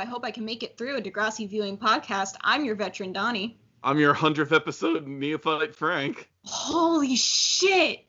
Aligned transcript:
I 0.00 0.06
Hope 0.06 0.24
I 0.24 0.30
Can 0.30 0.46
Make 0.46 0.62
It 0.62 0.78
Through 0.78 0.96
a 0.96 1.02
Degrassi 1.02 1.46
Viewing 1.46 1.76
Podcast. 1.76 2.34
I'm 2.40 2.64
your 2.64 2.74
veteran, 2.74 3.12
Donnie. 3.12 3.58
I'm 3.84 3.98
your 3.98 4.14
100th 4.14 4.50
episode 4.50 5.06
neophyte, 5.06 5.74
Frank. 5.74 6.30
Holy 6.46 7.16
shit! 7.16 8.06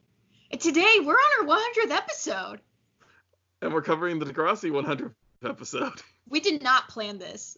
Today, 0.58 0.99
we're 1.04 1.16
on 1.16 1.49
our 1.49 1.58
100th 1.58 1.91
episode. 1.91 2.62
And 3.62 3.73
we're 3.73 3.82
covering 3.82 4.20
the 4.20 4.26
Degrassi 4.26 4.72
100th 4.72 5.12
episode. 5.44 6.02
We 6.30 6.40
did 6.40 6.63
not 6.63 6.88
plan 6.88 7.20
this. 7.20 7.58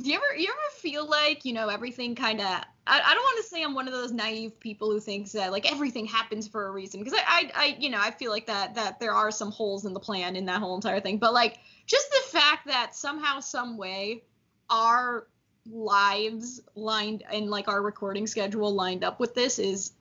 Do 0.00 0.08
you 0.08 0.16
ever 0.16 0.34
you 0.34 0.48
ever 0.48 0.76
feel 0.78 1.06
like, 1.06 1.44
you 1.44 1.52
know, 1.52 1.68
everything 1.68 2.14
kind 2.14 2.40
of 2.40 2.62
I, 2.86 3.00
I 3.00 3.14
don't 3.14 3.22
want 3.22 3.42
to 3.42 3.48
say 3.48 3.62
I'm 3.62 3.74
one 3.74 3.86
of 3.88 3.94
those 3.94 4.12
naive 4.12 4.60
people 4.60 4.90
who 4.90 5.00
thinks 5.00 5.32
that 5.32 5.52
like 5.52 5.70
everything 5.70 6.04
happens 6.04 6.46
for 6.46 6.66
a 6.66 6.70
reason 6.70 7.02
because 7.02 7.18
I, 7.18 7.22
I 7.26 7.50
I 7.54 7.76
you 7.78 7.88
know, 7.90 7.98
I 8.00 8.10
feel 8.10 8.30
like 8.30 8.46
that 8.46 8.74
that 8.74 9.00
there 9.00 9.12
are 9.12 9.30
some 9.30 9.50
holes 9.50 9.86
in 9.86 9.94
the 9.94 10.00
plan 10.00 10.36
in 10.36 10.44
that 10.46 10.60
whole 10.60 10.74
entire 10.74 11.00
thing. 11.00 11.18
But 11.18 11.32
like 11.32 11.58
just 11.86 12.10
the 12.10 12.38
fact 12.38 12.66
that 12.66 12.94
somehow 12.94 13.40
some 13.40 13.78
way 13.78 14.22
our 14.68 15.26
lives 15.70 16.60
lined 16.74 17.24
and 17.32 17.50
like 17.50 17.68
our 17.68 17.80
recording 17.80 18.26
schedule 18.26 18.74
lined 18.74 19.02
up 19.02 19.18
with 19.18 19.34
this 19.34 19.58
is 19.58 19.92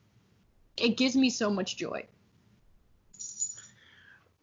it 0.75 0.97
gives 0.97 1.15
me 1.15 1.29
so 1.29 1.49
much 1.49 1.77
joy. 1.77 2.05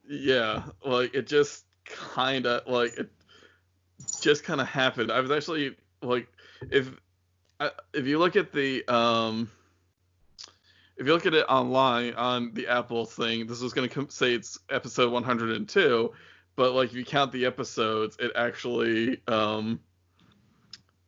Yeah, 0.09 0.63
like 0.85 1.15
it 1.15 1.27
just 1.27 1.65
kind 1.85 2.47
of 2.47 2.67
like 2.67 2.97
it 2.97 3.11
just 4.21 4.45
kind 4.45 4.61
of 4.61 4.67
happened. 4.67 5.13
I 5.13 5.21
was 5.21 5.31
actually 5.31 5.77
like 6.03 6.27
if 6.71 6.91
if 7.93 8.07
you 8.07 8.19
look 8.19 8.37
at 8.37 8.53
the 8.53 8.85
um 8.89 9.51
if 10.97 11.07
you 11.07 11.13
look 11.13 11.27
at 11.27 11.35
it 11.35 11.47
online 11.49 12.13
on 12.15 12.53
the 12.53 12.69
Apple 12.69 13.07
thing, 13.07 13.47
this 13.47 13.63
is 13.63 13.73
going 13.73 13.89
to 13.89 14.07
say 14.11 14.35
it's 14.35 14.59
episode 14.69 15.11
102, 15.11 16.13
but 16.57 16.73
like 16.73 16.91
if 16.91 16.95
you 16.95 17.07
count 17.07 17.33
the 17.33 17.47
episodes, 17.47 18.17
it 18.21 18.33
actually 18.35 19.21
um 19.29 19.81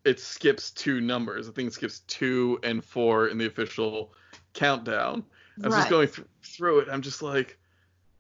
it 0.04 0.18
skips 0.18 0.70
two 0.70 1.00
numbers. 1.00 1.48
I 1.48 1.52
think 1.52 1.68
it 1.68 1.74
skips 1.74 2.00
two 2.00 2.58
and 2.62 2.84
four 2.84 3.28
in 3.28 3.38
the 3.38 3.46
official 3.46 4.12
countdown. 4.52 5.24
I 5.62 5.66
was 5.66 5.74
right. 5.74 5.80
just 5.80 5.90
going 5.90 6.08
th- 6.08 6.28
through 6.42 6.80
it. 6.80 6.88
I'm 6.90 7.02
just 7.02 7.22
like, 7.22 7.58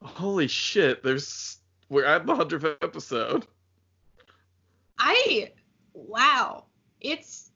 holy 0.02 0.46
shit! 0.48 1.02
There's 1.02 1.58
we're 1.88 2.04
at 2.04 2.26
the 2.26 2.36
hundredth 2.36 2.82
episode. 2.82 3.46
I 4.98 5.50
wow, 5.94 6.66
it's 7.00 7.51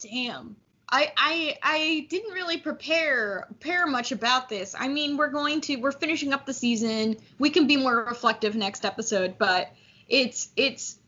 damn. 0.00 0.56
I, 0.90 1.12
I 1.18 1.58
I 1.62 2.06
didn't 2.08 2.32
really 2.32 2.56
prepare 2.56 3.46
prepare 3.46 3.86
much 3.86 4.10
about 4.10 4.48
this. 4.48 4.74
I 4.78 4.88
mean, 4.88 5.18
we're 5.18 5.30
going 5.30 5.60
to 5.62 5.76
we're 5.76 5.92
finishing 5.92 6.32
up 6.32 6.46
the 6.46 6.54
season. 6.54 7.16
We 7.38 7.50
can 7.50 7.66
be 7.66 7.76
more 7.76 8.04
reflective 8.04 8.56
next 8.56 8.86
episode, 8.86 9.36
but 9.36 9.70
it's 10.08 10.48
it's 10.56 10.98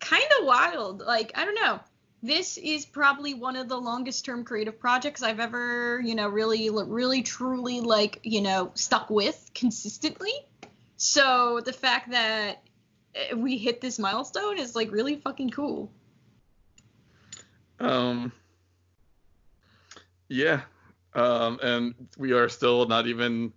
kind 0.00 0.24
of 0.40 0.46
wild. 0.46 1.00
Like, 1.00 1.32
I 1.36 1.44
don't 1.44 1.54
know. 1.54 1.80
This 2.24 2.56
is 2.56 2.86
probably 2.86 3.34
one 3.34 3.56
of 3.56 3.68
the 3.68 3.76
longest 3.76 4.24
term 4.24 4.44
creative 4.44 4.78
projects 4.78 5.22
I've 5.22 5.40
ever, 5.40 6.00
you 6.04 6.14
know, 6.14 6.28
really, 6.28 6.70
really, 6.70 7.22
truly, 7.22 7.80
like, 7.80 8.20
you 8.22 8.42
know, 8.42 8.70
stuck 8.74 9.10
with 9.10 9.50
consistently. 9.54 10.32
So 10.96 11.60
the 11.64 11.72
fact 11.72 12.10
that 12.10 12.62
eh, 13.14 13.34
we 13.34 13.58
hit 13.58 13.80
this 13.80 13.98
milestone 13.98 14.58
is 14.58 14.76
like 14.76 14.92
really 14.92 15.16
fucking 15.16 15.50
cool. 15.50 15.90
Um. 17.82 18.32
Yeah. 20.28 20.62
Um, 21.14 21.58
and 21.62 21.94
we 22.16 22.32
are 22.32 22.48
still 22.48 22.86
not 22.86 23.06
even 23.06 23.52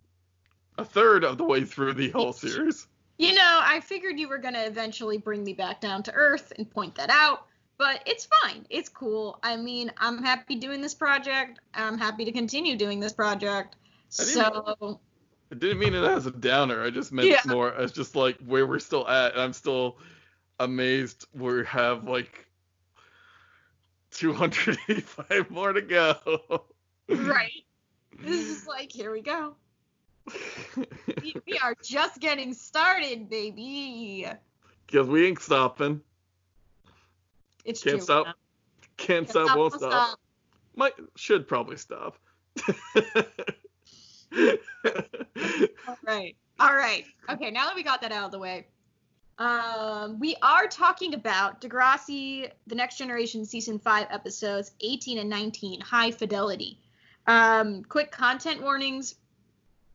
a 0.78 0.84
third 0.84 1.24
of 1.24 1.38
the 1.38 1.44
way 1.44 1.64
through 1.64 1.94
the 1.94 2.10
whole 2.10 2.34
series. 2.34 2.88
You 3.18 3.34
know, 3.34 3.60
I 3.64 3.80
figured 3.80 4.20
you 4.20 4.28
were 4.28 4.38
going 4.38 4.56
to 4.56 4.66
eventually 4.66 5.18
bring 5.18 5.44
me 5.44 5.54
back 5.54 5.80
down 5.80 6.04
to 6.04 6.14
earth 6.14 6.52
and 6.58 6.70
point 6.70 6.96
that 6.96 7.10
out, 7.10 7.46
but 7.78 8.04
it's 8.06 8.28
fine. 8.42 8.66
It's 8.70 8.90
cool. 8.90 9.40
I 9.42 9.56
mean, 9.56 9.90
I'm 9.98 10.22
happy 10.22 10.56
doing 10.56 10.82
this 10.82 10.94
project. 10.94 11.60
I'm 11.74 11.98
happy 11.98 12.26
to 12.26 12.32
continue 12.34 12.76
doing 12.76 13.00
this 13.00 13.14
project. 13.14 13.78
So. 14.10 15.00
I 15.52 15.56
didn't 15.56 15.80
mean 15.80 15.94
it 15.94 16.04
as 16.04 16.26
a 16.26 16.32
downer. 16.32 16.84
I 16.84 16.90
just 16.90 17.14
meant 17.14 17.30
yeah. 17.30 17.42
more 17.46 17.74
as 17.74 17.94
just 17.94 18.16
like 18.16 18.38
where 18.46 18.68
we're 18.68 18.80
still 18.80 19.08
at. 19.08 19.34
And 19.34 19.42
I'm 19.42 19.54
still 19.54 19.98
amazed 20.60 21.26
we 21.34 21.66
have 21.66 22.06
like 22.06 22.45
285 24.12 25.52
more 25.52 25.74
to 25.74 25.82
go. 25.82 26.16
right. 27.10 27.64
This 28.20 28.48
is 28.48 28.68
like, 28.68 28.92
here 28.92 29.12
we 29.12 29.22
go 29.22 29.56
we 31.22 31.60
are 31.62 31.76
just 31.84 32.20
getting 32.20 32.54
started, 32.54 33.30
baby. 33.30 34.28
Because 34.86 35.08
we 35.08 35.28
ain't 35.28 35.42
stopping. 35.42 36.02
It's 37.64 37.84
Can't 37.84 37.98
true. 37.98 38.04
stop. 38.04 38.26
Can't, 38.98 38.98
Can't 38.98 39.30
stop, 39.30 39.46
stop, 39.46 39.58
won't 39.58 39.74
stop. 39.74 39.92
stop. 39.92 40.20
Might 40.76 40.94
should 41.16 41.48
probably 41.48 41.78
stop. 41.78 42.18
All 42.68 42.74
right. 46.06 46.36
All 46.60 46.74
right. 46.74 47.06
Okay, 47.30 47.52
now 47.52 47.66
that 47.66 47.76
we 47.76 47.84
got 47.84 48.02
that 48.02 48.12
out 48.12 48.26
of 48.26 48.32
the 48.32 48.40
way, 48.40 48.68
um, 49.38 50.20
we 50.20 50.36
are 50.42 50.68
talking 50.68 51.14
about 51.14 51.62
Degrassi, 51.62 52.50
The 52.68 52.76
Next 52.76 52.98
Generation 52.98 53.46
Season 53.46 53.80
5 53.80 54.08
episodes 54.10 54.72
18 54.80 55.18
and 55.18 55.30
19, 55.30 55.82
High 55.82 56.12
Fidelity. 56.12 56.80
Um, 57.28 57.84
quick 57.84 58.12
content 58.12 58.62
warnings 58.62 59.16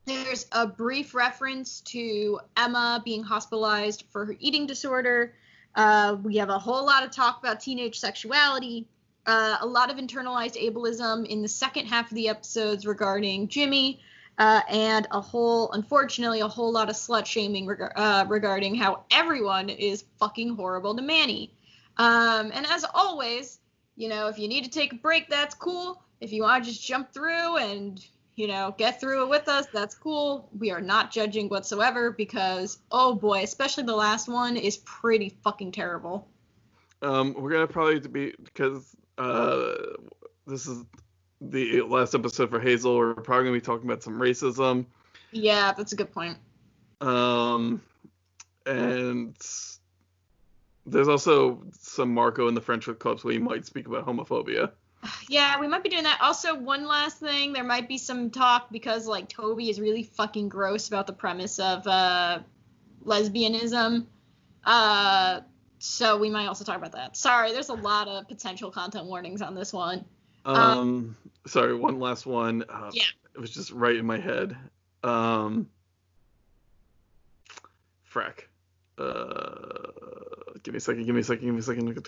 there's 0.05 0.47
a 0.51 0.65
brief 0.65 1.13
reference 1.13 1.81
to 1.81 2.39
Emma 2.57 3.01
being 3.05 3.23
hospitalized 3.23 4.03
for 4.09 4.25
her 4.25 4.35
eating 4.39 4.65
disorder. 4.65 5.35
Uh, 5.75 6.17
we 6.23 6.37
have 6.37 6.49
a 6.49 6.57
whole 6.57 6.85
lot 6.85 7.03
of 7.03 7.11
talk 7.11 7.39
about 7.39 7.59
teenage 7.59 7.99
sexuality. 7.99 8.87
Uh, 9.27 9.57
a 9.61 9.65
lot 9.65 9.91
of 9.91 9.97
internalized 9.97 10.59
ableism 10.59 11.25
in 11.27 11.43
the 11.43 11.47
second 11.47 11.85
half 11.85 12.09
of 12.09 12.15
the 12.15 12.27
episodes 12.27 12.87
regarding 12.87 13.47
Jimmy, 13.47 14.01
uh, 14.41 14.61
and 14.69 15.07
a 15.11 15.21
whole, 15.21 15.71
unfortunately, 15.73 16.39
a 16.39 16.47
whole 16.47 16.71
lot 16.71 16.89
of 16.89 16.95
slut 16.95 17.27
shaming 17.27 17.67
reg- 17.67 17.91
uh, 17.95 18.25
regarding 18.27 18.73
how 18.73 19.03
everyone 19.11 19.69
is 19.69 20.03
fucking 20.19 20.55
horrible 20.55 20.95
to 20.95 21.01
Manny. 21.03 21.53
Um, 21.97 22.51
and 22.51 22.65
as 22.65 22.83
always, 22.95 23.59
you 23.95 24.09
know, 24.09 24.29
if 24.29 24.39
you 24.39 24.47
need 24.47 24.63
to 24.63 24.69
take 24.71 24.93
a 24.93 24.95
break, 24.95 25.29
that's 25.29 25.53
cool. 25.53 26.01
If 26.21 26.33
you 26.33 26.41
want 26.41 26.63
to 26.63 26.71
just 26.71 26.83
jump 26.83 27.13
through 27.13 27.57
and 27.57 28.03
you 28.35 28.47
know, 28.47 28.73
get 28.75 28.99
through 28.99 29.23
it 29.23 29.29
with 29.29 29.47
us. 29.47 29.67
That's 29.67 29.93
cool. 29.93 30.49
We 30.57 30.71
are 30.71 30.81
not 30.81 31.11
judging 31.11 31.47
whatsoever 31.49 32.09
because, 32.09 32.79
oh 32.89 33.13
boy, 33.13 33.43
especially 33.43 33.83
the 33.83 33.95
last 33.95 34.27
one 34.27 34.57
is 34.57 34.77
pretty 34.77 35.37
fucking 35.43 35.73
terrible. 35.73 36.27
Um, 37.03 37.35
we're 37.37 37.51
gonna 37.51 37.67
probably 37.67 37.99
be 37.99 38.33
because 38.43 38.95
uh, 39.19 39.75
this 40.47 40.65
is 40.65 40.83
the 41.41 41.81
last 41.81 42.13
episode 42.13 42.49
for 42.49 42.59
Hazel. 42.59 42.97
We're 42.97 43.15
probably 43.15 43.45
gonna 43.45 43.57
be 43.57 43.61
talking 43.61 43.89
about 43.89 44.03
some 44.03 44.19
racism. 44.19 44.85
Yeah, 45.31 45.73
that's 45.75 45.91
a 45.91 45.95
good 45.95 46.11
point. 46.11 46.37
Um, 47.01 47.81
and 48.65 49.35
there's 50.85 51.07
also 51.07 51.63
some 51.79 52.13
Marco 52.13 52.47
in 52.47 52.53
the 52.53 52.61
Friendship 52.61 52.99
Clubs 52.99 53.23
where 53.23 53.33
he 53.33 53.39
might 53.39 53.65
speak 53.65 53.87
about 53.87 54.05
homophobia. 54.05 54.71
Yeah, 55.27 55.59
we 55.59 55.67
might 55.67 55.81
be 55.81 55.89
doing 55.89 56.03
that. 56.03 56.19
Also, 56.21 56.53
one 56.53 56.85
last 56.85 57.19
thing, 57.19 57.53
there 57.53 57.63
might 57.63 57.87
be 57.87 57.97
some 57.97 58.29
talk 58.29 58.69
because 58.69 59.07
like 59.07 59.29
Toby 59.29 59.69
is 59.69 59.79
really 59.79 60.03
fucking 60.03 60.49
gross 60.49 60.89
about 60.89 61.07
the 61.07 61.13
premise 61.13 61.57
of 61.57 61.87
uh, 61.87 62.39
lesbianism. 63.03 64.05
Uh, 64.63 65.39
so 65.79 66.17
we 66.17 66.29
might 66.29 66.45
also 66.45 66.63
talk 66.63 66.77
about 66.77 66.91
that. 66.91 67.17
Sorry, 67.17 67.51
there's 67.51 67.69
a 67.69 67.73
lot 67.73 68.07
of 68.07 68.27
potential 68.27 68.69
content 68.69 69.05
warnings 69.05 69.41
on 69.41 69.55
this 69.55 69.73
one. 69.73 70.05
Um, 70.45 70.55
um 70.55 71.17
sorry, 71.47 71.75
one 71.75 71.99
last 71.99 72.25
one. 72.25 72.63
Uh, 72.69 72.91
yeah. 72.93 73.03
It 73.35 73.39
was 73.39 73.51
just 73.51 73.71
right 73.71 73.95
in 73.95 74.05
my 74.05 74.19
head. 74.19 74.55
Um, 75.03 75.69
frack. 78.11 78.41
Uh, 78.97 79.91
give 80.63 80.73
me 80.73 80.77
a 80.77 80.81
second. 80.81 81.05
Give 81.05 81.15
me 81.15 81.21
a 81.21 81.23
second. 81.23 81.45
Give 81.45 81.53
me 81.53 81.59
a 81.59 81.63
second. 81.63 82.05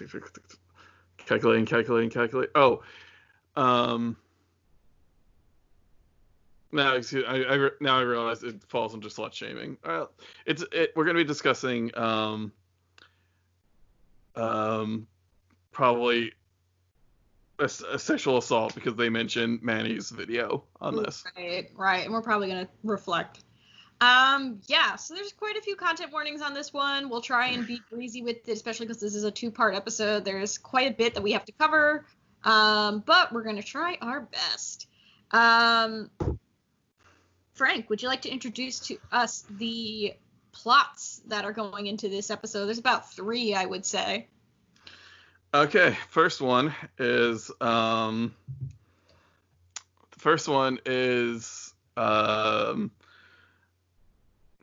Calculating, 1.26 1.66
calculating, 1.66 2.10
calculating. 2.10 2.52
Oh, 2.56 2.84
um, 3.56 4.18
now 6.74 6.96
excuse 6.96 7.24
I, 7.28 7.44
I 7.44 7.70
now 7.80 7.98
I 7.98 8.02
realize 8.02 8.44
it 8.44 8.62
falls 8.68 8.94
into 8.94 9.08
slut 9.08 9.34
shaming. 9.34 9.78
Uh, 9.84 10.06
it's 10.46 10.64
it, 10.72 10.92
we're 10.96 11.06
gonna 11.06 11.20
be 11.20 11.24
discussing 11.24 11.92
um 11.98 12.52
um 14.36 15.08
probably 15.72 16.34
a, 17.60 17.66
a, 17.66 18.00
sexual 18.00 18.38
assault 18.38 18.76
because 18.76 18.96
they 18.96 19.10
mentioned 19.10 19.62
Manny's 19.62 20.10
video 20.10 20.64
on 20.82 20.96
this. 20.96 21.24
Right, 21.38 21.70
right, 21.76 22.04
and 22.04 22.14
we're 22.14 22.22
probably 22.22 22.48
gonna 22.48 22.68
reflect. 22.84 23.44
Um, 24.02 24.60
yeah, 24.68 24.96
so 24.96 25.14
there's 25.14 25.32
quite 25.32 25.56
a 25.56 25.62
few 25.62 25.76
content 25.76 26.12
warnings 26.12 26.42
on 26.42 26.54
this 26.54 26.74
one. 26.74 27.10
We'll 27.10 27.22
try 27.22 27.50
and 27.50 27.66
be 27.66 27.82
breezy 27.90 28.22
with 28.22 28.48
it, 28.48 28.52
especially 28.52 28.88
because 28.88 29.00
this 29.00 29.16
is 29.16 29.24
a 29.24 29.32
two-part 29.32 29.76
episode. 29.76 30.26
There's 30.26 30.58
quite 30.58 30.92
a 30.92 30.94
bit 30.94 31.14
that 31.14 31.22
we 31.22 31.32
have 31.34 31.46
to 31.46 31.52
cover, 31.54 32.06
um, 32.44 33.04
but 33.06 33.32
we're 33.32 33.44
gonna 33.44 33.64
try 33.64 33.98
our 34.02 34.22
best. 34.22 34.88
Um, 35.32 36.10
Frank, 37.54 37.90
would 37.90 38.02
you 38.02 38.08
like 38.08 38.24
to 38.24 38.30
introduce 38.30 38.80
to 38.88 38.98
us 39.12 39.46
the 39.50 40.14
plots 40.52 41.22
that 41.28 41.46
are 41.46 41.54
going 41.54 41.88
into 41.88 42.10
this 42.10 42.30
episode? 42.30 42.66
There's 42.66 42.80
about 42.80 43.14
three, 43.14 43.54
I 43.54 43.66
would 43.66 43.86
say. 43.86 44.28
Okay, 45.56 45.96
first 46.10 46.42
one 46.42 46.74
is 46.98 47.52
um 47.62 48.34
the 50.12 50.20
first 50.20 50.48
one 50.48 50.80
is 50.84 51.76
um 51.96 52.90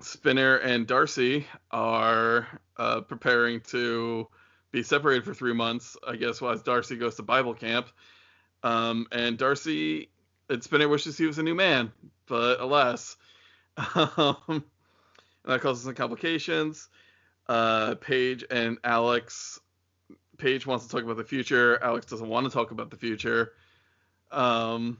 Spinner 0.01 0.57
and 0.57 0.89
Darcy 0.89 1.47
are 1.71 2.49
uh, 2.77 3.03
preparing 3.03 3.61
to 3.69 4.27
be 4.73 4.83
separated 4.83 5.25
for 5.25 5.33
three 5.33 5.53
months, 5.53 5.97
I 6.05 6.17
guess, 6.17 6.41
while 6.41 6.57
Darcy 6.57 6.97
goes 6.97 7.15
to 7.17 7.23
Bible 7.23 7.55
camp. 7.55 7.89
Um, 8.65 9.07
and 9.13 9.39
Darcy 9.39 10.09
and 10.49 10.63
Spinner 10.63 10.89
wishes 10.89 11.17
he 11.19 11.27
was 11.27 11.39
a 11.39 11.43
new 11.43 11.55
man, 11.55 11.93
but 12.27 12.61
alas, 12.61 13.17
um, 13.95 14.65
that 15.45 15.61
causes 15.61 15.85
some 15.85 15.95
complications. 15.95 16.89
Uh, 17.47 17.95
Paige 17.97 18.45
and 18.51 18.79
Alex 18.83 19.61
Paige 20.41 20.67
wants 20.67 20.87
to 20.87 20.91
talk 20.91 21.05
about 21.05 21.17
the 21.17 21.25
future. 21.25 21.83
Alex 21.83 22.07
doesn't 22.07 22.29
want 22.29 22.47
to 22.47 22.51
talk 22.51 22.71
about 22.71 22.91
the 22.91 22.97
future. 22.97 23.53
Um, 24.33 24.99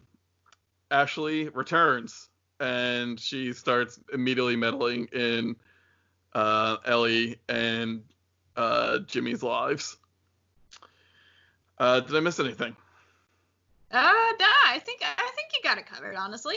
Ashley 0.91 1.49
returns 1.49 2.29
and 2.61 3.19
she 3.19 3.53
starts 3.53 3.99
immediately 4.13 4.55
meddling 4.55 5.07
in 5.13 5.57
uh, 6.35 6.77
Ellie 6.85 7.39
and 7.49 8.03
uh, 8.57 8.99
Jimmy's 9.01 9.43
lives. 9.43 9.97
Uh, 11.79 12.01
did 12.01 12.15
I 12.15 12.21
miss 12.21 12.39
anything? 12.39 12.77
Uh, 13.91 14.03
nah, 14.03 14.47
I 14.67 14.81
think 14.85 15.01
I 15.03 15.31
think 15.35 15.49
you 15.55 15.61
got 15.65 15.79
it 15.79 15.87
covered, 15.87 16.15
honestly. 16.15 16.57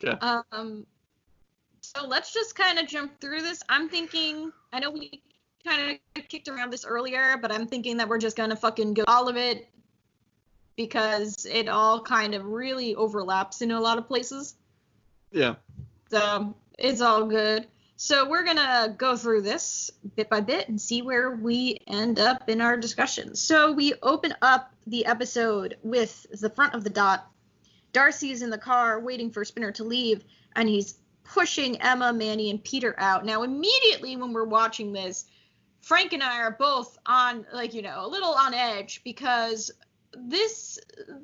Yeah. 0.00 0.42
Um, 0.52 0.84
so 1.80 2.06
let's 2.06 2.34
just 2.34 2.56
kind 2.56 2.78
of 2.78 2.88
jump 2.88 3.20
through 3.20 3.42
this. 3.42 3.62
I'm 3.68 3.88
thinking, 3.88 4.52
I 4.72 4.80
know 4.80 4.90
we 4.90 5.22
kind 5.64 5.98
of 6.16 6.28
kicked 6.28 6.48
around 6.48 6.72
this 6.72 6.84
earlier, 6.84 7.36
but 7.40 7.52
I'm 7.52 7.66
thinking 7.66 7.96
that 7.98 8.08
we're 8.08 8.18
just 8.18 8.36
gonna 8.36 8.56
fucking 8.56 8.94
go 8.94 9.04
all 9.06 9.28
of 9.28 9.36
it 9.36 9.68
because 10.76 11.46
it 11.46 11.68
all 11.68 12.00
kind 12.00 12.34
of 12.34 12.44
really 12.44 12.94
overlaps 12.94 13.62
in 13.62 13.70
a 13.70 13.80
lot 13.80 13.98
of 13.98 14.06
places. 14.06 14.56
Yeah. 15.30 15.54
So 16.10 16.54
it's 16.78 17.00
all 17.00 17.26
good. 17.26 17.66
So 17.96 18.28
we're 18.28 18.44
gonna 18.44 18.94
go 18.98 19.16
through 19.16 19.42
this 19.42 19.90
bit 20.16 20.28
by 20.28 20.40
bit 20.40 20.68
and 20.68 20.80
see 20.80 21.02
where 21.02 21.30
we 21.30 21.78
end 21.86 22.18
up 22.18 22.48
in 22.48 22.60
our 22.60 22.76
discussion. 22.76 23.34
So 23.36 23.72
we 23.72 23.94
open 24.02 24.34
up 24.42 24.72
the 24.86 25.06
episode 25.06 25.78
with 25.82 26.26
the 26.40 26.50
front 26.50 26.74
of 26.74 26.84
the 26.84 26.90
dot. 26.90 27.30
Darcy 27.92 28.32
is 28.32 28.42
in 28.42 28.50
the 28.50 28.58
car 28.58 28.98
waiting 28.98 29.30
for 29.30 29.44
Spinner 29.44 29.70
to 29.72 29.84
leave, 29.84 30.24
and 30.56 30.68
he's 30.68 30.98
pushing 31.22 31.80
Emma, 31.80 32.12
Manny, 32.12 32.50
and 32.50 32.62
Peter 32.62 32.94
out. 32.98 33.24
Now, 33.24 33.44
immediately 33.44 34.16
when 34.16 34.32
we're 34.32 34.44
watching 34.44 34.92
this, 34.92 35.26
Frank 35.84 36.14
and 36.14 36.22
I 36.22 36.38
are 36.38 36.50
both 36.50 36.96
on, 37.04 37.44
like, 37.52 37.74
you 37.74 37.82
know, 37.82 38.06
a 38.06 38.08
little 38.08 38.32
on 38.32 38.54
edge 38.54 39.02
because 39.04 39.70
this 40.16 40.78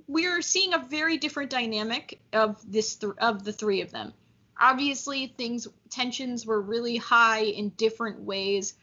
we're 0.07 0.43
seeing 0.43 0.75
a 0.75 0.79
very 0.79 1.17
different 1.17 1.49
dynamic 1.49 2.21
of 2.35 2.61
this 2.71 2.97
th- 2.97 3.15
of 3.19 3.43
the 3.43 3.55
three 3.55 3.81
of 3.81 3.91
them. 3.91 4.13
Obviously, 4.61 5.29
things 5.39 5.67
tensions 5.89 6.45
were 6.45 6.61
really 6.61 6.99
high 6.99 7.41
in 7.41 7.71
different 7.71 8.21
ways 8.21 8.75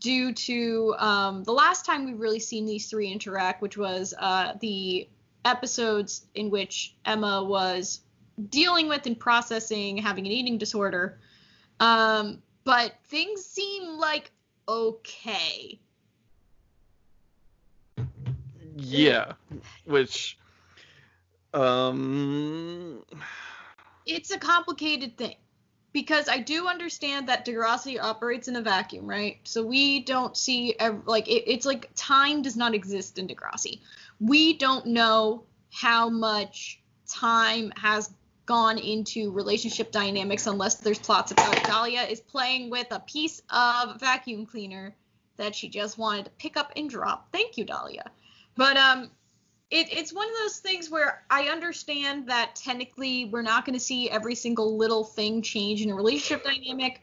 due 0.00 0.32
to 0.34 0.94
um, 0.98 1.42
the 1.42 1.52
last 1.52 1.84
time 1.84 2.04
we've 2.04 2.20
really 2.20 2.38
seen 2.38 2.64
these 2.64 2.88
three 2.88 3.10
interact, 3.10 3.60
which 3.60 3.76
was 3.76 4.14
uh, 4.18 4.52
the 4.60 5.08
episodes 5.44 6.26
in 6.36 6.48
which 6.48 6.94
Emma 7.04 7.42
was 7.42 8.02
dealing 8.50 8.88
with 8.88 9.04
and 9.06 9.18
processing 9.18 9.96
having 9.96 10.26
an 10.26 10.32
eating 10.32 10.58
disorder. 10.58 11.18
Um, 11.80 12.40
but 12.62 12.94
things 13.06 13.44
seem 13.44 13.98
like 13.98 14.30
okay. 14.68 15.78
Yeah. 18.76 19.32
Which 19.84 20.38
um 21.52 23.04
It's 24.06 24.30
a 24.32 24.38
complicated 24.38 25.16
thing 25.16 25.36
because 25.92 26.28
I 26.28 26.38
do 26.38 26.66
understand 26.66 27.28
that 27.28 27.46
Degrassi 27.46 28.02
operates 28.02 28.48
in 28.48 28.56
a 28.56 28.60
vacuum, 28.60 29.06
right? 29.06 29.38
So 29.44 29.64
we 29.64 30.00
don't 30.00 30.36
see 30.36 30.74
like 31.06 31.28
it, 31.28 31.44
it's 31.46 31.64
like 31.64 31.90
time 31.94 32.42
does 32.42 32.56
not 32.56 32.74
exist 32.74 33.18
in 33.18 33.28
Degrassi. 33.28 33.80
We 34.20 34.58
don't 34.58 34.86
know 34.86 35.44
how 35.72 36.08
much 36.08 36.80
time 37.08 37.72
has 37.76 38.12
gone 38.46 38.78
into 38.78 39.30
relationship 39.32 39.90
dynamics 39.90 40.46
unless 40.46 40.76
there's 40.76 40.98
plots 40.98 41.32
about. 41.32 41.62
Dahlia 41.64 42.02
is 42.02 42.20
playing 42.20 42.70
with 42.70 42.86
a 42.90 43.00
piece 43.00 43.42
of 43.50 44.00
vacuum 44.00 44.46
cleaner 44.46 44.94
that 45.36 45.54
she 45.54 45.68
just 45.68 45.98
wanted 45.98 46.26
to 46.26 46.30
pick 46.32 46.56
up 46.56 46.72
and 46.76 46.88
drop. 46.88 47.28
Thank 47.32 47.56
you, 47.56 47.64
Dahlia. 47.64 48.10
But 48.56 48.76
um, 48.76 49.10
it, 49.70 49.88
it's 49.90 50.12
one 50.12 50.28
of 50.28 50.34
those 50.42 50.58
things 50.58 50.90
where 50.90 51.24
I 51.30 51.44
understand 51.44 52.28
that 52.28 52.54
technically 52.54 53.26
we're 53.26 53.42
not 53.42 53.64
going 53.64 53.74
to 53.74 53.84
see 53.84 54.10
every 54.10 54.34
single 54.34 54.76
little 54.76 55.04
thing 55.04 55.42
change 55.42 55.82
in 55.82 55.90
a 55.90 55.94
relationship 55.94 56.44
dynamic. 56.44 57.00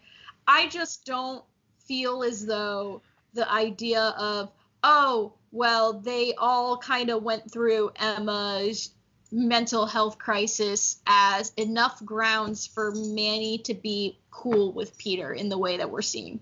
I 0.47 0.67
just 0.69 1.05
don't 1.05 1.43
feel 1.85 2.23
as 2.23 2.45
though 2.45 3.01
the 3.33 3.51
idea 3.51 4.13
of 4.17 4.51
oh 4.83 5.33
well 5.51 5.93
they 5.93 6.33
all 6.35 6.77
kind 6.77 7.09
of 7.09 7.23
went 7.23 7.51
through 7.51 7.91
Emma's 7.97 8.91
mental 9.31 9.85
health 9.85 10.17
crisis 10.17 10.99
as 11.07 11.53
enough 11.57 12.03
grounds 12.03 12.67
for 12.67 12.91
Manny 12.91 13.59
to 13.59 13.73
be 13.73 14.19
cool 14.29 14.73
with 14.73 14.97
Peter 14.97 15.33
in 15.33 15.49
the 15.49 15.57
way 15.57 15.77
that 15.77 15.89
we're 15.89 16.01
seeing. 16.01 16.39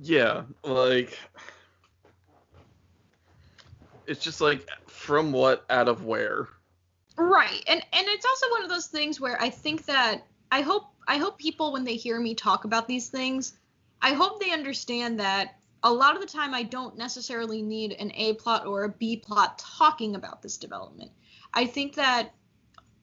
yeah, 0.00 0.42
like 0.62 1.18
it's 4.06 4.22
just 4.22 4.40
like 4.40 4.66
from 4.86 5.32
what 5.32 5.64
out 5.70 5.88
of 5.88 6.04
where. 6.04 6.48
Right. 7.16 7.62
And 7.66 7.82
and 7.92 8.06
it's 8.08 8.24
also 8.24 8.50
one 8.50 8.62
of 8.62 8.70
those 8.70 8.86
things 8.86 9.20
where 9.20 9.40
I 9.40 9.50
think 9.50 9.84
that 9.86 10.22
I 10.50 10.62
hope 10.62 10.84
I 11.06 11.18
hope 11.18 11.38
people 11.38 11.72
when 11.72 11.84
they 11.84 11.94
hear 11.94 12.18
me 12.20 12.34
talk 12.34 12.64
about 12.64 12.88
these 12.88 13.08
things, 13.08 13.54
I 14.00 14.14
hope 14.14 14.40
they 14.40 14.52
understand 14.52 15.20
that 15.20 15.57
a 15.82 15.92
lot 15.92 16.14
of 16.14 16.20
the 16.20 16.26
time 16.26 16.54
I 16.54 16.62
don't 16.62 16.96
necessarily 16.96 17.62
need 17.62 17.92
an 17.92 18.10
A 18.14 18.34
plot 18.34 18.66
or 18.66 18.84
a 18.84 18.88
B 18.88 19.16
plot 19.16 19.58
talking 19.58 20.14
about 20.14 20.42
this 20.42 20.56
development. 20.56 21.10
I 21.54 21.66
think 21.66 21.94
that 21.94 22.32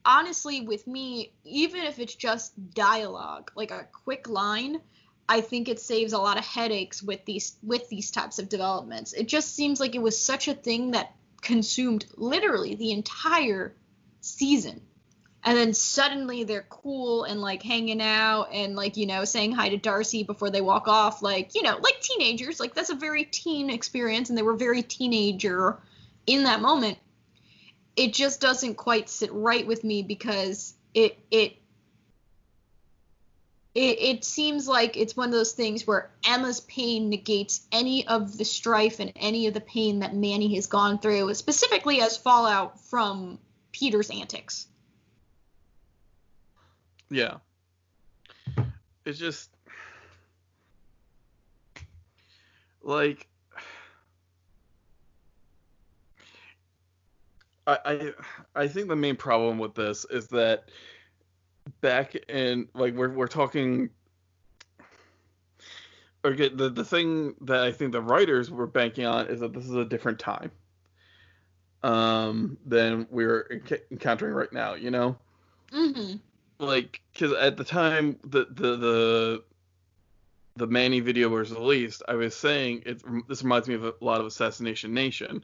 honestly 0.05 0.61
with 0.61 0.85
me, 0.85 1.33
even 1.43 1.81
if 1.83 1.99
it's 1.99 2.15
just 2.15 2.53
dialogue, 2.73 3.51
like 3.55 3.71
a 3.71 3.87
quick 4.03 4.27
line, 4.29 4.81
I 5.27 5.41
think 5.41 5.67
it 5.67 5.79
saves 5.79 6.13
a 6.13 6.19
lot 6.19 6.37
of 6.37 6.45
headaches 6.45 7.01
with 7.01 7.25
these 7.25 7.57
with 7.63 7.89
these 7.89 8.11
types 8.11 8.37
of 8.37 8.49
developments. 8.49 9.13
It 9.13 9.27
just 9.27 9.55
seems 9.55 9.79
like 9.79 9.95
it 9.95 10.01
was 10.01 10.19
such 10.19 10.47
a 10.47 10.53
thing 10.53 10.91
that 10.91 11.15
consumed 11.41 12.05
literally 12.15 12.75
the 12.75 12.91
entire 12.91 13.75
season. 14.21 14.81
And 15.45 15.55
then 15.55 15.75
suddenly 15.75 16.43
they're 16.43 16.65
cool 16.69 17.23
and 17.23 17.39
like 17.39 17.61
hanging 17.61 18.01
out 18.01 18.49
and 18.51 18.75
like, 18.75 18.97
you 18.97 19.05
know, 19.05 19.25
saying 19.25 19.51
hi 19.51 19.69
to 19.69 19.77
Darcy 19.77 20.23
before 20.23 20.49
they 20.49 20.61
walk 20.61 20.87
off, 20.87 21.21
like, 21.21 21.53
you 21.53 21.61
know, 21.61 21.77
like 21.77 22.01
teenagers. 22.01 22.59
Like 22.59 22.73
that's 22.73 22.89
a 22.89 22.95
very 22.95 23.25
teen 23.25 23.69
experience 23.69 24.29
and 24.29 24.37
they 24.37 24.41
were 24.41 24.55
very 24.55 24.81
teenager 24.81 25.77
in 26.25 26.43
that 26.43 26.61
moment. 26.61 26.97
It 27.95 28.13
just 28.13 28.41
doesn't 28.41 28.75
quite 28.75 29.07
sit 29.07 29.31
right 29.31 29.65
with 29.65 29.83
me 29.83 30.01
because 30.01 30.73
it 30.95 31.19
it 31.29 31.57
it, 33.75 33.99
it 33.99 34.25
seems 34.25 34.67
like 34.67 34.97
it's 34.97 35.15
one 35.15 35.27
of 35.27 35.33
those 35.33 35.51
things 35.51 35.85
where 35.85 36.09
Emma's 36.25 36.61
pain 36.61 37.09
negates 37.09 37.67
any 37.71 38.07
of 38.07 38.35
the 38.37 38.45
strife 38.45 38.99
and 38.99 39.11
any 39.17 39.47
of 39.47 39.53
the 39.53 39.61
pain 39.61 39.99
that 39.99 40.15
Manny 40.15 40.55
has 40.55 40.65
gone 40.65 40.97
through, 40.97 41.33
specifically 41.35 42.01
as 42.01 42.17
fallout 42.17 42.79
from 42.79 43.37
Peter's 43.73 44.09
antics. 44.09 44.67
Yeah. 47.09 47.37
It's 49.05 49.19
just 49.19 49.51
like 52.81 53.27
I, 57.67 57.77
I 57.85 58.13
I 58.63 58.67
think 58.67 58.87
the 58.87 58.95
main 58.95 59.15
problem 59.15 59.57
with 59.57 59.75
this 59.75 60.05
is 60.09 60.27
that 60.27 60.69
back 61.81 62.15
in 62.29 62.67
like 62.73 62.93
we're 62.95 63.09
we're 63.09 63.27
talking 63.27 63.89
okay 66.23 66.49
the 66.49 66.69
the 66.69 66.85
thing 66.85 67.33
that 67.41 67.61
I 67.61 67.71
think 67.71 67.91
the 67.91 68.01
writers 68.01 68.51
were 68.51 68.67
banking 68.67 69.05
on 69.05 69.27
is 69.27 69.39
that 69.39 69.53
this 69.53 69.65
is 69.65 69.73
a 69.73 69.85
different 69.85 70.19
time 70.19 70.51
um 71.83 72.57
than 72.65 73.07
we're 73.09 73.47
enc- 73.51 73.81
encountering 73.91 74.33
right 74.33 74.51
now, 74.53 74.73
you 74.75 74.91
know? 74.91 75.17
Mm-hmm. 75.71 76.17
Like 76.59 77.01
because 77.13 77.33
at 77.33 77.57
the 77.57 77.63
time 77.63 78.17
the 78.23 78.47
the 78.49 78.75
the 78.77 79.43
the 80.57 80.67
Manny 80.67 81.01
video 81.01 81.27
was 81.29 81.51
released, 81.51 82.01
I 82.07 82.13
was 82.15 82.35
saying 82.35 82.83
it. 82.85 83.01
This 83.27 83.43
reminds 83.43 83.67
me 83.67 83.75
of 83.75 83.83
a 83.83 83.93
lot 83.99 84.21
of 84.21 84.27
Assassination 84.27 84.93
Nation, 84.93 85.43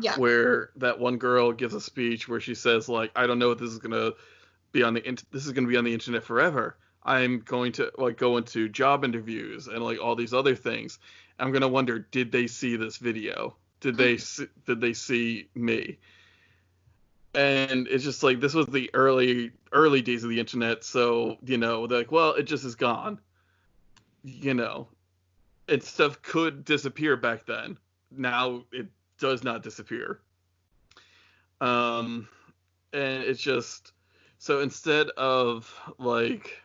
Yeah. 0.00 0.16
where 0.16 0.70
that 0.76 0.98
one 0.98 1.16
girl 1.18 1.52
gives 1.52 1.74
a 1.74 1.80
speech 1.80 2.28
where 2.28 2.40
she 2.40 2.54
says 2.54 2.88
like, 2.88 3.10
"I 3.16 3.26
don't 3.26 3.38
know 3.38 3.50
if 3.50 3.58
this 3.58 3.70
is 3.70 3.78
gonna 3.78 4.12
be 4.70 4.82
on 4.82 4.94
the 4.94 5.06
int- 5.06 5.30
this 5.32 5.46
is 5.46 5.52
gonna 5.52 5.68
be 5.68 5.76
on 5.76 5.84
the 5.84 5.92
internet 5.92 6.22
forever. 6.24 6.76
I'm 7.04 7.40
going 7.40 7.72
to 7.72 7.90
like 7.98 8.16
go 8.16 8.36
into 8.36 8.68
job 8.68 9.04
interviews 9.04 9.66
and 9.66 9.82
like 9.82 9.98
all 10.00 10.14
these 10.14 10.32
other 10.32 10.54
things. 10.54 10.98
I'm 11.38 11.50
gonna 11.50 11.68
wonder, 11.68 11.98
did 11.98 12.30
they 12.30 12.46
see 12.46 12.76
this 12.76 12.98
video? 12.98 13.56
did 13.82 13.96
they 13.96 14.14
mm-hmm. 14.14 14.44
see, 14.44 14.46
did 14.64 14.80
they 14.80 14.94
see 14.94 15.48
me? 15.54 15.98
And 17.34 17.88
it's 17.88 18.04
just 18.04 18.22
like 18.22 18.40
this 18.40 18.54
was 18.54 18.66
the 18.66 18.90
early 18.94 19.52
early 19.72 20.02
days 20.02 20.22
of 20.22 20.30
the 20.30 20.38
internet, 20.38 20.84
so 20.84 21.38
you 21.44 21.56
know, 21.56 21.86
they're 21.86 21.98
like, 21.98 22.12
well, 22.12 22.34
it 22.34 22.42
just 22.42 22.64
is 22.64 22.74
gone. 22.74 23.18
You 24.22 24.54
know, 24.54 24.88
and 25.68 25.82
stuff 25.82 26.20
could 26.22 26.64
disappear 26.64 27.16
back 27.16 27.46
then. 27.46 27.78
Now 28.10 28.64
it 28.70 28.86
does 29.18 29.42
not 29.42 29.62
disappear. 29.62 30.20
Um, 31.60 32.28
and 32.92 33.22
it's 33.22 33.40
just 33.40 33.92
so 34.38 34.60
instead 34.60 35.08
of 35.10 35.72
like 35.98 36.60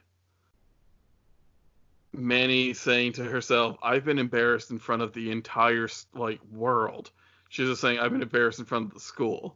Manny 2.11 2.73
saying 2.73 3.13
to 3.13 3.23
herself, 3.23 3.77
"I've 3.81 4.03
been 4.03 4.19
embarrassed 4.19 4.71
in 4.71 4.79
front 4.79 5.01
of 5.01 5.13
the 5.13 5.31
entire 5.31 5.87
like 6.13 6.39
world," 6.51 7.11
she's 7.49 7.67
just 7.67 7.81
saying, 7.81 7.99
"I've 7.99 8.11
been 8.11 8.23
embarrassed 8.23 8.59
in 8.59 8.65
front 8.65 8.87
of 8.87 8.93
the 8.93 8.99
school," 8.99 9.55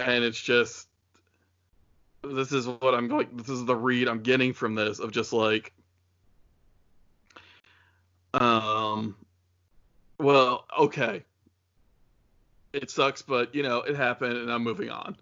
and 0.00 0.24
it's 0.24 0.40
just 0.40 0.88
this 2.22 2.52
is 2.52 2.66
what 2.66 2.94
I'm 2.94 3.08
like. 3.08 3.34
This 3.36 3.48
is 3.48 3.64
the 3.64 3.76
read 3.76 4.08
I'm 4.08 4.22
getting 4.22 4.52
from 4.52 4.74
this 4.74 4.98
of 4.98 5.10
just 5.10 5.32
like, 5.32 5.72
um, 8.34 9.16
well, 10.18 10.66
okay, 10.78 11.24
it 12.72 12.90
sucks, 12.90 13.22
but 13.22 13.54
you 13.54 13.62
know, 13.62 13.78
it 13.78 13.96
happened, 13.96 14.36
and 14.36 14.52
I'm 14.52 14.62
moving 14.62 14.90
on. 14.90 15.16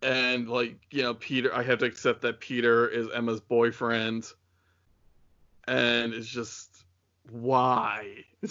And 0.00 0.48
like, 0.48 0.78
you 0.90 1.02
know, 1.02 1.14
Peter, 1.14 1.54
I 1.54 1.62
have 1.64 1.80
to 1.80 1.84
accept 1.84 2.22
that 2.22 2.38
Peter 2.38 2.88
is 2.88 3.08
Emma's 3.12 3.40
boyfriend, 3.40 4.32
and 5.66 6.14
it's 6.14 6.28
just 6.28 6.84
why? 7.30 8.24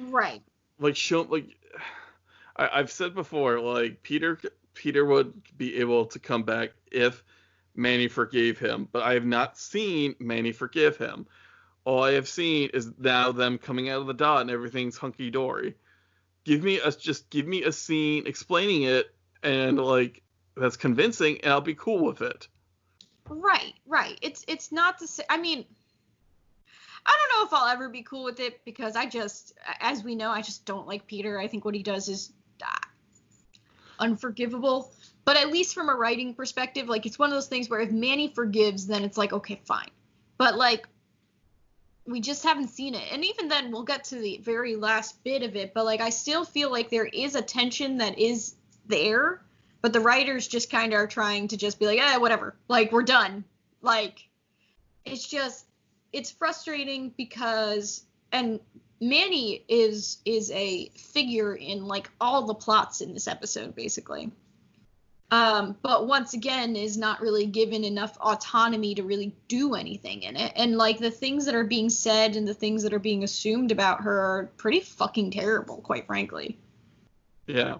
Right. 0.00 0.42
like, 0.78 0.94
show 0.94 1.22
like 1.22 1.46
I, 2.58 2.68
I've 2.72 2.90
said 2.90 3.14
before, 3.14 3.60
like 3.60 4.02
Peter, 4.02 4.38
Peter 4.74 5.04
would 5.04 5.32
be 5.56 5.76
able 5.78 6.06
to 6.06 6.18
come 6.18 6.42
back 6.42 6.70
if 6.90 7.22
Manny 7.74 8.08
forgave 8.08 8.58
him, 8.58 8.88
but 8.90 9.02
I 9.02 9.14
have 9.14 9.26
not 9.26 9.58
seen 9.58 10.14
Manny 10.18 10.52
forgive 10.52 10.96
him. 10.96 11.26
All 11.84 12.02
I 12.02 12.12
have 12.12 12.28
seen 12.28 12.70
is 12.74 12.92
now 12.98 13.32
them 13.32 13.58
coming 13.58 13.88
out 13.88 14.00
of 14.00 14.06
the 14.06 14.14
dot 14.14 14.42
and 14.42 14.50
everything's 14.50 14.98
hunky 14.98 15.30
dory 15.30 15.76
give 16.48 16.62
me 16.62 16.80
a 16.80 16.90
just 16.90 17.28
give 17.28 17.46
me 17.46 17.62
a 17.64 17.72
scene 17.72 18.26
explaining 18.26 18.84
it 18.84 19.14
and 19.42 19.78
like 19.78 20.22
that's 20.56 20.78
convincing 20.78 21.38
and 21.42 21.52
I'll 21.52 21.60
be 21.60 21.74
cool 21.74 22.04
with 22.04 22.22
it. 22.22 22.48
Right, 23.28 23.74
right. 23.86 24.18
It's 24.22 24.44
it's 24.48 24.72
not 24.72 24.98
the 24.98 25.06
same. 25.06 25.26
I 25.28 25.36
mean, 25.36 25.66
I 27.04 27.18
don't 27.18 27.38
know 27.38 27.46
if 27.46 27.52
I'll 27.52 27.68
ever 27.68 27.90
be 27.90 28.02
cool 28.02 28.24
with 28.24 28.40
it 28.40 28.64
because 28.64 28.96
I 28.96 29.06
just, 29.06 29.52
as 29.80 30.02
we 30.02 30.14
know, 30.14 30.30
I 30.30 30.40
just 30.40 30.64
don't 30.64 30.86
like 30.86 31.06
Peter. 31.06 31.38
I 31.38 31.46
think 31.48 31.66
what 31.66 31.74
he 31.74 31.82
does 31.82 32.08
is 32.08 32.32
unforgivable. 33.98 34.92
But 35.24 35.36
at 35.36 35.50
least 35.50 35.74
from 35.74 35.88
a 35.88 35.94
writing 35.94 36.34
perspective, 36.34 36.88
like 36.88 37.04
it's 37.06 37.18
one 37.18 37.28
of 37.28 37.34
those 37.34 37.48
things 37.48 37.68
where 37.68 37.80
if 37.80 37.90
Manny 37.90 38.32
forgives, 38.34 38.86
then 38.86 39.04
it's 39.04 39.18
like 39.18 39.32
okay, 39.32 39.60
fine. 39.64 39.90
But 40.38 40.56
like 40.56 40.86
we 42.08 42.20
just 42.20 42.42
haven't 42.42 42.68
seen 42.68 42.94
it. 42.94 43.04
And 43.12 43.24
even 43.24 43.48
then, 43.48 43.70
we'll 43.70 43.82
get 43.84 44.04
to 44.04 44.16
the 44.16 44.40
very 44.42 44.76
last 44.76 45.22
bit 45.24 45.42
of 45.42 45.54
it. 45.56 45.74
But 45.74 45.84
like, 45.84 46.00
I 46.00 46.10
still 46.10 46.44
feel 46.44 46.70
like 46.70 46.88
there 46.88 47.04
is 47.04 47.34
a 47.34 47.42
tension 47.42 47.98
that 47.98 48.18
is 48.18 48.54
there, 48.86 49.42
but 49.82 49.92
the 49.92 50.00
writers 50.00 50.48
just 50.48 50.70
kind 50.70 50.92
of 50.92 50.98
are 50.98 51.06
trying 51.06 51.48
to 51.48 51.56
just 51.56 51.78
be 51.78 51.86
like, 51.86 52.00
eh, 52.00 52.16
whatever. 52.16 52.56
Like, 52.66 52.92
we're 52.92 53.02
done. 53.02 53.44
Like, 53.82 54.26
it's 55.04 55.28
just, 55.28 55.66
it's 56.12 56.30
frustrating 56.30 57.12
because, 57.16 58.04
and 58.32 58.58
Manny 59.00 59.64
is 59.68 60.18
is 60.24 60.50
a 60.50 60.88
figure 60.96 61.54
in 61.54 61.86
like 61.86 62.10
all 62.20 62.46
the 62.46 62.54
plots 62.54 63.00
in 63.00 63.14
this 63.14 63.28
episode, 63.28 63.74
basically. 63.74 64.30
Um, 65.30 65.76
but 65.82 66.06
once 66.06 66.32
again 66.32 66.74
is 66.74 66.96
not 66.96 67.20
really 67.20 67.44
given 67.44 67.84
enough 67.84 68.16
autonomy 68.18 68.94
to 68.94 69.02
really 69.02 69.36
do 69.46 69.74
anything 69.74 70.22
in 70.22 70.36
it. 70.36 70.52
And 70.56 70.78
like 70.78 70.98
the 70.98 71.10
things 71.10 71.44
that 71.44 71.54
are 71.54 71.64
being 71.64 71.90
said 71.90 72.34
and 72.34 72.48
the 72.48 72.54
things 72.54 72.82
that 72.82 72.94
are 72.94 72.98
being 72.98 73.24
assumed 73.24 73.70
about 73.70 74.00
her 74.00 74.18
are 74.18 74.50
pretty 74.56 74.80
fucking 74.80 75.30
terrible 75.32 75.76
quite 75.78 76.06
frankly. 76.06 76.58
Yeah. 77.46 77.76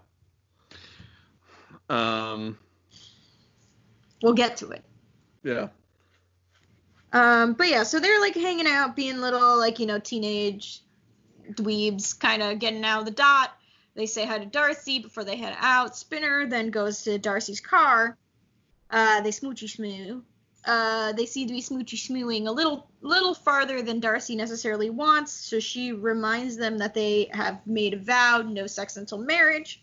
Um. 1.88 2.58
We'll 4.22 4.34
get 4.34 4.58
to 4.58 4.70
it. 4.70 4.84
Yeah. 5.42 5.68
Um 7.14 7.54
but 7.54 7.68
yeah 7.68 7.84
so 7.84 7.98
they're 7.98 8.20
like 8.20 8.34
hanging 8.34 8.66
out 8.66 8.94
being 8.94 9.18
little 9.22 9.56
like 9.56 9.78
you 9.78 9.86
know 9.86 9.98
teenage 9.98 10.82
dweebs 11.52 12.18
kind 12.18 12.42
of 12.42 12.58
getting 12.58 12.84
out 12.84 13.00
of 13.00 13.04
the 13.06 13.10
dot 13.10 13.58
they 13.98 14.06
say 14.06 14.24
hi 14.24 14.38
to 14.38 14.46
Darcy 14.46 15.00
before 15.00 15.24
they 15.24 15.34
head 15.34 15.56
out. 15.58 15.96
Spinner 15.96 16.46
then 16.46 16.70
goes 16.70 17.02
to 17.02 17.18
Darcy's 17.18 17.58
car. 17.58 18.16
Uh, 18.88 19.22
they 19.22 19.30
smoochy 19.30 19.68
smoo. 19.68 20.22
Uh, 20.64 21.12
they 21.14 21.26
seem 21.26 21.48
to 21.48 21.52
be 21.52 21.60
smoochy 21.60 21.98
smooing 21.98 22.46
a 22.46 22.52
little 22.52 22.88
little 23.00 23.34
farther 23.34 23.82
than 23.82 23.98
Darcy 23.98 24.36
necessarily 24.36 24.88
wants, 24.88 25.32
so 25.32 25.58
she 25.58 25.92
reminds 25.92 26.56
them 26.56 26.78
that 26.78 26.94
they 26.94 27.28
have 27.32 27.66
made 27.66 27.92
a 27.94 27.98
vow, 27.98 28.40
no 28.46 28.68
sex 28.68 28.96
until 28.96 29.18
marriage. 29.18 29.82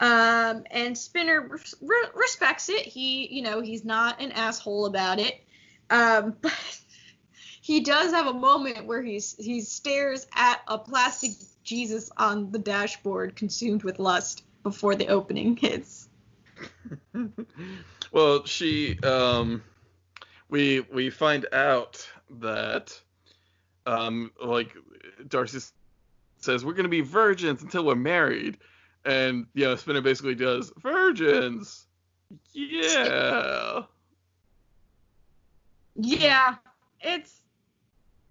Um, 0.00 0.64
and 0.72 0.98
Spinner 0.98 1.60
re- 1.80 2.08
respects 2.14 2.68
it. 2.68 2.82
He, 2.86 3.32
you 3.32 3.42
know, 3.42 3.60
he's 3.60 3.84
not 3.84 4.20
an 4.20 4.32
asshole 4.32 4.86
about 4.86 5.20
it. 5.20 5.44
Um, 5.90 6.34
but 6.42 6.80
he 7.62 7.78
does 7.78 8.12
have 8.12 8.26
a 8.26 8.34
moment 8.34 8.86
where 8.86 9.02
he's 9.02 9.36
he 9.36 9.60
stares 9.60 10.26
at 10.34 10.60
a 10.66 10.76
plastic 10.76 11.30
Jesus 11.62 12.10
on 12.16 12.50
the 12.50 12.58
dashboard, 12.58 13.36
consumed 13.36 13.84
with 13.84 14.00
lust, 14.00 14.42
before 14.64 14.96
the 14.96 15.06
opening 15.06 15.56
hits. 15.56 16.08
well, 18.12 18.44
she, 18.46 18.98
um, 19.04 19.62
we 20.48 20.80
we 20.92 21.08
find 21.08 21.46
out 21.52 22.04
that, 22.40 23.00
um, 23.86 24.32
like 24.44 24.74
Darcy 25.28 25.60
says, 26.40 26.64
we're 26.64 26.74
gonna 26.74 26.88
be 26.88 27.00
virgins 27.00 27.62
until 27.62 27.84
we're 27.84 27.94
married, 27.94 28.58
and 29.04 29.46
you 29.54 29.66
know, 29.66 29.76
Spinner 29.76 30.00
basically 30.00 30.34
does 30.34 30.72
virgins. 30.78 31.86
Yeah. 32.52 33.82
Yeah, 35.94 36.54
it's 37.02 37.41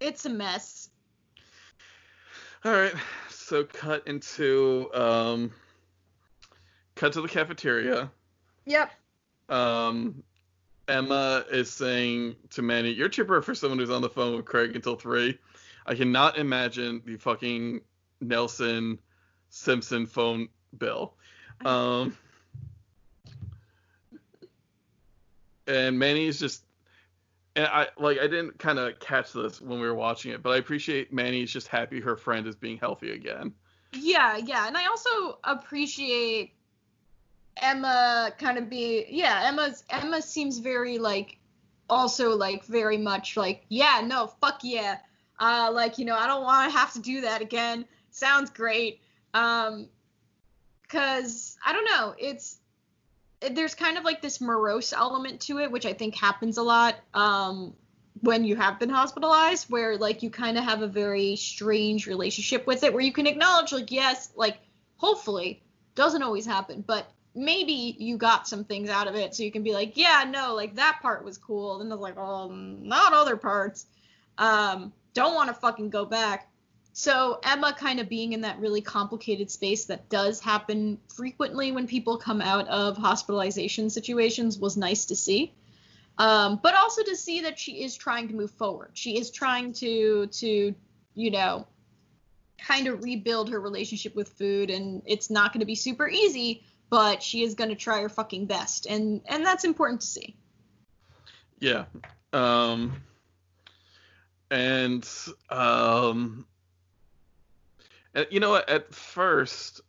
it's 0.02 0.26
a 0.26 0.30
mess. 0.30 0.90
All 2.66 2.72
right. 2.72 2.94
So 3.30 3.64
cut 3.64 4.08
into 4.08 4.90
um 4.94 5.52
cut 6.96 7.14
to 7.14 7.22
the 7.22 7.28
cafeteria. 7.28 8.12
Yep. 8.66 8.92
Um 9.50 10.24
Emma 10.88 11.46
is 11.50 11.72
saying 11.72 12.36
to 12.50 12.62
Manny, 12.62 12.92
"You're 12.92 13.08
chipper 13.08 13.42
for 13.42 13.56
someone 13.56 13.80
who's 13.80 13.90
on 13.90 14.02
the 14.02 14.10
phone 14.10 14.36
with 14.36 14.46
Craig 14.46 14.76
until 14.76 14.96
3." 14.96 15.38
I 15.86 15.96
cannot 15.96 16.38
imagine 16.38 17.02
the 17.06 17.18
fucking 17.18 17.82
Nelson 18.20 19.00
Simpson 19.50 20.06
phone 20.06 20.50
bill. 20.78 21.14
Um 21.64 22.18
and 25.68 25.98
Manny's 25.98 26.40
just 26.40 26.64
and 27.56 27.68
I 27.68 27.88
like 27.98 28.20
I 28.20 28.28
didn't 28.28 28.58
kind 28.60 28.80
of 28.80 29.00
catch 29.00 29.34
this 29.34 29.62
when 29.62 29.80
we 29.80 29.88
were 29.88 29.96
watching 29.96 30.32
it, 30.32 30.42
but 30.42 30.52
I 30.52 30.58
appreciate 30.58 31.12
Manny's 31.12 31.52
just 31.52 31.68
happy 31.68 32.00
her 32.00 32.16
friend 32.16 32.48
is 32.48 32.56
being 32.56 32.78
healthy 32.78 33.12
again. 33.12 33.54
Yeah, 33.94 34.38
yeah, 34.38 34.68
and 34.68 34.78
I 34.78 34.86
also 34.86 35.40
appreciate 35.44 36.54
Emma 37.58 38.32
kind 38.38 38.58
of 38.58 38.70
be 38.70 39.06
yeah, 39.10 39.44
Emma's 39.46 39.84
Emma 39.90 40.22
seems 40.22 40.60
very 40.60 40.98
like 40.98 41.38
also 41.90 42.30
like 42.36 42.64
very 42.66 42.98
much 42.98 43.36
like 43.36 43.66
yeah, 43.70 44.02
no, 44.04 44.28
fuck 44.28 44.60
yeah. 44.64 44.98
Uh 45.40 45.70
like, 45.74 45.98
you 45.98 46.06
know, 46.06 46.16
I 46.16 46.28
don't 46.28 46.44
want 46.44 46.72
to 46.72 46.78
have 46.78 46.94
to 46.94 47.00
do 47.00 47.22
that 47.22 47.42
again. 47.42 47.86
Sounds 48.12 48.50
great. 48.50 49.02
Um 49.34 49.90
cuz 50.88 51.58
I 51.66 51.74
don't 51.74 51.86
know, 51.86 52.16
it's 52.18 52.61
there's 53.50 53.76
kind 53.76 53.98
of 53.98 54.04
like 54.04 54.22
this 54.22 54.40
morose 54.40 54.94
element 54.94 55.42
to 55.42 55.60
it, 55.60 55.72
which 55.72 55.86
I 55.86 55.94
think 55.94 56.16
happens 56.16 56.58
a 56.58 56.64
lot 56.64 56.96
um, 57.14 57.74
when 58.22 58.44
you 58.44 58.56
have 58.56 58.80
been 58.80 58.90
hospitalized, 58.90 59.70
where 59.70 59.98
like 59.98 60.22
you 60.22 60.30
kind 60.30 60.58
of 60.58 60.64
have 60.64 60.82
a 60.82 60.88
very 60.88 61.36
strange 61.36 62.08
relationship 62.08 62.68
with 62.68 62.84
it, 62.84 62.94
where 62.94 63.04
you 63.04 63.12
can 63.12 63.28
acknowledge 63.28 63.72
like 63.72 63.92
yes, 63.92 64.32
like 64.36 64.60
hopefully 64.98 65.64
doesn't 65.96 66.22
always 66.22 66.46
happen, 66.46 66.84
but 66.86 67.12
maybe 67.34 67.96
you 67.98 68.18
got 68.18 68.48
some 68.48 68.64
things 68.64 68.90
out 68.90 69.08
of 69.08 69.16
it, 69.16 69.34
so 69.34 69.44
you 69.44 69.52
can 69.52 69.64
be 69.64 69.74
like 69.74 69.98
yeah, 69.98 70.24
no, 70.30 70.54
like 70.54 70.76
that 70.76 71.00
part 71.02 71.26
was 71.26 71.38
cool, 71.38 71.82
and 71.82 71.92
then 71.92 72.00
like 72.00 72.18
oh, 72.18 72.50
not 72.50 73.14
other 73.14 73.38
parts. 73.38 73.88
Um, 74.38 74.94
don't 75.14 75.34
want 75.34 75.50
to 75.50 75.54
fucking 75.54 75.90
go 75.90 76.06
back. 76.06 76.51
So 76.94 77.40
Emma 77.44 77.74
kind 77.78 78.00
of 78.00 78.10
being 78.10 78.34
in 78.34 78.42
that 78.42 78.60
really 78.60 78.82
complicated 78.82 79.50
space 79.50 79.86
that 79.86 80.10
does 80.10 80.42
happen 80.42 81.00
frequently 81.16 81.72
when 81.72 81.88
people 81.88 82.18
come 82.18 82.42
out 82.42 82.68
of 82.68 82.98
hospitalization 82.98 83.90
situations 83.90 84.60
was 84.60 84.76
nice 84.76 85.06
to 85.06 85.16
see. 85.16 85.54
Um, 86.18 86.60
but 86.62 86.76
also 86.76 87.04
to 87.04 87.16
see 87.16 87.42
that 87.42 87.58
she 87.58 87.84
is 87.84 87.96
trying 87.96 88.28
to 88.28 88.34
move 88.34 88.52
forward. 88.52 88.92
She 88.94 89.18
is 89.18 89.32
trying 89.32 89.74
to 89.74 90.28
to 90.28 90.76
you 91.16 91.32
know 91.32 91.68
kind 92.58 92.88
of 92.88 93.04
rebuild 93.04 93.50
her 93.50 93.60
relationship 93.60 94.16
with 94.16 94.30
food 94.30 94.70
and 94.70 95.02
it's 95.06 95.30
not 95.30 95.52
going 95.52 95.62
to 95.62 95.66
be 95.66 95.76
super 95.76 96.08
easy 96.08 96.64
but 96.90 97.24
she 97.24 97.42
is 97.42 97.56
going 97.56 97.70
to 97.70 97.76
try 97.76 98.02
her 98.02 98.10
fucking 98.10 98.46
best 98.46 98.86
and 98.86 99.22
and 99.28 99.46
that's 99.46 99.64
important 99.64 100.02
to 100.02 100.08
see 100.08 100.36
Yeah. 101.60 101.86
Um 102.34 103.02
and 104.52 105.08
um 105.50 106.46
you 108.30 108.40
know 108.40 108.52
what? 108.52 108.70
At 108.70 108.94
first 108.94 109.82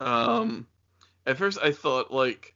um 0.00 0.66
at 1.26 1.36
first 1.36 1.58
I 1.62 1.72
thought 1.72 2.12
like 2.12 2.54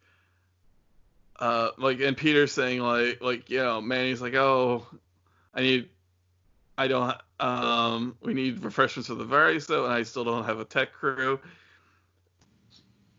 uh 1.38 1.71
like 1.78 2.00
and 2.00 2.16
Peter 2.16 2.47
saying 2.47 2.80
like 2.80 3.21
like 3.21 3.50
you 3.50 3.59
know 3.59 3.80
Manny's 3.80 4.21
like 4.21 4.35
oh 4.35 4.87
I 5.54 5.61
need 5.61 5.88
I 6.76 6.88
don't 6.88 7.14
um 7.38 8.16
we 8.23 8.35
need 8.35 8.64
refreshments 8.64 9.09
for 9.09 9.14
the 9.14 9.25
Variso 9.25 9.85
and 9.85 9.92
I 9.92 10.02
still 10.02 10.25
don't 10.25 10.45
have 10.45 10.59
a 10.59 10.64
tech 10.64 10.92
crew. 10.92 11.38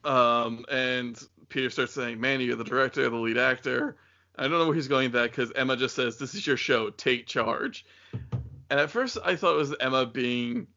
Um 0.04 0.66
and 0.70 1.20
Peter 1.50 1.70
starts 1.70 1.94
saying 1.94 2.20
Manny 2.20 2.46
you're 2.46 2.56
the 2.56 2.64
director 2.64 3.08
the 3.10 3.16
lead 3.16 3.38
actor. 3.38 3.96
I 4.40 4.44
don't 4.44 4.52
know 4.52 4.66
where 4.66 4.76
he's 4.76 4.88
going 4.88 5.06
with 5.06 5.14
that 5.14 5.32
because 5.32 5.52
Emma 5.56 5.78
just 5.78 5.96
says 5.96 6.18
this 6.18 6.36
is 6.36 6.46
your 6.46 6.58
show 6.58 6.90
take 6.90 7.26
charge 7.28 7.86
and 8.70 8.80
at 8.80 8.92
first 8.92 9.18
I 9.24 9.36
thought 9.36 9.56
it 9.56 9.60
was 9.60 9.76
Emma 9.80 10.06
being 10.06 10.68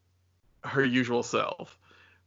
her 0.65 0.85
usual 0.85 1.23
self 1.23 1.79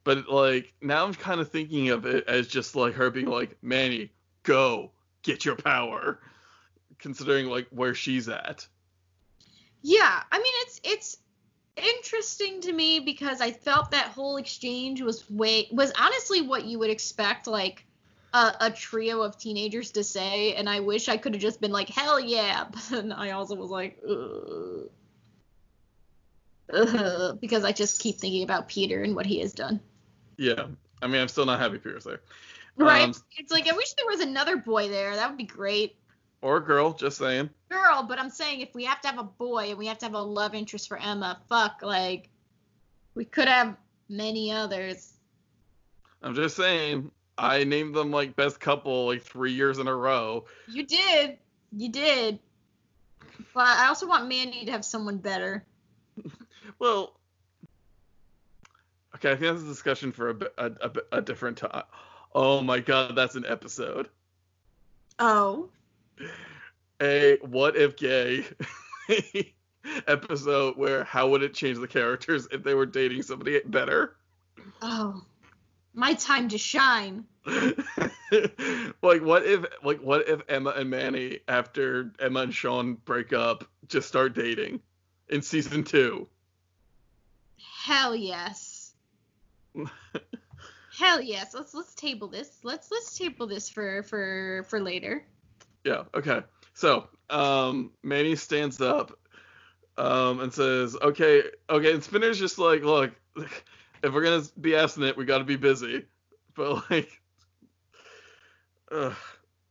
but 0.04 0.28
like 0.28 0.74
now 0.82 1.06
I'm 1.06 1.14
kind 1.14 1.40
of 1.40 1.50
thinking 1.50 1.90
of 1.90 2.06
it 2.06 2.28
as 2.28 2.48
just 2.48 2.76
like 2.76 2.96
her 2.96 3.10
being 3.10 3.28
like 3.28 3.58
Manny 3.62 4.12
go 4.44 4.92
get 5.24 5.46
your 5.46 5.56
power 5.56 6.20
considering 7.00 7.48
like 7.48 7.68
where 7.70 7.94
she's 7.94 8.30
at 8.30 8.68
yeah 9.82 10.22
i 10.32 10.38
mean 10.38 10.54
it's 10.62 10.82
it's 10.84 11.18
interesting 11.76 12.62
to 12.62 12.72
me 12.72 13.00
because 13.00 13.42
i 13.42 13.52
felt 13.52 13.92
that 13.92 14.08
whole 14.08 14.38
exchange 14.38 15.02
was 15.02 15.30
way 15.30 15.68
was 15.72 15.92
honestly 16.00 16.42
what 16.42 16.66
you 16.66 16.80
would 16.80 16.90
expect 16.90 17.48
like 17.48 17.86
a, 18.34 18.54
a 18.62 18.72
trio 18.72 19.22
of 19.22 19.38
teenagers 19.38 19.92
to 19.92 20.04
say 20.04 20.54
and 20.54 20.70
i 20.70 20.80
wish 20.80 21.10
i 21.10 21.18
could 21.18 21.34
have 21.34 21.42
just 21.42 21.60
been 21.60 21.72
like 21.72 21.90
hell 21.90 22.20
yeah 22.20 22.66
but 22.72 22.88
then 22.90 23.12
i 23.12 23.32
also 23.32 23.56
was 23.56 23.70
like 23.70 24.00
Ugh. 24.08 24.90
Ugh, 26.72 27.38
because 27.42 27.64
i 27.64 27.72
just 27.72 28.00
keep 28.00 28.18
thinking 28.18 28.44
about 28.44 28.68
peter 28.68 29.04
and 29.04 29.16
what 29.16 29.26
he 29.26 29.40
has 29.40 29.54
done. 29.54 29.80
Yeah. 30.38 30.66
I 31.02 31.08
mean 31.08 31.22
I'm 31.22 31.28
still 31.28 31.46
not 31.46 31.60
happy 31.60 31.78
Peter's 31.78 32.04
there 32.04 32.22
right. 32.78 33.04
Um, 33.04 33.14
it's 33.38 33.52
like 33.52 33.68
i 33.68 33.76
wish 33.76 33.94
there 33.94 34.06
was 34.08 34.22
another 34.22 34.58
boy 34.58 34.90
there. 34.90 35.16
That 35.16 35.30
would 35.30 35.38
be 35.38 35.44
great. 35.44 35.96
Or 36.42 36.58
a 36.58 36.62
girl 36.62 36.94
just 36.94 37.18
saying. 37.18 37.50
Girl, 37.70 38.04
but 38.08 38.20
I'm 38.20 38.30
saying 38.30 38.60
if 38.60 38.74
we 38.76 38.84
have 38.84 39.00
to 39.02 39.08
have 39.08 39.18
a 39.18 39.24
boy 39.24 39.70
and 39.70 39.78
we 39.78 39.88
have 39.88 39.98
to 40.00 40.06
have 40.06 40.14
a 40.14 40.22
love 40.22 40.54
interest 40.54 40.90
for 40.90 40.98
Emma, 40.98 41.40
fuck, 41.48 41.80
like 41.82 42.30
we 43.16 43.24
could 43.24 43.48
have 43.48 43.78
many 44.10 44.52
others. 44.52 45.14
I'm 46.22 46.36
just 46.36 46.58
saying 46.58 47.12
I 47.38 47.64
named 47.64 47.96
them 47.96 48.12
like 48.12 48.36
best 48.36 48.60
couple 48.60 49.08
like 49.08 49.24
three 49.24 49.54
years 49.54 49.80
in 49.80 49.88
a 49.88 49.96
row. 49.96 50.46
You 50.68 50.86
did, 50.86 51.38
you 51.72 51.90
did, 51.90 52.40
but 53.54 53.66
I 53.66 53.88
also 53.88 54.08
want 54.08 54.28
Mandy 54.28 54.66
to 54.66 54.72
have 54.72 54.84
someone 54.84 55.18
better. 55.18 55.64
Well, 56.80 57.14
okay, 59.16 59.32
I 59.32 59.36
think 59.36 59.54
that's 59.54 59.64
a 59.64 59.68
discussion 59.68 60.12
for 60.12 60.30
a, 60.32 60.36
a, 60.58 60.72
a, 60.82 60.92
a 61.14 61.22
different 61.22 61.58
time. 61.58 61.84
Oh 62.34 62.62
my 62.62 62.80
god, 62.80 63.16
that's 63.16 63.36
an 63.36 63.46
episode. 63.48 64.10
Oh, 65.20 65.70
A 67.02 67.38
what 67.42 67.76
if 67.76 67.96
gay 67.98 68.46
episode 70.08 70.78
where 70.78 71.04
how 71.04 71.28
would 71.30 71.44
it 71.44 71.54
change 71.54 71.78
the 71.78 71.88
characters 71.88 72.48
if 72.52 72.64
they 72.64 72.74
were 72.74 72.86
dating 72.86 73.22
somebody 73.24 73.60
better? 73.66 74.16
oh, 74.82 75.22
my 75.94 76.14
time 76.14 76.50
to 76.50 76.58
shine. 76.58 77.26
like 77.46 79.22
what 79.22 79.46
if 79.46 79.66
like 79.84 80.00
what 80.00 80.28
if 80.28 80.42
Emma 80.48 80.72
and 80.72 80.90
Manny 80.90 81.40
after 81.48 82.12
Emma 82.20 82.42
and 82.42 82.54
Sean 82.54 82.96
break 83.06 83.34
up 83.34 83.66
just 83.88 84.08
start 84.08 84.34
dating 84.34 84.80
in 85.30 85.42
season 85.42 85.84
two? 85.84 86.28
Hell 87.84 88.16
yes. 88.16 88.94
Hell 90.98 91.22
yes. 91.22 91.54
Let's 91.54 91.74
let's 91.74 91.94
table 91.96 92.30
this. 92.30 92.50
Let's 92.64 92.90
let's 92.90 93.18
table 93.18 93.46
this 93.46 93.68
for 93.68 94.04
for 94.04 94.66
for 94.70 94.80
later. 94.80 95.26
Yeah. 95.84 96.04
Okay. 96.16 96.44
So, 96.76 97.10
um, 97.30 97.92
Manny 98.02 98.38
stands 98.38 98.80
up, 98.80 99.20
um, 99.98 100.40
and 100.40 100.54
says, 100.54 100.96
"Okay, 101.02 101.44
okay." 101.70 101.94
And 101.94 102.02
Spinner's 102.02 102.40
just 102.40 102.58
like, 102.58 102.84
"Look, 102.84 103.12
if 103.36 104.14
we're 104.14 104.24
gonna 104.24 104.46
be 104.62 104.78
abstinent, 104.78 105.18
we 105.18 105.26
got 105.26 105.40
to 105.40 105.44
be 105.44 105.58
busy." 105.58 106.06
But 106.56 106.90
like, 106.90 107.22
ugh, 108.94 109.16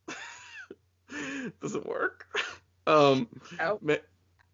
doesn't 1.62 1.86
work. 1.86 2.26
Um, 2.86 3.28
Oh. 3.58 3.78
Ma- 3.80 3.94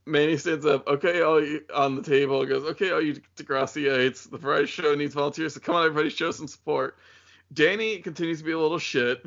Manny 0.09 0.37
stands 0.37 0.67
up. 0.67 0.87
Okay, 0.89 1.21
all 1.23 1.43
you 1.45 1.65
on 1.75 1.95
the 1.95 2.03
table 2.03 2.45
goes. 2.47 2.65
Okay, 2.65 2.91
all 2.91 3.01
you 3.01 3.21
Degraciates, 3.37 4.29
the 4.31 4.39
Variety 4.39 4.67
Show 4.67 4.95
needs 4.95 5.15
volunteers. 5.15 5.55
So 5.55 5.61
come 5.61 5.75
on, 5.77 5.85
everybody, 5.87 6.09
show 6.11 6.31
some 6.31 6.49
support. 6.49 6.97
Danny 7.53 7.99
continues 7.99 8.39
to 8.39 8.45
be 8.45 8.53
a 8.53 8.59
little 8.59 8.79
shit. 8.79 9.25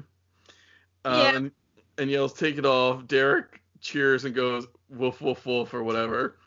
Um, 1.05 1.19
Yeah. 1.19 1.35
and, 1.35 1.51
and 1.97 2.09
yells, 2.11 2.33
"Take 2.33 2.57
it 2.57 2.65
off!" 2.65 3.07
Derek 3.07 3.61
cheers 3.79 4.25
and 4.25 4.35
goes, 4.35 4.67
"Woof 4.89 5.21
woof 5.21 5.45
woof" 5.45 5.73
or 5.73 5.83
whatever. 5.83 6.37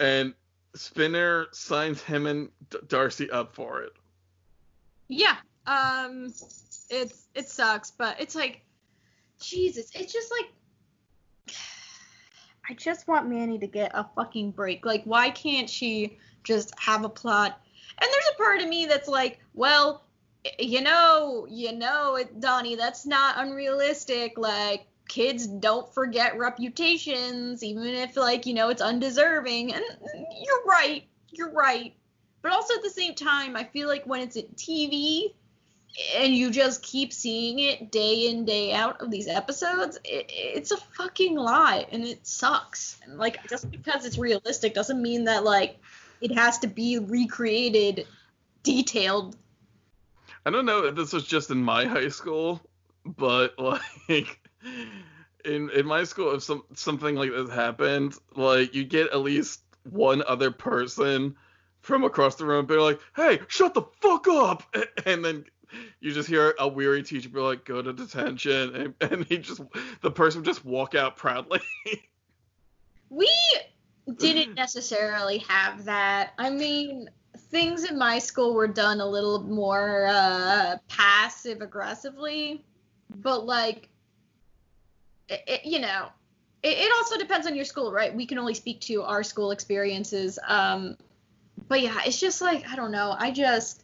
And 0.00 0.34
Spinner 0.74 1.46
signs 1.52 2.02
him 2.02 2.26
and 2.26 2.48
D- 2.70 2.78
Darcy 2.88 3.30
up 3.30 3.54
for 3.54 3.82
it. 3.82 3.92
Yeah. 5.08 5.36
Um 5.66 6.26
it's 6.90 7.26
it 7.34 7.48
sucks, 7.48 7.90
but 7.90 8.20
it's 8.20 8.34
like 8.34 8.62
Jesus, 9.40 9.90
it's 9.94 10.12
just 10.12 10.30
like 10.30 11.56
I 12.68 12.74
just 12.74 13.06
want 13.06 13.28
Manny 13.28 13.58
to 13.58 13.66
get 13.66 13.90
a 13.94 14.06
fucking 14.14 14.52
break. 14.52 14.84
Like 14.84 15.04
why 15.04 15.30
can't 15.30 15.68
she 15.68 16.18
just 16.42 16.72
have 16.78 17.04
a 17.04 17.08
plot? 17.08 17.60
And 18.00 18.10
there's 18.10 18.30
a 18.34 18.42
part 18.42 18.60
of 18.60 18.68
me 18.68 18.86
that's 18.86 19.08
like, 19.08 19.38
well, 19.54 20.04
you 20.58 20.80
know, 20.80 21.46
you 21.48 21.72
know 21.72 22.22
Donnie, 22.38 22.76
that's 22.76 23.06
not 23.06 23.36
unrealistic. 23.38 24.38
Like 24.38 24.86
kids 25.08 25.46
don't 25.46 25.92
forget 25.92 26.38
reputations 26.38 27.62
even 27.62 27.86
if 27.86 28.16
like, 28.16 28.46
you 28.46 28.54
know, 28.54 28.70
it's 28.70 28.82
undeserving. 28.82 29.74
And 29.74 29.84
you're 30.14 30.64
right. 30.66 31.04
You're 31.30 31.52
right. 31.52 31.94
But 32.42 32.52
also 32.52 32.74
at 32.74 32.82
the 32.82 32.90
same 32.90 33.14
time, 33.14 33.56
I 33.56 33.64
feel 33.64 33.88
like 33.88 34.04
when 34.04 34.20
it's 34.20 34.36
at 34.36 34.54
TV 34.56 35.34
and 36.16 36.34
you 36.34 36.50
just 36.50 36.82
keep 36.82 37.12
seeing 37.12 37.60
it 37.60 37.92
day 37.92 38.28
in 38.28 38.44
day 38.44 38.72
out 38.72 39.00
of 39.00 39.10
these 39.10 39.28
episodes, 39.28 39.96
it, 40.04 40.26
it's 40.28 40.70
a 40.70 40.76
fucking 40.76 41.36
lie 41.36 41.86
and 41.92 42.04
it 42.04 42.26
sucks. 42.26 42.98
And 43.04 43.18
like 43.18 43.46
just 43.48 43.70
because 43.70 44.04
it's 44.04 44.18
realistic 44.18 44.74
doesn't 44.74 45.00
mean 45.00 45.24
that 45.24 45.44
like 45.44 45.78
it 46.20 46.32
has 46.32 46.58
to 46.60 46.66
be 46.66 46.98
recreated, 46.98 48.06
detailed. 48.62 49.36
I 50.46 50.50
don't 50.50 50.66
know 50.66 50.84
if 50.84 50.94
this 50.94 51.12
was 51.12 51.24
just 51.24 51.50
in 51.50 51.62
my 51.62 51.86
high 51.86 52.08
school, 52.08 52.60
but 53.04 53.58
like 53.58 54.40
in 55.44 55.70
in 55.70 55.86
my 55.86 56.04
school, 56.04 56.34
if 56.34 56.42
some 56.42 56.64
something 56.74 57.14
like 57.14 57.30
this 57.30 57.50
happened, 57.50 58.14
like 58.34 58.74
you 58.74 58.84
get 58.84 59.10
at 59.12 59.20
least 59.20 59.60
one 59.84 60.22
other 60.26 60.50
person 60.50 61.36
from 61.82 62.02
across 62.02 62.36
the 62.36 62.46
room 62.46 62.66
be 62.66 62.76
like, 62.76 62.98
"Hey, 63.14 63.40
shut 63.48 63.74
the 63.74 63.82
fuck 64.00 64.26
up!" 64.26 64.62
and 65.06 65.24
then 65.24 65.44
you 66.00 66.12
just 66.12 66.28
hear 66.28 66.54
a 66.58 66.68
weary 66.68 67.02
teacher 67.02 67.28
be 67.28 67.40
like, 67.40 67.64
"Go 67.64 67.82
to 67.82 67.92
detention," 67.92 68.74
and, 68.76 68.94
and 69.12 69.24
he 69.26 69.38
just 69.38 69.60
the 70.00 70.10
person 70.10 70.40
would 70.40 70.46
just 70.46 70.64
walk 70.64 70.94
out 70.94 71.16
proudly. 71.16 71.60
We 73.10 73.30
didn't 74.16 74.54
necessarily 74.56 75.38
have 75.48 75.84
that. 75.84 76.32
I 76.38 76.50
mean, 76.50 77.08
things 77.36 77.84
in 77.88 77.96
my 77.96 78.18
school 78.18 78.54
were 78.54 78.66
done 78.66 79.00
a 79.00 79.06
little 79.06 79.40
more 79.42 80.06
uh, 80.08 80.78
passive 80.88 81.60
aggressively, 81.60 82.64
but 83.16 83.46
like, 83.46 83.88
it, 85.28 85.42
it- 85.46 85.64
you 85.64 85.78
know, 85.78 86.08
it, 86.62 86.78
it 86.78 86.92
also 86.96 87.16
depends 87.18 87.46
on 87.46 87.54
your 87.54 87.64
school, 87.64 87.92
right? 87.92 88.12
We 88.14 88.26
can 88.26 88.38
only 88.38 88.54
speak 88.54 88.80
to 88.82 89.02
our 89.02 89.22
school 89.22 89.52
experiences. 89.52 90.38
Um, 90.48 90.96
but 91.68 91.80
yeah, 91.80 92.00
it's 92.04 92.18
just 92.18 92.40
like 92.42 92.66
I 92.68 92.74
don't 92.74 92.90
know. 92.90 93.14
I 93.16 93.30
just. 93.30 93.83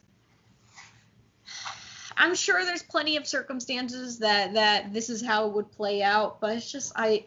I'm 2.21 2.35
sure 2.35 2.63
there's 2.63 2.83
plenty 2.83 3.17
of 3.17 3.25
circumstances 3.25 4.19
that 4.19 4.53
that 4.53 4.93
this 4.93 5.09
is 5.09 5.25
how 5.25 5.47
it 5.47 5.53
would 5.53 5.71
play 5.71 6.03
out, 6.03 6.39
but 6.39 6.55
it's 6.55 6.71
just 6.71 6.93
I 6.95 7.25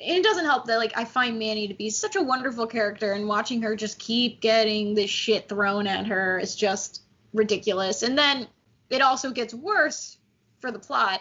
it 0.00 0.24
doesn't 0.24 0.46
help 0.46 0.66
that 0.66 0.78
like 0.78 0.98
I 0.98 1.04
find 1.04 1.38
Manny 1.38 1.68
to 1.68 1.74
be 1.74 1.88
such 1.90 2.16
a 2.16 2.22
wonderful 2.22 2.66
character 2.66 3.12
and 3.12 3.28
watching 3.28 3.62
her 3.62 3.76
just 3.76 4.00
keep 4.00 4.40
getting 4.40 4.94
this 4.94 5.10
shit 5.10 5.48
thrown 5.48 5.86
at 5.86 6.08
her 6.08 6.40
is 6.40 6.56
just 6.56 7.02
ridiculous. 7.32 8.02
And 8.02 8.18
then 8.18 8.48
it 8.90 9.00
also 9.00 9.30
gets 9.30 9.54
worse 9.54 10.18
for 10.58 10.72
the 10.72 10.80
plot 10.80 11.20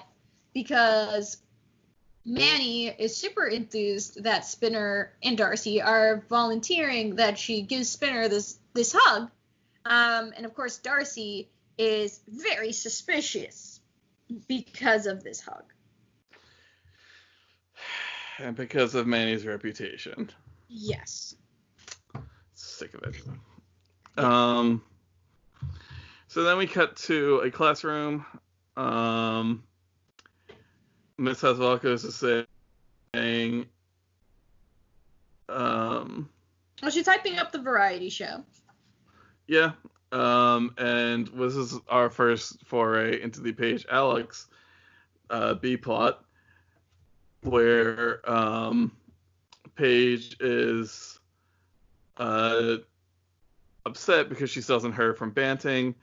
because 0.51 1.37
Manny 2.25 2.87
is 2.87 3.15
super 3.15 3.45
enthused 3.45 4.23
that 4.23 4.45
Spinner 4.45 5.13
and 5.21 5.37
Darcy 5.37 5.79
are 5.79 6.23
volunteering 6.27 7.17
that 7.17 7.37
she 7.37 7.61
gives 7.61 7.89
Spinner 7.89 8.27
this 8.29 8.57
this 8.73 8.95
hug. 8.97 9.29
Um, 9.85 10.33
and 10.35 10.43
of 10.43 10.55
course, 10.55 10.79
Darcy 10.79 11.49
is 11.77 12.19
very 12.27 12.71
suspicious 12.71 13.79
because 14.47 15.05
of 15.05 15.23
this 15.23 15.41
hug. 15.41 15.63
And 18.39 18.55
because 18.55 18.93
of 18.93 19.07
Manny's 19.07 19.47
reputation. 19.47 20.29
Yes. 20.69 21.33
Sick 22.53 22.93
of 22.93 23.01
it. 23.01 24.23
Um. 24.23 24.83
So 26.27 26.43
then 26.43 26.59
we 26.59 26.67
cut 26.67 26.95
to 26.97 27.37
a 27.37 27.49
classroom. 27.49 28.27
Um. 28.75 29.63
Miss 31.17 31.41
Hatzilakos 31.41 32.05
is 32.05 32.47
saying. 33.15 33.65
Um. 35.49 36.29
Well, 36.83 36.91
she's 36.91 37.05
typing 37.05 37.39
up 37.39 37.51
the 37.51 37.61
variety 37.61 38.09
show. 38.09 38.43
Yeah. 39.47 39.71
Um. 40.11 40.73
And 40.77 41.27
this 41.27 41.55
is 41.55 41.77
our 41.89 42.09
first 42.09 42.65
foray 42.65 43.21
into 43.21 43.41
the 43.41 43.51
Paige 43.51 43.85
Alex 43.91 44.47
uh, 45.29 45.55
B 45.55 45.77
plot, 45.77 46.23
where 47.41 48.29
um, 48.29 48.91
Paige 49.75 50.37
is 50.39 51.19
uh, 52.17 52.77
upset 53.85 54.29
because 54.29 54.49
she 54.49 54.61
hasn't 54.61 54.95
hear 54.95 55.13
from 55.13 55.31
Banting. 55.31 55.95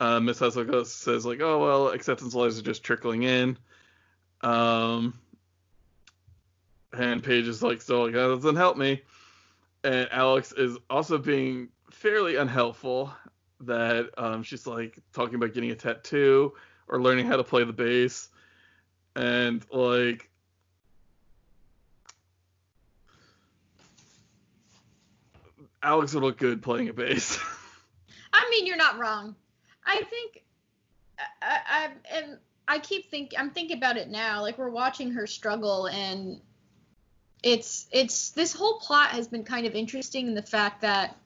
Uh, 0.00 0.18
Miss 0.18 0.40
Hasselhoff 0.40 0.86
says 0.86 1.26
like, 1.26 1.40
"Oh 1.40 1.58
well, 1.58 1.88
acceptance 1.88 2.34
letters 2.34 2.58
are 2.58 2.62
just 2.62 2.82
trickling 2.82 3.22
in." 3.24 3.58
Um, 4.40 5.18
and 6.92 7.22
Paige 7.22 7.46
is 7.46 7.62
like, 7.62 7.82
"So 7.82 8.04
like 8.04 8.14
that 8.14 8.26
doesn't 8.26 8.56
help 8.56 8.76
me." 8.76 9.02
And 9.84 10.08
Alex 10.10 10.52
is 10.52 10.76
also 10.88 11.18
being 11.18 11.68
fairly 11.90 12.36
unhelpful. 12.36 13.12
That 13.60 14.10
um, 14.16 14.42
she's 14.42 14.66
like 14.66 14.98
talking 15.12 15.34
about 15.34 15.52
getting 15.52 15.70
a 15.70 15.74
tattoo 15.74 16.54
or 16.88 17.00
learning 17.00 17.26
how 17.26 17.36
to 17.36 17.44
play 17.44 17.64
the 17.64 17.72
bass, 17.72 18.28
and 19.14 19.64
like 19.70 20.30
Alex 25.82 26.14
would 26.14 26.22
look 26.22 26.38
good 26.38 26.62
playing 26.62 26.88
a 26.88 26.92
bass. 26.92 27.38
I 28.32 28.48
mean, 28.50 28.66
you're 28.66 28.76
not 28.76 28.98
wrong. 28.98 29.34
I 29.84 30.02
think 30.02 30.44
I, 31.42 31.58
I 31.66 31.90
and 32.12 32.38
I 32.68 32.78
keep 32.78 33.10
think 33.10 33.32
I'm 33.36 33.50
thinking 33.50 33.76
about 33.76 33.96
it 33.96 34.08
now. 34.08 34.42
Like 34.42 34.58
we're 34.58 34.70
watching 34.70 35.12
her 35.12 35.26
struggle, 35.26 35.86
and 35.86 36.40
it's 37.42 37.86
it's 37.90 38.30
this 38.30 38.52
whole 38.52 38.78
plot 38.78 39.10
has 39.10 39.28
been 39.28 39.44
kind 39.44 39.66
of 39.66 39.74
interesting 39.74 40.28
in 40.28 40.34
the 40.34 40.42
fact 40.42 40.82
that 40.82 41.16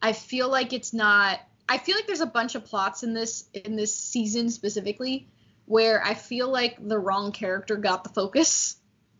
I 0.00 0.12
feel 0.12 0.48
like 0.48 0.72
it's 0.72 0.92
not. 0.92 1.40
I 1.68 1.78
feel 1.78 1.96
like 1.96 2.06
there's 2.06 2.20
a 2.20 2.26
bunch 2.26 2.54
of 2.54 2.64
plots 2.64 3.02
in 3.02 3.14
this 3.14 3.44
in 3.54 3.76
this 3.76 3.94
season 3.94 4.50
specifically 4.50 5.28
where 5.66 6.04
I 6.04 6.14
feel 6.14 6.50
like 6.50 6.76
the 6.86 6.98
wrong 6.98 7.32
character 7.32 7.76
got 7.76 8.04
the 8.04 8.10
focus 8.10 8.76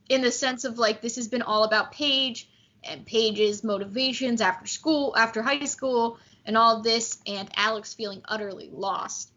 in 0.09 0.21
the 0.23 0.31
sense 0.31 0.65
of 0.65 0.79
like 0.79 1.01
this 1.01 1.17
has 1.17 1.29
been 1.29 1.43
all 1.43 1.65
about 1.65 1.93
Paige 1.93 2.49
and 2.85 3.07
Paige's 3.07 3.63
motivations 3.63 4.41
after 4.41 4.67
school, 4.67 5.15
after 5.17 5.41
high 5.41 5.65
school, 5.67 6.19
and 6.45 6.57
all 6.59 6.83
this, 6.83 7.21
and 7.27 7.49
Alex 7.57 7.95
feeling 7.95 8.21
utterly 8.25 8.69
lost. 8.73 9.31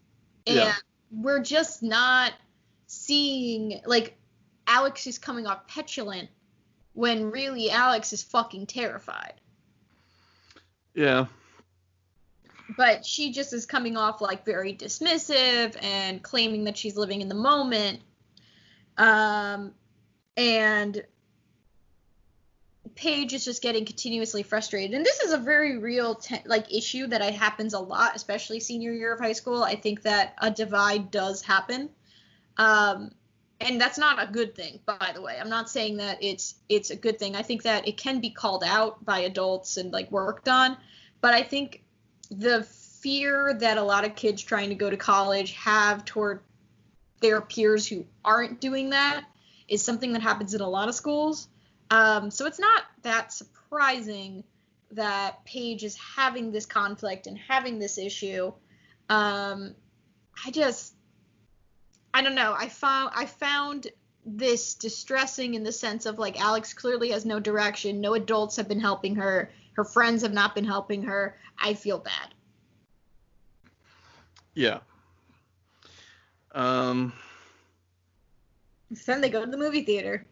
And 0.47 0.55
Yeah. 0.57 0.73
we're 1.11 1.43
just 1.43 1.83
not 1.83 2.33
seeing 2.87 3.81
like 3.85 4.17
Alex 4.67 5.05
is 5.05 5.19
coming 5.19 5.45
off 5.45 5.67
petulant 5.67 6.29
when 6.93 7.29
really 7.29 7.69
Alex 7.69 8.13
is 8.13 8.23
fucking 8.23 8.65
terrified. 8.65 9.33
yeah. 10.95 11.27
But 12.77 13.05
she 13.05 13.31
just 13.31 13.53
is 13.53 13.65
coming 13.65 13.95
off 13.95 14.21
like 14.21 14.45
very 14.45 14.73
dismissive 14.73 15.77
and 15.83 16.21
claiming 16.23 16.63
that 16.65 16.77
she's 16.77 16.97
living 16.97 17.21
in 17.21 17.29
the 17.29 17.35
moment. 17.35 18.01
Um, 18.97 19.73
and 20.35 21.03
Paige 22.95 23.33
is 23.33 23.45
just 23.45 23.61
getting 23.61 23.85
continuously 23.85 24.41
frustrated. 24.41 24.95
And 24.95 25.05
this 25.05 25.19
is 25.19 25.33
a 25.33 25.37
very 25.37 25.77
real 25.77 26.15
te- 26.15 26.41
like 26.45 26.73
issue 26.73 27.07
that 27.07 27.21
I 27.21 27.31
happens 27.31 27.73
a 27.73 27.79
lot, 27.79 28.15
especially 28.15 28.59
senior 28.59 28.93
year 28.93 29.13
of 29.13 29.19
high 29.19 29.33
school. 29.33 29.63
I 29.63 29.75
think 29.75 30.01
that 30.03 30.33
a 30.39 30.49
divide 30.49 31.11
does 31.11 31.41
happen. 31.41 31.89
Um, 32.57 33.11
and 33.59 33.79
that's 33.79 33.97
not 33.97 34.21
a 34.21 34.31
good 34.31 34.55
thing, 34.55 34.79
by 34.85 35.11
the 35.13 35.21
way. 35.21 35.37
I'm 35.39 35.49
not 35.49 35.69
saying 35.69 35.97
that 35.97 36.17
it's 36.21 36.55
it's 36.67 36.89
a 36.89 36.95
good 36.95 37.19
thing. 37.19 37.35
I 37.35 37.41
think 37.41 37.63
that 37.63 37.87
it 37.87 37.97
can 37.97 38.19
be 38.19 38.29
called 38.29 38.63
out 38.65 39.03
by 39.03 39.19
adults 39.19 39.77
and 39.77 39.91
like 39.91 40.11
worked 40.11 40.49
on, 40.49 40.77
but 41.21 41.33
I 41.33 41.41
think 41.41 41.83
the 42.31 42.63
fear 42.63 43.53
that 43.53 43.77
a 43.77 43.83
lot 43.83 44.05
of 44.05 44.15
kids 44.15 44.41
trying 44.41 44.69
to 44.69 44.75
go 44.75 44.89
to 44.89 44.97
college 44.97 45.53
have 45.53 46.05
toward 46.05 46.39
their 47.21 47.41
peers 47.41 47.87
who 47.87 48.05
aren't 48.23 48.59
doing 48.59 48.89
that 48.89 49.25
is 49.67 49.83
something 49.83 50.13
that 50.13 50.21
happens 50.21 50.53
in 50.53 50.61
a 50.61 50.69
lot 50.69 50.89
of 50.89 50.95
schools. 50.95 51.47
Um, 51.89 52.31
so 52.31 52.45
it's 52.45 52.59
not 52.59 52.83
that 53.03 53.31
surprising 53.31 54.43
that 54.91 55.43
Paige 55.45 55.83
is 55.83 55.97
having 55.97 56.51
this 56.51 56.65
conflict 56.65 57.27
and 57.27 57.37
having 57.37 57.79
this 57.79 57.97
issue. 57.97 58.51
Um, 59.09 59.75
I 60.45 60.51
just, 60.51 60.93
I 62.13 62.21
don't 62.21 62.35
know. 62.35 62.55
I 62.57 62.69
found 62.69 63.11
I 63.15 63.25
found 63.25 63.87
this 64.25 64.73
distressing 64.73 65.53
in 65.53 65.63
the 65.63 65.71
sense 65.71 66.05
of 66.05 66.17
like 66.17 66.39
Alex 66.39 66.73
clearly 66.73 67.11
has 67.11 67.25
no 67.25 67.39
direction. 67.39 68.01
No 68.01 68.15
adults 68.15 68.55
have 68.55 68.67
been 68.67 68.79
helping 68.79 69.15
her. 69.15 69.51
Her 69.75 69.83
friends 69.83 70.21
have 70.23 70.33
not 70.33 70.55
been 70.55 70.65
helping 70.65 71.03
her. 71.03 71.37
I 71.59 71.73
feel 71.73 71.99
bad. 71.99 72.33
Yeah. 74.53 74.79
Um. 76.53 77.13
Then 79.05 79.21
they 79.21 79.29
go 79.29 79.43
to 79.43 79.51
the 79.51 79.57
movie 79.57 79.83
theater. 79.83 80.25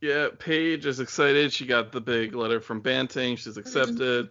Yeah, 0.00 0.28
Paige 0.36 0.86
is 0.86 0.98
excited. 0.98 1.52
She 1.52 1.64
got 1.64 1.92
the 1.92 2.00
big 2.00 2.34
letter 2.34 2.60
from 2.60 2.80
Banting. 2.80 3.36
She's 3.36 3.56
accepted. 3.56 4.30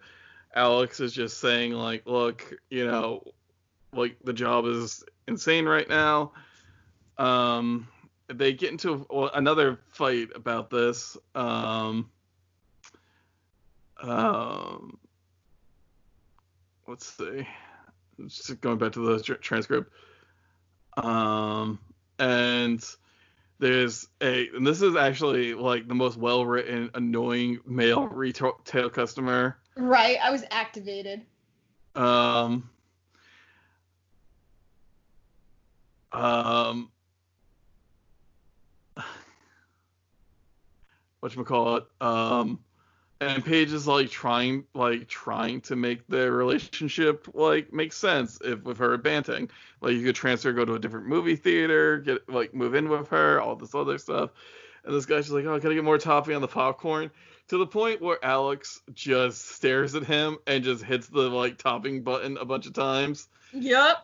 Alex 0.54 1.00
is 1.00 1.14
just 1.14 1.40
saying 1.40 1.72
like, 1.72 2.06
look, 2.06 2.54
you 2.70 2.86
know, 2.86 3.24
like 3.94 4.18
the 4.24 4.34
job 4.34 4.66
is 4.66 5.04
insane 5.28 5.66
right 5.66 5.88
now. 5.88 6.34
Um, 7.18 7.88
they 8.28 8.52
get 8.52 8.72
into 8.72 9.06
well, 9.10 9.32
another 9.34 9.80
fight 9.92 10.30
about 10.36 10.70
this. 10.70 11.16
Um, 11.36 12.10
um, 14.02 14.98
let's 16.88 17.06
see. 17.06 17.48
Just 18.28 18.60
going 18.62 18.78
back 18.78 18.92
to 18.94 19.00
the 19.00 19.22
tr- 19.24 19.34
transcript. 19.36 19.92
Um, 20.98 21.80
and 22.20 22.84
there's 23.60 24.08
a 24.22 24.50
and 24.56 24.66
this 24.66 24.82
is 24.82 24.96
actually 24.96 25.54
like 25.54 25.88
the 25.88 25.94
most 25.96 26.18
well 26.18 26.46
written 26.46 26.90
annoying 26.96 27.60
male 27.66 28.08
retail 28.08 28.54
customer 28.90 29.58
Right, 29.78 30.18
I 30.22 30.32
was 30.32 30.44
activated. 30.52 31.22
um 31.96 32.70
um 36.12 36.90
whatchamacallit 41.24 41.86
um 42.02 42.60
and 43.22 43.46
Paige 43.46 43.72
is 43.72 43.88
like 43.88 44.10
trying 44.10 44.66
like 44.74 45.08
trying 45.08 45.62
to 45.62 45.76
make 45.76 46.06
their 46.08 46.32
relationship 46.32 47.28
like 47.36 47.72
make 47.72 47.94
sense 47.94 48.40
if 48.44 48.64
with 48.64 48.80
her 48.80 48.98
banting. 48.98 49.50
Like 49.80 49.94
you 49.94 50.04
could 50.04 50.16
transfer, 50.16 50.52
go 50.52 50.66
to 50.66 50.74
a 50.74 50.80
different 50.80 51.06
movie 51.06 51.36
theater, 51.36 52.00
get 52.00 52.28
like 52.28 52.54
move 52.54 52.74
in 52.74 52.90
with 52.90 53.08
her, 53.10 53.40
all 53.40 53.56
this 53.56 53.76
other 53.76 54.00
stuff. 54.00 54.32
And 54.84 54.96
this 54.96 55.06
guy's 55.06 55.26
just 55.26 55.34
like, 55.34 55.46
oh, 55.46 55.60
can 55.60 55.72
I 55.72 55.76
get 55.76 55.84
more 55.84 56.00
topping 56.00 56.36
on 56.36 56.42
the 56.42 56.48
popcorn? 56.48 57.12
To 57.50 57.58
the 57.60 57.68
point 57.68 58.02
where 58.02 58.24
Alex 58.26 58.82
just 58.94 59.50
stares 59.50 59.94
at 59.94 60.04
him 60.04 60.38
and 60.48 60.64
just 60.64 60.84
hits 60.84 61.08
the 61.08 61.30
like 61.30 61.60
topping 61.60 62.02
button 62.02 62.38
a 62.38 62.46
bunch 62.46 62.66
of 62.66 62.74
times. 62.74 63.28
Yep. 63.54 63.98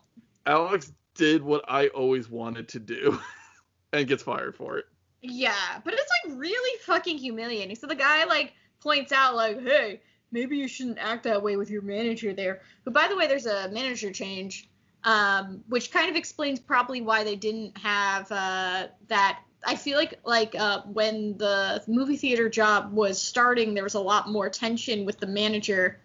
Alex 0.46 0.92
did 1.16 1.42
what 1.42 1.66
I 1.68 1.88
always 1.88 2.30
wanted 2.30 2.68
to 2.70 2.80
do 2.80 3.20
and 3.94 4.08
gets 4.08 4.22
fired 4.22 4.56
for 4.56 4.78
it. 4.78 4.86
Yeah, 5.24 5.80
but 5.84 5.96
it's 5.96 6.10
like 6.24 6.38
really 6.38 6.80
fucking 6.82 7.18
humiliating. 7.18 7.76
So 7.76 7.88
the 7.88 7.96
guy 7.96 8.24
like 8.26 8.54
points 8.82 9.12
out 9.12 9.36
like, 9.36 9.62
"Hey, 9.62 10.02
maybe 10.32 10.58
you 10.58 10.68
shouldn't 10.68 10.98
act 11.00 11.24
that 11.24 11.42
way 11.42 11.58
with 11.58 11.70
your 11.70 11.82
manager 11.82 12.34
there." 12.34 12.62
Who, 12.86 12.92
by 12.92 13.08
the 13.08 13.16
way, 13.16 13.28
there's 13.28 13.46
a 13.46 13.70
manager 13.70 14.12
change, 14.12 14.70
um, 15.04 15.64
which 15.68 15.92
kind 15.92 16.10
of 16.10 16.16
explains 16.16 16.60
probably 16.60 17.02
why 17.02 17.24
they 17.24 17.36
didn't 17.36 17.78
have 17.78 18.32
uh, 18.32 18.88
that. 19.08 19.40
I 19.66 19.76
feel 19.76 19.98
like 19.98 20.20
like 20.24 20.56
uh, 20.56 20.82
when 20.84 21.38
the 21.38 21.84
movie 21.88 22.18
theater 22.18 22.48
job 22.50 22.94
was 22.94 23.22
starting, 23.22 23.74
there 23.74 23.84
was 23.84 23.96
a 23.96 24.00
lot 24.00 24.30
more 24.30 24.50
tension 24.50 25.06
with 25.06 25.20
the 25.20 25.28
manager. 25.28 26.00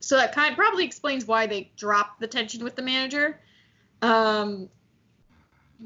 So 0.00 0.16
that 0.16 0.34
kind 0.34 0.50
of 0.50 0.56
probably 0.56 0.84
explains 0.84 1.26
why 1.26 1.46
they 1.46 1.70
dropped 1.76 2.20
the 2.20 2.26
tension 2.26 2.64
with 2.64 2.76
the 2.76 2.82
manager. 2.82 3.40
Um, 4.00 4.70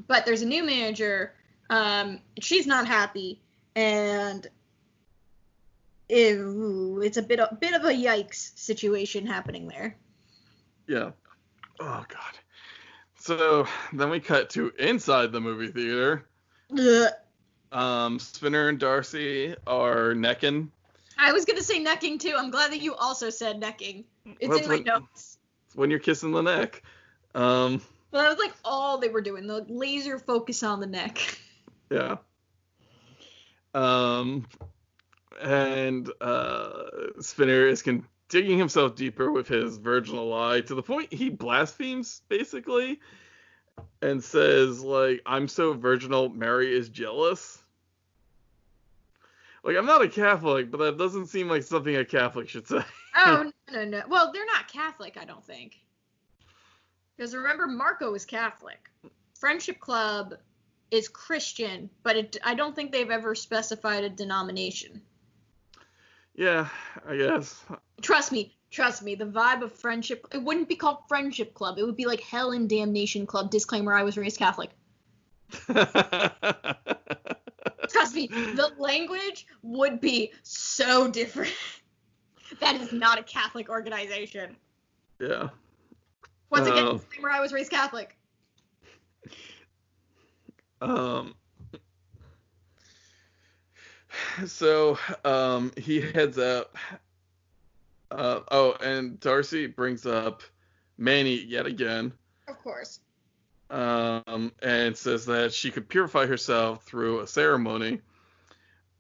but 0.07 0.25
there's 0.25 0.43
a 0.43 0.47
new 0.47 0.63
manager 0.63 1.35
Um, 1.71 2.21
she's 2.41 2.67
not 2.67 2.87
happy, 2.87 3.41
and 3.75 4.47
ew, 6.09 7.01
it's 7.03 7.17
a 7.17 7.23
bit 7.23 7.39
a 7.39 7.57
bit 7.61 7.75
of 7.75 7.85
a 7.85 7.93
yikes 7.93 8.57
situation 8.59 9.27
happening 9.27 9.69
there. 9.69 9.97
Yeah. 10.87 11.11
Oh 11.81 12.05
god. 12.09 12.39
So 13.19 13.67
then 13.93 14.11
we 14.11 14.21
cut 14.21 14.51
to 14.51 14.71
inside 14.79 15.33
the 15.33 15.41
movie 15.41 15.69
theater. 15.69 16.27
Ugh. 16.79 17.09
Um, 17.73 18.19
Spinner 18.19 18.69
and 18.69 18.79
Darcy 18.79 19.55
are 19.67 20.15
necking. 20.15 20.71
I 21.19 21.33
was 21.33 21.45
gonna 21.45 21.63
say 21.63 21.79
necking 21.83 22.19
too. 22.19 22.35
I'm 22.37 22.51
glad 22.51 22.71
that 22.73 22.81
you 22.83 22.95
also 22.95 23.31
said 23.31 23.61
necking. 23.61 24.05
It's 24.41 24.49
Well, 24.49 24.59
in 24.59 24.69
my 24.69 24.75
when- 24.77 24.85
notes. 24.85 25.39
when 25.75 25.91
you're 25.91 25.99
kissing 26.01 26.33
the 26.33 26.43
neck. 26.43 26.83
Um, 27.35 27.81
But 28.11 28.23
that 28.23 28.29
was 28.29 28.39
like 28.39 28.55
all 28.65 28.99
they 28.99 29.09
were 29.09 29.21
doing. 29.23 29.47
The 29.47 29.65
laser 29.69 30.19
focus 30.19 30.63
on 30.63 30.79
the 30.81 30.87
neck. 30.87 31.19
yeah. 31.91 32.17
Um, 33.75 34.47
and 35.41 36.11
uh, 36.21 36.85
Spinner 37.21 37.67
is 37.67 37.83
con- 37.83 38.07
digging 38.29 38.59
himself 38.59 38.95
deeper 38.95 39.31
with 39.31 39.49
his 39.49 39.77
virginal 39.77 40.29
lie 40.29 40.61
to 40.63 40.75
the 40.75 40.83
point 40.83 41.13
he 41.13 41.31
blasphemes 41.31 42.23
basically 42.29 43.01
and 44.03 44.23
says 44.23 44.83
like 44.83 45.21
I'm 45.27 45.49
so 45.49 45.73
virginal 45.75 46.29
Mary 46.29 46.75
is 46.77 46.89
jealous. 46.89 47.59
Like 49.63 49.77
I'm 49.77 49.87
not 49.87 50.03
a 50.03 50.09
Catholic, 50.09 50.71
but 50.71 50.79
that 50.79 50.99
doesn't 50.99 51.27
seem 51.27 51.49
like 51.49 51.63
something 51.63 51.97
a 51.97 52.05
Catholic 52.05 52.49
should 52.49 52.67
say. 52.67 52.83
Oh 53.17 53.49
no 53.71 53.79
no 53.79 53.85
no. 53.85 54.03
Well, 54.09 54.33
they're 54.33 54.45
not 54.45 54.67
Catholic, 54.67 55.17
I 55.17 55.25
don't 55.25 55.45
think. 55.45 55.79
Because 57.17 57.33
remember, 57.33 57.69
Marco 57.69 58.13
is 58.15 58.25
Catholic. 58.25 58.91
Friendship 59.39 59.79
Club 59.79 60.35
is 60.91 61.07
Christian, 61.07 61.91
but 62.03 62.17
it, 62.17 62.37
I 62.43 62.55
don't 62.55 62.75
think 62.75 62.91
they've 62.91 63.11
ever 63.11 63.37
specified 63.37 64.03
a 64.03 64.09
denomination. 64.09 65.01
Yeah, 66.35 66.69
I 67.09 67.17
guess. 67.17 67.63
Trust 68.03 68.33
me, 68.33 68.57
trust 68.71 69.03
me. 69.03 69.15
The 69.15 69.27
vibe 69.27 69.63
of 69.63 69.73
Friendship, 69.73 70.27
it 70.33 70.39
wouldn't 70.43 70.69
be 70.69 70.77
called 70.77 70.99
Friendship 71.09 71.55
Club. 71.55 71.79
It 71.79 71.85
would 71.85 71.97
be 71.97 72.07
like 72.07 72.21
Hell 72.21 72.53
and 72.53 72.69
Damnation 72.69 73.27
Club. 73.27 73.51
Disclaimer: 73.51 73.93
I 73.95 74.03
was 74.03 74.17
raised 74.17 74.39
Catholic. 74.39 74.71
Trust 77.89 78.15
me, 78.15 78.27
the 78.29 78.73
language 78.79 79.47
would 79.63 80.01
be 80.01 80.33
so 80.43 81.09
different. 81.09 81.53
that 82.61 82.77
is 82.77 82.93
not 82.93 83.19
a 83.19 83.23
Catholic 83.23 83.69
organization. 83.69 84.57
yeah. 85.21 85.49
Once 86.51 86.67
again, 86.69 86.85
Oh. 86.87 86.93
disclaimer: 86.99 87.31
I 87.31 87.41
was 87.41 87.53
raised 87.53 87.71
Catholic. 87.71 88.17
Um. 90.81 91.35
So 94.47 94.99
um 95.25 95.73
he 95.77 96.01
heads 96.01 96.39
up. 96.39 96.77
Uh, 98.11 98.41
oh, 98.51 98.73
and 98.81 99.19
Darcy 99.19 99.67
brings 99.67 100.07
up 100.07 100.43
Manny 100.99 101.43
yet 101.43 101.67
again. 101.67 102.13
Of 102.47 102.59
course. 102.63 103.01
Um, 103.71 104.53
and 104.63 104.97
says 104.97 105.27
that 105.27 105.53
she 105.53 105.71
could 105.71 105.89
purify 105.89 106.27
herself 106.27 106.85
through 106.85 107.21
a 107.21 107.27
ceremony. 107.27 108.01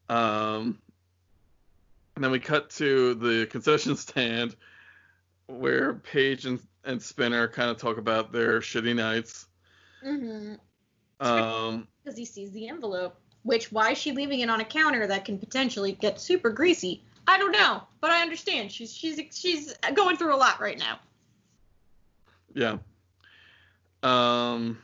Um, 0.08 0.78
and 2.16 2.24
then 2.24 2.30
we 2.30 2.40
cut 2.40 2.70
to 2.70 3.14
the 3.14 3.46
concession 3.46 3.96
stand 3.96 4.56
where 5.46 5.94
Paige 5.94 6.46
and, 6.46 6.60
and 6.84 7.02
Spinner 7.02 7.48
kind 7.48 7.70
of 7.70 7.76
talk 7.76 7.98
about 7.98 8.32
their 8.32 8.60
shitty 8.60 8.96
nights. 8.96 9.46
Mm-hmm. 10.04 10.54
Um, 11.20 11.88
Because 12.02 12.18
he 12.18 12.24
sees 12.24 12.52
the 12.52 12.68
envelope. 12.68 13.18
Which, 13.44 13.70
why 13.70 13.92
is 13.92 13.98
she 13.98 14.12
leaving 14.12 14.40
it 14.40 14.50
on 14.50 14.60
a 14.60 14.64
counter 14.64 15.06
that 15.06 15.24
can 15.24 15.38
potentially 15.38 15.92
get 15.92 16.20
super 16.20 16.50
greasy? 16.50 17.02
I 17.26 17.38
don't 17.38 17.52
know, 17.52 17.82
but 18.00 18.10
I 18.10 18.20
understand. 18.20 18.70
She's 18.72 18.94
she's 18.94 19.20
she's 19.32 19.74
going 19.94 20.16
through 20.16 20.34
a 20.34 20.36
lot 20.36 20.60
right 20.60 20.78
now. 20.78 20.98
Yeah. 22.54 22.78
Um. 24.02 24.78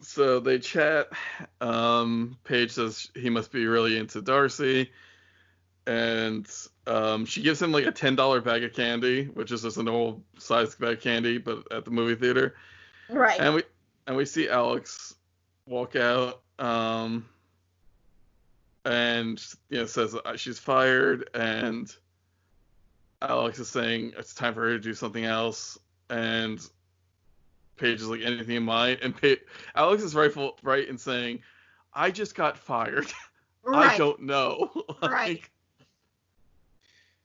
So 0.00 0.40
they 0.40 0.58
chat. 0.58 1.08
Um, 1.60 2.36
Paige 2.44 2.72
says 2.72 3.10
he 3.14 3.30
must 3.30 3.52
be 3.52 3.66
really 3.66 3.96
into 3.96 4.20
Darcy, 4.20 4.90
and 5.86 6.46
um, 6.86 7.24
she 7.24 7.42
gives 7.42 7.60
him 7.62 7.72
like 7.72 7.86
a 7.86 7.92
ten 7.92 8.14
dollar 8.14 8.40
bag 8.40 8.64
of 8.64 8.72
candy, 8.72 9.24
which 9.26 9.52
is 9.52 9.62
just 9.62 9.76
a 9.76 9.82
normal 9.82 10.22
sized 10.38 10.78
bag 10.78 10.98
of 10.98 11.00
candy, 11.00 11.38
but 11.38 11.70
at 11.72 11.84
the 11.84 11.90
movie 11.90 12.14
theater. 12.14 12.56
Right. 13.08 13.40
And 13.40 13.54
we 13.54 13.62
and 14.06 14.16
we 14.16 14.24
see 14.24 14.48
Alex 14.48 15.14
walk 15.66 15.96
out. 15.96 16.42
Um. 16.62 17.28
And 18.84 19.44
you 19.68 19.78
know 19.78 19.86
says 19.86 20.16
she's 20.36 20.58
fired, 20.58 21.30
and 21.34 21.94
Alex 23.20 23.58
is 23.60 23.68
saying 23.68 24.12
it's 24.18 24.34
time 24.34 24.54
for 24.54 24.62
her 24.62 24.70
to 24.70 24.80
do 24.80 24.94
something 24.94 25.24
else, 25.24 25.78
and 26.10 26.60
Paige 27.76 28.00
is 28.00 28.08
like 28.08 28.22
anything 28.22 28.56
in 28.56 28.64
mind, 28.64 28.98
and 29.02 29.16
pa- 29.16 29.42
Alex 29.76 30.02
is 30.02 30.14
rightful 30.14 30.58
right 30.62 30.88
in 30.88 30.98
saying, 30.98 31.40
"I 31.94 32.10
just 32.10 32.34
got 32.34 32.58
fired. 32.58 33.06
right. 33.64 33.92
I 33.92 33.98
don't 33.98 34.22
know." 34.22 34.70
Right. 35.02 35.42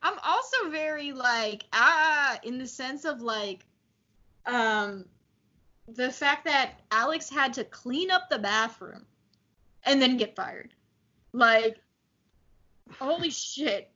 I'm 0.01 0.17
also 0.23 0.69
very 0.69 1.11
like 1.11 1.65
ah 1.73 2.39
in 2.43 2.59
the 2.59 2.67
sense 2.67 3.03
of 3.03 3.21
like 3.21 3.65
um 4.45 5.05
the 5.87 6.11
fact 6.11 6.45
that 6.45 6.79
Alex 6.91 7.29
had 7.29 7.53
to 7.55 7.63
clean 7.63 8.11
up 8.11 8.29
the 8.29 8.39
bathroom 8.39 9.05
and 9.87 10.01
then 10.01 10.17
get 10.17 10.35
fired. 10.35 10.73
Like 11.33 11.77
holy 12.99 13.29
shit. 13.29 13.91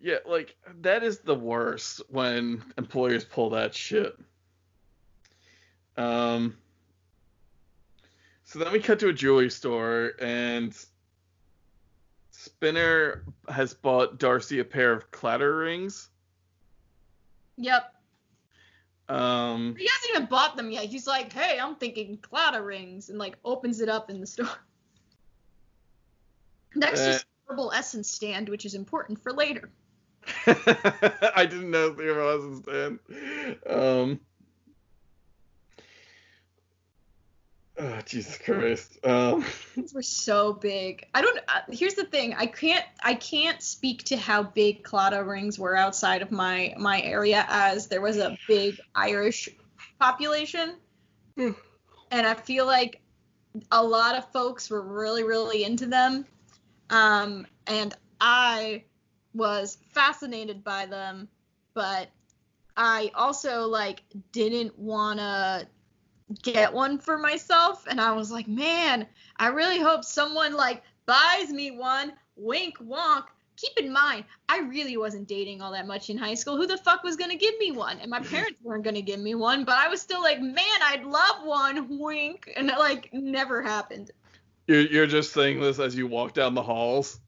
Yeah, 0.00 0.18
like 0.26 0.56
that 0.80 1.02
is 1.02 1.18
the 1.18 1.34
worst 1.34 2.02
when 2.08 2.62
employers 2.76 3.24
pull 3.24 3.50
that 3.50 3.74
shit. 3.74 4.18
Um. 5.96 6.56
So 8.44 8.58
then 8.58 8.72
we 8.72 8.80
cut 8.80 8.98
to 9.00 9.08
a 9.08 9.12
jewelry 9.12 9.50
store, 9.50 10.12
and 10.20 10.74
Spinner 12.30 13.24
has 13.48 13.74
bought 13.74 14.18
Darcy 14.18 14.60
a 14.60 14.64
pair 14.64 14.92
of 14.92 15.10
Claddagh 15.10 15.60
rings. 15.60 16.08
Yep. 17.56 17.92
Um. 19.08 19.74
He 19.78 19.86
hasn't 19.86 20.10
even 20.14 20.26
bought 20.26 20.56
them 20.56 20.70
yet. 20.70 20.84
He's 20.84 21.06
like, 21.06 21.32
"Hey, 21.32 21.58
I'm 21.58 21.76
thinking 21.76 22.18
Claddagh 22.18 22.64
rings," 22.64 23.08
and 23.08 23.18
like 23.18 23.36
opens 23.44 23.80
it 23.80 23.88
up 23.88 24.10
in 24.10 24.20
the 24.20 24.26
store. 24.26 24.48
Next 26.74 27.00
Uh, 27.00 27.10
is 27.10 27.24
herbal 27.46 27.72
essence 27.72 28.10
stand, 28.10 28.48
which 28.48 28.66
is 28.66 28.74
important 28.74 29.22
for 29.22 29.32
later. 29.32 29.70
I 30.46 31.46
didn't 31.48 31.70
know 31.70 31.94
Theo 31.94 32.24
wasn't 32.24 32.64
stand. 32.64 32.98
Um. 33.66 34.20
Oh, 37.80 38.00
Jesus 38.04 38.36
Christ. 38.38 38.98
Um. 39.06 39.44
These 39.76 39.94
were 39.94 40.02
so 40.02 40.52
big. 40.52 41.06
I 41.14 41.22
don't. 41.22 41.38
Uh, 41.46 41.60
here's 41.70 41.94
the 41.94 42.04
thing. 42.06 42.34
I 42.34 42.46
can't. 42.46 42.84
I 43.04 43.14
can't 43.14 43.62
speak 43.62 44.02
to 44.04 44.16
how 44.16 44.42
big 44.42 44.82
Claddagh 44.82 45.26
rings 45.26 45.58
were 45.58 45.76
outside 45.76 46.20
of 46.20 46.32
my 46.32 46.74
my 46.76 47.00
area, 47.02 47.46
as 47.48 47.86
there 47.86 48.00
was 48.00 48.16
a 48.16 48.36
big 48.48 48.80
Irish 48.94 49.48
population, 50.00 50.76
Hmm. 51.36 51.52
and 52.10 52.26
I 52.26 52.34
feel 52.34 52.66
like 52.66 53.00
a 53.70 53.82
lot 53.82 54.16
of 54.16 54.30
folks 54.32 54.70
were 54.70 54.82
really 54.82 55.22
really 55.22 55.62
into 55.62 55.86
them, 55.86 56.26
um, 56.90 57.46
and 57.68 57.94
I 58.20 58.84
was 59.34 59.78
fascinated 59.92 60.64
by 60.64 60.86
them, 60.86 61.28
but 61.74 62.08
I 62.76 63.12
also 63.14 63.66
like 63.66 64.02
didn't 64.32 64.76
wanna 64.78 65.68
get 66.42 66.72
one 66.72 66.98
for 66.98 67.18
myself 67.18 67.84
and 67.88 68.00
I 68.00 68.12
was 68.12 68.30
like, 68.30 68.48
man, 68.48 69.06
I 69.36 69.48
really 69.48 69.78
hope 69.78 70.04
someone 70.04 70.54
like 70.54 70.82
buys 71.06 71.50
me 71.50 71.70
one. 71.70 72.12
Wink 72.36 72.78
wonk. 72.78 73.24
Keep 73.56 73.78
in 73.78 73.92
mind, 73.92 74.24
I 74.48 74.60
really 74.60 74.96
wasn't 74.96 75.26
dating 75.26 75.60
all 75.60 75.72
that 75.72 75.86
much 75.86 76.10
in 76.10 76.16
high 76.16 76.34
school. 76.34 76.56
Who 76.56 76.66
the 76.66 76.78
fuck 76.78 77.02
was 77.02 77.16
gonna 77.16 77.36
give 77.36 77.58
me 77.58 77.72
one? 77.72 77.98
And 77.98 78.10
my 78.10 78.20
parents 78.30 78.58
weren't 78.62 78.84
gonna 78.84 79.02
give 79.02 79.18
me 79.18 79.34
one, 79.34 79.64
but 79.64 79.76
I 79.76 79.88
was 79.88 80.00
still 80.00 80.22
like, 80.22 80.40
man, 80.40 80.80
I'd 80.82 81.04
love 81.04 81.44
one. 81.44 81.98
Wink. 81.98 82.52
And 82.56 82.70
it 82.70 82.78
like 82.78 83.10
never 83.12 83.62
happened. 83.62 84.12
You're, 84.66 84.82
you're 84.82 85.06
just 85.06 85.32
saying 85.32 85.60
this 85.60 85.78
as 85.78 85.96
you 85.96 86.06
walk 86.06 86.34
down 86.34 86.54
the 86.54 86.62
halls. 86.62 87.20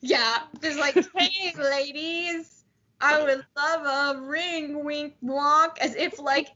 Yeah, 0.00 0.38
just 0.62 0.78
like, 0.78 0.94
hey, 1.16 1.52
ladies, 1.58 2.64
I 3.00 3.22
would 3.22 3.44
love 3.56 4.16
a 4.16 4.20
ring, 4.22 4.84
wink, 4.84 5.14
wonk, 5.22 5.78
as 5.80 5.94
if 5.96 6.18
like. 6.18 6.48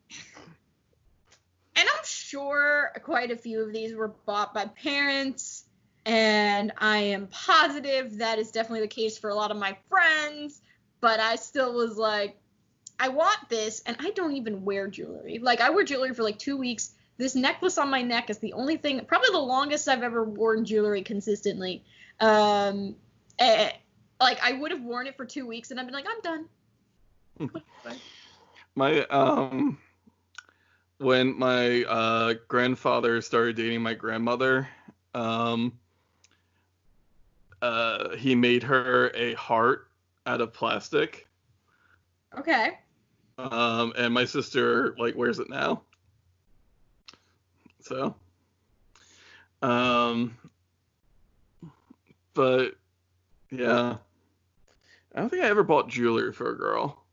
And 1.82 1.90
I'm 1.90 2.04
sure 2.04 2.92
quite 3.02 3.32
a 3.32 3.36
few 3.36 3.60
of 3.60 3.72
these 3.72 3.92
were 3.92 4.14
bought 4.24 4.54
by 4.54 4.66
parents, 4.66 5.64
and 6.06 6.70
I 6.78 6.98
am 6.98 7.26
positive 7.26 8.18
that 8.18 8.38
is 8.38 8.52
definitely 8.52 8.82
the 8.82 8.86
case 8.86 9.18
for 9.18 9.30
a 9.30 9.34
lot 9.34 9.50
of 9.50 9.56
my 9.56 9.76
friends. 9.90 10.62
But 11.00 11.18
I 11.18 11.34
still 11.34 11.74
was 11.74 11.96
like, 11.96 12.36
I 13.00 13.08
want 13.08 13.48
this, 13.48 13.82
and 13.84 13.96
I 13.98 14.10
don't 14.10 14.36
even 14.36 14.64
wear 14.64 14.86
jewelry. 14.86 15.40
Like 15.42 15.60
I 15.60 15.70
wear 15.70 15.82
jewelry 15.82 16.14
for 16.14 16.22
like 16.22 16.38
two 16.38 16.56
weeks, 16.56 16.92
this 17.16 17.34
necklace 17.34 17.78
on 17.78 17.90
my 17.90 18.02
neck 18.02 18.30
is 18.30 18.38
the 18.38 18.52
only 18.52 18.76
thing, 18.76 19.04
probably 19.04 19.30
the 19.32 19.38
longest 19.38 19.88
I've 19.88 20.04
ever 20.04 20.22
worn 20.22 20.64
jewelry 20.64 21.02
consistently. 21.02 21.82
Um, 22.20 22.94
eh, 23.40 23.72
like 24.20 24.38
I 24.40 24.52
would 24.52 24.70
have 24.70 24.82
worn 24.82 25.08
it 25.08 25.16
for 25.16 25.24
two 25.24 25.48
weeks 25.48 25.72
and 25.72 25.80
I've 25.80 25.86
been 25.86 25.94
like, 25.96 26.06
I'm 26.08 26.48
done. 27.40 27.52
My 28.76 29.04
um 29.06 29.78
when 31.02 31.36
my 31.38 31.82
uh 31.84 32.34
grandfather 32.48 33.20
started 33.20 33.56
dating 33.56 33.82
my 33.82 33.94
grandmother, 33.94 34.68
um 35.14 35.78
uh 37.60 38.16
he 38.16 38.34
made 38.34 38.62
her 38.62 39.10
a 39.14 39.34
heart 39.34 39.88
out 40.26 40.40
of 40.40 40.52
plastic. 40.52 41.26
Okay. 42.38 42.78
Um 43.36 43.92
and 43.98 44.14
my 44.14 44.24
sister 44.24 44.94
like 44.98 45.16
wears 45.16 45.38
it 45.40 45.50
now. 45.50 45.82
So 47.80 48.14
um 49.60 50.36
but 52.34 52.76
yeah. 53.50 53.96
I 55.14 55.20
don't 55.20 55.28
think 55.28 55.42
I 55.42 55.48
ever 55.48 55.62
bought 55.62 55.90
jewelry 55.90 56.32
for 56.32 56.50
a 56.50 56.56
girl. 56.56 57.04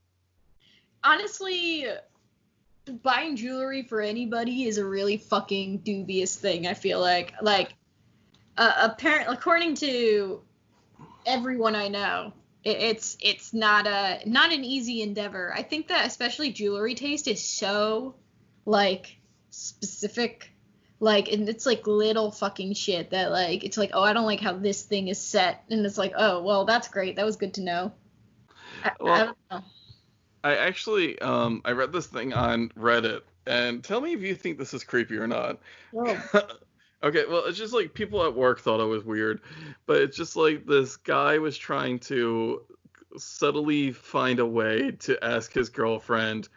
Honestly, 1.04 1.86
buying 2.90 3.36
jewelry 3.36 3.84
for 3.84 4.02
anybody 4.02 4.64
is 4.64 4.78
a 4.78 4.86
really 4.86 5.18
fucking 5.18 5.80
dubious 5.80 6.36
thing. 6.36 6.68
I 6.68 6.74
feel 6.74 7.00
like, 7.00 7.34
like, 7.42 7.74
uh, 8.58 8.74
apparently, 8.92 9.34
according 9.34 9.76
to 9.76 10.42
everyone 11.26 11.76
I 11.76 11.88
know, 11.88 12.34
it, 12.64 12.78
it's 12.78 13.18
it's 13.22 13.54
not 13.54 13.88
a 13.88 14.20
not 14.26 14.52
an 14.52 14.64
easy 14.64 15.02
endeavor. 15.02 15.54
I 15.56 15.64
think 15.64 15.88
that 15.88 16.06
especially 16.06 16.52
jewelry 16.52 16.96
taste 16.96 17.28
is 17.28 17.44
so 17.44 18.16
like 18.66 19.18
specific. 19.50 20.52
Like 21.02 21.32
and 21.32 21.48
it's 21.48 21.66
like 21.66 21.88
little 21.88 22.30
fucking 22.30 22.74
shit 22.74 23.12
that 23.12 23.32
like 23.32 23.64
it's 23.64 23.78
like 23.78 23.92
oh 23.94 24.04
i 24.04 24.12
don't 24.12 24.26
like 24.26 24.42
how 24.42 24.52
this 24.52 24.82
thing 24.84 25.08
is 25.08 25.18
set. 25.18 25.64
And 25.70 25.86
it's 25.86 25.98
like 25.98 26.12
oh 26.18 26.44
well 26.44 26.66
that's 26.66 26.90
great. 26.90 27.16
That 27.16 27.26
was 27.26 27.38
good 27.38 27.54
to 27.54 27.62
know. 27.62 27.94
I, 28.84 28.92
Well, 29.00 29.14
I 29.14 29.26
don't 29.26 29.38
know 29.50 29.62
I 30.44 30.56
actually 30.56 31.20
um 31.20 31.62
I 31.66 31.72
read 31.72 31.92
this 31.92 32.08
thing 32.08 32.34
on 32.34 32.70
Reddit 32.70 33.22
and 33.46 33.84
tell 33.84 34.02
me 34.02 34.14
if 34.14 34.22
you 34.22 34.36
think 34.36 34.58
this 34.58 34.74
is 34.74 34.84
creepy 34.84 35.18
or 35.18 35.28
not. 35.28 35.60
Whoa. 35.92 36.18
okay, 37.04 37.26
well 37.28 37.46
it's 37.46 37.58
just 37.58 37.74
like 37.74 37.94
people 37.94 38.24
at 38.26 38.36
work 38.36 38.60
thought 38.62 38.80
it 38.80 38.86
was 38.86 39.04
weird, 39.04 39.42
but 39.86 39.98
it's 39.98 40.18
just 40.18 40.36
like 40.36 40.66
this 40.66 40.98
guy 40.98 41.38
was 41.40 41.58
trying 41.58 42.00
to 42.00 42.62
subtly 43.18 43.92
find 43.92 44.40
a 44.40 44.46
way 44.46 44.92
to 44.92 45.24
ask 45.24 45.52
his 45.52 45.70
girlfriend 45.70 46.48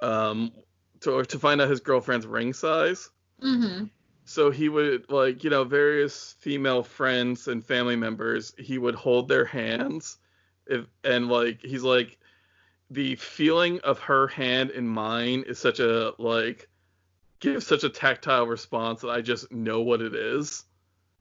um 0.00 0.52
to 1.00 1.22
to 1.24 1.38
find 1.38 1.60
out 1.60 1.70
his 1.70 1.80
girlfriend's 1.80 2.26
ring 2.26 2.52
size. 2.52 3.10
mm-hmm 3.42 3.84
So 4.26 4.50
he 4.50 4.68
would 4.68 5.10
like, 5.10 5.44
you 5.44 5.50
know, 5.50 5.64
various 5.64 6.34
female 6.38 6.82
friends 6.82 7.48
and 7.48 7.64
family 7.64 7.96
members, 7.96 8.54
he 8.58 8.78
would 8.78 8.94
hold 8.94 9.28
their 9.28 9.44
hands 9.44 10.18
if 10.66 10.86
and 11.02 11.28
like 11.28 11.60
he's 11.60 11.82
like 11.82 12.18
the 12.90 13.16
feeling 13.16 13.80
of 13.80 13.98
her 13.98 14.28
hand 14.28 14.70
in 14.70 14.86
mine 14.86 15.44
is 15.46 15.58
such 15.58 15.80
a 15.80 16.12
like 16.18 16.68
gives 17.40 17.66
such 17.66 17.84
a 17.84 17.88
tactile 17.88 18.46
response 18.46 19.00
that 19.00 19.10
I 19.10 19.20
just 19.20 19.50
know 19.52 19.82
what 19.82 20.00
it 20.00 20.14
is 20.14 20.64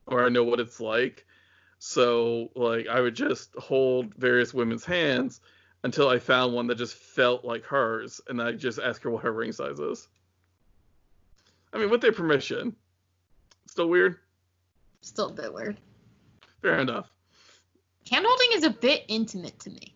or 0.07 0.25
I 0.25 0.29
know 0.29 0.43
what 0.43 0.59
it's 0.59 0.79
like. 0.79 1.25
So 1.79 2.49
like 2.55 2.87
I 2.87 3.01
would 3.01 3.15
just 3.15 3.53
hold 3.55 4.13
various 4.15 4.53
women's 4.53 4.85
hands 4.85 5.41
until 5.83 6.07
I 6.07 6.19
found 6.19 6.53
one 6.53 6.67
that 6.67 6.77
just 6.77 6.95
felt 6.95 7.43
like 7.43 7.63
hers 7.63 8.21
and 8.27 8.41
I 8.41 8.53
just 8.53 8.79
ask 8.79 9.01
her 9.03 9.09
what 9.09 9.23
her 9.23 9.33
ring 9.33 9.51
size 9.51 9.79
is. 9.79 10.07
I 11.73 11.77
mean, 11.77 11.89
with 11.89 12.01
their 12.01 12.13
permission. 12.13 12.75
Still 13.67 13.89
weird? 13.89 14.17
still 15.01 15.29
a 15.29 15.33
bit 15.33 15.53
weird 15.53 15.77
Fair 16.61 16.79
enough. 16.79 17.11
hand 18.09 18.25
holding 18.25 18.47
is 18.53 18.63
a 18.63 18.69
bit 18.69 19.03
intimate 19.09 19.59
to 19.59 19.69
me 19.69 19.92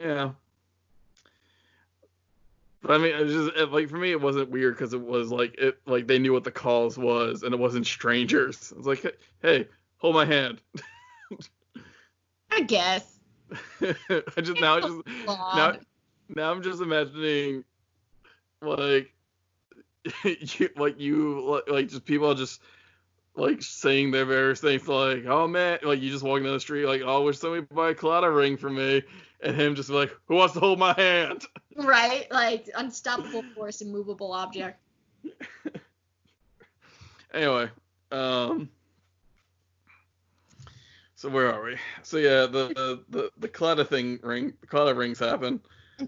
Yeah. 0.00 0.30
But 2.82 2.92
I 2.92 2.98
mean, 2.98 3.14
it 3.14 3.24
was 3.24 3.32
just 3.32 3.56
it, 3.56 3.72
like 3.72 3.88
for 3.88 3.96
me, 3.96 4.12
it 4.12 4.20
wasn't 4.20 4.50
weird 4.50 4.76
because 4.76 4.94
it 4.94 5.04
was 5.04 5.30
like 5.30 5.56
it 5.58 5.78
like 5.86 6.06
they 6.06 6.18
knew 6.18 6.32
what 6.32 6.44
the 6.44 6.50
cause 6.50 6.96
was 6.96 7.42
and 7.42 7.52
it 7.52 7.58
wasn't 7.58 7.86
strangers. 7.86 8.70
It 8.70 8.78
was 8.78 8.86
like, 8.86 9.18
hey, 9.42 9.66
hold 9.98 10.14
my 10.14 10.24
hand. 10.24 10.60
i 12.50 12.62
guess 12.62 13.18
I 13.82 14.40
just 14.40 14.60
now 14.60 14.76
I 14.76 14.80
just 14.80 14.96
now 15.06 15.76
now 16.34 16.50
I'm 16.50 16.62
just 16.62 16.80
imagining 16.80 17.64
like 18.62 19.12
you 20.24 20.70
like 20.76 20.98
you 20.98 21.40
like, 21.40 21.68
like 21.68 21.88
just 21.88 22.04
people 22.04 22.34
just 22.34 22.60
like 23.36 23.62
saying 23.62 24.10
their 24.10 24.24
various 24.24 24.60
things 24.60 24.86
like 24.88 25.24
oh 25.26 25.46
man 25.46 25.78
like 25.82 26.00
you 26.00 26.10
just 26.10 26.24
walking 26.24 26.44
down 26.44 26.54
the 26.54 26.60
street 26.60 26.86
like 26.86 27.02
oh 27.04 27.22
wish 27.22 27.38
somebody 27.38 27.66
buy 27.72 27.90
a 27.90 27.94
Claddagh 27.94 28.34
ring 28.34 28.56
for 28.56 28.70
me 28.70 29.02
and 29.42 29.56
him 29.56 29.74
just 29.74 29.90
like 29.90 30.14
who 30.26 30.36
wants 30.36 30.54
to 30.54 30.60
hold 30.60 30.78
my 30.78 30.92
hand 30.94 31.44
right 31.76 32.30
like 32.30 32.68
unstoppable 32.76 33.44
force 33.54 33.80
immovable 33.80 34.32
object 34.32 34.80
anyway 37.34 37.68
um 38.10 38.68
so 41.14 41.28
where 41.28 41.52
are 41.52 41.62
we 41.62 41.76
so 42.02 42.16
yeah 42.16 42.46
the 42.46 43.02
the 43.08 43.30
the, 43.38 43.38
the 43.38 43.84
thing 43.84 44.18
ring 44.22 44.52
the 44.60 44.66
Claddagh 44.66 44.96
rings 44.96 45.18
happen 45.18 45.60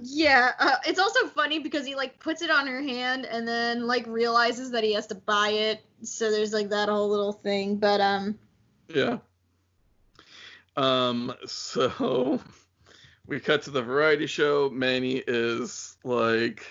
Yeah, 0.03 0.53
uh, 0.59 0.77
it's 0.87 1.01
also 1.01 1.27
funny 1.27 1.59
because 1.59 1.85
he 1.85 1.97
like 1.97 2.19
puts 2.21 2.43
it 2.43 2.51
on 2.51 2.67
her 2.67 2.81
hand 2.81 3.27
and 3.27 3.47
then 3.47 3.87
like 3.87 4.07
realizes 4.07 4.71
that 4.71 4.85
he 4.85 4.93
has 4.95 5.07
to 5.09 5.17
buy 5.17 5.51
it. 5.51 5.85
So 6.03 6.31
there's 6.31 6.53
like 6.53 6.71
that 6.71 6.89
whole 6.89 7.09
little 7.09 7.33
thing. 7.33 7.77
But 7.77 8.01
um, 8.01 8.39
Yeah. 8.89 9.19
Um. 10.77 11.35
So 11.47 12.41
we 13.31 13.39
cut 13.39 13.63
to 13.63 13.71
the 13.71 13.81
variety 13.81 14.27
show. 14.27 14.69
Manny 14.71 15.23
is 15.25 15.97
like, 16.03 16.67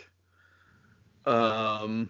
um, 1.25 2.09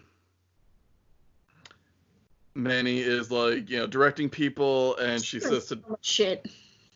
Manny 2.55 2.99
is 2.99 3.29
like, 3.29 3.69
you 3.69 3.77
know, 3.77 3.85
directing 3.85 4.27
people, 4.27 4.97
and 4.97 5.23
she 5.23 5.39
says 5.39 5.67
to, 5.67 5.75
so 5.75 5.99
shit. 6.01 6.47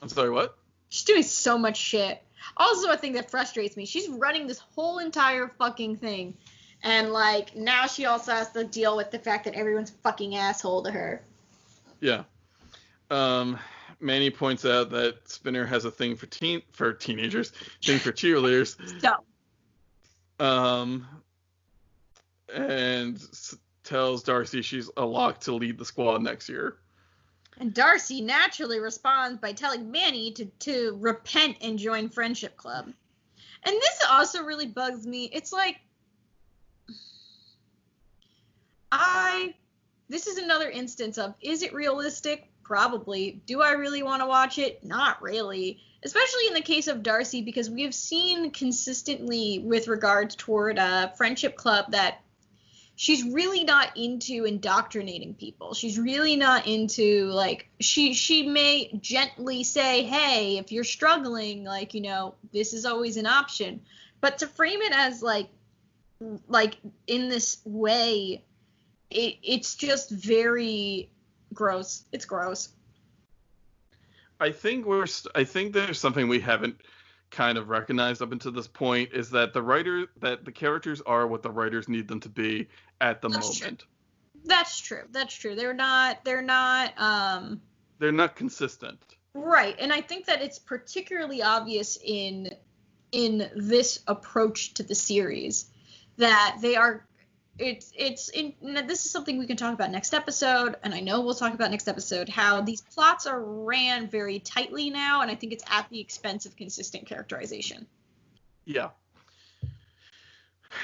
I'm 0.02 0.10
sorry, 0.10 0.32
what? 0.32 0.58
She's 0.90 1.06
doing 1.06 1.22
so 1.22 1.60
much 1.60 1.78
shit. 1.78 2.24
Also, 2.58 2.90
a 2.90 2.98
thing 2.98 3.14
that 3.14 3.30
frustrates 3.30 3.78
me. 3.78 3.86
She's 3.86 4.10
running 4.10 4.48
this 4.48 4.60
whole 4.76 4.98
entire 4.98 5.48
fucking 5.60 5.98
thing, 5.98 6.36
and 6.82 7.14
like 7.14 7.56
now 7.56 7.86
she 7.86 8.06
also 8.06 8.32
has 8.32 8.52
to 8.54 8.64
deal 8.64 8.98
with 8.98 9.12
the 9.12 9.20
fact 9.20 9.46
that 9.46 9.54
everyone's 9.54 9.92
fucking 10.02 10.36
asshole 10.36 10.84
to 10.84 10.92
her. 10.92 11.22
Yeah. 12.02 12.24
Um. 13.12 13.60
Manny 14.04 14.30
points 14.30 14.66
out 14.66 14.90
that 14.92 15.28
Spinner 15.28 15.66
has 15.66 15.86
a 15.86 15.92
thing 15.92 16.16
for 16.16 16.26
teen 16.28 16.62
for 16.72 16.94
teenagers, 16.94 17.52
thing 17.84 18.00
for 18.00 18.12
cheerleaders. 18.12 18.76
So 20.40 20.46
Um. 20.46 21.08
And 22.54 23.16
s- 23.16 23.56
tells 23.84 24.24
Darcy 24.24 24.62
she's 24.62 24.90
a 24.98 25.06
lock 25.06 25.40
to 25.42 25.54
lead 25.54 25.78
the 25.78 25.86
squad 25.86 26.22
next 26.22 26.50
year. 26.50 26.78
And 27.60 27.74
Darcy 27.74 28.22
naturally 28.22 28.80
responds 28.80 29.40
by 29.40 29.54
telling 29.54 29.92
Manny 29.92 30.32
to, 30.34 30.46
to 30.46 30.98
repent 31.00 31.58
and 31.62 31.78
join 31.78 32.10
Friendship 32.10 32.58
Club. 32.58 32.92
And 33.64 33.76
this 33.76 34.06
also 34.10 34.44
really 34.44 34.68
bugs 34.68 35.06
me. 35.08 35.30
It's 35.32 35.54
like, 35.54 35.78
I. 38.92 39.56
This 40.10 40.28
is 40.28 40.38
another 40.38 40.70
instance 40.70 41.18
of 41.18 41.34
is 41.42 41.64
it 41.64 41.74
realistic? 41.74 42.50
Probably. 42.64 43.42
Do 43.46 43.62
I 43.62 43.72
really 43.72 44.04
want 44.04 44.22
to 44.22 44.28
watch 44.28 44.58
it? 44.58 44.84
Not 44.84 45.22
really. 45.22 45.80
Especially 46.04 46.48
in 46.48 46.54
the 46.54 46.62
case 46.62 46.88
of 46.88 47.04
Darcy, 47.04 47.42
because 47.42 47.70
we 47.70 47.84
have 47.84 47.94
seen 47.94 48.52
consistently 48.52 49.60
with 49.60 49.88
regards 49.88 50.36
toward 50.36 50.80
uh, 50.80 51.10
Friendship 51.10 51.56
Club 51.56 51.92
that 51.92 52.22
she's 52.96 53.24
really 53.24 53.64
not 53.64 53.96
into 53.98 54.46
indoctrinating 54.46 55.34
people. 55.34 55.74
She's 55.74 55.98
really 55.98 56.36
not 56.36 56.68
into 56.68 57.26
like 57.28 57.70
she 57.80 58.14
she 58.14 58.48
may 58.48 58.92
gently 59.02 59.64
say, 59.64 60.04
"Hey, 60.04 60.58
if 60.58 60.72
you're 60.72 60.84
struggling, 60.84 61.64
like, 61.64 61.94
you 61.94 62.02
know, 62.02 62.36
this 62.52 62.74
is 62.74 62.86
always 62.86 63.18
an 63.18 63.26
option." 63.26 63.82
But 64.22 64.38
to 64.40 64.48
frame 64.48 64.82
it 64.82 64.94
as 64.94 65.22
like 65.22 65.50
like 66.48 66.78
in 67.08 67.30
this 67.30 67.58
way, 67.66 68.44
it 69.10 69.36
it's 69.44 69.76
just 69.76 70.10
very 70.10 71.10
gross. 71.54 72.06
It's 72.12 72.26
gross. 72.26 72.70
I 74.40 74.52
think 74.52 74.86
we're 74.86 75.06
st- 75.06 75.32
I 75.36 75.44
think 75.44 75.74
there's 75.74 76.00
something 76.00 76.28
we 76.28 76.40
haven't 76.40 76.82
kind 77.32 77.58
of 77.58 77.70
recognized 77.70 78.22
up 78.22 78.32
until 78.32 78.52
this 78.52 78.68
point 78.68 79.10
is 79.14 79.30
that 79.32 79.54
the 79.54 79.62
writer 79.62 80.06
that 80.22 80.46
the 80.46 80.52
characters 80.52 81.02
are 81.02 81.26
what 81.28 81.42
the 81.42 81.50
writers 81.50 81.88
need 81.90 82.08
them 82.08 82.20
to 82.20 82.30
be 82.30 82.68
at 83.02 83.22
the 83.22 83.30
That's 83.30 83.58
true. 83.58 83.66
moment. 83.68 83.84
That's 84.46 84.80
true. 84.80 85.04
That's 85.12 85.34
true. 85.34 85.56
They're 85.56 85.74
not 85.74 86.24
they're 86.26 86.42
not 86.42 86.94
um 86.98 87.62
They're 88.00 88.12
not 88.12 88.36
consistent. 88.36 89.00
Right, 89.36 89.76
and 89.80 89.92
I 89.92 90.02
think 90.02 90.26
that 90.28 90.42
it's 90.44 90.60
particularly 90.60 91.42
obvious 91.42 91.98
in 92.04 92.50
in 93.12 93.50
this 93.56 94.04
approach 94.08 94.74
to 94.76 94.84
the 94.84 94.96
series 94.96 95.72
that 96.18 96.58
they 96.62 96.76
are 96.76 97.06
it's 97.60 97.92
it's 97.96 98.30
in, 98.30 98.54
this 98.62 99.06
is 99.06 99.12
something 99.12 99.38
we 99.38 99.46
can 99.46 99.58
talk 99.58 99.74
about 99.74 99.92
next 99.92 100.14
episode, 100.14 100.76
and 100.84 100.94
I 100.94 101.02
know 101.02 101.22
we'll 101.22 101.36
talk 101.36 101.54
about 101.54 101.70
next 101.70 101.88
episode 101.88 102.28
how 102.28 102.62
these 102.62 102.82
plots 102.82 103.28
are 103.28 103.40
ran 103.40 104.08
very 104.08 104.40
tightly 104.40 104.90
now, 104.90 105.22
and 105.22 105.30
I 105.30 105.36
think 105.36 105.54
it's 105.54 105.64
at 105.70 105.88
the 105.90 106.00
expense 106.00 106.46
of 106.46 106.56
consistent 106.56 107.06
characterization. 107.06 107.86
Yeah. 108.66 108.90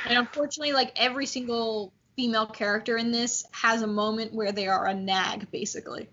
And 0.06 0.20
unfortunately, 0.20 0.74
like 0.74 0.92
every 0.96 1.26
single 1.26 1.92
female 2.16 2.46
character 2.46 2.98
in 2.98 3.12
this 3.12 3.46
has 3.52 3.82
a 3.82 3.88
moment 3.88 4.34
where 4.34 4.52
they 4.52 4.68
are 4.68 4.86
a 4.86 4.94
nag, 4.94 5.50
basically. 5.52 6.08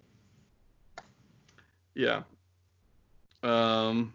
Yeah. 1.95 2.23
Um. 3.43 4.15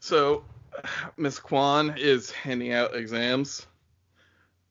So, 0.00 0.44
Miss 1.16 1.38
Kwan 1.38 1.94
is 1.96 2.30
handing 2.30 2.72
out 2.72 2.94
exams. 2.94 3.66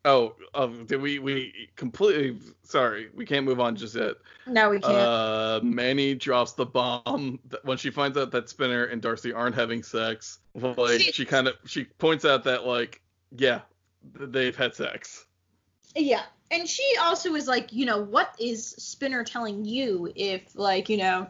Oh, 0.08 0.36
uh, 0.53 0.68
did 0.86 1.01
we 1.01 1.20
we 1.20 1.70
completely 1.76 2.39
sorry 2.64 3.10
we 3.14 3.26
can't 3.26 3.45
move 3.45 3.60
on 3.60 3.76
just 3.76 3.93
yet. 3.93 4.16
No, 4.47 4.70
we 4.70 4.80
can't. 4.80 4.95
Uh, 4.95 5.60
Manny 5.62 6.16
drops 6.16 6.53
the 6.53 6.66
bomb 6.66 7.39
when 7.64 7.78
she 7.78 7.89
finds 7.89 8.18
out 8.18 8.32
that 8.32 8.47
Spinner 8.47 8.86
and 8.86 9.01
Darcy 9.01 9.34
aren't 9.34 9.55
having 9.55 9.84
sex. 9.84 10.39
Like 10.55 11.01
she 11.01 11.26
kind 11.26 11.49
of 11.49 11.55
she 11.66 11.84
points 11.84 12.24
out 12.24 12.45
that 12.45 12.66
like 12.66 13.01
yeah 13.36 13.60
they've 14.14 14.55
had 14.55 14.74
sex. 14.74 15.26
Yeah, 15.93 16.24
and 16.51 16.70
she 16.70 16.89
also 17.01 17.36
is 17.36 17.49
like 17.49 17.74
you 17.74 17.86
know 17.86 18.01
what 18.01 18.34
is 18.39 18.66
Spinner 18.66 19.26
telling 19.26 19.66
you 19.66 20.10
if 20.16 20.55
like 20.55 20.88
you 20.88 20.97
know 20.97 21.28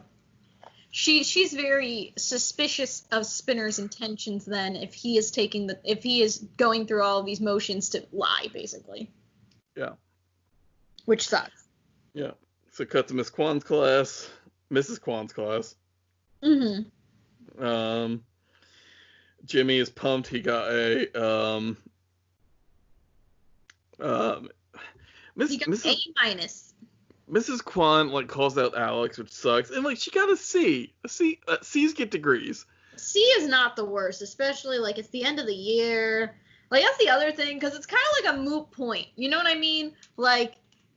she 0.90 1.22
she's 1.22 1.52
very 1.52 2.12
suspicious 2.16 3.04
of 3.12 3.26
Spinner's 3.26 3.78
intentions 3.78 4.44
then 4.44 4.76
if 4.76 4.94
he 4.94 5.18
is 5.18 5.30
taking 5.30 5.66
the 5.66 5.78
if 5.84 6.02
he 6.02 6.22
is 6.22 6.38
going 6.56 6.86
through 6.86 7.02
all 7.02 7.22
these 7.22 7.40
motions 7.40 7.90
to 7.90 8.06
lie 8.12 8.46
basically. 8.52 9.10
Yeah. 9.76 9.92
Which 11.04 11.28
sucks. 11.28 11.64
Yeah. 12.14 12.32
So 12.72 12.84
cut 12.84 13.08
to 13.08 13.14
Miss 13.14 13.30
Kwan's 13.30 13.64
class, 13.64 14.28
Mrs. 14.70 15.00
Kwan's 15.00 15.32
class. 15.32 15.74
Mm-hmm. 16.42 17.64
Um, 17.64 18.22
Jimmy 19.44 19.78
is 19.78 19.90
pumped. 19.90 20.28
He 20.28 20.40
got 20.40 20.70
a 20.70 21.22
um. 21.22 21.76
Um, 24.00 24.48
Miss, 25.34 25.50
he 25.50 25.58
got 25.58 25.68
Mrs. 25.68 25.96
A 25.96 25.96
minus. 26.22 26.74
Mrs. 27.30 27.64
Kwan 27.64 28.10
like 28.10 28.28
calls 28.28 28.56
out 28.56 28.76
Alex, 28.76 29.18
which 29.18 29.32
sucks, 29.32 29.70
and 29.70 29.84
like 29.84 29.98
she 29.98 30.10
got 30.10 30.30
a 30.30 30.36
C. 30.36 30.92
A 31.04 31.08
C. 31.08 31.40
Uh, 31.46 31.56
C's 31.62 31.94
get 31.94 32.10
degrees. 32.10 32.64
C 32.96 33.20
is 33.20 33.48
not 33.48 33.76
the 33.76 33.84
worst, 33.84 34.22
especially 34.22 34.78
like 34.78 34.98
it's 34.98 35.08
the 35.10 35.24
end 35.24 35.38
of 35.38 35.46
the 35.46 35.54
year. 35.54 36.36
Like 36.70 36.82
that's 36.82 36.98
the 36.98 37.08
other 37.08 37.32
thing, 37.32 37.58
because 37.58 37.74
it's 37.74 37.86
kind 37.86 38.02
of 38.18 38.24
like 38.24 38.34
a 38.34 38.42
moot 38.42 38.70
point. 38.70 39.06
You 39.16 39.30
know 39.30 39.38
what 39.38 39.46
I 39.46 39.54
mean? 39.54 39.92
Like, 40.16 40.56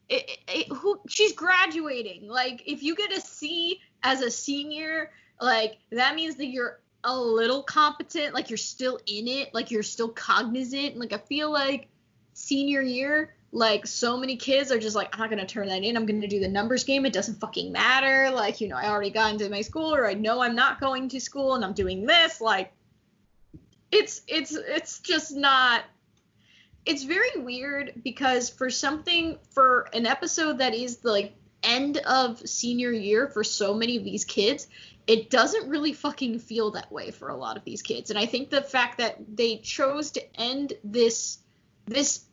it, 0.10 0.30
it, 0.30 0.40
it, 0.48 0.68
who 0.74 1.00
she's 1.08 1.34
graduating. 1.34 2.28
Like, 2.28 2.64
if 2.66 2.84
you 2.84 2.96
get 2.96 3.12
a 3.12 3.22
C 3.22 3.80
as 4.04 4.22
a 4.22 4.32
senior, 4.32 5.12
like 5.40 5.78
that 5.92 6.16
means 6.16 6.36
that 6.36 6.48
you're 6.48 6.80
a 7.04 7.18
little 7.18 7.64
competent. 7.64 8.34
Like 8.34 8.50
you're 8.50 8.58
still 8.58 9.00
in 9.06 9.28
it. 9.28 9.54
Like 9.54 9.72
you're 9.72 9.84
still 9.84 10.10
cognizant. 10.10 10.98
Like 10.98 11.14
I 11.14 11.18
feel 11.18 11.52
like 11.52 11.88
senior 12.34 12.82
year 12.82 13.36
like 13.52 13.86
so 13.86 14.18
many 14.18 14.38
kids 14.38 14.72
are 14.72 14.80
just 14.80 14.96
like 14.96 15.10
i'm 15.14 15.20
not 15.20 15.30
going 15.30 15.46
to 15.46 15.46
turn 15.46 15.68
that 15.68 15.84
in. 15.84 15.98
I'm 15.98 16.06
going 16.06 16.22
to 16.22 16.28
do 16.28 16.40
the 16.40 16.48
numbers 16.48 16.84
game. 16.84 17.06
It 17.06 17.14
doesn't 17.14 17.40
fucking 17.40 17.72
matter. 17.72 18.32
Like 18.32 18.62
you 18.62 18.68
know 18.68 18.78
i 18.78 18.88
already 18.88 19.10
got 19.10 19.34
into 19.34 19.50
my 19.50 19.62
school 19.62 19.94
or 19.94 20.08
i 20.08 20.14
know 20.14 20.42
i'm 20.42 20.56
not 20.56 20.80
going 20.80 21.10
to 21.10 21.20
school 21.20 21.56
and 21.56 21.66
i'm 21.66 21.74
doing 21.74 22.06
this. 22.06 22.40
Like 22.40 22.72
it's 23.92 24.22
it's 24.28 24.56
it's 24.56 25.00
just 25.00 25.36
not 25.36 25.84
it's 26.86 27.04
very 27.04 27.30
weird 27.36 27.94
because 28.04 28.50
for 28.50 28.70
something 28.70 29.38
for 29.52 29.88
an 29.94 30.06
episode 30.06 30.60
that 30.60 30.74
is 30.74 30.98
the 30.98 31.12
like 31.12 31.34
end 31.62 31.98
of 31.98 32.40
senior 32.48 32.92
year 32.92 33.28
for 33.28 33.44
so 33.44 33.74
many 33.74 33.98
of 33.98 34.04
these 34.04 34.26
kids 34.26 34.68
it 35.08 35.30
doesn't 35.30 35.70
really 35.70 35.94
fucking 35.94 36.40
feel 36.40 36.72
that 36.72 36.92
way 36.92 37.12
for 37.12 37.30
a 37.30 37.36
lot 37.36 37.58
of 37.58 37.64
these 37.66 37.82
kids. 37.82 38.10
And 38.10 38.18
i 38.18 38.26
think 38.26 38.50
the 38.50 38.62
fact 38.62 39.00
that 39.00 39.18
they 39.36 39.58
chose 39.58 40.12
to 40.12 40.40
end 40.40 40.74
this 40.84 41.40
this 41.86 42.24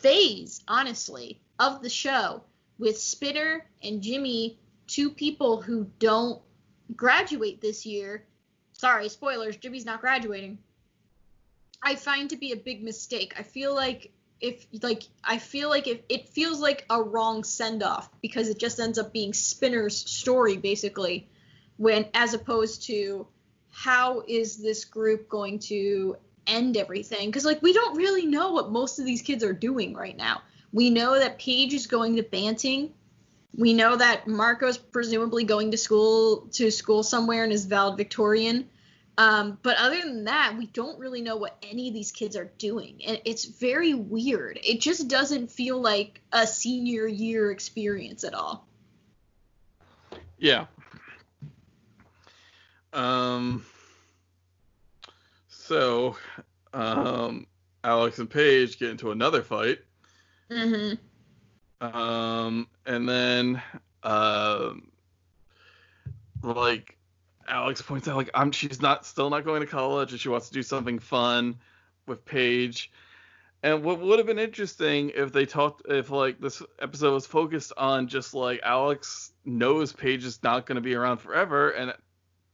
phase, 0.00 0.62
honestly, 0.66 1.40
of 1.58 1.82
the 1.82 1.90
show 1.90 2.42
with 2.78 2.98
Spinner 2.98 3.66
and 3.82 4.02
Jimmy, 4.02 4.58
two 4.86 5.10
people 5.10 5.60
who 5.60 5.90
don't 5.98 6.40
graduate 6.96 7.60
this 7.60 7.86
year. 7.86 8.24
Sorry, 8.72 9.08
spoilers, 9.08 9.56
Jimmy's 9.56 9.84
not 9.84 10.00
graduating. 10.00 10.58
I 11.82 11.94
find 11.94 12.30
to 12.30 12.36
be 12.36 12.52
a 12.52 12.56
big 12.56 12.82
mistake. 12.82 13.34
I 13.38 13.42
feel 13.42 13.74
like 13.74 14.12
if 14.40 14.66
like 14.82 15.02
I 15.22 15.38
feel 15.38 15.68
like 15.68 15.86
if 15.86 16.00
it 16.08 16.28
feels 16.28 16.60
like 16.60 16.86
a 16.88 17.02
wrong 17.02 17.44
send 17.44 17.82
off 17.82 18.10
because 18.22 18.48
it 18.48 18.58
just 18.58 18.80
ends 18.80 18.98
up 18.98 19.12
being 19.12 19.34
Spinner's 19.34 19.96
story 19.96 20.56
basically 20.56 21.28
when 21.76 22.06
as 22.14 22.32
opposed 22.32 22.84
to 22.84 23.26
how 23.70 24.22
is 24.26 24.56
this 24.56 24.84
group 24.84 25.28
going 25.28 25.58
to 25.58 26.16
end 26.50 26.76
everything 26.76 27.28
because 27.28 27.44
like 27.44 27.62
we 27.62 27.72
don't 27.72 27.96
really 27.96 28.26
know 28.26 28.52
what 28.52 28.70
most 28.70 28.98
of 28.98 29.04
these 29.04 29.22
kids 29.22 29.44
are 29.44 29.52
doing 29.52 29.94
right 29.94 30.16
now. 30.16 30.42
We 30.72 30.90
know 30.90 31.18
that 31.18 31.38
Paige 31.38 31.74
is 31.74 31.86
going 31.86 32.16
to 32.16 32.22
Banting. 32.22 32.92
We 33.56 33.72
know 33.72 33.96
that 33.96 34.28
Marco's 34.28 34.78
presumably 34.78 35.44
going 35.44 35.70
to 35.72 35.76
school 35.76 36.48
to 36.52 36.70
school 36.70 37.02
somewhere 37.02 37.44
and 37.44 37.52
is 37.52 37.66
valedictorian. 37.66 38.68
Um, 39.18 39.58
but 39.62 39.76
other 39.76 40.00
than 40.00 40.24
that, 40.24 40.54
we 40.56 40.66
don't 40.68 40.98
really 40.98 41.20
know 41.20 41.36
what 41.36 41.56
any 41.62 41.88
of 41.88 41.94
these 41.94 42.10
kids 42.10 42.36
are 42.36 42.50
doing, 42.56 43.02
and 43.06 43.20
it's 43.26 43.44
very 43.44 43.92
weird. 43.92 44.58
It 44.64 44.80
just 44.80 45.08
doesn't 45.08 45.50
feel 45.50 45.78
like 45.78 46.22
a 46.32 46.46
senior 46.46 47.06
year 47.06 47.50
experience 47.50 48.24
at 48.24 48.32
all. 48.32 48.66
Yeah. 50.38 50.66
Um. 52.94 53.66
So, 55.70 56.16
um, 56.74 57.46
Alex 57.84 58.18
and 58.18 58.28
Paige 58.28 58.76
get 58.76 58.90
into 58.90 59.12
another 59.12 59.40
fight. 59.40 59.78
Mm-hmm. 60.50 60.96
Um, 61.86 62.66
and 62.86 63.08
then, 63.08 63.62
um, 64.02 64.90
like, 66.42 66.98
Alex 67.46 67.82
points 67.82 68.08
out, 68.08 68.16
like, 68.16 68.30
I'm 68.34 68.50
she's 68.50 68.82
not 68.82 69.06
still 69.06 69.30
not 69.30 69.44
going 69.44 69.60
to 69.60 69.66
college, 69.68 70.10
and 70.10 70.20
she 70.20 70.28
wants 70.28 70.48
to 70.48 70.52
do 70.52 70.64
something 70.64 70.98
fun 70.98 71.54
with 72.08 72.24
Paige. 72.24 72.90
And 73.62 73.84
what 73.84 74.00
would 74.00 74.18
have 74.18 74.26
been 74.26 74.40
interesting 74.40 75.12
if 75.14 75.32
they 75.32 75.46
talked, 75.46 75.82
if 75.88 76.10
like 76.10 76.40
this 76.40 76.64
episode 76.80 77.14
was 77.14 77.28
focused 77.28 77.72
on 77.76 78.08
just 78.08 78.34
like 78.34 78.58
Alex 78.64 79.34
knows 79.44 79.92
Paige 79.92 80.24
is 80.24 80.42
not 80.42 80.66
going 80.66 80.74
to 80.74 80.82
be 80.82 80.96
around 80.96 81.18
forever, 81.18 81.70
and 81.70 81.94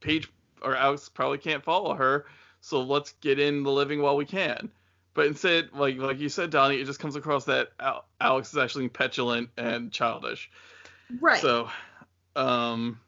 Paige 0.01 0.31
or 0.61 0.75
Alex 0.75 1.09
probably 1.09 1.39
can't 1.39 1.63
follow 1.63 1.95
her, 1.95 2.27
so 2.61 2.81
let's 2.81 3.13
get 3.21 3.39
in 3.39 3.63
the 3.63 3.71
living 3.71 4.01
while 4.01 4.15
we 4.15 4.25
can. 4.25 4.71
But 5.13 5.25
instead, 5.25 5.69
like 5.73 5.97
like 5.97 6.19
you 6.19 6.29
said, 6.29 6.51
Donnie, 6.51 6.79
it 6.79 6.85
just 6.85 6.99
comes 6.99 7.15
across 7.15 7.45
that 7.45 7.69
Alex 8.21 8.51
is 8.51 8.57
actually 8.57 8.87
petulant 8.89 9.49
and 9.57 9.91
childish. 9.91 10.49
Right. 11.19 11.41
So, 11.41 11.69
um. 12.35 12.99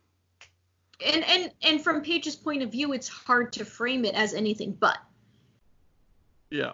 And 1.05 1.23
and 1.23 1.51
and 1.61 1.83
from 1.83 2.01
Paige's 2.01 2.35
point 2.35 2.63
of 2.63 2.71
view, 2.71 2.93
it's 2.93 3.07
hard 3.07 3.53
to 3.53 3.65
frame 3.65 4.05
it 4.05 4.15
as 4.15 4.33
anything 4.33 4.71
but. 4.71 4.97
Yeah. 6.49 6.73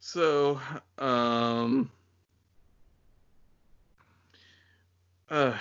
So, 0.00 0.60
um. 0.98 1.90
Uh, 5.30 5.56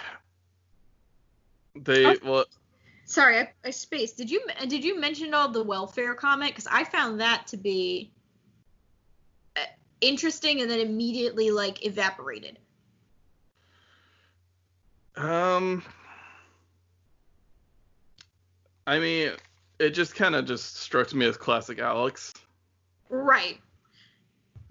they 1.75 2.17
well 2.23 2.45
Sorry, 3.05 3.37
I, 3.37 3.49
I 3.65 3.71
spaced. 3.71 4.17
Did 4.17 4.31
you 4.31 4.41
did 4.67 4.83
you 4.83 4.99
mention 4.99 5.33
all 5.33 5.49
the 5.49 5.63
welfare 5.63 6.13
comment? 6.13 6.51
Because 6.51 6.67
I 6.67 6.83
found 6.83 7.19
that 7.19 7.47
to 7.47 7.57
be 7.57 8.11
uh, 9.55 9.61
interesting, 10.01 10.61
and 10.61 10.69
then 10.69 10.79
immediately 10.79 11.51
like 11.51 11.85
evaporated. 11.85 12.59
Um, 15.15 15.83
I 18.87 18.99
mean, 18.99 19.31
it 19.79 19.91
just 19.91 20.15
kind 20.15 20.35
of 20.35 20.45
just 20.45 20.77
struck 20.77 21.13
me 21.13 21.25
as 21.25 21.37
classic 21.37 21.79
Alex. 21.79 22.33
Right. 23.09 23.59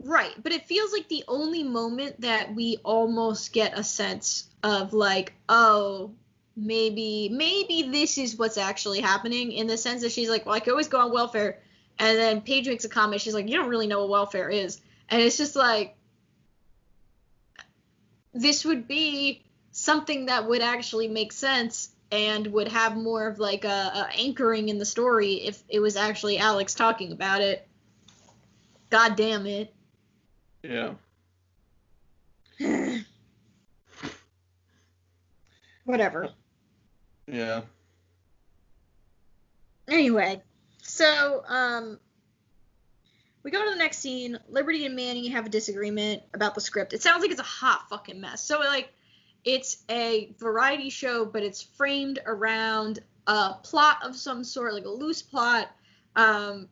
Right, 0.05 0.33
but 0.43 0.51
it 0.51 0.67
feels 0.67 0.93
like 0.93 1.09
the 1.09 1.23
only 1.29 1.63
moment 1.63 2.23
that 2.23 2.53
we 2.57 2.79
almost 2.85 3.53
get 3.53 3.79
a 3.79 3.85
sense 3.85 4.49
of 4.65 4.93
like, 4.93 5.33
oh, 5.49 6.13
maybe 6.57 7.29
maybe 7.31 7.89
this 7.91 8.19
is 8.19 8.37
what's 8.37 8.59
actually 8.59 9.01
happening 9.01 9.53
in 9.53 9.67
the 9.67 9.77
sense 9.77 10.03
that 10.03 10.13
she's 10.13 10.29
like, 10.29 10.47
well, 10.47 10.55
I 10.55 10.61
could 10.61 10.73
always 10.73 10.89
go 10.89 10.99
on 10.99 11.13
welfare, 11.13 11.59
and 11.99 12.19
then 12.19 12.41
Paige 12.41 12.69
makes 12.69 12.85
a 12.85 12.89
comment. 12.89 13.21
She's 13.21 13.35
like, 13.35 13.49
you 13.49 13.57
don't 13.57 13.69
really 13.69 13.87
know 13.87 14.01
what 14.01 14.11
welfare 14.11 14.49
is, 14.49 14.81
and 15.09 15.21
it's 15.21 15.37
just 15.37 15.57
like 15.57 15.97
this 18.35 18.65
would 18.65 18.89
be 18.89 19.43
something 19.73 20.27
that 20.27 20.49
would 20.49 20.63
actually 20.63 21.09
make 21.09 21.33
sense 21.33 21.91
and 22.11 22.47
would 22.49 22.69
have 22.69 22.97
more 22.97 23.27
of 23.27 23.39
like 23.39 23.65
a, 23.65 23.69
a 23.69 24.09
anchoring 24.19 24.69
in 24.69 24.79
the 24.79 24.85
story 24.85 25.35
if 25.35 25.63
it 25.69 25.81
was 25.81 25.97
actually 25.97 26.39
Alex 26.39 26.75
talking 26.75 27.13
about 27.13 27.41
it. 27.41 27.67
God 28.91 29.17
damn 29.17 29.47
it. 29.47 29.75
Yeah. 30.63 30.93
Whatever. 35.85 36.29
Yeah. 37.27 37.63
Anyway, 39.89 40.41
so 40.83 41.43
um, 41.47 41.99
we 43.43 43.51
go 43.51 43.65
to 43.65 43.71
the 43.71 43.77
next 43.77 43.99
scene. 43.99 44.39
Liberty 44.49 44.87
and 44.87 44.95
Manny 44.95 45.29
have 45.29 45.47
a 45.47 45.49
disagreement 45.49 46.23
about 46.35 46.55
the 46.55 46.61
script. 46.61 46.93
It 46.93 47.03
sounds 47.03 47.23
like 47.23 47.31
it's 47.31 47.41
a 47.41 47.45
hot 47.45 47.89
fucking 47.89 48.21
mess. 48.21 48.43
So 48.43 48.59
like, 48.61 48.93
it's 49.45 49.83
a 49.91 50.35
variety 50.39 50.91
show, 50.91 51.25
but 51.25 51.43
it's 51.43 51.63
framed 51.63 52.21
around 52.27 53.01
a 53.27 53.55
plot 53.63 53.99
of 54.05 54.15
some 54.17 54.45
sort, 54.45 54.75
like 54.75 54.85
a 54.85 54.91
loose 54.91 55.23
plot. 55.23 55.71
Um, 56.15 56.69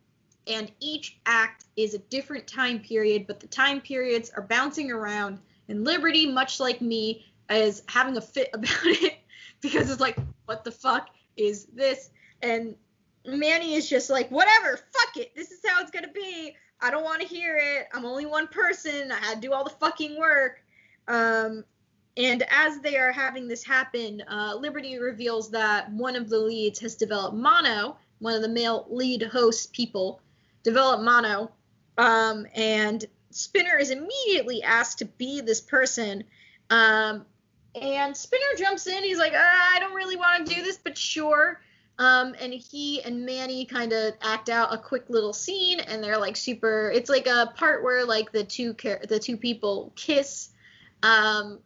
and 0.47 0.71
each 0.81 1.19
act 1.27 1.65
is 1.77 1.95
a 1.95 1.99
different 1.99 2.47
time 2.47 2.79
period, 2.79 3.27
but 3.27 3.41
the 3.41 3.47
time 3.47 3.81
periods 3.81 4.31
are 4.31 4.43
bouncing 4.43 4.91
around. 4.91 5.39
And 5.69 5.85
Liberty, 5.85 6.31
much 6.31 6.61
like 6.61 6.81
me, 6.81 7.27
is 7.51 7.83
having 7.87 8.17
a 8.17 8.21
fit 8.21 8.51
about 8.55 8.71
it 8.85 9.19
because 9.61 9.91
it's 9.91 10.01
like, 10.01 10.17
what 10.51 10.65
the 10.65 10.73
fuck 10.73 11.11
is 11.37 11.67
this? 11.67 12.11
And 12.43 12.75
Manny 13.25 13.75
is 13.75 13.89
just 13.89 14.11
like, 14.11 14.29
whatever, 14.33 14.77
fuck 14.77 15.17
it. 15.17 15.33
This 15.37 15.53
is 15.53 15.61
how 15.65 15.81
it's 15.81 15.93
gonna 15.93 16.11
be. 16.13 16.57
I 16.81 16.91
don't 16.91 17.05
want 17.05 17.23
to 17.23 17.29
hear 17.29 17.57
it. 17.57 17.87
I'm 17.93 18.05
only 18.05 18.27
one 18.27 18.49
person. 18.49 19.13
I 19.13 19.19
had 19.19 19.35
to 19.41 19.41
do 19.41 19.53
all 19.53 19.63
the 19.63 19.71
fucking 19.71 20.19
work. 20.19 20.65
Um, 21.07 21.63
and 22.17 22.43
as 22.51 22.81
they 22.81 22.97
are 22.97 23.13
having 23.13 23.47
this 23.47 23.63
happen, 23.63 24.25
uh, 24.29 24.57
Liberty 24.59 24.99
reveals 24.99 25.53
that 25.53 25.89
one 25.93 26.17
of 26.17 26.29
the 26.29 26.39
leads 26.39 26.81
has 26.81 26.97
developed 26.97 27.37
mono. 27.37 27.97
One 28.19 28.35
of 28.35 28.43
the 28.43 28.49
male 28.49 28.89
lead 28.91 29.23
host 29.23 29.73
people 29.73 30.21
developed 30.65 31.05
mono, 31.05 31.53
um, 31.97 32.45
and 32.57 33.05
Spinner 33.31 33.79
is 33.79 33.91
immediately 33.91 34.65
asked 34.65 34.99
to 34.99 35.05
be 35.05 35.41
this 35.41 35.61
person. 35.61 36.25
Um, 36.71 37.25
and 37.75 38.17
Spinner 38.17 38.55
jumps 38.57 38.87
in. 38.87 39.03
He's 39.03 39.19
like, 39.19 39.33
uh, 39.33 39.39
I 39.39 39.79
don't 39.81 39.95
really 39.95 40.17
want 40.17 40.47
to 40.47 40.55
do 40.55 40.63
this, 40.63 40.79
but 40.79 40.97
sure. 40.97 41.61
Um, 41.99 42.35
and 42.41 42.53
he 42.53 43.03
and 43.03 43.27
Manny 43.27 43.67
kind 43.67 43.93
of 43.93 44.15
act 44.23 44.49
out 44.49 44.73
a 44.73 44.79
quick 44.79 45.11
little 45.11 45.35
scene, 45.35 45.81
and 45.81 46.03
they're 46.03 46.19
like 46.19 46.37
super. 46.37 46.91
It's 46.95 47.11
like 47.11 47.27
a 47.27 47.53
part 47.55 47.85
where 47.85 48.07
like 48.07 48.33
the 48.33 48.43
two 48.43 48.73
the 48.73 49.21
two 49.23 49.37
people 49.37 49.93
kiss, 49.97 50.49
um, 51.03 51.59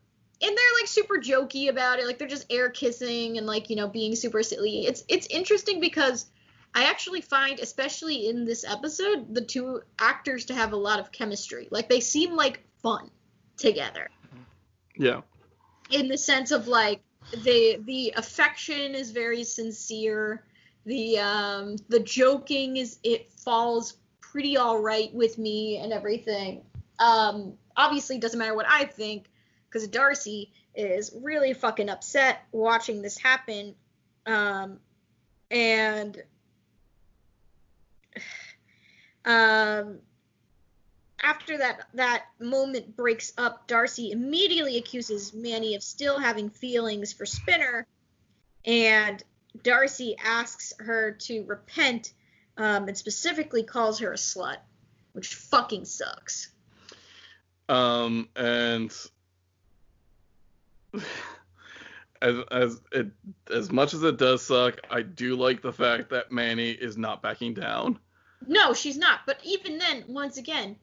and 0.42 0.56
they're 0.56 0.80
like 0.80 0.88
super 0.88 1.18
jokey 1.18 1.68
about 1.68 2.00
it. 2.00 2.06
Like 2.06 2.18
they're 2.18 2.26
just 2.26 2.46
air 2.50 2.68
kissing 2.68 3.38
and 3.38 3.46
like 3.46 3.70
you 3.70 3.76
know 3.76 3.86
being 3.86 4.16
super 4.16 4.42
silly. 4.42 4.86
It's 4.86 5.04
it's 5.08 5.28
interesting 5.28 5.78
because 5.78 6.26
I 6.74 6.90
actually 6.90 7.20
find, 7.20 7.60
especially 7.60 8.28
in 8.28 8.44
this 8.44 8.64
episode, 8.64 9.32
the 9.32 9.40
two 9.40 9.82
actors 10.00 10.46
to 10.46 10.54
have 10.54 10.72
a 10.72 10.76
lot 10.76 10.98
of 10.98 11.12
chemistry. 11.12 11.68
Like 11.70 11.88
they 11.88 12.00
seem 12.00 12.34
like 12.34 12.60
fun 12.82 13.08
together. 13.56 14.10
Yeah. 14.96 15.20
In 15.90 16.08
the 16.08 16.18
sense 16.18 16.50
of 16.50 16.66
like 16.68 17.02
the 17.42 17.78
the 17.84 18.12
affection 18.16 18.94
is 18.94 19.10
very 19.10 19.44
sincere. 19.44 20.44
The 20.86 21.18
um 21.18 21.76
the 21.88 22.00
joking 22.00 22.76
is 22.76 22.98
it 23.02 23.30
falls 23.30 23.96
pretty 24.20 24.56
all 24.56 24.80
right 24.80 25.12
with 25.14 25.38
me 25.38 25.78
and 25.78 25.92
everything. 25.92 26.62
Um 26.98 27.54
obviously 27.76 28.16
it 28.16 28.22
doesn't 28.22 28.38
matter 28.38 28.54
what 28.54 28.66
I 28.68 28.84
think 28.84 29.26
because 29.68 29.88
Darcy 29.88 30.52
is 30.74 31.12
really 31.22 31.52
fucking 31.54 31.88
upset 31.88 32.44
watching 32.52 33.02
this 33.02 33.18
happen. 33.18 33.74
Um 34.26 34.78
and 35.50 36.22
um 39.24 39.98
after 41.24 41.58
that 41.58 41.86
that 41.94 42.26
moment 42.38 42.94
breaks 42.96 43.32
up, 43.38 43.66
Darcy 43.66 44.10
immediately 44.10 44.76
accuses 44.76 45.32
Manny 45.32 45.74
of 45.74 45.82
still 45.82 46.18
having 46.18 46.50
feelings 46.50 47.12
for 47.12 47.24
Spinner, 47.24 47.86
and 48.64 49.22
Darcy 49.62 50.16
asks 50.22 50.74
her 50.78 51.12
to 51.12 51.44
repent, 51.44 52.12
um, 52.56 52.88
and 52.88 52.96
specifically 52.96 53.62
calls 53.62 54.00
her 54.00 54.12
a 54.12 54.16
slut, 54.16 54.58
which 55.12 55.34
fucking 55.34 55.86
sucks. 55.86 56.50
Um, 57.68 58.28
and 58.36 58.94
as 62.20 62.36
as 62.50 62.80
it 62.92 63.06
as 63.50 63.72
much 63.72 63.94
as 63.94 64.02
it 64.02 64.18
does 64.18 64.42
suck, 64.42 64.78
I 64.90 65.00
do 65.00 65.36
like 65.36 65.62
the 65.62 65.72
fact 65.72 66.10
that 66.10 66.30
Manny 66.30 66.70
is 66.70 66.98
not 66.98 67.22
backing 67.22 67.54
down. 67.54 67.98
No, 68.46 68.74
she's 68.74 68.98
not. 68.98 69.20
But 69.24 69.40
even 69.42 69.78
then, 69.78 70.04
once 70.06 70.36
again, 70.36 70.76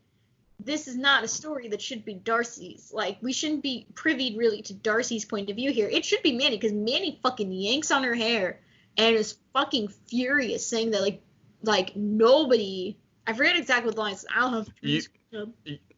this 0.63 0.87
is 0.87 0.97
not 0.97 1.23
a 1.23 1.27
story 1.27 1.69
that 1.69 1.81
should 1.81 2.05
be 2.05 2.13
Darcy's. 2.13 2.91
Like, 2.93 3.17
we 3.21 3.33
shouldn't 3.33 3.63
be 3.63 3.87
privy 3.93 4.37
really 4.37 4.61
to 4.63 4.73
Darcy's 4.73 5.25
point 5.25 5.49
of 5.49 5.55
view 5.55 5.71
here. 5.71 5.87
It 5.87 6.05
should 6.05 6.23
be 6.23 6.33
Manny, 6.33 6.57
because 6.57 6.73
Manny 6.73 7.19
fucking 7.23 7.51
yanks 7.51 7.91
on 7.91 8.03
her 8.03 8.15
hair 8.15 8.59
and 8.97 9.15
is 9.15 9.37
fucking 9.53 9.89
furious, 10.07 10.65
saying 10.65 10.91
that 10.91 11.01
like 11.01 11.21
like 11.63 11.95
nobody 11.95 12.97
I 13.27 13.33
forget 13.33 13.55
exactly 13.55 13.87
what 13.87 13.95
the 13.95 14.01
lines. 14.01 14.25
I 14.35 14.41
don't 14.41 14.53
have 14.53 14.69
You, 14.81 15.01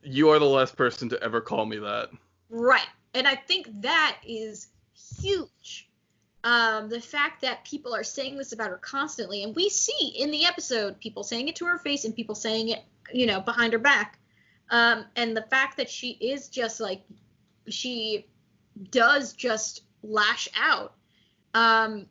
you 0.04 0.30
are 0.30 0.40
the 0.40 0.46
last 0.46 0.76
person 0.76 1.10
to 1.10 1.24
ever 1.24 1.42
call 1.42 1.66
me 1.66 1.80
that. 1.80 2.10
Right. 2.50 2.88
And 3.14 3.28
I 3.28 3.36
think 3.36 3.68
that 3.82 4.18
is 4.26 4.68
huge. 5.20 5.90
Um, 6.44 6.90
the 6.90 7.00
fact 7.00 7.42
that 7.42 7.64
people 7.64 7.96
are 7.96 8.04
saying 8.04 8.38
this 8.38 8.52
about 8.52 8.70
her 8.70 8.78
constantly, 8.78 9.44
and 9.44 9.56
we 9.56 9.70
see 9.70 10.14
in 10.20 10.30
the 10.30 10.46
episode 10.46 11.00
people 11.00 11.24
saying 11.24 11.48
it 11.48 11.56
to 11.58 11.66
her 11.66 11.78
face 11.78 12.04
and 12.04 12.14
people 12.14 12.36
saying 12.36 12.70
it, 12.70 12.84
you 13.14 13.26
know, 13.26 13.40
behind 13.40 13.72
her 13.74 13.80
back. 13.80 14.20
Um, 14.74 15.06
and 15.16 15.38
the 15.38 15.44
fact 15.44 15.78
that 15.78 15.88
she 15.88 16.18
is 16.20 16.50
just 16.50 16.80
like, 16.80 17.04
she 17.70 18.26
does 18.90 19.34
just 19.34 19.84
lash 20.02 20.50
out, 20.60 20.96
um, 21.54 22.08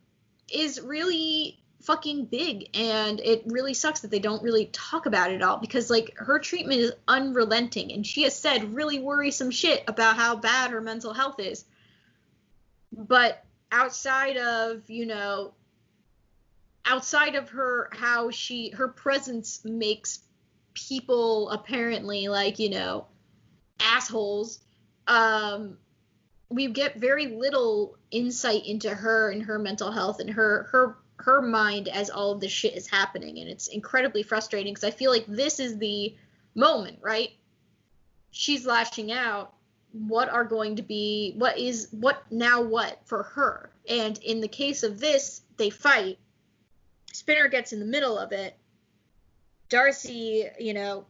is 0.49 0.79
really 0.79 1.59
fucking 1.81 2.23
big. 2.23 2.69
And 2.73 3.19
it 3.19 3.43
really 3.47 3.73
sucks 3.73 3.99
that 3.99 4.11
they 4.11 4.19
don't 4.19 4.41
really 4.41 4.67
talk 4.67 5.05
about 5.07 5.29
it 5.29 5.43
all 5.43 5.57
because, 5.57 5.89
like, 5.89 6.13
her 6.15 6.39
treatment 6.39 6.79
is 6.79 6.93
unrelenting. 7.05 7.91
And 7.91 8.07
she 8.07 8.23
has 8.23 8.39
said 8.39 8.73
really 8.73 8.99
worrisome 8.99 9.51
shit 9.51 9.83
about 9.89 10.15
how 10.15 10.37
bad 10.37 10.71
her 10.71 10.79
mental 10.79 11.13
health 11.13 11.41
is. 11.41 11.65
But 12.93 13.43
outside 13.73 14.37
of, 14.37 14.89
you 14.89 15.05
know, 15.05 15.53
outside 16.85 17.35
of 17.35 17.49
her, 17.49 17.89
how 17.91 18.29
she, 18.29 18.69
her 18.69 18.87
presence 18.87 19.65
makes 19.65 20.19
people 20.73 21.49
apparently 21.49 22.27
like 22.27 22.59
you 22.59 22.69
know 22.69 23.05
assholes 23.79 24.59
um 25.07 25.77
we 26.49 26.67
get 26.67 26.97
very 26.97 27.27
little 27.27 27.97
insight 28.11 28.65
into 28.65 28.89
her 28.89 29.31
and 29.31 29.43
her 29.43 29.57
mental 29.57 29.91
health 29.91 30.19
and 30.19 30.29
her 30.29 30.67
her 30.71 30.97
her 31.17 31.41
mind 31.41 31.87
as 31.87 32.09
all 32.09 32.31
of 32.31 32.41
this 32.41 32.51
shit 32.51 32.75
is 32.75 32.87
happening. 32.87 33.39
And 33.39 33.49
it's 33.49 33.67
incredibly 33.67 34.23
frustrating 34.23 34.73
because 34.73 34.83
i 34.83 34.91
feel 34.91 35.11
like 35.11 35.25
this 35.27 35.59
is 35.59 35.77
the 35.77 36.15
moment 36.55 36.99
right? 37.01 37.31
She's 38.31 38.65
lashing 38.65 39.11
out. 39.11 39.53
What 39.91 40.29
are 40.29 40.43
going 40.43 40.77
to 40.77 40.81
be 40.81 41.33
what 41.37 41.57
is 41.57 41.87
what 41.91 42.23
now 42.31 42.61
what 42.61 42.99
for 43.05 43.23
her? 43.23 43.71
And 43.87 44.17
in 44.19 44.41
the 44.41 44.47
case 44.47 44.83
of 44.83 44.99
this 44.99 45.41
they 45.57 45.69
fight. 45.69 46.17
Spinner 47.11 47.47
gets 47.47 47.73
in 47.73 47.79
the 47.79 47.85
middle 47.85 48.17
of 48.17 48.31
it 48.31 48.57
Darcy, 49.69 50.47
you 50.59 50.73
know, 50.73 51.05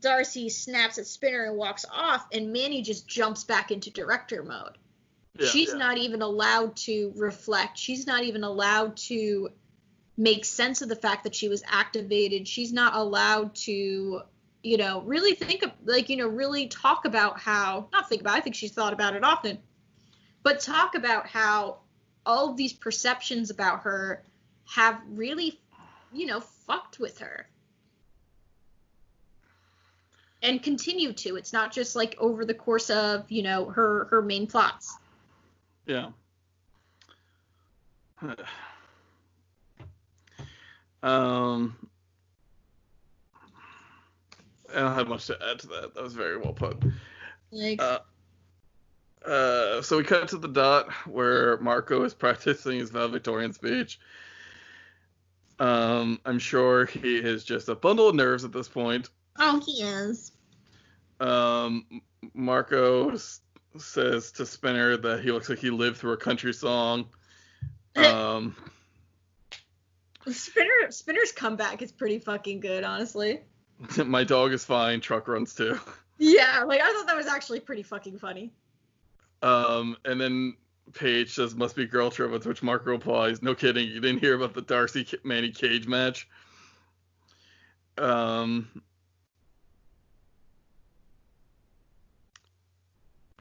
Darcy 0.00 0.48
snaps 0.48 0.98
at 0.98 1.06
Spinner 1.06 1.44
and 1.44 1.56
walks 1.56 1.84
off, 1.90 2.26
and 2.32 2.52
Manny 2.52 2.82
just 2.82 3.06
jumps 3.06 3.44
back 3.44 3.70
into 3.70 3.90
director 3.90 4.42
mode. 4.42 4.78
Yeah, 5.38 5.48
She's 5.48 5.68
yeah. 5.68 5.76
not 5.76 5.98
even 5.98 6.22
allowed 6.22 6.76
to 6.76 7.12
reflect. 7.16 7.78
She's 7.78 8.06
not 8.06 8.22
even 8.22 8.44
allowed 8.44 8.96
to 8.98 9.50
make 10.16 10.44
sense 10.44 10.82
of 10.82 10.88
the 10.88 10.96
fact 10.96 11.24
that 11.24 11.34
she 11.34 11.48
was 11.48 11.62
activated. 11.66 12.46
She's 12.46 12.72
not 12.72 12.94
allowed 12.94 13.54
to, 13.56 14.22
you 14.62 14.76
know, 14.76 15.02
really 15.02 15.34
think 15.34 15.62
of, 15.62 15.72
like, 15.84 16.08
you 16.08 16.16
know, 16.16 16.28
really 16.28 16.68
talk 16.68 17.04
about 17.04 17.38
how, 17.38 17.88
not 17.92 18.08
think 18.08 18.20
about, 18.20 18.36
I 18.36 18.40
think 18.40 18.56
she's 18.56 18.72
thought 18.72 18.92
about 18.92 19.14
it 19.14 19.24
often, 19.24 19.58
but 20.42 20.60
talk 20.60 20.94
about 20.94 21.26
how 21.26 21.78
all 22.24 22.50
of 22.50 22.56
these 22.56 22.72
perceptions 22.72 23.50
about 23.50 23.80
her 23.80 24.22
have 24.66 25.00
really, 25.08 25.60
you 26.12 26.26
know, 26.26 26.40
fucked 26.40 26.98
with 26.98 27.18
her 27.18 27.46
and 30.42 30.62
continue 30.62 31.12
to. 31.12 31.36
It's 31.36 31.52
not 31.52 31.72
just 31.72 31.96
like 31.96 32.14
over 32.18 32.44
the 32.44 32.54
course 32.54 32.90
of 32.90 33.30
you 33.30 33.42
know 33.42 33.66
her 33.70 34.06
her 34.10 34.22
main 34.22 34.46
plots. 34.46 34.96
Yeah. 35.86 36.10
um, 41.02 41.76
I 44.74 44.78
don't 44.80 44.94
have 44.94 45.08
much 45.08 45.26
to 45.26 45.38
add 45.50 45.58
to 45.60 45.66
that. 45.68 45.94
That 45.94 46.02
was 46.02 46.14
very 46.14 46.36
well 46.38 46.52
put. 46.52 46.82
Like, 47.50 47.80
Uh, 47.82 47.98
uh, 49.26 49.82
so 49.82 49.96
we 49.98 50.04
cut 50.04 50.28
to 50.28 50.38
the 50.38 50.48
dot 50.48 50.90
where 51.06 51.58
Marco 51.58 52.02
is 52.04 52.14
practicing 52.14 52.78
his 52.78 52.90
valedictorian 52.90 53.52
speech. 53.52 54.00
Um, 55.58 56.18
I'm 56.24 56.38
sure 56.38 56.86
he 56.86 57.16
is 57.16 57.44
just 57.44 57.68
a 57.68 57.74
bundle 57.74 58.08
of 58.08 58.14
nerves 58.14 58.44
at 58.44 58.52
this 58.52 58.68
point. 58.68 59.10
oh, 59.38 59.60
he 59.64 59.82
is. 59.82 60.31
Um, 61.22 62.02
Marco 62.34 63.16
says 63.78 64.32
to 64.32 64.46
Spinner 64.46 64.96
that 64.96 65.20
he 65.22 65.32
looks 65.32 65.48
like 65.48 65.58
he 65.58 65.70
lived 65.70 65.98
through 65.98 66.12
a 66.12 66.18
country 66.18 66.52
song. 66.52 67.06
Um, 67.94 68.56
Spinner 70.30 70.90
Spinner's 70.90 71.30
comeback 71.30 71.82
is 71.82 71.92
pretty 71.92 72.18
fucking 72.20 72.60
good, 72.60 72.84
honestly. 72.84 73.40
my 74.06 74.24
dog 74.24 74.54
is 74.54 74.64
fine. 74.64 75.02
Truck 75.02 75.28
runs 75.28 75.54
too. 75.54 75.78
Yeah, 76.16 76.64
like 76.66 76.80
I 76.80 76.90
thought 76.90 77.06
that 77.06 77.16
was 77.16 77.26
actually 77.26 77.60
pretty 77.60 77.82
fucking 77.82 78.18
funny. 78.18 78.50
Um, 79.42 79.98
and 80.06 80.18
then 80.18 80.56
Paige 80.94 81.34
says 81.34 81.54
must 81.54 81.76
be 81.76 81.84
girl 81.84 82.10
trip, 82.10 82.40
to 82.40 82.48
which 82.48 82.62
Marco 82.62 82.92
replies, 82.92 83.42
"No 83.42 83.54
kidding, 83.54 83.88
you 83.88 84.00
didn't 84.00 84.20
hear 84.20 84.34
about 84.34 84.54
the 84.54 84.62
Darcy 84.62 85.06
Manny 85.24 85.50
Cage 85.50 85.86
match." 85.86 86.28
Um. 87.98 88.82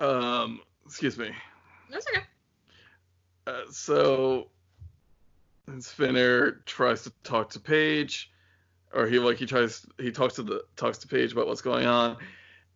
Um, 0.01 0.61
excuse 0.85 1.17
me. 1.17 1.29
That's 1.91 2.07
okay. 2.07 2.25
Uh, 3.45 3.61
so 3.69 4.47
Spinner 5.79 6.63
tries 6.65 7.03
to 7.03 7.11
talk 7.23 7.51
to 7.51 7.59
Paige, 7.59 8.31
or 8.93 9.07
he 9.07 9.19
like 9.19 9.37
he 9.37 9.45
tries 9.45 9.85
he 9.99 10.11
talks 10.11 10.35
to 10.35 10.43
the 10.43 10.63
talks 10.75 10.97
to 10.99 11.07
Paige 11.07 11.31
about 11.31 11.47
what's 11.47 11.61
going 11.61 11.85
on, 11.85 12.17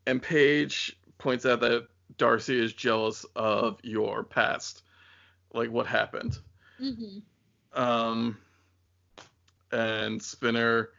and 0.05 0.21
Paige 0.21 0.97
points 1.17 1.45
out 1.45 1.59
that 1.61 1.87
Darcy 2.17 2.63
is 2.63 2.73
jealous 2.73 3.25
of 3.35 3.79
your 3.83 4.23
past, 4.23 4.83
like 5.53 5.71
what 5.71 5.87
happened. 5.87 6.37
Mm-hmm. 6.79 7.81
Um, 7.81 8.37
and 9.71 10.21
Spinner, 10.21 10.89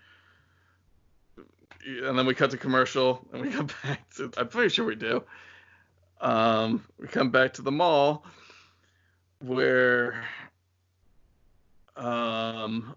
and 1.86 2.18
then 2.18 2.26
we 2.26 2.34
cut 2.34 2.50
to 2.50 2.56
commercial, 2.56 3.26
and 3.32 3.42
we 3.42 3.50
come 3.50 3.68
back 3.84 4.12
to. 4.16 4.32
I'm 4.36 4.48
pretty 4.48 4.70
sure 4.70 4.84
we 4.84 4.96
do. 4.96 5.22
Um, 6.20 6.84
we 6.98 7.08
come 7.08 7.30
back 7.30 7.54
to 7.54 7.62
the 7.62 7.70
mall, 7.70 8.24
where, 9.40 10.24
um, 11.96 12.94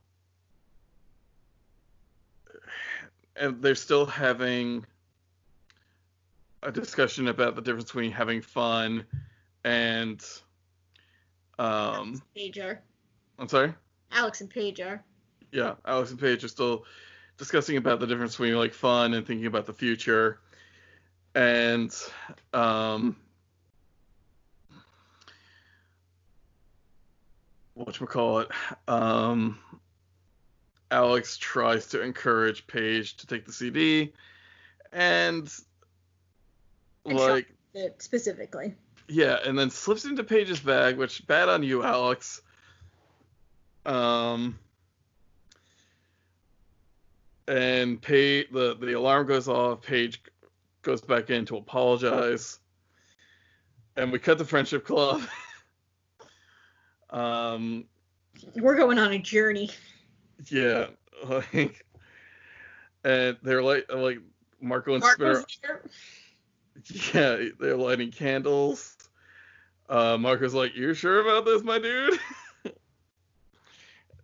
and 3.36 3.62
they're 3.62 3.76
still 3.76 4.06
having 4.06 4.86
a 6.64 6.72
discussion 6.72 7.28
about 7.28 7.56
the 7.56 7.62
difference 7.62 7.86
between 7.86 8.12
having 8.12 8.42
fun 8.42 9.06
and, 9.64 10.24
um, 11.58 12.22
Paige 12.36 12.60
are. 12.60 12.82
I'm 13.38 13.48
sorry. 13.50 13.74
Alex 14.12 14.42
and 14.42 14.50
Paige 14.50 14.80
are. 14.82 15.04
yeah, 15.52 15.76
Alex 15.86 16.12
and 16.12 16.20
Paige 16.20 16.44
are 16.44 16.50
still 16.50 16.86
discussing 17.38 17.78
about 17.78 18.00
the 18.00 18.08
difference 18.08 18.34
between 18.34 18.56
like 18.56 18.74
fun 18.74 19.14
and 19.14 19.26
thinking 19.26 19.46
about 19.46 19.66
the 19.66 19.74
future. 19.74 20.40
And 21.40 21.96
um 22.54 23.16
whatchamacallit, 27.78 28.52
um 28.90 29.58
Alex 30.92 31.38
tries 31.38 31.88
to 31.88 32.02
encourage 32.02 32.68
Paige 32.68 33.16
to 33.18 33.28
take 33.28 33.46
the 33.46 33.54
CD 33.54 34.12
and 34.92 35.50
And 37.06 37.18
like 37.18 37.48
It 37.74 38.02
specifically. 38.02 38.76
yeah, 39.08 39.38
and 39.46 39.58
then 39.58 39.70
slips 39.70 40.04
into 40.04 40.26
Paige's 40.26 40.60
bag, 40.60 40.98
which 40.98 41.26
bad 41.26 41.48
on 41.48 41.64
you, 41.64 41.84
Alex. 41.84 42.42
Um, 43.86 44.60
and 47.48 48.02
Paige, 48.02 48.48
the 48.52 48.76
the 48.76 48.92
alarm 48.92 49.26
goes 49.26 49.48
off. 49.48 49.84
Paige 49.84 50.22
goes 50.90 51.02
back 51.02 51.30
in 51.30 51.46
to 51.46 51.58
apologize, 51.58 52.58
and 53.96 54.12
we 54.12 54.18
cut 54.18 54.40
the 54.40 54.46
friendship 54.46 54.84
club. 54.84 55.22
um, 57.12 57.86
We're 58.56 58.76
going 58.76 58.98
on 58.98 59.14
a 59.14 59.20
journey. 59.20 59.70
yeah, 60.50 60.88
like, 61.30 61.86
and 63.04 63.38
they're 63.44 63.62
like 63.62 63.86
like 63.94 64.18
Marco 64.60 64.96
and 64.96 65.04
Spinner. 65.04 65.34
Marco's 65.34 65.60
here. 65.62 65.84
Yeah, 67.14 67.50
they're 67.60 67.76
lighting 67.76 68.10
candles. 68.10 68.96
Uh, 69.90 70.18
Marco's 70.18 70.54
like, 70.54 70.76
"You 70.76 70.94
sure 70.94 71.20
about 71.20 71.44
this, 71.46 71.62
my 71.62 71.78
dude?" 71.78 72.18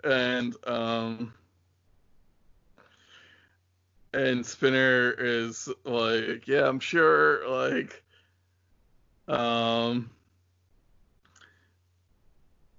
and 0.05 0.55
um, 0.66 1.34
and 4.16 4.45
Spinner 4.45 5.11
is 5.11 5.70
like, 5.84 6.47
"Yeah, 6.47 6.68
I'm 6.68 6.80
sure." 6.80 7.47
Like, 7.47 8.03
um, 9.28 10.09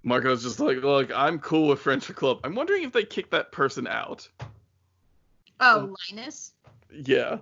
Marco's 0.03 0.43
just 0.43 0.59
like, 0.59 0.77
"Look, 0.77 1.11
I'm 1.15 1.39
cool 1.39 1.67
with 1.67 1.79
Friendship 1.79 2.15
Club. 2.15 2.39
I'm 2.43 2.55
wondering 2.55 2.83
if 2.83 2.91
they 2.91 3.05
kicked 3.05 3.31
that 3.31 3.51
person 3.51 3.87
out." 3.87 4.27
Oh, 5.59 5.95
Linus. 6.09 6.53
Yeah. 6.91 7.37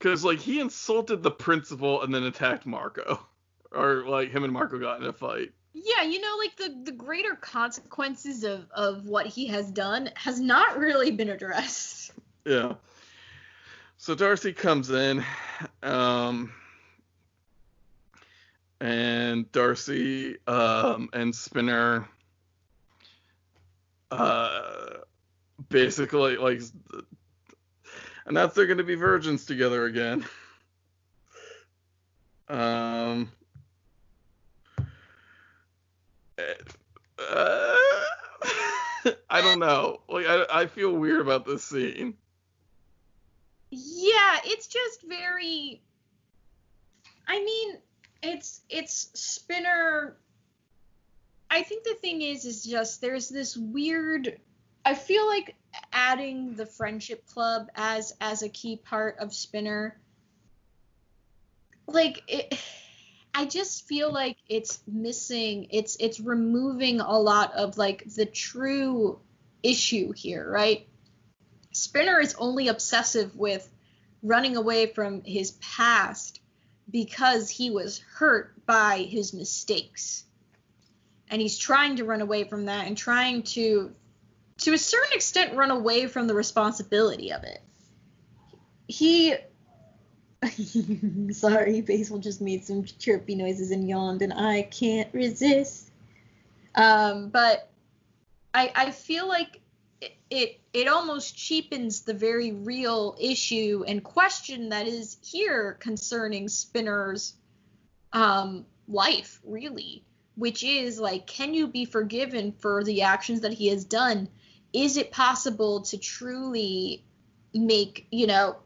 Cause 0.00 0.24
like 0.24 0.38
he 0.38 0.60
insulted 0.60 1.22
the 1.22 1.30
principal 1.30 2.02
and 2.02 2.14
then 2.14 2.22
attacked 2.22 2.64
Marco, 2.64 3.20
or 3.70 4.04
like 4.06 4.30
him 4.30 4.44
and 4.44 4.52
Marco 4.52 4.78
got 4.78 5.00
in 5.00 5.06
a 5.06 5.12
fight. 5.12 5.52
Yeah, 5.72 6.02
you 6.02 6.20
know, 6.20 6.36
like 6.38 6.56
the 6.56 6.82
the 6.84 6.96
greater 6.96 7.34
consequences 7.36 8.44
of 8.44 8.70
of 8.72 9.06
what 9.06 9.26
he 9.26 9.46
has 9.48 9.70
done 9.70 10.10
has 10.16 10.40
not 10.40 10.78
really 10.78 11.10
been 11.10 11.28
addressed. 11.28 12.12
Yeah. 12.44 12.74
So 13.98 14.14
Darcy 14.14 14.54
comes 14.54 14.90
in, 14.90 15.22
um, 15.82 16.50
and 18.80 19.50
Darcy 19.52 20.38
um, 20.46 21.10
and 21.12 21.34
Spinner, 21.34 22.08
uh, 24.10 25.00
basically 25.68 26.38
like 26.38 26.62
and 28.26 28.36
that's 28.36 28.54
they're 28.54 28.66
going 28.66 28.78
to 28.78 28.84
be 28.84 28.94
virgins 28.94 29.44
together 29.44 29.84
again. 29.84 30.24
Um. 32.48 33.30
Uh, 37.18 37.76
I 39.30 39.40
don't 39.40 39.58
know. 39.58 40.00
Like 40.08 40.26
I, 40.26 40.44
I 40.50 40.66
feel 40.66 40.92
weird 40.92 41.20
about 41.20 41.46
this 41.46 41.64
scene. 41.64 42.14
Yeah, 43.70 44.38
it's 44.44 44.66
just 44.66 45.02
very. 45.02 45.82
I 47.26 47.42
mean, 47.44 47.78
it's 48.22 48.62
it's 48.68 49.10
Spinner. 49.14 50.16
I 51.50 51.62
think 51.62 51.84
the 51.84 51.94
thing 51.94 52.22
is, 52.22 52.44
is 52.44 52.64
just 52.64 53.00
there's 53.00 53.28
this 53.28 53.56
weird. 53.56 54.38
I 54.84 54.94
feel 54.94 55.26
like 55.26 55.56
adding 55.92 56.54
the 56.54 56.66
friendship 56.66 57.26
club 57.26 57.68
as 57.74 58.12
as 58.20 58.42
a 58.42 58.48
key 58.48 58.76
part 58.76 59.18
of 59.18 59.34
Spinner. 59.34 59.98
Like 61.86 62.22
it. 62.28 62.58
I 63.32 63.44
just 63.46 63.86
feel 63.86 64.12
like 64.12 64.36
it's 64.48 64.80
missing. 64.86 65.68
It's 65.70 65.96
it's 66.00 66.20
removing 66.20 67.00
a 67.00 67.18
lot 67.18 67.54
of 67.54 67.78
like 67.78 68.04
the 68.14 68.26
true 68.26 69.20
issue 69.62 70.12
here, 70.12 70.48
right? 70.50 70.86
Spinner 71.72 72.20
is 72.20 72.34
only 72.38 72.68
obsessive 72.68 73.36
with 73.36 73.68
running 74.22 74.56
away 74.56 74.86
from 74.86 75.22
his 75.24 75.52
past 75.52 76.40
because 76.90 77.48
he 77.48 77.70
was 77.70 77.98
hurt 77.98 78.66
by 78.66 78.98
his 78.98 79.32
mistakes. 79.32 80.24
And 81.28 81.40
he's 81.40 81.56
trying 81.56 81.96
to 81.96 82.04
run 82.04 82.20
away 82.20 82.44
from 82.44 82.66
that 82.66 82.86
and 82.86 82.98
trying 82.98 83.44
to 83.44 83.94
to 84.58 84.74
a 84.74 84.78
certain 84.78 85.14
extent 85.14 85.56
run 85.56 85.70
away 85.70 86.06
from 86.06 86.26
the 86.26 86.34
responsibility 86.34 87.32
of 87.32 87.44
it. 87.44 87.62
He 88.88 89.36
Sorry, 91.32 91.82
Basil 91.82 92.18
just 92.18 92.40
made 92.40 92.64
some 92.64 92.84
chirpy 92.84 93.34
noises 93.34 93.70
and 93.70 93.88
yawned 93.88 94.22
and 94.22 94.32
I 94.32 94.62
can't 94.62 95.12
resist. 95.12 95.90
Um, 96.74 97.28
but 97.28 97.68
I 98.54 98.72
I 98.74 98.90
feel 98.90 99.28
like 99.28 99.60
it, 100.00 100.16
it 100.30 100.60
it 100.72 100.88
almost 100.88 101.36
cheapens 101.36 102.02
the 102.02 102.14
very 102.14 102.52
real 102.52 103.16
issue 103.20 103.84
and 103.86 104.02
question 104.02 104.70
that 104.70 104.86
is 104.86 105.18
here 105.22 105.76
concerning 105.80 106.48
Spinner's 106.48 107.34
um, 108.12 108.64
life, 108.88 109.40
really, 109.44 110.04
which 110.36 110.64
is 110.64 110.98
like, 110.98 111.26
can 111.26 111.54
you 111.54 111.66
be 111.66 111.84
forgiven 111.84 112.52
for 112.52 112.82
the 112.82 113.02
actions 113.02 113.40
that 113.42 113.52
he 113.52 113.68
has 113.68 113.84
done? 113.84 114.28
Is 114.72 114.96
it 114.96 115.10
possible 115.10 115.82
to 115.82 115.98
truly 115.98 117.04
make, 117.52 118.06
you 118.10 118.26
know, 118.26 118.56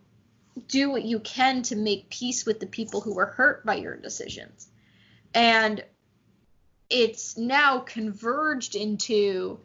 do 0.68 0.90
what 0.90 1.04
you 1.04 1.20
can 1.20 1.62
to 1.64 1.76
make 1.76 2.10
peace 2.10 2.46
with 2.46 2.60
the 2.60 2.66
people 2.66 3.00
who 3.00 3.14
were 3.14 3.26
hurt 3.26 3.64
by 3.64 3.76
your 3.76 3.96
decisions? 3.96 4.68
And 5.34 5.84
it's 6.90 7.36
now 7.36 7.80
converged 7.80 8.76
into 8.76 9.58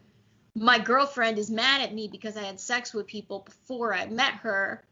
my 0.56 0.80
girlfriend 0.80 1.38
is 1.38 1.50
mad 1.50 1.82
at 1.82 1.94
me 1.94 2.08
because 2.08 2.36
I 2.36 2.44
had 2.44 2.60
sex 2.60 2.94
with 2.94 3.08
people 3.08 3.40
before 3.40 3.94
I 3.94 4.08
met 4.08 4.34
her. 4.36 4.84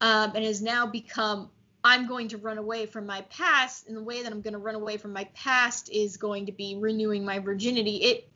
um, 0.00 0.32
and 0.34 0.44
has 0.44 0.62
now 0.62 0.86
become 0.86 1.50
I'm 1.82 2.08
going 2.08 2.28
to 2.28 2.38
run 2.38 2.58
away 2.58 2.86
from 2.86 3.06
my 3.06 3.22
past, 3.22 3.86
and 3.86 3.96
the 3.96 4.02
way 4.02 4.22
that 4.22 4.32
I'm 4.32 4.40
going 4.40 4.52
to 4.52 4.58
run 4.58 4.74
away 4.74 4.96
from 4.96 5.12
my 5.12 5.24
past 5.34 5.88
is 5.90 6.16
going 6.16 6.46
to 6.46 6.52
be 6.52 6.76
renewing 6.76 7.24
my 7.24 7.38
virginity. 7.38 7.96
It, 7.96 8.28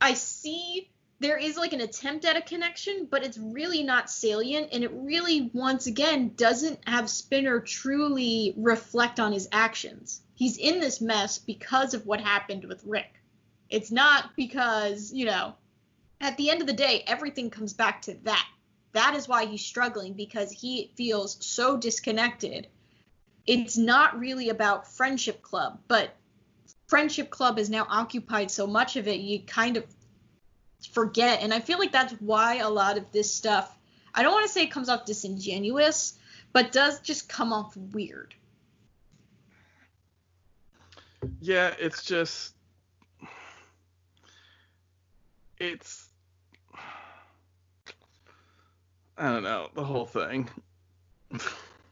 I 0.00 0.14
see 0.14 0.90
there 1.20 1.36
is 1.36 1.58
like 1.58 1.74
an 1.74 1.82
attempt 1.82 2.24
at 2.24 2.36
a 2.36 2.42
connection, 2.42 3.06
but 3.10 3.22
it's 3.22 3.36
really 3.36 3.82
not 3.82 4.10
salient, 4.10 4.70
and 4.72 4.82
it 4.82 4.90
really, 4.94 5.50
once 5.52 5.86
again, 5.86 6.32
doesn't 6.34 6.80
have 6.86 7.10
Spinner 7.10 7.60
truly 7.60 8.54
reflect 8.56 9.20
on 9.20 9.32
his 9.32 9.48
actions. 9.52 10.22
He's 10.34 10.56
in 10.56 10.80
this 10.80 11.02
mess 11.02 11.36
because 11.36 11.92
of 11.92 12.06
what 12.06 12.22
happened 12.22 12.64
with 12.64 12.82
Rick. 12.86 13.12
It's 13.68 13.90
not 13.90 14.34
because, 14.34 15.12
you 15.12 15.26
know, 15.26 15.52
at 16.22 16.38
the 16.38 16.48
end 16.48 16.62
of 16.62 16.66
the 16.66 16.72
day, 16.72 17.04
everything 17.06 17.50
comes 17.50 17.74
back 17.74 18.00
to 18.02 18.14
that. 18.24 18.48
That 18.92 19.14
is 19.14 19.28
why 19.28 19.44
he's 19.44 19.64
struggling 19.64 20.14
because 20.14 20.50
he 20.50 20.90
feels 20.96 21.36
so 21.44 21.76
disconnected. 21.76 22.66
It's 23.46 23.76
not 23.76 24.18
really 24.18 24.48
about 24.48 24.88
Friendship 24.88 25.42
Club, 25.42 25.78
but 25.86 26.16
Friendship 26.88 27.28
Club 27.28 27.58
has 27.58 27.68
now 27.68 27.86
occupied 27.90 28.50
so 28.50 28.66
much 28.66 28.96
of 28.96 29.06
it, 29.06 29.20
you 29.20 29.40
kind 29.40 29.76
of 29.76 29.84
forget. 30.86 31.42
And 31.42 31.52
I 31.52 31.60
feel 31.60 31.78
like 31.78 31.92
that's 31.92 32.12
why 32.14 32.56
a 32.56 32.68
lot 32.68 32.96
of 32.96 33.10
this 33.12 33.32
stuff, 33.32 33.76
I 34.14 34.22
don't 34.22 34.32
want 34.32 34.46
to 34.46 34.52
say 34.52 34.62
it 34.62 34.70
comes 34.70 34.88
off 34.88 35.04
disingenuous, 35.04 36.18
but 36.52 36.72
does 36.72 37.00
just 37.00 37.28
come 37.28 37.52
off 37.52 37.76
weird. 37.76 38.34
Yeah, 41.40 41.74
it's 41.78 42.02
just 42.02 42.54
it's 45.58 46.08
I 49.18 49.30
don't 49.30 49.42
know, 49.42 49.68
the 49.74 49.84
whole 49.84 50.06
thing. 50.06 50.48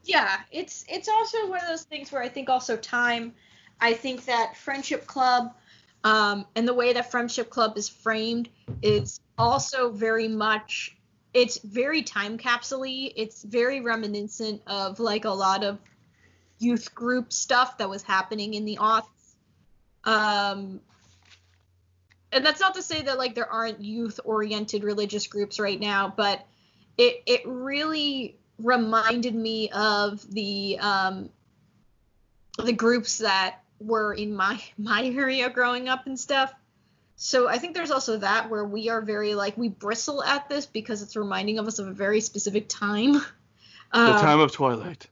yeah, 0.05 0.41
it's 0.51 0.85
it's 0.89 1.09
also 1.09 1.49
one 1.49 1.61
of 1.61 1.69
those 1.69 1.85
things 1.85 2.11
where 2.11 2.23
I 2.23 2.29
think 2.29 2.49
also 2.49 2.77
time 2.77 3.35
I 3.81 3.93
think 3.93 4.25
that 4.25 4.57
Friendship 4.57 5.07
Club 5.07 5.55
um, 6.05 6.47
and 6.55 6.67
the 6.67 6.75
way 6.75 6.93
that 6.93 7.11
Friendship 7.11 7.51
Club 7.51 7.77
is 7.77 7.89
framed 7.89 8.49
is 8.83 9.21
also 9.37 9.91
very 9.91 10.29
much 10.29 10.97
it's 11.35 11.59
very 11.59 12.03
time 12.03 12.39
capsule 12.39 12.85
It's 12.85 13.43
very 13.43 13.81
reminiscent 13.81 14.63
of 14.67 14.99
like 14.99 15.25
a 15.25 15.31
lot 15.31 15.63
of 15.63 15.79
youth 16.59 16.95
group 16.95 17.33
stuff 17.33 17.79
that 17.79 17.89
was 17.89 18.03
happening 18.03 18.55
in 18.55 18.65
the 18.65 18.77
aughts. 18.77 19.05
Um, 20.05 20.81
and 22.33 22.45
that's 22.45 22.61
not 22.61 22.75
to 22.75 22.83
say 22.83 23.03
that 23.03 23.19
like 23.19 23.35
there 23.35 23.51
aren't 23.51 23.81
youth 23.81 24.19
oriented 24.25 24.85
religious 24.85 25.27
groups 25.27 25.61
right 25.61 25.79
now, 25.79 26.13
but 26.17 26.47
it 26.97 27.23
it 27.27 27.43
really 27.45 28.39
reminded 28.59 29.35
me 29.35 29.71
of 29.71 30.29
the 30.33 30.79
um, 30.81 31.31
the 32.63 32.73
groups 32.73 33.19
that 33.19 33.63
were 33.81 34.13
in 34.15 34.35
my 34.35 34.61
my 34.79 35.05
area 35.05 35.49
growing 35.51 35.89
up 35.89 36.07
and 36.07 36.19
stuff. 36.19 36.53
So 37.17 37.49
I 37.49 37.59
think 37.59 37.75
there's 37.75 37.91
also 37.91 38.19
that 38.19 38.49
where 38.49 38.65
we 38.65 38.91
are 38.91 39.01
very 39.01 39.35
like 39.35 39.57
we 39.59 39.69
bristle 39.69 40.23
at 40.23 40.49
this 40.49 40.67
because 40.67 41.03
it's 41.03 41.17
reminding 41.17 41.59
of 41.59 41.67
us 41.67 41.79
of 41.81 41.89
a 41.89 41.93
very 41.93 42.21
specific 42.21 42.69
time. 42.69 43.15
The 43.15 44.01
um, 44.01 44.21
time 44.21 44.41
of 44.41 44.53
twilight. 44.53 45.07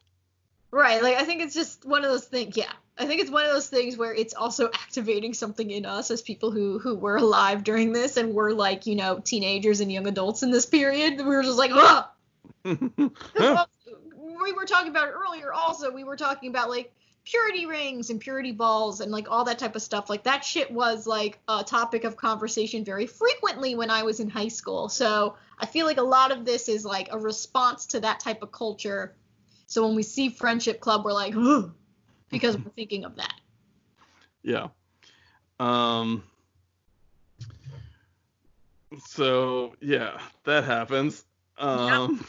Right. 0.71 1.03
Like 1.03 1.17
I 1.17 1.25
think 1.25 1.43
it's 1.43 1.55
just 1.55 1.85
one 1.85 2.05
of 2.05 2.11
those 2.11 2.27
things. 2.27 2.57
Yeah. 2.57 2.71
I 2.99 3.07
think 3.07 3.21
it's 3.21 3.31
one 3.31 3.45
of 3.45 3.51
those 3.51 3.69
things 3.69 3.97
where 3.97 4.15
it's 4.15 4.35
also 4.35 4.67
activating 4.75 5.35
something 5.35 5.71
in 5.71 5.85
us 5.85 6.11
as 6.11 6.23
people 6.23 6.51
who 6.51 6.79
who 6.79 6.95
were 6.95 7.17
alive 7.17 7.65
during 7.65 7.93
this 7.93 8.17
and 8.17 8.35
were 8.35 8.53
like, 8.53 8.87
you 8.87 8.95
know, 8.95 9.19
teenagers 9.19 9.81
and 9.81 9.91
young 9.91 10.07
adults 10.07 10.43
in 10.43 10.51
this 10.51 10.67
period. 10.67 11.19
We 11.19 11.25
were 11.25 11.43
just 11.43 11.59
like, 11.59 11.73
oh. 11.75 12.09
we 12.65 14.53
were 14.53 14.65
talking 14.65 14.91
about 14.91 15.09
earlier 15.09 15.53
also, 15.53 15.91
we 15.91 16.05
were 16.05 16.17
talking 16.17 16.51
about 16.51 16.71
like 16.71 16.93
purity 17.27 17.67
rings 17.67 18.09
and 18.09 18.21
purity 18.21 18.53
balls 18.53 19.01
and 19.01 19.13
like 19.13 19.31
all 19.31 19.45
that 19.45 19.59
type 19.59 19.77
of 19.77 19.83
stuff. 19.83 20.09
Like 20.09 20.25
that 20.25 20.45
shit 20.45 20.71
was 20.71 21.07
like 21.07 21.39
a 21.49 21.63
topic 21.63 22.05
of 22.05 22.17
conversation 22.17 22.85
very 22.85 23.07
frequently 23.07 23.75
when 23.75 23.91
I 23.91 24.05
was 24.05 24.21
in 24.21 24.31
high 24.31 24.49
school. 24.49 24.89
So 24.89 25.37
I 25.59 25.67
feel 25.67 25.85
like 25.85 25.99
a 25.99 26.03
lot 26.03 26.31
of 26.31 26.45
this 26.45 26.69
is 26.69 26.85
like 26.85 27.09
a 27.11 27.19
response 27.19 27.87
to 27.87 28.01
that 28.01 28.21
type 28.21 28.43
of 28.43 28.53
culture. 28.53 29.15
So 29.67 29.87
when 29.87 29.95
we 29.95 30.03
see 30.03 30.31
Friendship 30.31 30.81
Club, 30.81 31.05
we're 31.05 31.13
like, 31.13 31.35
Ugh 31.37 31.73
because 32.31 32.57
we're 32.57 32.71
thinking 32.77 33.05
of 33.05 33.17
that. 33.17 33.35
Yeah. 34.43 34.69
Um. 35.59 36.23
So 39.09 39.75
yeah, 39.81 40.21
that 40.45 40.65
happens. 40.65 41.25
Um. 41.59 42.19
Yep. 42.19 42.27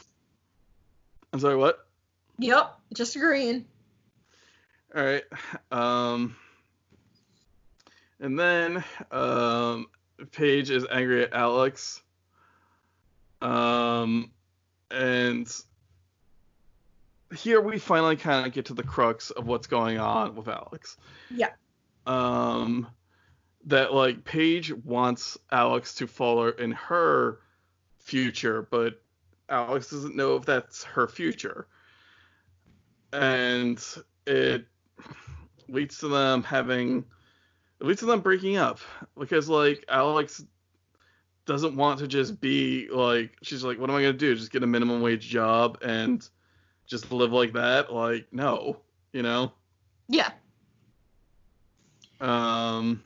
I'm 1.32 1.40
sorry. 1.40 1.56
What? 1.56 1.86
Yep. 2.38 2.74
Just 2.94 3.16
agreeing. 3.16 3.66
All 4.94 5.04
right. 5.04 5.24
Um. 5.70 6.36
And 8.20 8.38
then 8.38 8.82
um, 9.12 9.86
Paige 10.32 10.70
is 10.70 10.86
angry 10.90 11.22
at 11.22 11.32
Alex. 11.32 12.02
Um, 13.40 14.32
and 14.90 15.48
here 17.36 17.60
we 17.60 17.78
finally 17.78 18.16
kind 18.16 18.46
of 18.46 18.52
get 18.52 18.66
to 18.66 18.74
the 18.74 18.82
crux 18.82 19.30
of 19.30 19.46
what's 19.46 19.66
going 19.66 19.98
on 19.98 20.34
with 20.34 20.48
Alex. 20.48 20.96
Yeah. 21.30 21.50
Um, 22.06 22.88
that 23.66 23.94
like 23.94 24.24
Paige 24.24 24.72
wants 24.72 25.38
Alex 25.52 25.94
to 25.96 26.06
follow 26.06 26.48
in 26.48 26.72
her 26.72 27.38
future, 28.00 28.66
but 28.70 29.00
Alex 29.48 29.90
doesn't 29.90 30.16
know 30.16 30.36
if 30.36 30.44
that's 30.44 30.82
her 30.84 31.06
future. 31.06 31.68
And 33.12 33.82
it 34.26 34.66
leads 35.68 35.98
to 35.98 36.08
them 36.08 36.42
having 36.42 37.04
it 37.80 37.86
leads 37.86 38.00
to 38.00 38.06
them 38.06 38.20
breaking 38.20 38.56
up 38.56 38.80
because 39.18 39.48
like 39.48 39.84
Alex 39.88 40.44
doesn't 41.46 41.76
want 41.76 41.98
to 42.00 42.06
just 42.06 42.40
be 42.40 42.88
like 42.90 43.36
she's 43.42 43.64
like 43.64 43.78
what 43.78 43.90
am 43.90 43.96
I 43.96 44.02
going 44.02 44.14
to 44.14 44.18
do? 44.18 44.34
Just 44.34 44.52
get 44.52 44.62
a 44.62 44.66
minimum 44.66 45.00
wage 45.00 45.28
job 45.28 45.78
and 45.82 46.28
just 46.88 47.12
live 47.12 47.32
like 47.32 47.52
that. 47.52 47.92
Like, 47.92 48.26
no, 48.32 48.78
you 49.12 49.22
know? 49.22 49.52
Yeah. 50.08 50.30
Um, 52.20 53.04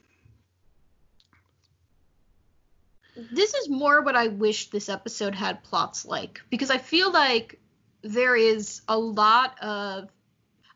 this 3.33 3.53
is 3.53 3.69
more 3.69 4.01
what 4.01 4.17
I 4.17 4.29
wish 4.29 4.71
this 4.71 4.89
episode 4.89 5.35
had 5.35 5.63
plots 5.65 6.07
like 6.07 6.41
because 6.49 6.71
I 6.71 6.79
feel 6.79 7.13
like 7.13 7.61
there 8.01 8.35
is 8.35 8.81
a 8.89 8.99
lot 8.99 9.63
of 9.63 10.09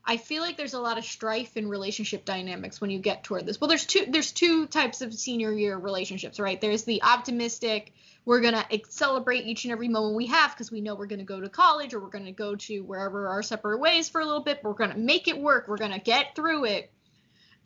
I 0.09 0.19
feel 0.19 0.43
like 0.43 0.57
there's 0.57 0.75
a 0.75 0.81
lot 0.81 0.99
of 0.99 1.05
strife 1.05 1.57
in 1.57 1.69
relationship 1.69 2.25
dynamics 2.25 2.81
when 2.81 2.91
you 2.91 3.01
get 3.01 3.25
toward 3.25 3.45
this. 3.45 3.61
Well, 3.61 3.69
there's 3.69 3.85
two 3.85 4.07
there's 4.09 4.31
two 4.31 4.67
types 4.67 5.03
of 5.03 5.13
senior 5.13 5.53
year 5.53 5.77
relationships, 5.77 6.39
right? 6.39 6.61
There's 6.61 6.85
the 6.85 7.03
optimistic 7.03 7.93
we're 8.25 8.41
going 8.41 8.55
to 8.55 8.81
celebrate 8.89 9.47
each 9.47 9.65
and 9.65 9.73
every 9.73 9.89
moment 9.89 10.17
we 10.17 10.27
have 10.27 10.51
because 10.51 10.71
we 10.71 10.81
know 10.81 10.97
we're 10.97 11.07
going 11.07 11.21
to 11.21 11.25
go 11.25 11.41
to 11.41 11.49
college 11.49 11.95
or 11.95 12.01
we're 12.01 12.11
going 12.11 12.25
to 12.25 12.33
go 12.33 12.57
to 12.57 12.81
wherever 12.81 13.29
our 13.29 13.43
separate 13.43 13.79
ways 13.79 14.09
for 14.09 14.21
a 14.21 14.25
little 14.25 14.43
bit. 14.43 14.63
But 14.63 14.69
we're 14.69 14.75
going 14.75 14.91
to 14.91 14.99
make 14.99 15.29
it 15.29 15.39
work. 15.39 15.69
We're 15.69 15.77
going 15.77 15.93
to 15.93 16.01
get 16.01 16.35
through 16.35 16.65
it. 16.65 16.93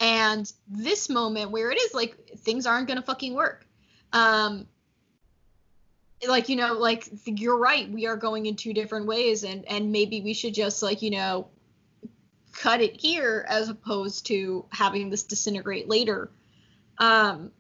And 0.01 0.51
this 0.69 1.09
moment 1.09 1.51
where 1.51 1.71
it 1.71 1.79
is 1.81 1.95
like 1.95 2.17
things 2.39 2.67
aren't 2.67 2.89
going 2.89 2.99
to 2.99 3.05
fucking 3.05 3.35
work. 3.35 3.67
Um, 4.13 4.67
like 6.29 6.51
you 6.51 6.57
know 6.57 6.75
like 6.75 7.09
you're 7.25 7.57
right 7.57 7.91
we 7.91 8.07
are 8.07 8.17
going 8.17 8.45
in 8.45 8.55
two 8.55 8.75
different 8.75 9.07
ways 9.07 9.43
and 9.43 9.65
and 9.67 9.91
maybe 9.91 10.21
we 10.21 10.35
should 10.35 10.53
just 10.53 10.83
like 10.83 11.01
you 11.01 11.11
know 11.11 11.49
cut 12.61 12.81
it 12.81 13.01
here 13.01 13.45
as 13.49 13.69
opposed 13.69 14.27
to 14.27 14.65
having 14.71 15.11
this 15.11 15.23
disintegrate 15.23 15.89
later 15.89 16.31
um 16.99 17.51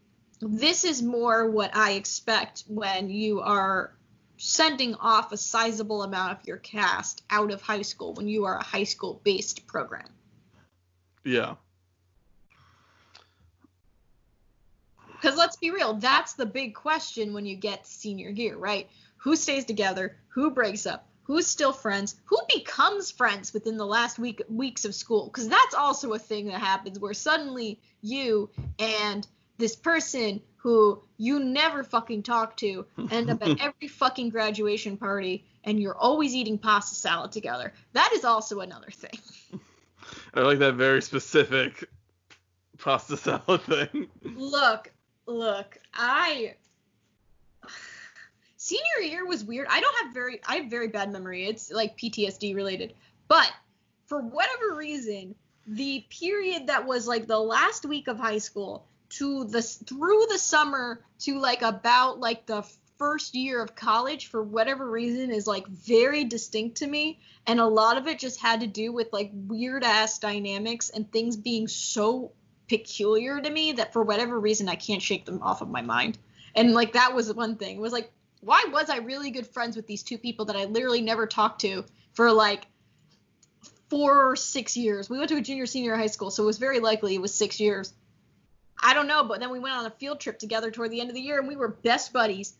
this 0.40 0.84
is 0.84 1.02
more 1.02 1.50
what 1.50 1.76
I 1.76 1.92
expect 1.92 2.64
when 2.66 3.10
you 3.10 3.40
are 3.40 3.94
sending 4.38 4.94
off 4.94 5.32
a 5.32 5.36
sizable 5.36 6.02
amount 6.02 6.38
of 6.38 6.46
your 6.46 6.56
cast 6.56 7.22
out 7.28 7.50
of 7.50 7.60
high 7.60 7.82
school 7.82 8.14
when 8.14 8.26
you 8.26 8.46
are 8.46 8.56
a 8.56 8.64
high 8.64 8.84
school 8.84 9.20
based 9.22 9.66
program. 9.66 10.08
Yeah. 11.24 11.56
Because 15.12 15.36
let's 15.36 15.56
be 15.56 15.70
real, 15.70 15.92
that's 15.94 16.32
the 16.32 16.46
big 16.46 16.74
question 16.74 17.34
when 17.34 17.44
you 17.44 17.54
get 17.54 17.86
senior 17.86 18.30
year, 18.30 18.56
right? 18.56 18.88
Who 19.18 19.36
stays 19.36 19.66
together? 19.66 20.16
Who 20.28 20.50
breaks 20.50 20.86
up? 20.86 21.06
Who's 21.24 21.46
still 21.46 21.72
friends? 21.72 22.16
Who 22.24 22.38
becomes 22.52 23.10
friends 23.10 23.52
within 23.52 23.76
the 23.76 23.86
last 23.86 24.18
week 24.18 24.42
weeks 24.48 24.84
of 24.84 24.94
school? 24.94 25.26
Because 25.26 25.48
that's 25.48 25.74
also 25.74 26.12
a 26.12 26.18
thing 26.18 26.46
that 26.46 26.60
happens 26.60 26.98
where 26.98 27.14
suddenly 27.14 27.80
you 28.00 28.50
and 28.78 29.26
this 29.58 29.76
person 29.76 30.40
who 30.56 31.02
you 31.16 31.38
never 31.38 31.84
fucking 31.84 32.22
talk 32.22 32.56
to 32.58 32.84
end 33.10 33.30
up 33.30 33.42
at 33.42 33.60
every 33.60 33.88
fucking 33.88 34.30
graduation 34.30 34.96
party 34.96 35.44
and 35.64 35.80
you're 35.80 35.96
always 35.96 36.34
eating 36.34 36.58
pasta 36.58 36.94
salad 36.94 37.32
together. 37.32 37.72
That 37.92 38.10
is 38.14 38.24
also 38.24 38.60
another 38.60 38.90
thing. 38.90 39.18
I 40.34 40.40
like 40.40 40.58
that 40.58 40.74
very 40.74 41.02
specific 41.02 41.84
pasta 42.78 43.16
salad 43.16 43.62
thing. 43.62 44.08
Look, 44.22 44.92
look, 45.26 45.78
I 45.94 46.54
senior 48.60 49.00
year 49.00 49.24
was 49.26 49.42
weird. 49.42 49.66
I 49.70 49.80
don't 49.80 50.04
have 50.04 50.12
very 50.12 50.40
I 50.46 50.56
have 50.56 50.66
very 50.66 50.88
bad 50.88 51.10
memory. 51.10 51.46
It's 51.46 51.72
like 51.72 51.96
PTSD 51.96 52.54
related. 52.54 52.92
But 53.26 53.50
for 54.04 54.20
whatever 54.20 54.76
reason, 54.76 55.34
the 55.66 56.04
period 56.10 56.66
that 56.66 56.86
was 56.86 57.08
like 57.08 57.26
the 57.26 57.38
last 57.38 57.86
week 57.86 58.06
of 58.06 58.18
high 58.18 58.38
school 58.38 58.86
to 59.10 59.44
the 59.44 59.62
through 59.62 60.26
the 60.30 60.38
summer 60.38 61.00
to 61.20 61.38
like 61.38 61.62
about 61.62 62.20
like 62.20 62.44
the 62.44 62.62
first 62.98 63.34
year 63.34 63.62
of 63.62 63.74
college 63.74 64.26
for 64.26 64.42
whatever 64.42 64.88
reason 64.88 65.30
is 65.30 65.46
like 65.46 65.66
very 65.66 66.24
distinct 66.24 66.76
to 66.76 66.86
me 66.86 67.18
and 67.46 67.58
a 67.58 67.66
lot 67.66 67.96
of 67.96 68.06
it 68.06 68.18
just 68.18 68.38
had 68.38 68.60
to 68.60 68.66
do 68.66 68.92
with 68.92 69.10
like 69.10 69.30
weird 69.32 69.82
ass 69.82 70.18
dynamics 70.18 70.90
and 70.90 71.10
things 71.10 71.34
being 71.34 71.66
so 71.66 72.30
peculiar 72.68 73.40
to 73.40 73.48
me 73.48 73.72
that 73.72 73.94
for 73.94 74.02
whatever 74.02 74.38
reason 74.38 74.68
I 74.68 74.74
can't 74.74 75.00
shake 75.00 75.24
them 75.24 75.42
off 75.42 75.62
of 75.62 75.70
my 75.70 75.80
mind. 75.80 76.18
And 76.54 76.74
like 76.74 76.92
that 76.92 77.14
was 77.14 77.32
one 77.32 77.56
thing. 77.56 77.76
It 77.76 77.80
was 77.80 77.92
like 77.92 78.12
why 78.40 78.66
was 78.72 78.90
I 78.90 78.98
really 78.98 79.30
good 79.30 79.46
friends 79.46 79.76
with 79.76 79.86
these 79.86 80.02
two 80.02 80.18
people 80.18 80.46
that 80.46 80.56
I 80.56 80.64
literally 80.64 81.02
never 81.02 81.26
talked 81.26 81.60
to 81.62 81.84
for 82.14 82.32
like 82.32 82.66
four 83.88 84.30
or 84.30 84.36
six 84.36 84.76
years? 84.76 85.08
We 85.08 85.18
went 85.18 85.30
to 85.30 85.36
a 85.36 85.42
junior 85.42 85.66
senior 85.66 85.96
high 85.96 86.06
school, 86.06 86.30
so 86.30 86.42
it 86.42 86.46
was 86.46 86.58
very 86.58 86.80
likely 86.80 87.14
it 87.14 87.20
was 87.20 87.34
six 87.34 87.60
years. 87.60 87.92
I 88.82 88.94
don't 88.94 89.08
know, 89.08 89.24
but 89.24 89.40
then 89.40 89.50
we 89.50 89.58
went 89.58 89.74
on 89.74 89.86
a 89.86 89.90
field 89.90 90.20
trip 90.20 90.38
together 90.38 90.70
toward 90.70 90.90
the 90.90 91.00
end 91.00 91.10
of 91.10 91.14
the 91.14 91.20
year 91.20 91.38
and 91.38 91.46
we 91.46 91.56
were 91.56 91.68
best 91.68 92.12
buddies 92.12 92.54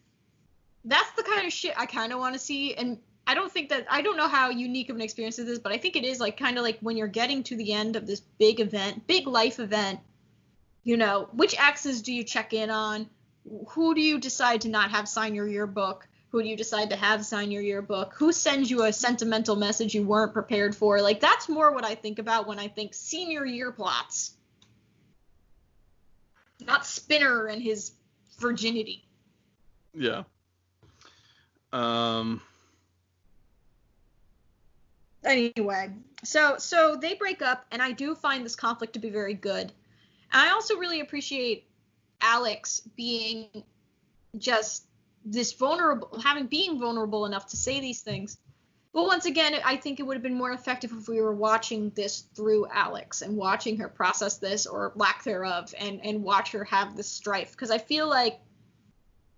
that's 0.85 1.11
the 1.13 1.23
kind 1.23 1.47
of 1.47 1.53
shit 1.53 1.75
I 1.77 1.87
kind 1.87 2.13
of 2.13 2.19
want 2.19 2.35
to 2.35 2.39
see. 2.39 2.75
And 2.75 2.99
I 3.27 3.35
don't 3.35 3.53
think 3.53 3.69
that 3.69 3.87
I 3.91 4.03
don't 4.03 4.17
know 4.17 4.29
how 4.29 4.51
unique 4.51 4.89
of 4.89 4.97
an 4.97 5.03
experience 5.03 5.39
it 5.39 5.49
is, 5.49 5.59
but 5.59 5.73
I 5.73 5.79
think 5.79 5.97
it 5.97 6.05
is 6.05 6.21
like 6.21 6.37
kind 6.37 6.57
of 6.57 6.65
like 6.65 6.79
when 6.81 6.97
you're 6.97 7.07
getting 7.07 7.43
to 7.45 7.57
the 7.57 7.73
end 7.73 7.97
of 7.97 8.07
this 8.07 8.21
big 8.21 8.61
event, 8.61 9.07
big 9.07 9.27
life 9.27 9.61
event. 9.61 10.01
You 10.83 10.97
know, 10.97 11.29
which 11.33 11.59
exes 11.61 12.01
do 12.01 12.13
you 12.13 12.25
check 12.25 12.55
in 12.55 12.71
on? 12.71 13.09
Who 13.69 13.95
do 13.95 14.01
you 14.01 14.19
decide 14.19 14.63
to 14.63 14.69
not 14.69 14.91
have 14.91 15.09
sign 15.09 15.35
your 15.35 15.49
yearbook? 15.49 16.09
Who 16.31 16.43
do 16.43 16.49
you 16.49 16.57
decide 16.57 16.91
to 16.91 16.97
have 16.97 17.27
sign 17.27 17.51
your 17.51 17.63
yearbook? 17.63 18.15
Who 18.15 18.33
sends 18.33 18.71
you 18.71 18.85
a 18.85 18.93
sentimental 18.93 19.57
message 19.57 19.95
you 19.95 20.05
weren't 20.05 20.33
prepared 20.33 20.77
for? 20.77 21.01
Like 21.01 21.21
that's 21.21 21.49
more 21.49 21.73
what 21.73 21.85
I 21.85 21.97
think 21.97 22.21
about 22.21 22.47
when 22.47 22.59
I 22.59 22.69
think 22.69 22.95
senior 22.95 23.45
year 23.45 23.73
plots. 23.73 24.35
Not 26.61 26.87
Spinner 26.87 27.47
and 27.47 27.61
his 27.61 27.93
virginity. 28.39 29.05
Yeah. 29.93 30.23
Um. 31.73 32.41
Anyway, 35.25 35.91
so 36.23 36.57
so 36.59 36.97
they 36.97 37.15
break 37.15 37.43
up, 37.43 37.67
and 37.73 37.83
I 37.83 37.93
do 37.93 38.15
find 38.15 38.45
this 38.45 38.57
conflict 38.57 38.93
to 38.95 38.99
be 38.99 39.11
very 39.11 39.35
good. 39.35 39.73
And 40.33 40.49
I 40.49 40.51
also 40.51 40.77
really 40.77 41.01
appreciate 41.01 41.70
Alex 42.21 42.81
being 42.97 43.49
just 44.39 44.87
this 45.25 45.53
vulnerable, 45.53 46.19
having 46.23 46.47
being 46.47 46.79
vulnerable 46.79 47.27
enough 47.27 47.47
to 47.49 47.57
say 47.57 47.81
these 47.81 48.01
things. 48.01 48.39
But 48.93 49.05
once 49.05 49.25
again, 49.25 49.55
I 49.65 49.77
think 49.77 50.01
it 50.01 50.03
would 50.03 50.15
have 50.15 50.23
been 50.23 50.35
more 50.35 50.51
effective 50.51 50.91
if 50.93 51.09
we 51.09 51.21
were 51.21 51.35
watching 51.35 51.91
this 51.91 52.25
through 52.35 52.67
Alex 52.73 53.23
and 53.23 53.37
watching 53.37 53.77
her 53.79 53.89
process 53.89 54.39
this 54.39 54.67
or 54.67 54.93
lack 54.97 55.23
thereof, 55.23 55.73
and 55.79 56.01
and 56.05 56.23
watch 56.23 56.53
her 56.53 56.65
have 56.65 56.97
this 56.97 57.09
strife. 57.09 57.53
Because 57.53 57.71
I 57.71 57.79
feel 57.79 58.09
like 58.09 58.41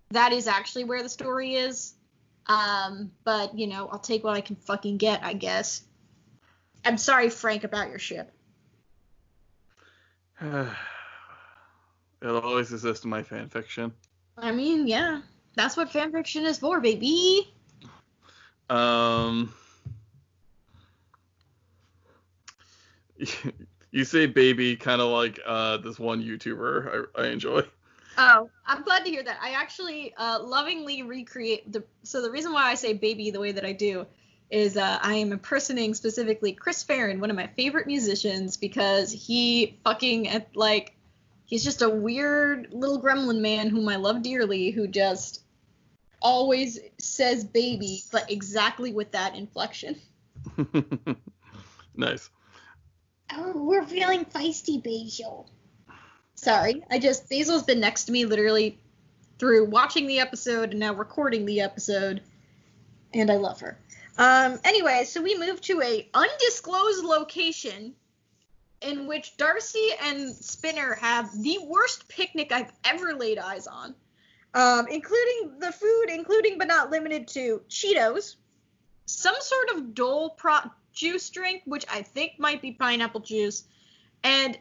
that 0.09 0.33
is 0.33 0.47
actually 0.47 0.85
where 0.85 1.03
the 1.03 1.09
story 1.09 1.55
is 1.55 1.93
um, 2.47 3.11
but 3.23 3.57
you 3.57 3.67
know, 3.67 3.87
I'll 3.91 3.99
take 3.99 4.23
what 4.23 4.35
I 4.35 4.41
can 4.41 4.55
fucking 4.55 4.97
get, 4.97 5.23
I 5.23 5.33
guess. 5.33 5.83
I'm 6.85 6.97
sorry, 6.97 7.29
Frank, 7.29 7.63
about 7.63 7.89
your 7.89 7.99
ship. 7.99 8.31
It'll 12.23 12.39
always 12.39 12.71
exist 12.71 13.03
in 13.03 13.09
my 13.09 13.21
fan 13.21 13.49
fiction. 13.49 13.91
I 14.37 14.53
mean, 14.53 14.87
yeah, 14.87 15.21
that's 15.55 15.75
what 15.75 15.91
fan 15.91 16.13
fiction 16.13 16.45
is 16.45 16.57
for, 16.57 16.79
baby. 16.79 17.53
Um, 18.69 19.53
you 23.91 24.05
say 24.05 24.25
baby, 24.25 24.77
kind 24.77 25.01
of 25.01 25.09
like 25.09 25.37
uh, 25.45 25.77
this 25.77 25.99
one 25.99 26.23
YouTuber 26.23 27.07
I, 27.17 27.21
I 27.23 27.27
enjoy. 27.27 27.63
Oh, 28.17 28.49
I'm 28.65 28.83
glad 28.83 29.03
to 29.03 29.11
hear 29.11 29.23
that. 29.23 29.39
I 29.41 29.51
actually 29.51 30.13
uh, 30.15 30.39
lovingly 30.41 31.03
recreate 31.03 31.69
the. 31.71 31.83
So 32.03 32.21
the 32.21 32.31
reason 32.31 32.53
why 32.53 32.71
I 32.71 32.75
say 32.75 32.93
baby 32.93 33.31
the 33.31 33.39
way 33.41 33.51
that 33.51 33.65
I 33.65 33.73
do 33.73 34.05
is 34.49 34.77
uh, 34.77 34.99
I 35.01 35.15
am 35.15 35.33
impersonating 35.33 35.93
specifically 35.93 36.53
Chris 36.53 36.83
Farren, 36.83 37.19
one 37.19 37.29
of 37.31 37.35
my 37.35 37.47
favorite 37.47 37.87
musicians, 37.87 38.55
because 38.55 39.11
he 39.11 39.77
fucking 39.83 40.45
like 40.53 40.95
he's 41.45 41.63
just 41.63 41.81
a 41.81 41.89
weird 41.89 42.69
little 42.71 43.01
gremlin 43.01 43.41
man 43.41 43.69
whom 43.69 43.87
I 43.89 43.95
love 43.95 44.21
dearly, 44.21 44.71
who 44.71 44.87
just 44.87 45.43
always 46.21 46.79
says 46.97 47.43
baby, 47.43 48.01
but 48.11 48.31
exactly 48.31 48.93
with 48.93 49.11
that 49.11 49.35
inflection. 49.35 49.97
nice. 51.95 52.29
Oh, 53.31 53.53
we're 53.55 53.85
feeling 53.85 54.25
feisty, 54.25 54.81
Basil. 54.81 55.49
Sorry, 56.35 56.83
I 56.89 56.99
just 56.99 57.29
Basil's 57.29 57.63
been 57.63 57.79
next 57.79 58.05
to 58.05 58.11
me 58.11 58.25
literally 58.25 58.79
through 59.39 59.65
watching 59.65 60.07
the 60.07 60.19
episode 60.19 60.71
and 60.71 60.79
now 60.79 60.93
recording 60.93 61.45
the 61.45 61.61
episode, 61.61 62.21
and 63.13 63.31
I 63.31 63.35
love 63.35 63.59
her. 63.61 63.77
Um, 64.17 64.59
anyway, 64.63 65.05
so 65.05 65.21
we 65.21 65.37
move 65.37 65.61
to 65.61 65.81
a 65.81 66.07
undisclosed 66.13 67.03
location 67.03 67.95
in 68.83 69.07
which 69.07 69.37
Darcy 69.37 69.89
and 70.01 70.29
Spinner 70.29 70.95
have 70.95 71.31
the 71.41 71.57
worst 71.65 72.07
picnic 72.07 72.51
I've 72.51 72.71
ever 72.83 73.13
laid 73.13 73.39
eyes 73.39 73.65
on, 73.65 73.95
um, 74.53 74.87
including 74.87 75.59
the 75.59 75.71
food, 75.71 76.05
including 76.09 76.57
but 76.57 76.67
not 76.67 76.91
limited 76.91 77.27
to 77.29 77.61
Cheetos, 77.69 78.35
some 79.05 79.35
sort 79.39 79.69
of 79.71 79.93
Dole 79.93 80.31
pro- 80.31 80.69
juice 80.91 81.29
drink, 81.29 81.63
which 81.65 81.85
I 81.91 82.01
think 82.01 82.33
might 82.37 82.61
be 82.61 82.71
pineapple 82.71 83.21
juice, 83.21 83.63
and 84.23 84.57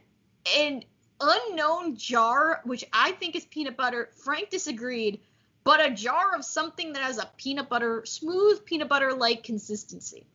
an 0.57 0.85
unknown 1.20 1.97
jar, 1.97 2.61
which 2.64 2.85
I 2.93 3.12
think 3.12 3.37
is 3.37 3.45
peanut 3.45 3.77
butter. 3.77 4.11
Frank 4.16 4.51
disagreed, 4.51 5.20
but 5.64 5.85
a 5.85 5.91
jar 5.91 6.35
of 6.35 6.45
something 6.45 6.93
that 6.93 7.03
has 7.03 7.18
a 7.18 7.31
peanut 7.37 7.68
butter, 7.68 8.05
smooth 8.05 8.64
peanut 8.64 8.89
butter 8.89 9.12
like 9.12 9.43
consistency. 9.45 10.27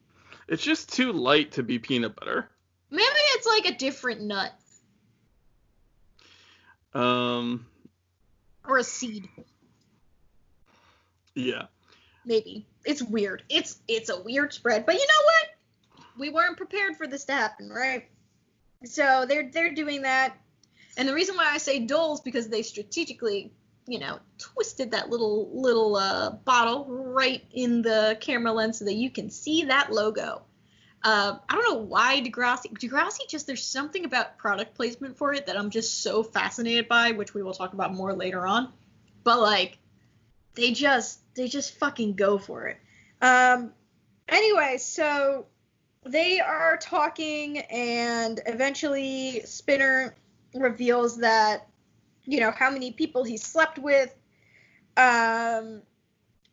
It's 0.48 0.64
just 0.64 0.94
too 0.94 1.12
light 1.12 1.52
to 1.54 1.64
be 1.64 1.80
peanut 1.80 2.16
butter. 2.16 2.50
Maybe 2.90 3.06
it's 3.06 3.48
like 3.48 3.66
a 3.66 3.78
different 3.78 4.22
nut. 4.22 4.54
Um. 6.94 7.66
Or 8.66 8.78
a 8.78 8.84
seed. 8.84 9.28
Yeah. 11.36 11.64
Maybe. 12.26 12.66
It's 12.84 13.02
weird. 13.02 13.44
It's 13.50 13.80
it's 13.88 14.10
a 14.10 14.22
weird 14.22 14.54
spread, 14.54 14.86
but 14.86 14.96
you 14.96 15.02
know 15.02 15.24
what? 15.26 16.06
We 16.18 16.30
weren't 16.30 16.58
prepared 16.58 16.98
for 16.98 17.08
this 17.08 17.26
to 17.26 17.34
happen, 17.34 17.70
right? 17.70 18.08
So 18.86 19.26
they're 19.28 19.50
they're 19.52 19.74
doing 19.74 20.02
that. 20.02 20.36
And 20.98 21.08
the 21.08 21.14
reason 21.14 21.36
why 21.36 21.50
I 21.52 21.58
say 21.58 21.80
Dole's 21.80 22.22
because 22.22 22.50
they 22.50 22.64
strategically, 22.64 23.52
you 23.88 24.00
know, 24.00 24.20
twisted 24.40 24.92
that 24.92 25.10
little 25.10 25.50
little 25.54 25.96
uh, 25.96 26.32
bottle 26.32 26.86
right 26.88 27.44
in 27.52 27.82
the 27.82 28.18
camera 28.20 28.52
lens 28.52 28.80
so 28.80 28.86
that 28.86 28.96
you 28.96 29.12
can 29.12 29.30
see 29.30 29.66
that 29.66 29.92
logo. 29.92 30.42
Uh, 31.08 31.38
I 31.48 31.56
don't 31.56 31.64
know 31.74 31.80
why 31.86 32.20
Degrassi. 32.20 32.78
Degrassi 32.78 33.30
just 33.30 33.48
there's 33.48 33.64
something 33.64 34.04
about 34.04 34.38
product 34.38 34.76
placement 34.76 35.18
for 35.18 35.34
it 35.34 35.46
that 35.46 35.58
I'm 35.58 35.70
just 35.70 36.02
so 36.02 36.22
fascinated 36.22 36.90
by, 36.90 37.14
which 37.14 37.34
we 37.34 37.42
will 37.42 37.54
talk 37.54 37.72
about 37.72 37.94
more 37.94 38.12
later 38.12 38.46
on. 38.46 38.74
But 39.24 39.40
like, 39.40 39.78
they 40.56 40.74
just 40.74 41.22
they 41.34 41.48
just 41.48 41.76
fucking 41.76 42.16
go 42.16 42.38
for 42.38 42.68
it. 42.68 42.78
Um. 43.22 43.72
Anyway, 44.28 44.76
so 44.80 45.46
they 46.06 46.42
are 46.42 46.76
talking, 46.76 47.60
and 47.60 48.42
eventually 48.46 49.44
Spinner 49.46 50.14
reveals 50.54 51.20
that 51.20 51.70
you 52.26 52.42
know 52.42 52.52
how 52.52 52.70
many 52.70 52.92
people 52.92 53.24
he 53.24 53.38
slept 53.38 53.80
with 53.80 54.14
um 54.98 55.84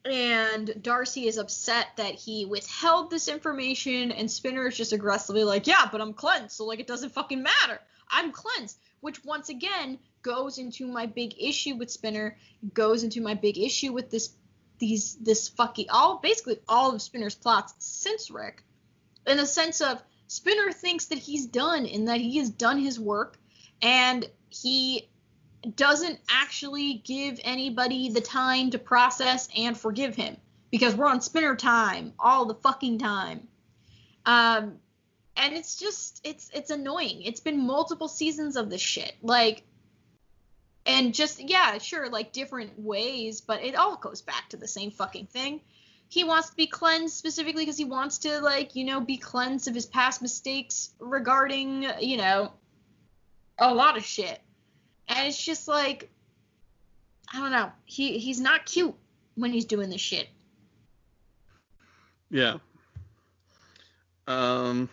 and 0.04 0.82
Darcy 0.82 1.26
is 1.26 1.38
upset 1.38 1.88
that 1.96 2.14
he 2.14 2.44
withheld 2.44 3.10
this 3.10 3.28
information 3.28 4.12
and 4.12 4.30
Spinner 4.30 4.66
is 4.66 4.76
just 4.76 4.92
aggressively 4.92 5.44
like 5.44 5.66
yeah 5.66 5.88
but 5.90 6.00
I'm 6.00 6.12
cleansed 6.12 6.52
so 6.52 6.64
like 6.64 6.80
it 6.80 6.86
doesn't 6.86 7.12
fucking 7.12 7.42
matter. 7.42 7.80
I'm 8.10 8.32
cleansed 8.32 8.78
which 9.00 9.24
once 9.24 9.48
again 9.48 9.98
goes 10.22 10.58
into 10.58 10.86
my 10.86 11.06
big 11.06 11.34
issue 11.38 11.76
with 11.76 11.90
Spinner 11.90 12.36
goes 12.72 13.02
into 13.02 13.20
my 13.20 13.34
big 13.34 13.58
issue 13.58 13.92
with 13.92 14.10
this 14.10 14.34
these 14.78 15.16
this 15.16 15.48
fucking 15.48 15.86
all 15.90 16.18
basically 16.18 16.58
all 16.68 16.94
of 16.94 17.00
Spinner's 17.00 17.34
plots 17.34 17.74
since 17.78 18.30
Rick 18.30 18.62
in 19.26 19.38
the 19.38 19.46
sense 19.46 19.80
of 19.80 20.02
Spinner 20.26 20.72
thinks 20.72 21.06
that 21.06 21.18
he's 21.18 21.46
done 21.46 21.86
and 21.86 22.08
that 22.08 22.20
he 22.20 22.38
has 22.38 22.50
done 22.50 22.78
his 22.78 22.98
work 23.00 23.38
and 23.80 24.28
he 24.50 25.08
doesn't 25.64 26.18
actually 26.28 26.94
give 27.04 27.40
anybody 27.44 28.10
the 28.10 28.20
time 28.20 28.70
to 28.70 28.78
process 28.78 29.48
and 29.56 29.76
forgive 29.76 30.14
him 30.14 30.36
because 30.70 30.94
we're 30.94 31.06
on 31.06 31.20
spinner 31.20 31.56
time 31.56 32.12
all 32.18 32.46
the 32.46 32.54
fucking 32.54 32.98
time. 32.98 33.48
Um, 34.26 34.78
and 35.36 35.54
it's 35.54 35.78
just 35.78 36.20
it's 36.24 36.50
it's 36.54 36.70
annoying. 36.70 37.22
It's 37.22 37.40
been 37.40 37.66
multiple 37.66 38.08
seasons 38.08 38.56
of 38.56 38.70
this 38.70 38.80
shit. 38.80 39.14
Like 39.22 39.64
and 40.86 41.14
just 41.14 41.40
yeah, 41.40 41.78
sure, 41.78 42.10
like 42.10 42.32
different 42.32 42.78
ways, 42.78 43.40
but 43.40 43.62
it 43.62 43.74
all 43.74 43.96
goes 43.96 44.22
back 44.22 44.50
to 44.50 44.56
the 44.56 44.68
same 44.68 44.90
fucking 44.90 45.26
thing. 45.26 45.60
He 46.08 46.24
wants 46.24 46.50
to 46.50 46.56
be 46.56 46.66
cleansed 46.66 47.14
specifically 47.14 47.62
because 47.62 47.78
he 47.78 47.84
wants 47.84 48.18
to 48.18 48.40
like 48.40 48.76
you 48.76 48.84
know 48.84 49.00
be 49.00 49.16
cleansed 49.16 49.68
of 49.68 49.74
his 49.74 49.86
past 49.86 50.20
mistakes 50.20 50.90
regarding 50.98 51.86
you 52.00 52.16
know 52.16 52.52
a 53.58 53.72
lot 53.72 53.96
of 53.96 54.04
shit, 54.04 54.40
and 55.08 55.28
it's 55.28 55.42
just 55.42 55.68
like 55.68 56.10
I 57.32 57.40
don't 57.40 57.52
know. 57.52 57.72
He 57.84 58.18
he's 58.18 58.40
not 58.40 58.66
cute 58.66 58.94
when 59.34 59.52
he's 59.52 59.64
doing 59.64 59.90
this 59.90 60.00
shit. 60.00 60.28
Yeah. 62.30 62.58
Um. 64.26 64.88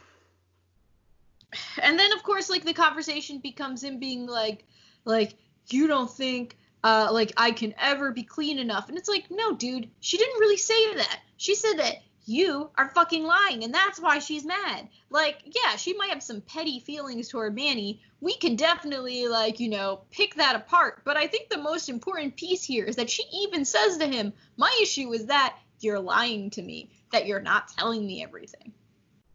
And 1.82 2.00
then 2.00 2.14
of 2.14 2.24
course 2.24 2.50
like 2.50 2.64
the 2.64 2.74
conversation 2.74 3.40
becomes 3.40 3.84
him 3.84 4.00
being 4.00 4.26
like 4.26 4.66
like 5.06 5.36
you 5.70 5.88
don't 5.88 6.10
think 6.10 6.58
uh 6.84 7.10
like 7.12 7.34
I 7.38 7.52
can 7.52 7.74
ever 7.78 8.12
be 8.12 8.24
clean 8.24 8.58
enough 8.58 8.90
and 8.90 8.98
it's 8.98 9.10
like 9.10 9.26
no 9.30 9.54
dude 9.56 9.90
she 10.00 10.18
didn't 10.18 10.40
really 10.40 10.58
say 10.58 10.96
that 10.96 11.20
she 11.38 11.56
said 11.56 11.78
that 11.78 11.96
you 12.26 12.70
are 12.78 12.90
fucking 12.90 13.24
lying 13.24 13.64
and 13.64 13.74
that's 13.74 14.00
why 14.00 14.20
she's 14.20 14.46
mad. 14.46 14.88
Like 15.10 15.38
yeah 15.46 15.76
she 15.76 15.94
might 15.94 16.10
have 16.10 16.24
some 16.24 16.42
petty 16.42 16.80
feelings 16.80 17.30
toward 17.30 17.56
manny. 17.56 18.02
We 18.20 18.36
can 18.36 18.56
definitely 18.56 19.28
like 19.28 19.60
you 19.60 19.70
know 19.70 20.02
pick 20.12 20.36
that 20.36 20.56
apart. 20.56 21.02
But 21.04 21.18
i 21.18 21.28
think 21.28 21.50
the 21.50 21.58
most 21.58 21.90
important 21.90 22.36
piece 22.36 22.64
here 22.64 22.86
is 22.86 22.96
that 22.98 23.10
she 23.10 23.24
even 23.34 23.66
says 23.66 23.98
to 23.98 24.08
him 24.08 24.34
my 24.58 24.76
issue 24.82 25.12
is 25.14 25.26
that 25.28 25.58
you're 25.80 26.00
lying 26.00 26.50
to 26.52 26.62
me 26.62 26.90
that 27.12 27.28
you're 27.28 27.42
not 27.42 27.68
telling 27.70 28.06
me 28.06 28.24
everything. 28.24 28.74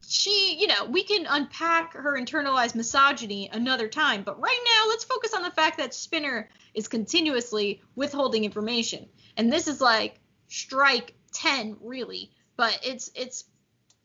She, 0.08 0.56
you 0.60 0.68
know, 0.68 0.84
we 0.84 1.02
can 1.02 1.26
unpack 1.28 1.94
her 1.94 2.16
internalized 2.18 2.76
misogyny 2.76 3.50
another 3.52 3.88
time, 3.88 4.22
but 4.22 4.40
right 4.40 4.60
now 4.64 4.88
let's 4.88 5.04
focus 5.04 5.34
on 5.34 5.42
the 5.42 5.50
fact 5.50 5.78
that 5.78 5.94
Spinner 5.94 6.48
is 6.74 6.86
continuously 6.86 7.82
withholding 7.96 8.44
information. 8.44 9.08
And 9.36 9.52
this 9.52 9.66
is 9.66 9.80
like 9.80 10.20
strike 10.46 11.14
10 11.32 11.78
really, 11.80 12.30
but 12.56 12.78
it's 12.82 13.10
it's 13.14 13.44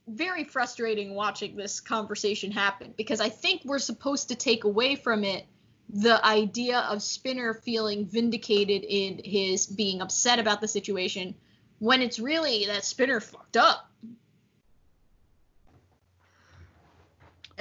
very 0.08 0.44
frustrating 0.44 1.14
watching 1.14 1.56
this 1.56 1.80
conversation 1.80 2.52
happen 2.52 2.94
because 2.98 3.22
I 3.22 3.30
think 3.30 3.62
we're 3.64 3.80
supposed 3.80 4.30
to 4.30 4.36
take 4.36 4.64
away 4.64 4.96
from 4.96 5.24
it 5.24 5.46
the 5.90 6.24
idea 6.26 6.80
of 6.80 7.02
Spinner 7.02 7.54
feeling 7.54 8.06
vindicated 8.06 8.84
in 8.84 9.22
his 9.24 9.68
being 9.68 10.02
upset 10.02 10.40
about 10.40 10.62
the 10.62 10.68
situation 10.68 11.36
when 11.80 12.02
it's 12.02 12.20
really 12.20 12.66
that 12.66 12.84
Spinner 12.86 13.20
fucked 13.20 13.58
up 13.58 13.92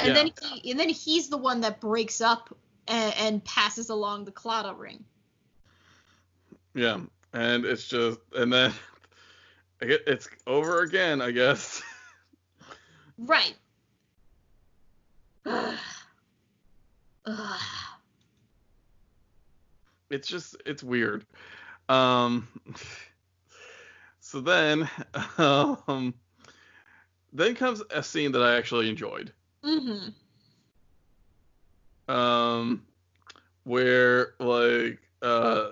and 0.01 0.09
yeah. 0.09 0.14
then 0.14 0.30
he 0.43 0.70
and 0.70 0.80
then 0.80 0.88
he's 0.88 1.28
the 1.28 1.36
one 1.36 1.61
that 1.61 1.80
breaks 1.80 2.20
up 2.20 2.57
and, 2.88 3.14
and 3.18 3.45
passes 3.45 3.88
along 3.88 4.24
the 4.24 4.32
Claddagh 4.32 4.78
ring. 4.78 5.05
Yeah, 6.74 7.01
and 7.32 7.64
it's 7.64 7.86
just 7.86 8.18
and 8.34 8.53
then 8.53 8.72
it's 9.81 10.28
over 10.47 10.81
again, 10.83 11.20
I 11.20 11.31
guess. 11.31 11.83
Right. 13.18 13.55
it's 20.11 20.28
just 20.28 20.57
it's 20.66 20.83
weird. 20.83 21.26
Um 21.89 22.49
so 24.20 24.41
then 24.41 24.89
um 25.39 26.14
then 27.33 27.55
comes 27.55 27.83
a 27.91 28.03
scene 28.03 28.33
that 28.33 28.43
I 28.43 28.57
actually 28.57 28.89
enjoyed. 28.89 29.33
Mm-hmm. 29.64 30.09
Um, 32.12 32.83
where 33.64 34.35
like 34.41 34.99
uh, 35.22 35.70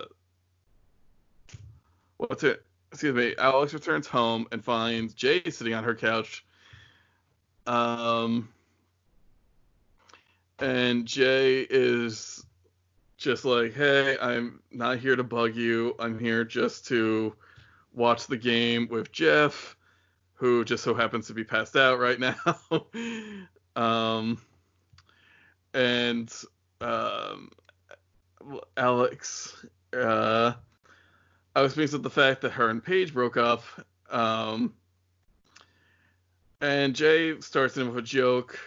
what's 2.17 2.43
it? 2.43 2.63
Excuse 2.91 3.15
me. 3.15 3.35
Alex 3.37 3.73
returns 3.73 4.07
home 4.07 4.47
and 4.51 4.63
finds 4.63 5.13
Jay 5.13 5.41
sitting 5.49 5.73
on 5.73 5.83
her 5.83 5.95
couch. 5.95 6.45
Um, 7.67 8.49
and 10.59 11.05
Jay 11.05 11.61
is 11.61 12.43
just 13.17 13.45
like, 13.45 13.73
"Hey, 13.73 14.17
I'm 14.19 14.61
not 14.71 14.97
here 14.99 15.15
to 15.15 15.23
bug 15.23 15.55
you. 15.55 15.95
I'm 15.99 16.17
here 16.17 16.43
just 16.43 16.87
to 16.87 17.35
watch 17.93 18.27
the 18.27 18.37
game 18.37 18.87
with 18.89 19.11
Jeff." 19.11 19.75
who 20.39 20.63
just 20.63 20.85
so 20.85 20.93
happens 20.93 21.27
to 21.27 21.33
be 21.33 21.43
passed 21.43 21.75
out 21.75 21.99
right 21.99 22.17
now. 22.19 22.35
Um, 23.75 24.41
and 25.73 26.33
um, 26.81 27.51
Alex, 28.77 29.65
uh, 29.93 30.53
I 31.55 31.61
was 31.61 31.73
pleased 31.73 31.93
with 31.93 32.03
the 32.03 32.09
fact 32.09 32.41
that 32.41 32.51
her 32.51 32.69
and 32.69 32.83
Paige 32.83 33.13
broke 33.13 33.37
up. 33.37 33.63
Um, 34.09 34.73
and 36.61 36.95
Jay 36.95 37.39
starts 37.41 37.77
in 37.77 37.87
with 37.87 37.97
a 37.97 38.01
joke. 38.01 38.59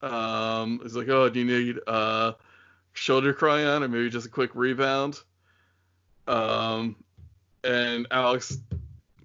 Um, 0.00 0.80
he's 0.82 0.96
like, 0.96 1.08
"Oh, 1.08 1.28
do 1.28 1.40
you 1.40 1.44
need 1.44 1.78
uh, 1.86 2.32
shoulder 2.92 3.32
cry 3.32 3.64
on, 3.64 3.82
or 3.82 3.88
maybe 3.88 4.10
just 4.10 4.26
a 4.26 4.30
quick 4.30 4.50
rebound?" 4.54 5.20
Um, 6.26 6.96
and 7.62 8.06
Alex 8.10 8.58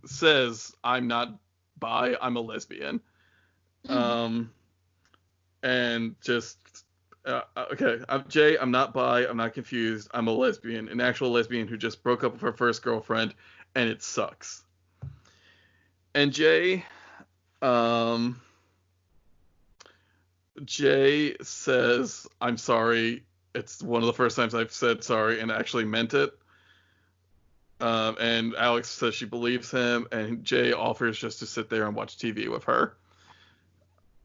says, 0.05 0.75
"I'm 0.83 1.07
not 1.07 1.33
bi. 1.79 2.15
I'm 2.21 2.35
a 2.35 2.41
lesbian." 2.41 3.01
Mm. 3.87 3.95
Um, 3.95 4.51
and 5.63 6.15
just 6.21 6.57
uh, 7.27 7.41
uh, 7.55 7.65
okay, 7.73 7.99
I'm 8.07 8.23
Jay. 8.29 8.57
I'm 8.57 8.71
not 8.71 8.93
bi. 8.93 9.27
I'm 9.27 9.37
not 9.37 9.53
confused. 9.53 10.09
I'm 10.13 10.27
a 10.27 10.31
lesbian, 10.31 10.87
an 10.87 11.01
actual 11.01 11.31
lesbian 11.31 11.67
who 11.67 11.77
just 11.77 12.01
broke 12.01 12.23
up 12.23 12.31
with 12.31 12.41
her 12.41 12.53
first 12.53 12.81
girlfriend, 12.81 13.33
and 13.75 13.89
it 13.89 14.01
sucks. 14.01 14.63
And 16.15 16.31
Jay, 16.31 16.85
um, 17.61 18.39
Jay 20.63 21.35
says, 21.41 22.25
"I'm 22.39 22.57
sorry. 22.57 23.25
It's 23.53 23.83
one 23.83 24.01
of 24.01 24.07
the 24.07 24.13
first 24.13 24.35
times 24.37 24.55
I've 24.55 24.71
said 24.71 25.03
sorry 25.03 25.41
and 25.41 25.51
actually 25.51 25.85
meant 25.85 26.13
it." 26.13 26.31
Um, 27.79 28.15
and 28.19 28.55
Alex 28.55 28.89
says 28.89 29.13
she 29.13 29.25
believes 29.25 29.69
him, 29.69 30.07
and 30.11 30.43
Jay 30.43 30.71
offers 30.71 31.19
just 31.19 31.39
to 31.39 31.45
sit 31.45 31.69
there 31.69 31.85
and 31.85 31.95
watch 31.95 32.17
TV 32.17 32.49
with 32.49 32.63
her. 32.63 32.95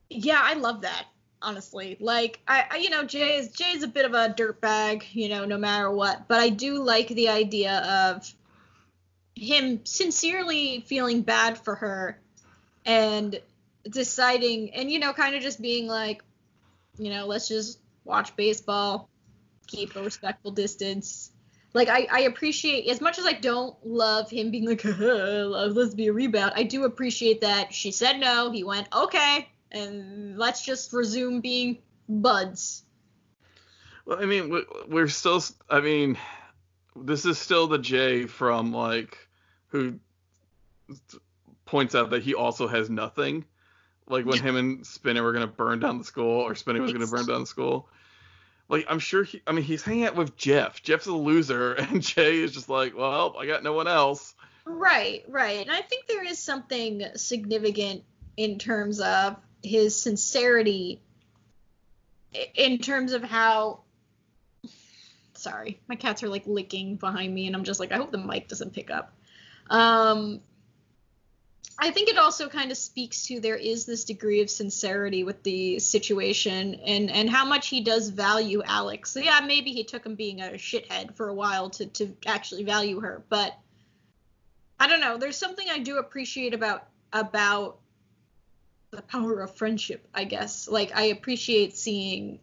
Yeah, 0.09 0.41
I 0.41 0.55
love 0.55 0.83
that 0.83 1.07
honestly. 1.43 1.97
Like 2.01 2.41
I, 2.47 2.65
I 2.71 2.77
you 2.77 2.91
know, 2.91 3.05
Jay 3.05 3.37
is 3.37 3.49
Jay's 3.49 3.83
a 3.83 3.89
bit 3.89 4.05
of 4.05 4.15
a 4.15 4.35
dirtbag, 4.37 5.05
you 5.13 5.29
know, 5.29 5.45
no 5.45 5.59
matter 5.59 5.91
what. 5.91 6.29
But 6.29 6.41
I 6.41 6.49
do 6.49 6.83
like 6.83 7.09
the 7.09 7.29
idea 7.29 7.79
of 8.15 8.33
him 9.35 9.85
sincerely 9.85 10.85
feeling 10.87 11.23
bad 11.23 11.59
for 11.59 11.75
her 11.75 12.21
and 12.85 13.41
deciding 13.89 14.75
and 14.75 14.91
you 14.91 14.99
know, 14.99 15.13
kind 15.13 15.35
of 15.35 15.43
just 15.43 15.61
being 15.61 15.87
like, 15.87 16.23
you 16.99 17.11
know, 17.11 17.27
let's 17.27 17.49
just 17.49 17.79
watch 18.05 18.35
baseball, 18.37 19.09
keep 19.67 19.97
a 19.97 20.03
respectful 20.03 20.51
distance. 20.51 21.31
Like 21.75 21.89
I, 21.89 22.07
I 22.11 22.21
appreciate 22.21 22.89
as 22.89 23.01
much 23.01 23.19
as 23.19 23.25
I 23.25 23.33
don't 23.33 23.75
love 23.87 24.29
him 24.31 24.51
being 24.51 24.67
like, 24.67 24.85
let's 24.85 25.95
be 25.95 26.09
a 26.09 26.13
rebound. 26.13 26.53
I 26.55 26.65
do 26.65 26.85
appreciate 26.85 27.41
that 27.41 27.73
she 27.73 27.93
said 27.93 28.19
no. 28.19 28.51
He 28.51 28.63
went 28.63 28.89
okay, 28.95 29.49
and 29.73 30.39
let's 30.39 30.65
just 30.65 30.93
resume 30.93 31.41
being 31.41 31.79
buds. 32.09 32.85
Well, 34.05 34.21
I 34.21 34.27
mean, 34.27 34.65
we're 34.89 35.09
still. 35.09 35.43
I 35.69 35.81
mean, 35.81 36.19
this 36.97 37.25
is 37.25 37.39
still 37.39 37.67
the 37.67 37.79
Jay 37.79 38.27
from 38.27 38.73
like 38.73 39.17
who 39.69 39.99
points 41.65 41.95
out 41.95 42.11
that 42.11 42.23
he 42.23 42.35
also 42.35 42.69
has 42.69 42.91
nothing. 42.91 43.45
Like 44.09 44.27
when 44.27 44.43
him 44.43 44.57
and 44.57 44.87
Spinner 44.87 45.23
were 45.23 45.33
gonna 45.33 45.47
burn 45.47 45.81
down 45.81 45.99
the 45.99 46.05
school, 46.05 46.41
or 46.41 46.55
Spinner 46.55 46.83
was 46.83 46.93
gonna 46.93 47.07
burn 47.07 47.27
down 47.27 47.41
the 47.41 47.47
school. 47.47 47.89
Like 48.69 48.87
I'm 48.89 48.99
sure 48.99 49.23
he. 49.23 49.41
I 49.47 49.53
mean, 49.53 49.65
he's 49.65 49.83
hanging 49.83 50.05
out 50.05 50.17
with 50.17 50.37
Jeff. 50.37 50.83
Jeff's 50.83 51.07
a 51.07 51.13
loser, 51.13 51.73
and 51.79 52.03
Jay 52.03 52.39
is 52.39 52.53
just 52.53 52.69
like, 52.69 52.97
well, 52.97 53.37
I 53.39 53.47
got 53.47 53.63
no 53.63 53.73
one 53.73 53.89
else. 53.89 54.35
Right, 54.65 55.25
right. 55.29 55.61
And 55.61 55.71
I 55.71 55.81
think 55.81 56.07
there 56.07 56.25
is 56.25 56.39
something 56.39 57.05
significant 57.17 58.05
in 58.37 58.59
terms 58.59 59.01
of 59.01 59.37
his 59.63 60.01
sincerity 60.01 61.01
in 62.55 62.79
terms 62.79 63.13
of 63.13 63.23
how 63.23 63.81
sorry 65.35 65.81
my 65.89 65.97
cats 65.97 66.23
are 66.23 66.29
like 66.29 66.47
licking 66.47 66.97
behind 66.97 67.35
me 67.35 67.47
and 67.47 67.57
i'm 67.57 67.65
just 67.65 67.81
like 67.81 67.93
i 67.93 67.97
hope 67.97 68.11
the 68.13 68.19
mic 68.19 68.49
doesn't 68.49 68.73
pick 68.73 68.91
up. 68.91 69.13
Um 69.71 70.41
i 71.79 71.91
think 71.91 72.09
it 72.09 72.19
also 72.19 72.49
kind 72.49 72.71
of 72.71 72.77
speaks 72.77 73.27
to 73.27 73.41
there 73.41 73.57
is 73.57 73.85
this 73.85 74.05
degree 74.05 74.41
of 74.41 74.51
sincerity 74.51 75.25
with 75.25 75.43
the 75.43 75.79
situation 75.79 76.75
and 76.75 77.11
and 77.11 77.29
how 77.29 77.45
much 77.45 77.69
he 77.69 77.83
does 77.83 78.09
value 78.09 78.63
alex. 78.65 79.11
So 79.11 79.21
yeah 79.21 79.41
maybe 79.45 79.73
he 79.73 79.85
took 79.85 80.07
him 80.07 80.15
being 80.15 80.41
a 80.41 80.51
shithead 80.53 81.15
for 81.15 81.29
a 81.29 81.35
while 81.35 81.71
to 81.71 81.87
to 81.87 82.17
actually 82.27 82.65
value 82.65 83.01
her 83.01 83.23
but 83.29 83.53
i 84.79 84.87
don't 84.89 85.01
know. 85.01 85.19
There's 85.19 85.37
something 85.37 85.67
i 85.71 85.79
do 85.79 85.99
appreciate 85.99 86.55
about 86.55 86.87
about 87.13 87.79
the 88.93 89.03
power 89.03 89.41
of 89.41 89.57
friendship, 89.57 90.07
I 90.15 90.25
guess. 90.25 90.69
Like 90.69 90.95
I 90.95 91.05
appreciate 91.05 91.77
seeing 91.77 92.41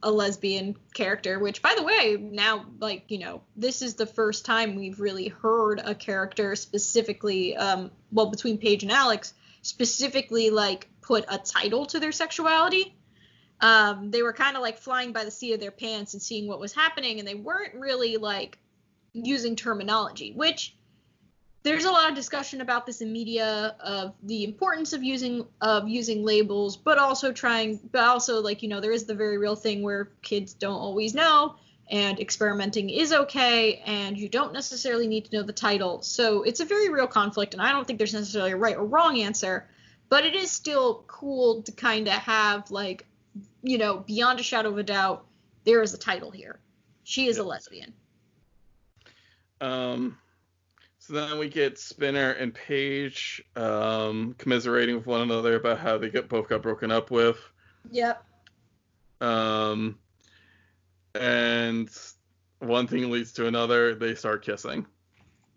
a 0.00 0.10
lesbian 0.10 0.76
character, 0.94 1.40
which 1.40 1.60
by 1.60 1.74
the 1.76 1.82
way, 1.82 2.16
now 2.20 2.66
like, 2.78 3.10
you 3.10 3.18
know, 3.18 3.42
this 3.56 3.82
is 3.82 3.94
the 3.94 4.06
first 4.06 4.44
time 4.44 4.76
we've 4.76 5.00
really 5.00 5.28
heard 5.28 5.80
a 5.84 5.94
character 5.94 6.54
specifically 6.54 7.56
um 7.56 7.90
well 8.12 8.30
between 8.30 8.58
Paige 8.58 8.84
and 8.84 8.92
Alex 8.92 9.34
specifically 9.62 10.50
like 10.50 10.88
put 11.00 11.24
a 11.28 11.38
title 11.38 11.86
to 11.86 11.98
their 11.98 12.12
sexuality. 12.12 12.94
Um 13.60 14.12
they 14.12 14.22
were 14.22 14.32
kind 14.32 14.56
of 14.56 14.62
like 14.62 14.78
flying 14.78 15.12
by 15.12 15.24
the 15.24 15.32
seat 15.32 15.54
of 15.54 15.60
their 15.60 15.72
pants 15.72 16.14
and 16.14 16.22
seeing 16.22 16.46
what 16.46 16.60
was 16.60 16.72
happening 16.72 17.18
and 17.18 17.26
they 17.26 17.34
weren't 17.34 17.74
really 17.74 18.18
like 18.18 18.58
using 19.14 19.56
terminology, 19.56 20.32
which 20.32 20.76
there's 21.64 21.84
a 21.86 21.90
lot 21.90 22.08
of 22.08 22.14
discussion 22.14 22.60
about 22.60 22.86
this 22.86 23.00
in 23.00 23.12
media 23.12 23.74
of 23.80 24.14
the 24.22 24.44
importance 24.44 24.92
of 24.92 25.02
using 25.02 25.46
of 25.60 25.88
using 25.88 26.22
labels 26.22 26.76
but 26.76 26.98
also 26.98 27.32
trying 27.32 27.80
but 27.90 28.04
also 28.04 28.40
like 28.40 28.62
you 28.62 28.68
know 28.68 28.80
there 28.80 28.92
is 28.92 29.04
the 29.04 29.14
very 29.14 29.38
real 29.38 29.56
thing 29.56 29.82
where 29.82 30.10
kids 30.22 30.54
don't 30.54 30.78
always 30.78 31.14
know 31.14 31.56
and 31.90 32.20
experimenting 32.20 32.88
is 32.90 33.12
okay 33.12 33.82
and 33.86 34.16
you 34.16 34.28
don't 34.28 34.52
necessarily 34.52 35.06
need 35.06 35.26
to 35.26 35.36
know 35.36 35.42
the 35.42 35.52
title. 35.52 36.00
So 36.00 36.42
it's 36.42 36.60
a 36.60 36.64
very 36.64 36.88
real 36.88 37.06
conflict 37.06 37.54
and 37.54 37.62
i 37.62 37.72
don't 37.72 37.86
think 37.86 37.98
there's 37.98 38.14
necessarily 38.14 38.52
a 38.52 38.56
right 38.56 38.76
or 38.76 38.84
wrong 38.84 39.18
answer 39.18 39.68
but 40.08 40.24
it 40.24 40.34
is 40.34 40.50
still 40.50 41.04
cool 41.06 41.62
to 41.62 41.72
kind 41.72 42.06
of 42.06 42.14
have 42.14 42.70
like 42.70 43.06
you 43.62 43.78
know 43.78 43.98
beyond 43.98 44.38
a 44.38 44.42
shadow 44.42 44.68
of 44.68 44.78
a 44.78 44.82
doubt 44.82 45.26
there 45.64 45.82
is 45.82 45.94
a 45.94 45.98
title 45.98 46.30
here. 46.30 46.60
She 47.02 47.26
is 47.26 47.38
a 47.38 47.42
lesbian. 47.42 47.92
Um, 49.60 50.18
so 51.06 51.12
then 51.14 51.38
we 51.38 51.48
get 51.48 51.78
Spinner 51.78 52.30
and 52.30 52.54
Paige 52.54 53.44
um, 53.56 54.34
commiserating 54.38 54.96
with 54.96 55.06
one 55.06 55.20
another 55.20 55.56
about 55.56 55.78
how 55.78 55.98
they 55.98 56.08
get 56.08 56.28
both 56.28 56.48
got 56.48 56.62
broken 56.62 56.90
up 56.90 57.10
with. 57.10 57.36
yep 57.90 58.24
Um, 59.20 59.98
and 61.14 61.90
one 62.60 62.86
thing 62.86 63.10
leads 63.10 63.32
to 63.32 63.46
another. 63.46 63.94
They 63.94 64.14
start 64.14 64.44
kissing. 64.44 64.86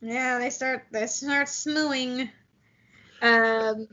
Yeah, 0.02 0.38
they 0.40 0.50
start 0.50 0.86
they 0.92 1.08
start 1.08 1.48
smooing. 1.48 2.30
Um 3.22 3.88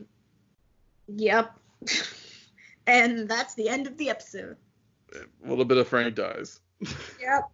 Yep. 1.09 1.59
and 2.86 3.28
that's 3.28 3.55
the 3.55 3.68
end 3.68 3.86
of 3.86 3.96
the 3.96 4.11
episode. 4.11 4.57
A 5.14 5.48
little 5.48 5.64
bit 5.64 5.78
of 5.78 5.86
Frank 5.86 6.14
dies. 6.16 6.61
Yep. 6.80 7.50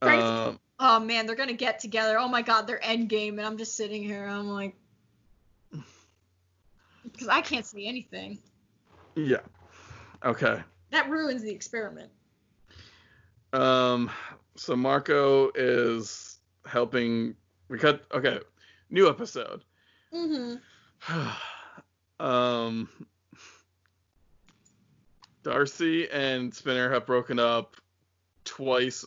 Frank's- 0.00 0.24
Um, 0.48 0.60
Oh 0.80 1.00
man, 1.00 1.26
they're 1.26 1.36
gonna 1.36 1.52
get 1.52 1.80
together. 1.80 2.18
Oh 2.18 2.28
my 2.28 2.42
god, 2.42 2.66
they're 2.66 2.84
end 2.84 3.08
game, 3.08 3.38
and 3.38 3.46
I'm 3.46 3.58
just 3.58 3.76
sitting 3.76 4.02
here. 4.02 4.24
I'm 4.24 4.48
like, 4.48 4.74
because 7.04 7.28
I 7.28 7.40
can't 7.40 7.66
see 7.66 7.86
anything. 7.86 8.38
yeah. 9.16 9.40
Okay. 10.24 10.62
That 10.90 11.08
ruins 11.10 11.42
the 11.42 11.50
experiment. 11.50 12.10
Um, 13.52 14.10
so 14.56 14.76
Marco 14.76 15.50
is 15.54 16.38
helping. 16.66 17.34
We 17.68 17.78
cut. 17.78 18.04
Okay. 18.12 18.40
New 18.90 19.08
episode. 19.08 19.64
Mm-hmm. 20.12 21.24
um, 22.24 22.88
Darcy 25.42 26.08
and 26.10 26.54
Spinner 26.54 26.90
have 26.92 27.06
broken 27.06 27.38
up 27.38 27.76
twice 28.44 29.04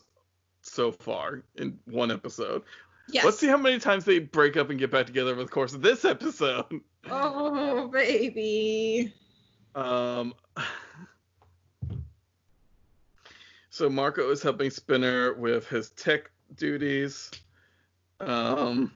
so 0.61 0.91
far 0.91 1.43
in 1.55 1.77
one 1.85 2.11
episode. 2.11 2.63
Yes. 3.09 3.25
Let's 3.25 3.39
see 3.39 3.47
how 3.47 3.57
many 3.57 3.79
times 3.79 4.05
they 4.05 4.19
break 4.19 4.57
up 4.57 4.69
and 4.69 4.79
get 4.79 4.91
back 4.91 5.05
together 5.05 5.31
over 5.31 5.43
the 5.43 5.49
course 5.49 5.73
of 5.73 5.81
this 5.81 6.05
episode. 6.05 6.65
Oh 7.09 7.87
baby. 7.87 9.11
Um, 9.73 10.35
so 13.71 13.89
Marco 13.89 14.29
is 14.29 14.43
helping 14.43 14.69
Spinner 14.69 15.33
with 15.33 15.67
his 15.67 15.89
tech 15.91 16.29
duties. 16.55 17.31
Um, 18.19 18.91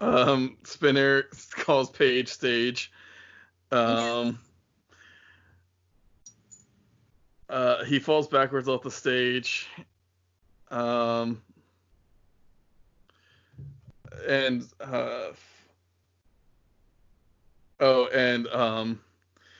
um, 0.00 0.56
Spinner 0.64 1.26
calls 1.52 1.90
Paige 1.90 2.28
stage. 2.28 2.90
Um, 3.70 4.40
uh, 7.52 7.84
he 7.84 7.98
falls 7.98 8.26
backwards 8.28 8.66
off 8.66 8.82
the 8.82 8.90
stage. 8.90 9.68
Um, 10.70 11.42
and 14.26 14.66
uh, 14.80 15.32
oh, 17.78 18.06
and 18.06 18.48
um, 18.48 19.00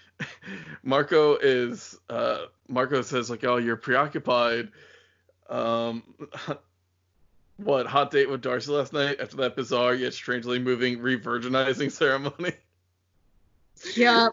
Marco 0.83 1.37
is 1.37 1.99
uh, 2.09 2.47
Marco 2.67 3.03
says 3.03 3.29
like, 3.29 3.45
oh, 3.45 3.59
you're 3.59 3.77
preoccupied. 3.77 4.71
Um, 5.51 6.03
what 7.59 7.87
hot 7.87 8.11
date 8.11 8.31
with 8.31 8.41
Darcy 8.41 8.73
last 8.73 8.95
night 8.95 9.21
after 9.21 9.37
that 9.37 9.55
bizarre 9.55 9.95
yet 9.95 10.15
strangely 10.15 10.59
moving 10.59 10.99
re-virginizing 10.99 11.93
ceremony? 11.93 12.55
Yeah. 13.95 14.31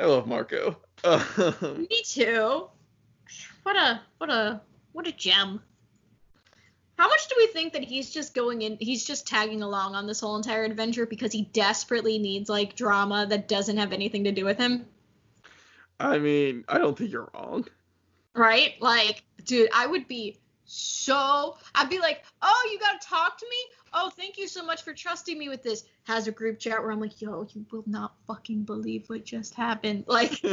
I 0.00 0.06
love 0.06 0.26
Marco. 0.26 0.78
Um, 1.04 1.86
Me 1.90 2.02
too. 2.04 2.68
What 3.62 3.76
a 3.76 4.00
what 4.18 4.30
a 4.30 4.60
what 4.92 5.06
a 5.06 5.12
gem. 5.12 5.60
How 6.96 7.06
much 7.06 7.28
do 7.28 7.36
we 7.38 7.46
think 7.48 7.74
that 7.74 7.84
he's 7.84 8.10
just 8.10 8.34
going 8.34 8.62
in 8.62 8.76
he's 8.80 9.04
just 9.04 9.26
tagging 9.26 9.62
along 9.62 9.94
on 9.94 10.06
this 10.06 10.20
whole 10.20 10.36
entire 10.36 10.64
adventure 10.64 11.06
because 11.06 11.32
he 11.32 11.42
desperately 11.52 12.18
needs 12.18 12.48
like 12.48 12.74
drama 12.74 13.26
that 13.28 13.46
doesn't 13.46 13.76
have 13.76 13.92
anything 13.92 14.24
to 14.24 14.32
do 14.32 14.44
with 14.44 14.58
him? 14.58 14.86
I 16.00 16.18
mean, 16.18 16.64
I 16.68 16.78
don't 16.78 16.96
think 16.96 17.12
you're 17.12 17.30
wrong. 17.34 17.66
Right? 18.34 18.74
Like, 18.80 19.22
dude, 19.44 19.70
I 19.74 19.86
would 19.86 20.08
be 20.08 20.38
so 20.70 21.56
I'd 21.74 21.88
be 21.88 21.98
like, 21.98 22.24
"Oh, 22.42 22.68
you 22.70 22.78
got 22.78 23.00
to 23.00 23.08
talk 23.08 23.38
to 23.38 23.46
me? 23.48 23.56
Oh, 23.94 24.10
thank 24.10 24.36
you 24.36 24.46
so 24.46 24.62
much 24.62 24.82
for 24.82 24.92
trusting 24.92 25.38
me 25.38 25.48
with 25.48 25.62
this." 25.62 25.84
Has 26.04 26.28
a 26.28 26.32
group 26.32 26.58
chat 26.58 26.82
where 26.82 26.90
I'm 26.90 27.00
like, 27.00 27.20
"Yo, 27.22 27.48
you 27.54 27.64
will 27.70 27.84
not 27.86 28.14
fucking 28.26 28.64
believe 28.64 29.08
what 29.08 29.24
just 29.24 29.54
happened." 29.54 30.04
Like, 30.08 30.44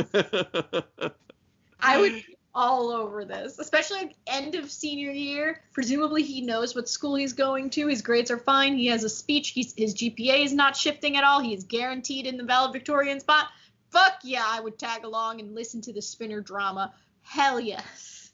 I 1.82 2.00
would 2.00 2.24
all 2.56 2.90
over 2.90 3.26
this, 3.26 3.60
especially 3.60 4.06
the 4.06 4.16
end 4.28 4.56
of 4.56 4.72
senior 4.72 5.12
year. 5.12 5.62
Presumably, 5.74 6.24
he 6.24 6.40
knows 6.40 6.74
what 6.74 6.88
school 6.88 7.16
he's 7.16 7.34
going 7.34 7.70
to. 7.72 7.88
His 7.88 8.02
grades 8.02 8.32
are 8.32 8.38
fine. 8.38 8.78
He 8.78 8.88
has 8.88 9.04
a 9.04 9.10
speech. 9.10 9.50
He's, 9.50 9.74
his 9.78 9.94
GPA 9.94 10.46
is 10.46 10.54
not 10.54 10.78
shifting 10.78 11.18
at 11.18 11.26
all. 11.26 11.42
He 11.42 11.54
is 11.54 11.66
guaranteed 11.66 12.26
in 12.26 12.38
the 12.38 12.46
valedictorian 12.46 13.20
spot. 13.20 13.48
Fuck 13.90 14.20
yeah, 14.24 14.46
I 14.48 14.62
would 14.62 14.80
tag 14.80 15.04
along 15.04 15.42
and 15.42 15.54
listen 15.54 15.82
to 15.82 15.94
the 15.94 16.02
spinner 16.02 16.40
drama. 16.40 16.94
Hell 17.22 17.60
yes. 17.60 18.32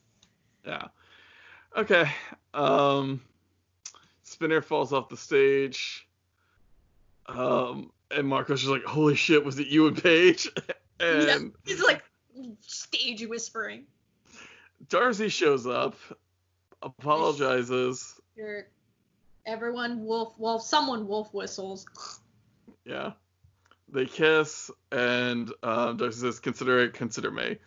Yeah. 0.66 0.88
Okay. 1.76 2.10
Um 2.53 3.22
Spinner 4.23 4.61
falls 4.61 4.93
off 4.93 5.10
the 5.10 5.18
stage. 5.18 6.07
Um 7.27 7.91
and 8.10 8.27
Marco's 8.27 8.61
just 8.61 8.72
like, 8.72 8.84
holy 8.84 9.15
shit, 9.15 9.43
was 9.43 9.60
it 9.60 9.68
you 9.68 9.88
and 9.88 10.02
Paige? 10.02 10.49
and 10.99 11.53
He's 11.65 11.84
like 11.84 12.03
stage 12.60 13.26
whispering. 13.26 13.85
Darcy 14.89 15.30
shows 15.30 15.68
up, 15.68 15.95
apologizes. 16.81 18.19
You're, 18.35 18.68
everyone 19.45 20.03
wolf, 20.03 20.34
well, 20.38 20.60
someone 20.60 21.07
wolf 21.07 21.34
whistles. 21.34 21.85
Yeah. 22.85 23.11
They 23.91 24.06
kiss, 24.06 24.72
and 24.91 25.52
um, 25.64 25.98
Darcy 25.98 26.22
says, 26.22 26.39
"Consider 26.39 26.80
it, 26.80 26.93
consider 26.93 27.30
me." 27.30 27.57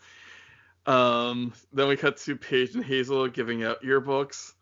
Um, 0.86 1.52
then 1.72 1.88
we 1.88 1.96
cut 1.96 2.18
to 2.18 2.36
Paige 2.36 2.74
and 2.74 2.84
Hazel 2.84 3.28
giving 3.28 3.64
out 3.64 3.82
yearbooks. 3.82 4.52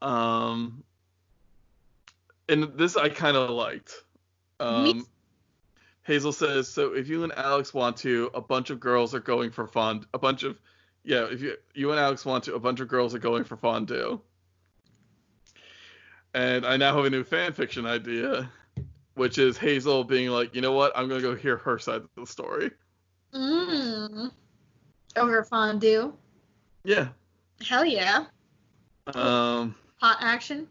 Um, 0.00 0.82
and 2.48 2.76
this 2.76 2.96
I 2.96 3.08
kind 3.08 3.36
of 3.36 3.50
liked. 3.50 3.94
Um, 4.58 5.06
Hazel 6.02 6.32
says, 6.32 6.68
"So 6.68 6.94
if 6.94 7.08
you 7.08 7.22
and 7.22 7.32
Alex 7.32 7.72
want 7.72 7.96
to, 7.98 8.30
a 8.34 8.40
bunch 8.40 8.70
of 8.70 8.80
girls 8.80 9.14
are 9.14 9.20
going 9.20 9.50
for 9.52 9.66
fond. 9.66 10.06
A 10.12 10.18
bunch 10.18 10.42
of, 10.42 10.58
yeah, 11.04 11.26
if 11.30 11.40
you 11.40 11.56
you 11.74 11.90
and 11.92 12.00
Alex 12.00 12.24
want 12.24 12.44
to, 12.44 12.54
a 12.54 12.60
bunch 12.60 12.80
of 12.80 12.88
girls 12.88 13.14
are 13.14 13.20
going 13.20 13.44
for 13.44 13.56
fondue." 13.56 14.20
And 16.34 16.64
I 16.66 16.76
now 16.76 16.96
have 16.96 17.04
a 17.04 17.10
new 17.10 17.24
fan 17.24 17.52
fiction 17.52 17.86
idea 17.86 18.50
which 19.14 19.38
is 19.38 19.58
Hazel 19.58 20.04
being 20.04 20.30
like, 20.30 20.54
you 20.54 20.60
know 20.60 20.72
what, 20.72 20.92
I'm 20.96 21.08
gonna 21.08 21.20
go 21.20 21.34
hear 21.34 21.56
her 21.58 21.78
side 21.78 22.02
of 22.02 22.08
the 22.16 22.26
story. 22.26 22.70
Mmm. 23.34 24.30
Over 25.16 25.44
fondue. 25.44 26.14
Yeah. 26.84 27.08
Hell 27.66 27.84
yeah. 27.84 28.26
Um. 29.14 29.74
Hot 30.00 30.18
action. 30.20 30.68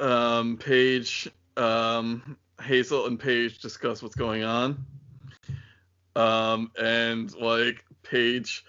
Um. 0.00 0.56
Paige. 0.56 1.30
Um. 1.56 2.36
Hazel 2.62 3.06
and 3.06 3.18
Paige 3.18 3.58
discuss 3.58 4.02
what's 4.02 4.14
going 4.14 4.44
on. 4.44 4.84
Um. 6.16 6.70
And 6.80 7.34
like 7.36 7.84
Paige 8.02 8.64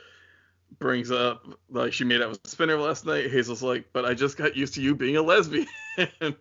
brings 0.79 1.11
up 1.11 1.45
like 1.69 1.93
she 1.93 2.03
made 2.03 2.21
out 2.21 2.29
with 2.29 2.39
Spinner 2.45 2.77
last 2.77 3.05
night. 3.05 3.29
Hazel's 3.29 3.63
like, 3.63 3.85
but 3.93 4.05
I 4.05 4.13
just 4.13 4.37
got 4.37 4.55
used 4.55 4.73
to 4.75 4.81
you 4.81 4.95
being 4.95 5.17
a 5.17 5.21
lesbian. 5.21 5.67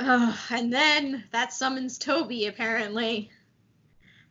Uh, 0.00 0.34
and 0.50 0.72
then 0.72 1.22
that 1.30 1.52
summons 1.52 1.98
Toby 1.98 2.46
apparently. 2.46 3.30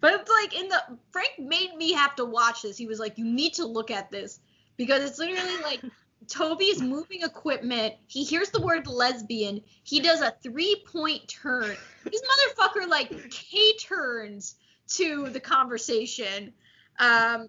But 0.02 0.14
it's 0.14 0.30
like 0.30 0.58
in 0.60 0.70
the 0.70 0.82
Frank 1.12 1.32
made 1.40 1.76
me 1.76 1.94
have 1.94 2.16
to 2.16 2.26
watch 2.26 2.62
this. 2.62 2.78
He 2.78 2.88
was 2.88 3.00
like, 3.00 3.18
"You 3.18 3.26
need 3.26 3.54
to 3.56 3.66
look 3.66 3.92
at 3.92 4.12
this 4.12 4.40
because 4.78 5.04
it's 5.04 5.20
literally 5.20 5.58
like 5.64 5.82
Toby's 6.28 6.82
moving 6.82 7.24
equipment. 7.24 7.96
He 8.08 8.24
hears 8.24 8.50
the 8.50 8.62
word 8.62 8.88
lesbian. 8.88 9.62
He 9.84 10.00
does 10.00 10.22
a 10.22 10.34
three-point 10.44 11.28
turn. 11.28 11.76
This 12.04 12.22
motherfucker 12.22 12.88
like 12.88 13.30
K 13.30 13.74
turns 13.78 14.56
to 14.90 15.30
the 15.30 15.40
conversation, 15.40 16.54
um, 17.00 17.48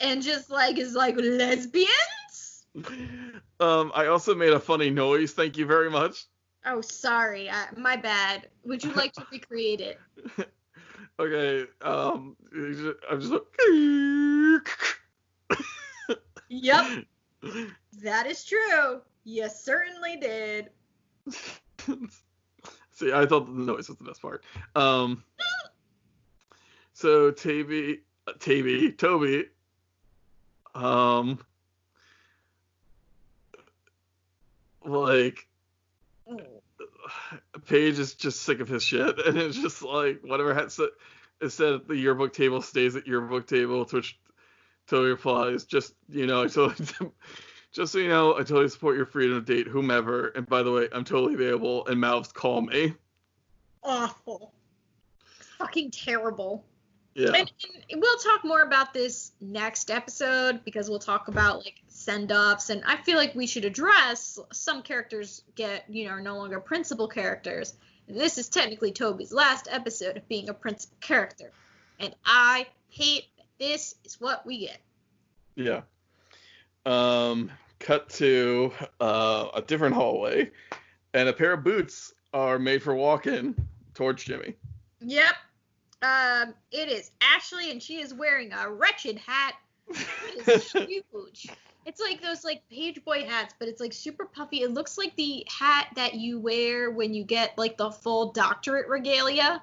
and 0.00 0.22
just 0.22 0.50
like 0.50 0.78
is 0.78 0.94
like 0.94 1.16
lesbians. 1.16 2.66
Um, 3.60 3.90
I 3.94 4.06
also 4.06 4.34
made 4.34 4.52
a 4.52 4.60
funny 4.60 4.90
noise. 4.90 5.32
Thank 5.32 5.56
you 5.56 5.66
very 5.66 5.90
much. 5.90 6.26
Oh, 6.64 6.80
sorry. 6.80 7.48
Uh, 7.48 7.66
my 7.76 7.96
bad. 7.96 8.48
Would 8.64 8.84
you 8.84 8.92
like 8.92 9.12
to 9.14 9.26
recreate 9.32 9.80
it? 9.80 9.98
Okay. 11.18 11.66
Um, 11.82 12.36
I'm 13.10 13.20
just. 13.20 13.32
like. 13.32 13.42
Yep, 16.50 17.04
that 18.02 18.26
is 18.26 18.44
true. 18.44 19.02
You 19.24 19.48
certainly 19.48 20.16
did. 20.16 20.70
See, 22.92 23.12
I 23.12 23.26
thought 23.26 23.46
the 23.46 23.52
noise 23.52 23.88
was 23.88 23.98
the 23.98 24.04
best 24.04 24.22
part. 24.22 24.42
Um, 24.74 25.22
so 26.94 27.30
Toby, 27.30 28.00
Toby, 28.40 28.92
Toby, 28.92 29.44
um, 30.74 31.38
like, 34.84 35.46
Paige 37.66 37.98
is 37.98 38.14
just 38.14 38.42
sick 38.42 38.60
of 38.60 38.68
his 38.68 38.82
shit, 38.82 39.18
and 39.26 39.38
it's 39.38 39.58
just 39.58 39.82
like 39.82 40.20
whatever 40.22 40.54
said, 40.70 40.88
is 41.40 41.54
said 41.54 41.86
the 41.86 41.96
yearbook 41.96 42.32
table 42.32 42.62
stays 42.62 42.96
at 42.96 43.06
yearbook 43.06 43.46
table. 43.46 43.84
To 43.86 43.96
which 43.96 44.18
"Just 45.64 45.94
you 46.08 46.26
know, 46.26 46.42
I 46.42 46.48
totally, 46.48 46.88
just 47.72 47.92
so 47.92 47.98
you 47.98 48.08
know, 48.08 48.34
I 48.34 48.38
totally 48.38 48.68
support 48.68 48.96
your 48.96 49.06
freedom 49.06 49.44
to 49.44 49.54
date 49.54 49.68
whomever. 49.68 50.28
And 50.28 50.46
by 50.46 50.62
the 50.62 50.72
way, 50.72 50.88
I'm 50.92 51.04
totally 51.04 51.34
available. 51.34 51.86
And 51.86 52.00
mouths 52.00 52.32
call 52.32 52.62
me. 52.62 52.94
Awful. 53.82 54.52
Fucking 55.58 55.90
terrible. 55.90 56.64
Yeah. 57.18 57.32
And, 57.36 57.50
and 57.90 58.00
we'll 58.00 58.18
talk 58.18 58.44
more 58.44 58.62
about 58.62 58.94
this 58.94 59.32
next 59.40 59.90
episode 59.90 60.64
because 60.64 60.88
we'll 60.88 61.00
talk 61.00 61.26
about 61.26 61.64
like 61.64 61.82
send 61.88 62.30
offs 62.30 62.70
and 62.70 62.80
I 62.86 62.96
feel 62.98 63.16
like 63.16 63.34
we 63.34 63.48
should 63.48 63.64
address 63.64 64.38
some 64.52 64.82
characters 64.82 65.42
get 65.56 65.84
you 65.88 66.04
know 66.04 66.12
are 66.12 66.20
no 66.20 66.36
longer 66.36 66.60
principal 66.60 67.08
characters. 67.08 67.74
And 68.06 68.16
this 68.16 68.38
is 68.38 68.48
technically 68.48 68.92
Toby's 68.92 69.32
last 69.32 69.66
episode 69.68 70.16
of 70.16 70.28
being 70.28 70.48
a 70.48 70.54
principal 70.54 70.96
character, 71.00 71.50
and 71.98 72.14
I 72.24 72.68
hate 72.88 73.24
that 73.36 73.46
this 73.58 73.96
is 74.04 74.20
what 74.20 74.46
we 74.46 74.60
get. 74.60 74.78
Yeah. 75.56 75.82
Um, 76.86 77.50
cut 77.80 78.08
to 78.10 78.72
uh, 79.00 79.48
a 79.54 79.62
different 79.62 79.96
hallway, 79.96 80.52
and 81.14 81.28
a 81.28 81.32
pair 81.32 81.52
of 81.52 81.64
boots 81.64 82.14
are 82.32 82.60
made 82.60 82.82
for 82.82 82.94
walking 82.94 83.56
towards 83.92 84.22
Jimmy. 84.22 84.54
Yep. 85.00 85.34
Um, 86.02 86.54
it 86.70 86.88
is 86.88 87.10
Ashley, 87.20 87.70
and 87.70 87.82
she 87.82 88.00
is 88.00 88.14
wearing 88.14 88.52
a 88.52 88.70
wretched 88.70 89.18
hat. 89.18 89.54
It 89.88 90.48
is 90.48 90.72
huge. 91.12 91.50
It's 91.86 92.00
like 92.00 92.20
those 92.20 92.44
like 92.44 92.62
page 92.68 93.02
boy 93.04 93.24
hats, 93.24 93.54
but 93.58 93.68
it's 93.68 93.80
like 93.80 93.92
super 93.92 94.26
puffy. 94.26 94.62
It 94.62 94.72
looks 94.72 94.98
like 94.98 95.16
the 95.16 95.44
hat 95.48 95.88
that 95.96 96.14
you 96.14 96.38
wear 96.38 96.90
when 96.90 97.14
you 97.14 97.24
get 97.24 97.56
like 97.56 97.76
the 97.76 97.90
full 97.90 98.32
doctorate 98.32 98.88
regalia. 98.88 99.62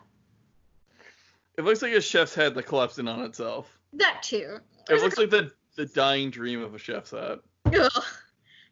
It 1.57 1.63
looks 1.63 1.81
like 1.81 1.93
a 1.93 2.01
chef's 2.01 2.33
head 2.33 2.55
that 2.55 2.63
collapsed 2.63 2.99
in 2.99 3.07
on 3.07 3.21
itself. 3.21 3.77
That 3.93 4.21
too. 4.23 4.57
It 4.89 5.01
looks 5.01 5.17
like 5.17 5.29
the 5.29 5.51
the 5.75 5.85
dying 5.85 6.31
dream 6.31 6.61
of 6.61 6.73
a 6.73 6.79
chef's 6.79 7.11
hat. 7.11 7.39
Ugh. 7.73 8.03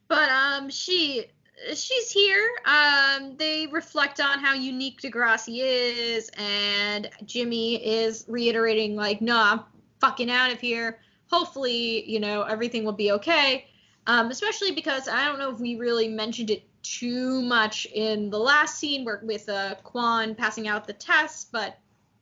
But 0.07 0.29
um, 0.29 0.69
she 0.69 1.27
she's 1.69 2.11
here. 2.11 2.49
Um, 2.65 3.35
they 3.37 3.67
reflect 3.67 4.19
on 4.19 4.39
how 4.39 4.53
unique 4.53 5.01
Degrassi 5.01 5.59
is, 5.61 6.29
and 6.37 7.09
Jimmy 7.25 7.75
is 7.85 8.25
reiterating 8.27 8.95
like, 8.95 9.21
"No, 9.21 9.37
I'm 9.37 9.61
fucking 9.99 10.29
out 10.29 10.51
of 10.51 10.59
here. 10.59 10.99
Hopefully, 11.27 12.09
you 12.09 12.19
know, 12.19 12.43
everything 12.43 12.83
will 12.83 12.91
be 12.91 13.11
okay." 13.11 13.67
Um, 14.05 14.31
especially 14.31 14.71
because 14.71 15.07
I 15.07 15.25
don't 15.25 15.39
know 15.39 15.51
if 15.51 15.59
we 15.59 15.75
really 15.75 16.09
mentioned 16.09 16.49
it 16.49 16.63
too 16.83 17.41
much 17.41 17.85
in 17.93 18.29
the 18.29 18.37
last 18.37 18.77
scene 18.77 19.05
where 19.05 19.21
with 19.23 19.47
uh, 19.47 19.75
Kwan 19.83 20.35
passing 20.35 20.67
out 20.67 20.85
the 20.85 20.93
tests, 20.93 21.45
but 21.49 21.77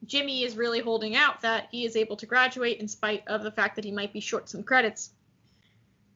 Jimmy 0.05 0.43
is 0.43 0.55
really 0.55 0.79
holding 0.79 1.15
out 1.15 1.41
that 1.41 1.67
he 1.71 1.85
is 1.85 1.95
able 1.95 2.15
to 2.17 2.25
graduate 2.25 2.79
in 2.79 2.87
spite 2.87 3.27
of 3.27 3.43
the 3.43 3.51
fact 3.51 3.75
that 3.75 3.85
he 3.85 3.91
might 3.91 4.13
be 4.13 4.19
short 4.19 4.49
some 4.49 4.63
credits. 4.63 5.11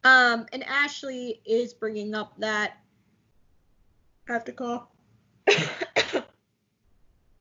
Um, 0.03 0.45
and 0.53 0.64
Ashley 0.64 1.41
is 1.45 1.73
bringing 1.73 2.14
up 2.14 2.34
that. 2.39 2.77
I 4.27 4.34
have 4.34 4.45
to 4.45 4.52
call. 4.52 4.91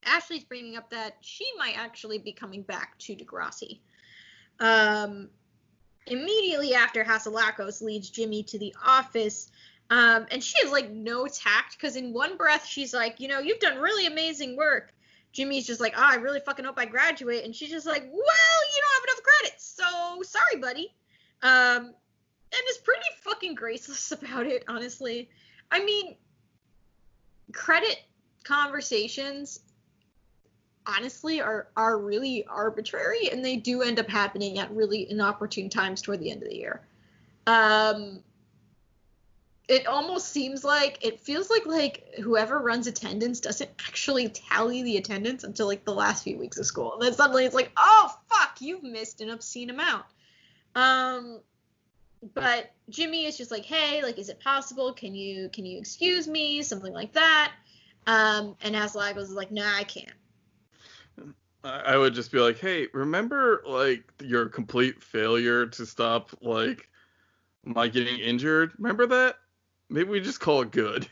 Ashley's 0.04 0.44
bringing 0.44 0.76
up 0.76 0.90
that 0.90 1.16
she 1.20 1.46
might 1.58 1.78
actually 1.78 2.18
be 2.18 2.32
coming 2.32 2.62
back 2.62 2.98
to 2.98 3.16
Degrassi. 3.16 3.80
Um, 4.60 5.30
immediately 6.06 6.74
after 6.74 7.02
Hatzilakos 7.04 7.80
leads 7.82 8.10
Jimmy 8.10 8.42
to 8.44 8.58
the 8.58 8.74
office, 8.84 9.50
um, 9.90 10.26
and 10.30 10.42
she 10.42 10.62
has 10.62 10.72
like 10.72 10.90
no 10.90 11.26
tact 11.26 11.76
because 11.76 11.96
in 11.96 12.12
one 12.12 12.36
breath 12.36 12.66
she's 12.66 12.92
like, 12.94 13.20
you 13.20 13.28
know, 13.28 13.40
you've 13.40 13.60
done 13.60 13.78
really 13.78 14.06
amazing 14.06 14.56
work. 14.56 14.92
Jimmy's 15.32 15.66
just 15.66 15.80
like, 15.80 15.94
oh, 15.96 16.04
I 16.04 16.16
really 16.16 16.40
fucking 16.40 16.64
hope 16.64 16.78
I 16.78 16.84
graduate, 16.84 17.44
and 17.44 17.54
she's 17.54 17.70
just 17.70 17.86
like, 17.86 18.02
well, 18.02 18.10
you 18.12 18.82
don't 18.82 18.94
have 18.94 19.04
enough 19.04 19.22
credits, 19.22 19.76
so 19.76 20.22
sorry, 20.22 20.60
buddy. 20.60 20.94
Um, 21.42 21.94
and 22.56 22.62
is 22.70 22.78
pretty 22.78 23.02
fucking 23.22 23.54
graceless 23.54 24.12
about 24.20 24.46
it, 24.46 24.64
honestly. 24.68 25.28
I 25.70 25.84
mean, 25.84 26.14
credit 27.52 28.02
conversations 28.44 29.60
honestly 30.86 31.40
are 31.40 31.68
are 31.76 31.98
really 31.98 32.44
arbitrary 32.46 33.30
and 33.30 33.44
they 33.44 33.56
do 33.56 33.82
end 33.82 33.98
up 33.98 34.08
happening 34.08 34.58
at 34.58 34.70
really 34.70 35.10
inopportune 35.10 35.68
times 35.68 36.02
toward 36.02 36.20
the 36.20 36.30
end 36.30 36.42
of 36.42 36.48
the 36.48 36.56
year. 36.56 36.82
Um 37.46 38.22
it 39.66 39.86
almost 39.86 40.28
seems 40.28 40.62
like 40.62 40.98
it 41.02 41.20
feels 41.20 41.48
like 41.48 41.64
like 41.64 42.14
whoever 42.22 42.58
runs 42.58 42.86
attendance 42.86 43.40
doesn't 43.40 43.70
actually 43.86 44.28
tally 44.28 44.82
the 44.82 44.98
attendance 44.98 45.42
until 45.42 45.66
like 45.66 45.84
the 45.84 45.94
last 45.94 46.22
few 46.22 46.36
weeks 46.36 46.58
of 46.58 46.66
school. 46.66 46.94
And 46.94 47.02
then 47.02 47.14
suddenly 47.14 47.46
it's 47.46 47.54
like, 47.54 47.72
"Oh 47.78 48.14
fuck, 48.28 48.60
you've 48.60 48.82
missed 48.82 49.22
an 49.22 49.30
obscene 49.30 49.70
amount." 49.70 50.04
Um 50.74 51.40
but 52.34 52.72
Jimmy 52.88 53.26
is 53.26 53.36
just 53.36 53.50
like, 53.50 53.64
"Hey, 53.64 54.02
like 54.02 54.18
is 54.18 54.28
it 54.28 54.40
possible? 54.40 54.92
Can 54.92 55.14
you 55.14 55.48
can 55.50 55.66
you 55.66 55.78
excuse 55.78 56.26
me?" 56.26 56.62
something 56.62 56.92
like 56.92 57.12
that. 57.12 57.52
Um 58.06 58.56
and 58.62 58.74
Hatzilakos 58.74 59.16
was 59.16 59.32
like, 59.32 59.50
"Nah, 59.50 59.76
I 59.76 59.84
can't." 59.84 60.12
I 61.64 61.96
would 61.96 62.14
just 62.14 62.30
be 62.30 62.38
like, 62.40 62.58
hey, 62.58 62.88
remember 62.92 63.62
like 63.66 64.04
your 64.22 64.46
complete 64.46 65.02
failure 65.02 65.66
to 65.66 65.86
stop 65.86 66.30
like 66.42 66.88
my 67.64 67.88
getting 67.88 68.18
injured? 68.18 68.72
Remember 68.78 69.06
that? 69.06 69.36
Maybe 69.88 70.10
we 70.10 70.20
just 70.20 70.40
call 70.40 70.60
it 70.60 70.70
good. 70.70 71.08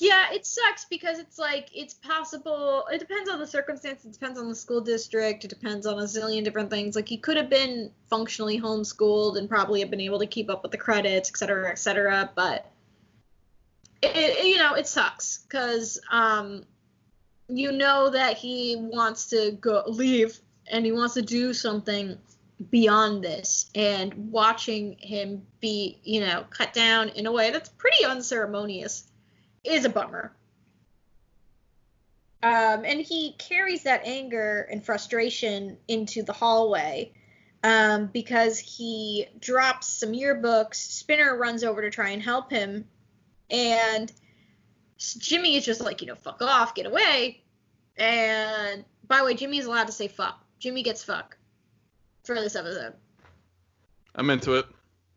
Yeah, 0.00 0.32
it 0.32 0.46
sucks 0.46 0.84
because 0.84 1.18
it's 1.18 1.38
like 1.38 1.70
it's 1.74 1.94
possible. 1.94 2.84
It 2.92 2.98
depends 2.98 3.28
on 3.28 3.40
the 3.40 3.46
circumstance. 3.46 4.04
It 4.04 4.12
depends 4.12 4.38
on 4.38 4.48
the 4.48 4.54
school 4.54 4.80
district. 4.80 5.44
It 5.44 5.48
depends 5.48 5.86
on 5.86 5.98
a 5.98 6.02
zillion 6.02 6.44
different 6.44 6.70
things. 6.70 6.94
Like 6.94 7.08
he 7.08 7.16
could 7.16 7.36
have 7.36 7.50
been 7.50 7.90
functionally 8.08 8.60
homeschooled 8.60 9.38
and 9.38 9.48
probably 9.48 9.80
have 9.80 9.90
been 9.90 10.00
able 10.00 10.20
to 10.20 10.26
keep 10.26 10.50
up 10.50 10.62
with 10.62 10.70
the 10.70 10.78
credits, 10.78 11.30
et 11.30 11.36
cetera, 11.36 11.70
et 11.70 11.80
cetera. 11.80 12.30
But 12.36 12.70
it, 14.00 14.14
it 14.14 14.46
you 14.46 14.58
know, 14.58 14.74
it 14.74 14.86
sucks 14.86 15.38
because 15.38 16.00
um, 16.12 16.62
you 17.48 17.72
know 17.72 18.08
that 18.10 18.36
he 18.36 18.76
wants 18.78 19.26
to 19.30 19.50
go 19.60 19.82
leave 19.88 20.38
and 20.70 20.84
he 20.84 20.92
wants 20.92 21.14
to 21.14 21.22
do 21.22 21.52
something 21.52 22.16
beyond 22.70 23.24
this 23.24 23.68
and 23.74 24.32
watching 24.32 24.96
him 24.98 25.42
be 25.60 26.00
you 26.02 26.20
know 26.20 26.44
cut 26.50 26.72
down 26.72 27.08
in 27.10 27.26
a 27.26 27.32
way 27.32 27.50
that's 27.52 27.68
pretty 27.68 28.04
unceremonious 28.04 29.07
is 29.68 29.84
a 29.84 29.88
bummer 29.88 30.32
um, 32.42 32.84
and 32.84 33.00
he 33.00 33.34
carries 33.38 33.82
that 33.82 34.02
anger 34.04 34.66
and 34.70 34.84
frustration 34.84 35.76
into 35.88 36.22
the 36.22 36.32
hallway 36.32 37.12
um, 37.64 38.06
because 38.06 38.58
he 38.58 39.26
drops 39.40 39.88
some 39.88 40.12
yearbooks 40.12 40.76
spinner 40.76 41.36
runs 41.36 41.64
over 41.64 41.82
to 41.82 41.90
try 41.90 42.10
and 42.10 42.22
help 42.22 42.50
him 42.50 42.84
and 43.50 44.12
jimmy 44.96 45.56
is 45.56 45.64
just 45.64 45.80
like 45.80 46.00
you 46.00 46.06
know 46.06 46.14
fuck 46.14 46.42
off 46.42 46.74
get 46.74 46.86
away 46.86 47.42
and 47.96 48.84
by 49.06 49.18
the 49.18 49.24
way 49.24 49.34
jimmy's 49.34 49.66
allowed 49.66 49.86
to 49.86 49.92
say 49.92 50.08
fuck 50.08 50.44
jimmy 50.58 50.82
gets 50.82 51.04
fuck 51.04 51.36
for 52.24 52.34
this 52.34 52.56
episode 52.56 52.94
I'm 54.18 54.30
into 54.30 54.54
it. 54.54 54.66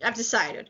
I've 0.04 0.14
decided. 0.14 0.70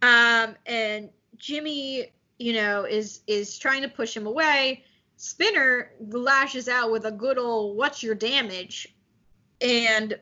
Um, 0.00 0.56
and 0.64 1.10
Jimmy 1.36 2.12
you 2.38 2.52
know, 2.52 2.84
is 2.84 3.20
is 3.26 3.58
trying 3.58 3.82
to 3.82 3.88
push 3.88 4.16
him 4.16 4.26
away. 4.26 4.84
Spinner 5.16 5.92
lashes 6.00 6.68
out 6.68 6.90
with 6.90 7.06
a 7.06 7.12
good 7.12 7.38
old 7.38 7.76
"What's 7.76 8.02
your 8.02 8.14
damage?" 8.14 8.94
and 9.60 10.18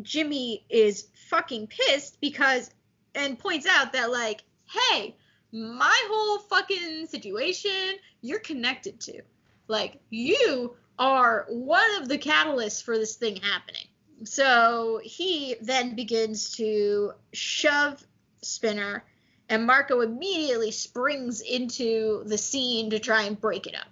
Jimmy 0.00 0.64
is 0.70 1.08
fucking 1.28 1.68
pissed 1.68 2.20
because 2.20 2.70
and 3.14 3.38
points 3.38 3.66
out 3.66 3.92
that 3.92 4.10
like, 4.10 4.42
hey, 4.64 5.14
my 5.52 6.06
whole 6.08 6.38
fucking 6.38 7.06
situation 7.06 7.96
you're 8.22 8.40
connected 8.40 9.00
to. 9.00 9.22
Like 9.68 10.00
you 10.10 10.76
are 10.98 11.46
one 11.48 12.00
of 12.00 12.08
the 12.08 12.18
catalysts 12.18 12.82
for 12.82 12.96
this 12.96 13.16
thing 13.16 13.36
happening. 13.36 13.86
So 14.24 15.00
he 15.02 15.56
then 15.60 15.94
begins 15.94 16.52
to 16.56 17.12
shove 17.32 18.04
Spinner, 18.42 19.04
and 19.52 19.66
Marco 19.66 20.00
immediately 20.00 20.70
springs 20.70 21.42
into 21.42 22.22
the 22.24 22.38
scene 22.38 22.88
to 22.88 22.98
try 22.98 23.24
and 23.24 23.38
break 23.38 23.66
it 23.66 23.74
up. 23.76 23.86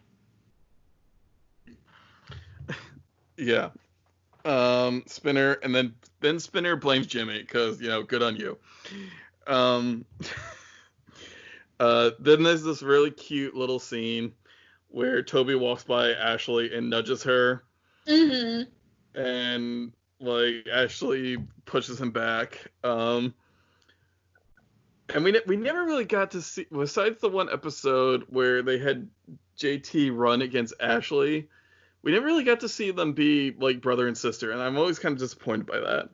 Yeah. 3.36 3.70
Um, 4.44 5.02
Spinner, 5.06 5.52
and 5.62 5.74
then 5.74 5.94
then 6.20 6.38
Spinner 6.38 6.76
blames 6.76 7.06
Jimmy 7.06 7.40
because 7.40 7.80
you 7.80 7.88
know, 7.88 8.02
good 8.02 8.22
on 8.22 8.36
you. 8.36 8.58
Um, 9.46 10.04
uh, 11.80 12.10
then 12.18 12.42
there's 12.42 12.62
this 12.62 12.82
really 12.82 13.10
cute 13.10 13.54
little 13.54 13.78
scene 13.78 14.32
where 14.88 15.22
Toby 15.22 15.54
walks 15.54 15.84
by 15.84 16.10
Ashley 16.12 16.74
and 16.74 16.90
nudges 16.90 17.22
her, 17.22 17.64
Mm-hmm. 18.06 19.18
and 19.18 19.92
like 20.20 20.66
Ashley 20.70 21.38
pushes 21.64 21.98
him 21.98 22.10
back. 22.10 22.66
Um, 22.84 23.32
and 25.14 25.24
we 25.24 25.32
ne- 25.32 25.40
we 25.46 25.56
never 25.56 25.84
really 25.84 26.04
got 26.04 26.32
to 26.32 26.42
see 26.42 26.66
besides 26.70 27.20
the 27.20 27.28
one 27.28 27.50
episode 27.50 28.24
where 28.28 28.62
they 28.62 28.78
had 28.78 29.08
JT 29.58 30.16
run 30.16 30.42
against 30.42 30.74
Ashley. 30.80 31.48
We 32.02 32.12
never 32.12 32.26
really 32.26 32.44
got 32.44 32.60
to 32.60 32.68
see 32.68 32.90
them 32.90 33.12
be 33.12 33.54
like 33.58 33.80
brother 33.80 34.08
and 34.08 34.16
sister, 34.16 34.52
and 34.52 34.60
I'm 34.60 34.78
always 34.78 34.98
kind 34.98 35.12
of 35.12 35.18
disappointed 35.18 35.66
by 35.66 35.78
that. 35.80 36.08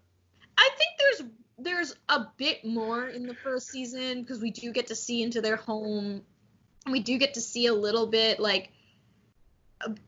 I 0.58 0.68
think 0.76 0.90
there's 0.98 1.30
there's 1.58 1.96
a 2.08 2.26
bit 2.36 2.64
more 2.64 3.08
in 3.08 3.26
the 3.26 3.34
first 3.34 3.68
season 3.68 4.22
because 4.22 4.40
we 4.40 4.50
do 4.50 4.72
get 4.72 4.88
to 4.88 4.94
see 4.94 5.22
into 5.22 5.40
their 5.40 5.56
home. 5.56 6.22
We 6.90 7.00
do 7.00 7.18
get 7.18 7.34
to 7.34 7.40
see 7.40 7.66
a 7.66 7.74
little 7.74 8.06
bit 8.06 8.40
like 8.40 8.70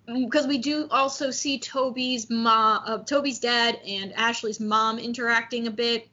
because 0.07 0.47
we 0.47 0.59
do 0.59 0.89
also 0.91 1.31
see 1.31 1.59
Toby's 1.59 2.31
mom, 2.31 2.83
uh, 2.87 2.99
Toby's 2.99 3.39
dad, 3.39 3.79
and 3.87 4.13
Ashley's 4.15 4.61
mom 4.61 4.99
interacting 4.99 5.67
a 5.67 5.71
bit. 5.71 6.09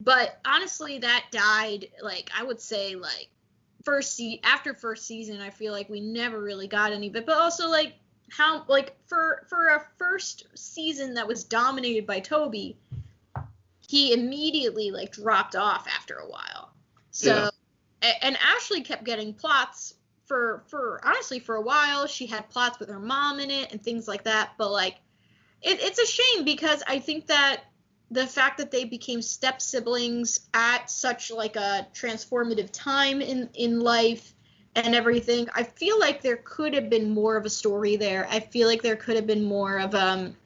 But 0.00 0.40
honestly, 0.44 0.98
that 0.98 1.26
died 1.30 1.88
like 2.02 2.30
I 2.36 2.42
would 2.42 2.60
say 2.60 2.94
like 2.94 3.28
first 3.84 4.16
se- 4.16 4.40
after 4.42 4.74
first 4.74 5.06
season. 5.06 5.40
I 5.40 5.50
feel 5.50 5.72
like 5.72 5.88
we 5.88 6.00
never 6.00 6.40
really 6.40 6.68
got 6.68 6.92
any 6.92 7.10
bit. 7.10 7.26
But 7.26 7.36
also 7.36 7.68
like 7.68 7.94
how 8.30 8.64
like 8.68 8.96
for 9.06 9.46
for 9.48 9.68
a 9.68 9.84
first 9.98 10.46
season 10.54 11.14
that 11.14 11.26
was 11.26 11.44
dominated 11.44 12.06
by 12.06 12.20
Toby, 12.20 12.78
he 13.86 14.12
immediately 14.12 14.90
like 14.90 15.12
dropped 15.12 15.56
off 15.56 15.86
after 15.88 16.14
a 16.14 16.28
while. 16.28 16.72
So 17.10 17.50
Yeah. 18.02 18.12
and 18.22 18.38
Ashley 18.38 18.80
kept 18.82 19.04
getting 19.04 19.34
plots 19.34 19.94
for 20.24 20.62
for 20.68 21.00
honestly 21.04 21.40
for 21.40 21.56
a 21.56 21.62
while. 21.62 22.06
She 22.06 22.26
had 22.26 22.48
plots 22.48 22.78
with 22.78 22.88
her 22.88 23.00
mom 23.00 23.40
in 23.40 23.50
it 23.50 23.72
and 23.72 23.82
things 23.82 24.08
like 24.08 24.24
that. 24.24 24.52
But 24.56 24.70
like 24.70 24.96
it, 25.60 25.78
it's 25.80 25.98
a 25.98 26.06
shame 26.06 26.44
because 26.44 26.82
I 26.86 27.00
think 27.00 27.26
that 27.26 27.64
the 28.10 28.26
fact 28.26 28.58
that 28.58 28.70
they 28.70 28.84
became 28.84 29.22
step 29.22 29.62
siblings 29.62 30.40
at 30.52 30.90
such 30.90 31.30
like 31.30 31.56
a 31.56 31.86
transformative 31.94 32.68
time 32.72 33.20
in 33.20 33.48
in 33.54 33.80
life 33.80 34.34
and 34.74 34.94
everything 34.94 35.48
i 35.54 35.62
feel 35.62 35.98
like 35.98 36.22
there 36.22 36.40
could 36.44 36.74
have 36.74 36.90
been 36.90 37.10
more 37.10 37.36
of 37.36 37.44
a 37.44 37.50
story 37.50 37.96
there. 37.96 38.26
I 38.30 38.40
feel 38.40 38.68
like 38.68 38.82
there 38.82 38.96
could 38.96 39.16
have 39.16 39.26
been 39.26 39.44
more 39.44 39.78
of 39.78 39.94
um 39.94 40.36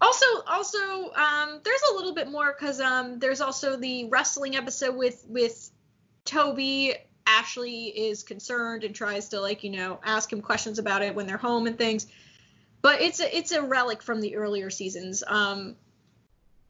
also 0.00 0.26
also 0.46 1.12
um 1.12 1.60
there's 1.64 1.82
a 1.90 1.94
little 1.94 2.14
bit 2.14 2.30
more 2.30 2.54
because 2.56 2.80
um 2.80 3.18
there's 3.18 3.40
also 3.40 3.76
the 3.76 4.08
wrestling 4.08 4.56
episode 4.56 4.96
with 4.96 5.24
with 5.28 5.70
toby. 6.24 6.94
Ashley 7.30 7.88
is 7.88 8.22
concerned 8.22 8.84
and 8.84 8.94
tries 8.94 9.28
to 9.28 9.40
like 9.40 9.62
you 9.62 9.70
know 9.70 10.00
ask 10.02 10.32
him 10.32 10.40
questions 10.40 10.78
about 10.78 11.02
it 11.02 11.14
when 11.14 11.26
they're 11.26 11.36
home 11.36 11.66
and 11.66 11.76
things. 11.76 12.06
But 12.80 13.02
it's 13.02 13.20
a 13.20 13.36
it's 13.36 13.52
a 13.52 13.60
relic 13.60 14.02
from 14.02 14.22
the 14.22 14.36
earlier 14.36 14.70
seasons. 14.70 15.22
Um 15.26 15.76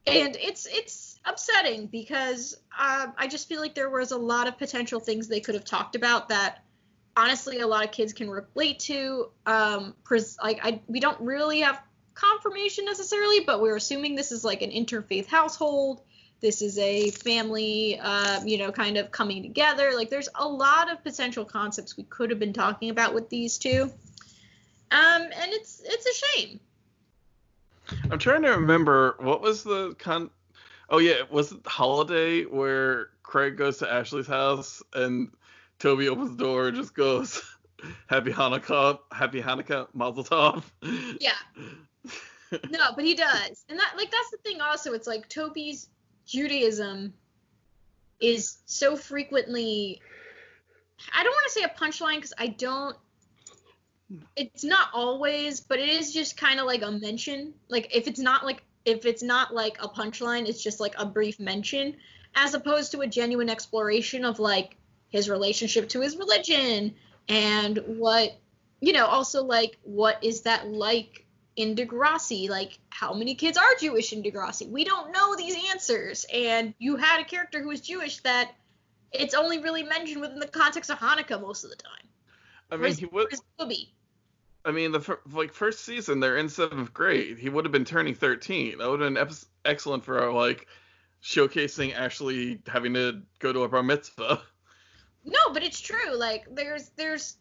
and 0.08 0.36
it's 0.40 0.66
it's 0.66 1.18
upsetting 1.24 1.86
because 1.86 2.56
uh, 2.78 3.08
I 3.16 3.28
just 3.28 3.48
feel 3.48 3.60
like 3.60 3.74
there 3.74 3.90
was 3.90 4.12
a 4.12 4.18
lot 4.18 4.48
of 4.48 4.58
potential 4.58 5.00
things 5.00 5.28
they 5.28 5.40
could 5.40 5.54
have 5.54 5.64
talked 5.64 5.94
about 5.94 6.28
that 6.30 6.62
honestly 7.16 7.58
a 7.60 7.66
lot 7.66 7.84
of 7.84 7.90
kids 7.90 8.12
can 8.12 8.30
relate 8.30 8.78
to. 8.80 9.30
Um, 9.44 9.94
pres- 10.04 10.38
like 10.42 10.60
I 10.62 10.80
we 10.86 11.00
don't 11.00 11.20
really 11.20 11.60
have 11.60 11.80
confirmation 12.14 12.84
necessarily, 12.84 13.40
but 13.40 13.60
we're 13.60 13.76
assuming 13.76 14.14
this 14.14 14.32
is 14.32 14.44
like 14.44 14.62
an 14.62 14.70
interfaith 14.70 15.26
household. 15.26 16.02
This 16.40 16.62
is 16.62 16.78
a 16.78 17.10
family, 17.10 17.98
uh, 18.00 18.44
you 18.44 18.58
know, 18.58 18.70
kind 18.70 18.96
of 18.96 19.10
coming 19.10 19.42
together. 19.42 19.92
Like 19.94 20.08
there's 20.08 20.28
a 20.36 20.46
lot 20.46 20.90
of 20.90 21.02
potential 21.02 21.44
concepts 21.44 21.96
we 21.96 22.04
could 22.04 22.30
have 22.30 22.38
been 22.38 22.52
talking 22.52 22.90
about 22.90 23.12
with 23.12 23.28
these 23.28 23.58
two. 23.58 23.90
Um, 24.90 25.22
and 25.22 25.52
it's 25.52 25.82
it's 25.84 26.06
a 26.06 26.26
shame. 26.26 26.60
I'm 28.10 28.18
trying 28.18 28.42
to 28.42 28.50
remember 28.50 29.16
what 29.18 29.40
was 29.40 29.62
the 29.62 29.94
con. 29.98 30.30
Oh 30.90 30.98
yeah, 30.98 31.22
was 31.30 31.52
it 31.52 31.60
holiday 31.66 32.44
where 32.44 33.10
Craig 33.22 33.56
goes 33.56 33.78
to 33.78 33.92
Ashley's 33.92 34.26
house 34.26 34.82
and 34.94 35.30
Toby 35.78 36.08
opens 36.08 36.30
the 36.30 36.42
door 36.42 36.68
and 36.68 36.76
just 36.76 36.94
goes, 36.94 37.42
"Happy 38.06 38.32
Hanukkah, 38.32 38.98
Happy 39.12 39.42
Hanukkah, 39.42 39.88
Mazel 39.94 40.24
Tov." 40.24 40.64
Yeah. 41.20 41.32
no, 42.70 42.92
but 42.94 43.04
he 43.04 43.14
does. 43.14 43.64
And 43.68 43.78
that 43.78 43.94
like 43.96 44.10
that's 44.10 44.30
the 44.30 44.38
thing 44.38 44.60
also. 44.60 44.92
It's 44.94 45.06
like 45.06 45.28
Toby's 45.28 45.88
Judaism 46.26 47.14
is 48.20 48.58
so 48.66 48.96
frequently 48.96 50.00
I 51.14 51.22
don't 51.22 51.32
want 51.32 51.46
to 51.46 51.52
say 51.52 51.62
a 51.62 51.68
punchline 51.68 52.16
because 52.16 52.34
I 52.38 52.48
don't 52.48 52.96
it's 54.36 54.64
not 54.64 54.88
always, 54.94 55.60
but 55.60 55.78
it 55.78 55.88
is 55.88 56.12
just 56.12 56.36
kind 56.36 56.60
of 56.60 56.66
like 56.66 56.82
a 56.82 56.90
mention. 56.90 57.54
Like 57.68 57.94
if 57.94 58.06
it's 58.06 58.20
not 58.20 58.44
like 58.44 58.62
if 58.84 59.04
it's 59.04 59.22
not 59.22 59.54
like 59.54 59.76
a 59.82 59.88
punchline, 59.88 60.48
it's 60.48 60.62
just 60.62 60.80
like 60.80 60.94
a 60.98 61.04
brief 61.04 61.38
mention 61.38 61.96
as 62.34 62.54
opposed 62.54 62.92
to 62.92 63.00
a 63.00 63.06
genuine 63.06 63.48
exploration 63.48 64.24
of 64.24 64.38
like 64.38 64.76
his 65.08 65.28
relationship 65.28 65.88
to 65.90 66.00
his 66.00 66.16
religion 66.16 66.94
and 67.28 67.78
what 67.86 68.38
you 68.80 68.92
know, 68.92 69.06
also 69.06 69.44
like 69.44 69.76
what 69.82 70.22
is 70.22 70.42
that 70.42 70.68
like 70.68 71.26
in 71.56 71.74
Degrassi? 71.74 72.48
Like 72.48 72.78
how 72.88 73.12
many 73.12 73.34
kids 73.34 73.58
are 73.58 73.74
Jewish 73.78 74.12
in 74.12 74.22
Degrassi? 74.22 74.70
We 74.70 74.84
don't 74.84 75.12
know 75.12 75.36
these 75.36 75.56
answers. 75.70 76.24
And 76.32 76.72
you 76.78 76.96
had 76.96 77.20
a 77.20 77.24
character 77.24 77.60
who 77.60 77.68
was 77.68 77.80
Jewish 77.80 78.18
that 78.20 78.52
it's 79.12 79.34
only 79.34 79.58
really 79.58 79.82
mentioned 79.82 80.20
within 80.20 80.38
the 80.38 80.46
context 80.46 80.90
of 80.90 80.98
Hanukkah 80.98 81.40
most 81.40 81.64
of 81.64 81.70
the 81.70 81.76
time. 81.76 82.08
I 82.70 82.76
mean, 82.76 82.80
Whereas- 82.80 82.98
he 82.98 83.38
Toby. 83.58 83.94
I 84.64 84.72
mean, 84.72 84.92
the 84.92 85.00
fir- 85.00 85.20
like 85.32 85.52
first 85.52 85.84
season, 85.84 86.20
they're 86.20 86.36
in 86.36 86.48
seventh 86.48 86.92
grade. 86.92 87.38
He 87.38 87.48
would 87.48 87.64
have 87.64 87.72
been 87.72 87.84
turning 87.84 88.14
13. 88.14 88.78
That 88.78 88.88
would 88.90 89.00
have 89.00 89.14
been 89.14 89.22
ep- 89.22 89.32
excellent 89.64 90.04
for 90.04 90.32
like 90.32 90.66
showcasing 91.22 91.94
Ashley 91.94 92.60
having 92.66 92.94
to 92.94 93.22
go 93.38 93.52
to 93.52 93.62
a 93.62 93.68
bar 93.68 93.82
mitzvah. 93.82 94.42
No, 95.24 95.52
but 95.52 95.62
it's 95.62 95.80
true. 95.80 96.14
Like 96.14 96.46
there's 96.50 96.90
there's 96.96 97.36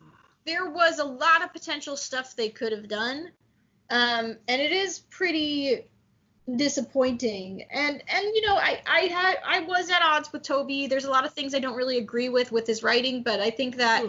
there 0.46 0.70
was 0.70 1.00
a 1.00 1.06
lot 1.06 1.44
of 1.44 1.54
potential 1.54 1.96
stuff 1.96 2.36
they 2.36 2.50
could 2.50 2.72
have 2.72 2.88
done. 2.88 3.32
Um 3.90 4.38
and 4.48 4.62
it 4.62 4.72
is 4.72 5.00
pretty 5.00 5.86
disappointing. 6.56 7.64
And 7.72 8.04
and 8.08 8.26
you 8.34 8.42
know, 8.46 8.56
I 8.56 8.82
I 8.86 9.00
had 9.02 9.38
I 9.46 9.60
was 9.62 9.90
at 9.90 10.02
odds 10.02 10.32
with 10.32 10.44
Toby. 10.44 10.88
There's 10.88 11.06
a 11.06 11.10
lot 11.10 11.26
of 11.26 11.34
things 11.34 11.54
I 11.54 11.60
don't 11.60 11.76
really 11.76 11.98
agree 11.98 12.30
with 12.30 12.52
with 12.52 12.68
his 12.68 12.84
writing, 12.84 13.24
but 13.24 13.40
I 13.40 13.50
think 13.50 13.78
that 13.78 14.04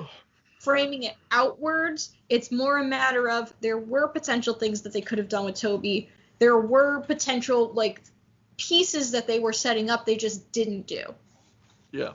framing 0.59 1.05
it 1.05 1.14
outwards, 1.30 2.14
it's 2.28 2.51
more 2.51 2.78
a 2.78 2.85
matter 2.85 3.28
of 3.30 3.52
there 3.60 3.78
were 3.78 4.09
potential 4.09 4.55
things 4.55 4.82
that 4.82 4.93
they 4.93 5.01
could 5.01 5.18
have 5.18 5.28
done 5.28 5.44
with 5.44 5.55
Toby. 5.55 6.10
There 6.39 6.59
were 6.59 7.01
potential 7.01 7.72
like 7.72 8.01
pieces 8.56 9.12
that 9.12 9.26
they 9.26 9.39
were 9.39 9.52
setting 9.52 9.89
up 9.89 10.05
they 10.05 10.16
just 10.16 10.51
didn't 10.52 10.86
do. 10.86 11.14
yeah. 11.93 12.12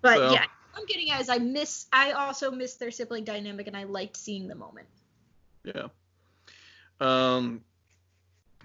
But 0.00 0.16
So- 0.16 0.32
yeah, 0.32 0.44
I'm 0.74 0.84
getting 0.86 1.10
at 1.10 1.20
is 1.20 1.28
I 1.28 1.38
miss 1.38 1.86
I 1.92 2.12
also 2.12 2.50
miss 2.50 2.74
their 2.74 2.90
sibling 2.90 3.24
dynamic 3.24 3.66
and 3.68 3.76
I 3.76 3.84
liked 3.84 4.16
seeing 4.16 4.48
the 4.48 4.54
moment. 4.54 4.86
Yeah. 5.62 5.88
Um. 7.00 7.62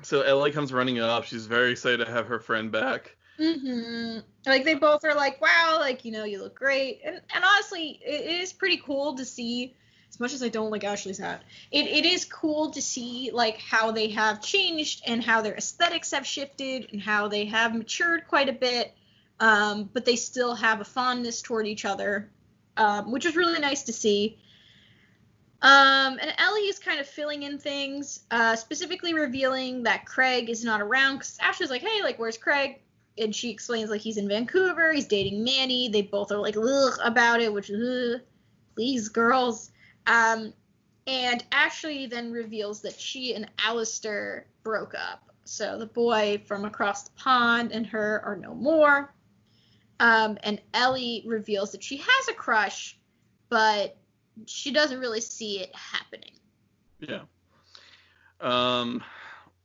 So 0.01 0.21
Ellie 0.21 0.51
comes 0.51 0.71
running 0.73 0.99
up. 0.99 1.25
She's 1.25 1.45
very 1.45 1.71
excited 1.71 2.05
to 2.05 2.11
have 2.11 2.27
her 2.27 2.39
friend 2.39 2.71
back. 2.71 3.15
Mm-hmm. 3.39 4.19
Like 4.45 4.65
they 4.65 4.75
both 4.75 5.05
are 5.05 5.15
like, 5.15 5.41
wow, 5.41 5.77
like 5.79 6.05
you 6.05 6.11
know, 6.11 6.25
you 6.25 6.41
look 6.41 6.55
great, 6.55 7.01
and 7.05 7.21
and 7.33 7.43
honestly, 7.43 7.99
it, 8.03 8.41
is 8.41 8.53
pretty 8.53 8.77
cool 8.77 9.15
to 9.15 9.25
see. 9.25 9.75
As 10.09 10.19
much 10.19 10.33
as 10.33 10.41
I 10.41 10.49
don't 10.49 10.71
like 10.71 10.83
Ashley's 10.83 11.19
hat, 11.19 11.43
it, 11.71 11.85
it 11.85 12.05
is 12.05 12.25
cool 12.25 12.71
to 12.71 12.81
see 12.81 13.29
like 13.31 13.59
how 13.59 13.91
they 13.91 14.09
have 14.09 14.41
changed 14.41 15.03
and 15.05 15.23
how 15.23 15.41
their 15.41 15.55
aesthetics 15.55 16.11
have 16.11 16.25
shifted 16.25 16.89
and 16.91 17.01
how 17.01 17.27
they 17.27 17.45
have 17.45 17.75
matured 17.75 18.27
quite 18.27 18.49
a 18.49 18.53
bit. 18.53 18.93
um, 19.39 19.89
but 19.93 20.05
they 20.05 20.15
still 20.15 20.55
have 20.55 20.81
a 20.81 20.85
fondness 20.85 21.41
toward 21.41 21.67
each 21.67 21.85
other, 21.85 22.29
um, 22.77 23.11
which 23.11 23.25
is 23.25 23.35
really 23.35 23.59
nice 23.59 23.83
to 23.83 23.93
see. 23.93 24.37
Um, 25.61 26.17
and 26.21 26.33
Ellie 26.37 26.61
is 26.61 26.79
kind 26.79 26.99
of 26.99 27.07
filling 27.07 27.43
in 27.43 27.57
things, 27.57 28.21
uh, 28.31 28.55
specifically 28.55 29.13
revealing 29.13 29.83
that 29.83 30.05
Craig 30.05 30.49
is 30.49 30.63
not 30.63 30.81
around 30.81 31.15
because 31.17 31.37
Ashley's 31.41 31.69
like, 31.69 31.81
hey, 31.81 32.01
like, 32.01 32.17
where's 32.17 32.37
Craig? 32.37 32.79
And 33.17 33.35
she 33.35 33.49
explains, 33.49 33.89
like, 33.89 34.01
he's 34.01 34.17
in 34.17 34.27
Vancouver, 34.27 34.93
he's 34.93 35.07
dating 35.07 35.43
Manny. 35.43 35.89
They 35.89 36.03
both 36.03 36.31
are 36.31 36.37
like, 36.37 36.55
ugh, 36.55 36.97
about 37.03 37.41
it, 37.41 37.51
which, 37.51 37.69
ugh, 37.71 38.21
please, 38.75 39.09
girls. 39.09 39.71
Um, 40.07 40.53
and 41.07 41.43
Ashley 41.51 42.05
then 42.05 42.31
reveals 42.31 42.81
that 42.81 42.99
she 42.99 43.33
and 43.33 43.49
Alistair 43.59 44.47
broke 44.63 44.93
up. 44.93 45.23
So 45.43 45.79
the 45.79 45.87
boy 45.87 46.41
from 46.45 46.63
across 46.63 47.03
the 47.03 47.11
pond 47.15 47.71
and 47.71 47.85
her 47.87 48.21
are 48.23 48.35
no 48.35 48.53
more. 48.53 49.13
Um, 49.99 50.37
and 50.43 50.61
Ellie 50.73 51.23
reveals 51.25 51.71
that 51.71 51.83
she 51.83 51.97
has 51.97 52.27
a 52.29 52.33
crush, 52.33 52.97
but 53.49 53.97
she 54.45 54.71
doesn't 54.71 54.99
really 54.99 55.21
see 55.21 55.59
it 55.59 55.75
happening. 55.75 56.35
Yeah. 56.99 57.23
Um, 58.39 59.03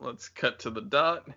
let's 0.01 0.29
cut 0.29 0.59
to 0.61 0.71
the 0.71 0.81
dot. 0.81 1.29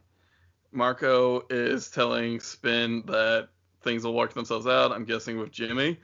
Marco 0.78 1.44
is 1.50 1.90
telling 1.90 2.40
Spin 2.40 3.02
that 3.08 3.50
things 3.82 4.04
will 4.04 4.14
work 4.14 4.34
themselves 4.34 4.68
out. 4.68 4.92
I'm 4.92 5.06
guessing 5.06 5.40
with 5.40 5.52
Jimmy. 5.52 6.00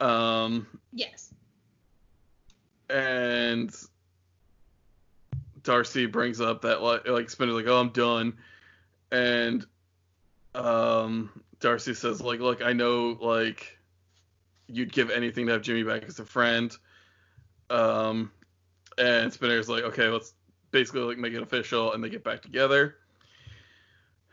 Um, 0.00 0.66
yes. 0.92 1.34
And 2.88 3.70
Darcy 5.62 6.06
brings 6.06 6.40
up 6.40 6.62
that 6.62 6.80
like, 6.80 7.06
like 7.06 7.28
Spin 7.28 7.50
is 7.50 7.54
like, 7.54 7.66
oh, 7.66 7.78
I'm 7.78 7.90
done, 7.90 8.34
and 9.12 9.66
um, 10.54 11.42
Darcy 11.60 11.94
says 11.94 12.20
like, 12.22 12.40
look, 12.40 12.62
I 12.62 12.72
know 12.72 13.18
like 13.20 13.78
you'd 14.66 14.92
give 14.92 15.10
anything 15.10 15.46
to 15.46 15.52
have 15.52 15.62
Jimmy 15.62 15.82
back 15.82 16.04
as 16.04 16.18
a 16.18 16.24
friend. 16.24 16.74
Um, 17.68 18.32
and 18.96 19.30
Spinner's 19.32 19.68
like, 19.68 19.84
okay, 19.84 20.08
let's 20.08 20.32
basically 20.70 21.02
like 21.02 21.18
make 21.18 21.34
it 21.34 21.42
official, 21.42 21.92
and 21.92 22.02
they 22.02 22.08
get 22.08 22.24
back 22.24 22.40
together. 22.40 22.96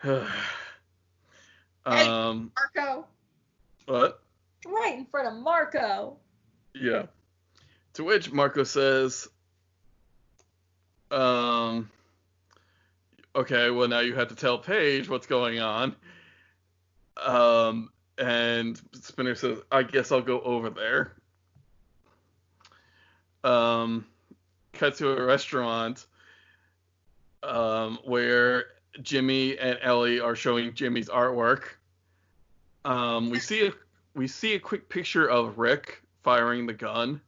um, 1.86 2.52
Marco. 2.76 3.06
What? 3.86 4.22
Right 4.66 4.96
in 4.98 5.06
front 5.06 5.28
of 5.28 5.34
Marco. 5.36 6.18
Yeah. 6.74 7.04
To 7.94 8.04
which 8.04 8.32
Marco 8.32 8.64
says, 8.64 9.28
um, 11.12 11.90
okay, 13.36 13.70
well 13.70 13.88
now 13.88 14.00
you 14.00 14.16
have 14.16 14.30
to 14.30 14.36
tell 14.36 14.58
Paige 14.58 15.10
what's 15.10 15.28
going 15.28 15.60
on. 15.60 15.96
Um, 17.22 17.90
and 18.18 18.80
Spinner 18.94 19.36
says, 19.36 19.60
I 19.72 19.84
guess 19.84 20.12
I'll 20.12 20.22
go 20.22 20.40
over 20.42 20.70
there. 20.70 21.14
Um, 23.44 24.06
cut 24.74 24.98
to 24.98 25.12
a 25.12 25.26
restaurant 25.26 26.06
um, 27.44 28.00
where 28.06 28.66
Jimmy 29.02 29.58
and 29.58 29.78
Ellie 29.82 30.20
are 30.20 30.36
showing 30.36 30.74
Jimmy's 30.74 31.10
artwork. 31.10 31.64
Um, 32.84 33.30
we 33.30 33.40
see 33.40 33.68
a 33.68 33.74
we 34.16 34.28
see 34.28 34.56
a 34.56 34.60
quick 34.60 34.90
picture 34.90 35.28
of 35.28 35.58
Rick 35.58 36.02
firing 36.24 36.66
the 36.66 36.74
gun. 36.74 37.22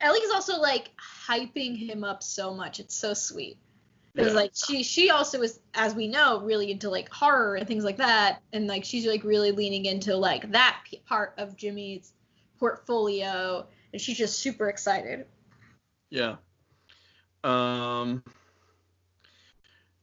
Ellie's 0.00 0.30
also 0.32 0.58
like 0.60 0.90
hyping 1.26 1.76
him 1.76 2.04
up 2.04 2.22
so 2.22 2.54
much. 2.54 2.80
It's 2.80 2.94
so 2.94 3.14
sweet. 3.14 3.56
Because 4.14 4.32
Yeah. 4.32 4.40
like 4.40 4.52
she 4.54 4.82
she 4.82 5.10
also 5.10 5.40
is, 5.42 5.60
as 5.74 5.94
we 5.94 6.08
know, 6.08 6.40
really 6.40 6.70
into 6.70 6.90
like 6.90 7.08
horror 7.08 7.56
and 7.56 7.66
things 7.66 7.84
like 7.84 7.96
that, 7.98 8.42
and 8.52 8.66
like 8.66 8.84
she's 8.84 9.06
like 9.06 9.24
really 9.24 9.52
leaning 9.52 9.86
into 9.86 10.16
like 10.16 10.50
that 10.52 10.82
part 11.06 11.34
of 11.38 11.56
Jimmy's 11.56 12.12
portfolio, 12.58 13.66
and 13.92 14.00
she's 14.00 14.18
just 14.18 14.38
super 14.38 14.68
excited. 14.68 15.26
Yeah. 16.10 16.36
Um, 17.44 18.22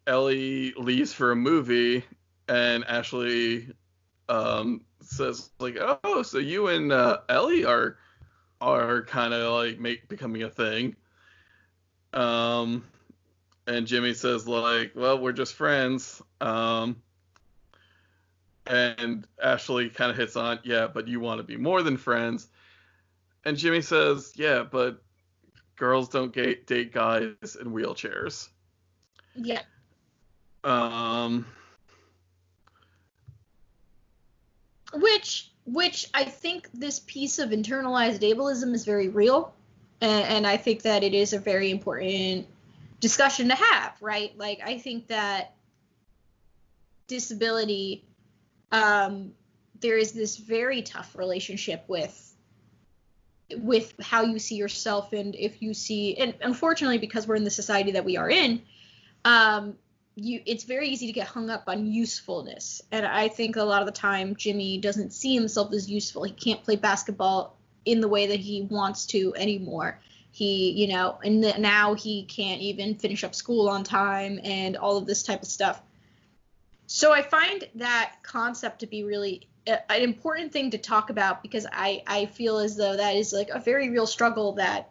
Ellie 0.09 0.73
leaves 0.75 1.13
for 1.13 1.31
a 1.31 1.35
movie, 1.35 2.03
and 2.47 2.83
Ashley 2.85 3.71
um, 4.27 4.81
says 5.01 5.51
like, 5.59 5.77
"Oh, 5.79 6.23
so 6.23 6.39
you 6.39 6.67
and 6.67 6.91
uh, 6.91 7.19
Ellie 7.29 7.63
are 7.63 7.97
are 8.59 9.03
kind 9.03 9.35
of 9.35 9.53
like 9.53 9.79
make 9.79 10.09
becoming 10.09 10.41
a 10.41 10.49
thing." 10.49 10.95
Um, 12.11 12.83
and 13.67 13.85
Jimmy 13.85 14.15
says 14.15 14.47
like, 14.47 14.93
"Well, 14.95 15.19
we're 15.19 15.31
just 15.31 15.53
friends." 15.53 16.23
Um, 16.41 17.03
and 18.65 19.27
Ashley 19.41 19.91
kind 19.91 20.09
of 20.09 20.17
hits 20.17 20.35
on, 20.35 20.59
"Yeah, 20.63 20.87
but 20.87 21.07
you 21.07 21.19
want 21.19 21.37
to 21.37 21.43
be 21.43 21.55
more 21.55 21.83
than 21.83 21.97
friends." 21.97 22.47
And 23.45 23.55
Jimmy 23.55 23.81
says, 23.81 24.33
"Yeah, 24.35 24.63
but 24.63 25.03
girls 25.75 26.09
don't 26.09 26.33
date 26.33 26.93
guys 26.93 27.57
in 27.61 27.73
wheelchairs." 27.73 28.49
Yeah. 29.35 29.61
Um, 30.63 31.45
which 34.93 35.51
which 35.65 36.09
I 36.13 36.23
think 36.23 36.69
this 36.73 36.99
piece 36.99 37.39
of 37.39 37.51
internalized 37.51 38.21
ableism 38.21 38.73
is 38.73 38.85
very 38.85 39.07
real, 39.07 39.53
and, 40.01 40.25
and 40.25 40.47
I 40.47 40.57
think 40.57 40.81
that 40.83 41.03
it 41.03 41.13
is 41.13 41.33
a 41.33 41.39
very 41.39 41.69
important 41.69 42.47
discussion 42.99 43.49
to 43.49 43.55
have, 43.55 43.93
right? 44.01 44.37
Like 44.37 44.59
I 44.65 44.77
think 44.77 45.07
that 45.07 45.53
disability, 47.07 48.03
um, 48.71 49.31
there 49.79 49.97
is 49.97 50.11
this 50.11 50.37
very 50.37 50.81
tough 50.81 51.15
relationship 51.15 51.83
with 51.87 52.25
with 53.57 53.93
how 53.99 54.21
you 54.23 54.37
see 54.37 54.55
yourself 54.55 55.11
and 55.11 55.33
if 55.35 55.61
you 55.61 55.73
see 55.73 56.15
and 56.17 56.35
unfortunately 56.41 56.99
because 56.99 57.27
we're 57.27 57.35
in 57.35 57.43
the 57.43 57.49
society 57.49 57.93
that 57.93 58.05
we 58.05 58.15
are 58.15 58.29
in 58.29 58.61
um 59.25 59.75
you 60.23 60.41
it's 60.45 60.63
very 60.63 60.89
easy 60.89 61.07
to 61.07 61.13
get 61.13 61.27
hung 61.27 61.49
up 61.49 61.63
on 61.67 61.85
usefulness. 61.85 62.81
And 62.91 63.05
i 63.05 63.27
think 63.27 63.55
a 63.55 63.63
lot 63.63 63.81
of 63.81 63.85
the 63.85 63.91
time 63.91 64.35
jimmy 64.35 64.77
doesn't 64.77 65.13
see 65.13 65.33
himself 65.33 65.73
as 65.73 65.89
useful. 65.89 66.23
He 66.23 66.31
can't 66.31 66.63
play 66.63 66.75
basketball 66.75 67.57
in 67.85 68.01
the 68.01 68.07
way 68.07 68.27
that 68.27 68.39
he 68.39 68.63
wants 68.63 69.05
to 69.07 69.33
anymore. 69.35 69.99
He 70.31 70.71
you 70.71 70.87
know 70.87 71.19
and 71.23 71.43
th- 71.43 71.57
now 71.57 71.93
he 71.93 72.23
can't 72.23 72.61
even 72.61 72.95
finish 72.95 73.23
up 73.23 73.33
school 73.35 73.69
on 73.69 73.83
time 73.83 74.39
and 74.43 74.77
all 74.77 74.97
of 74.97 75.05
this 75.05 75.23
type 75.23 75.41
of 75.41 75.47
stuff. 75.47 75.81
So 76.87 77.11
i 77.11 77.21
find 77.21 77.67
that 77.75 78.15
concept 78.23 78.79
to 78.79 78.87
be 78.87 79.03
really 79.03 79.47
a- 79.67 79.91
an 79.91 80.01
important 80.01 80.51
thing 80.51 80.71
to 80.71 80.77
talk 80.77 81.09
about 81.09 81.41
because 81.41 81.65
i 81.71 82.01
i 82.07 82.25
feel 82.25 82.57
as 82.57 82.75
though 82.75 82.95
that 82.95 83.15
is 83.15 83.33
like 83.33 83.49
a 83.49 83.59
very 83.59 83.89
real 83.89 84.07
struggle 84.07 84.53
that 84.53 84.89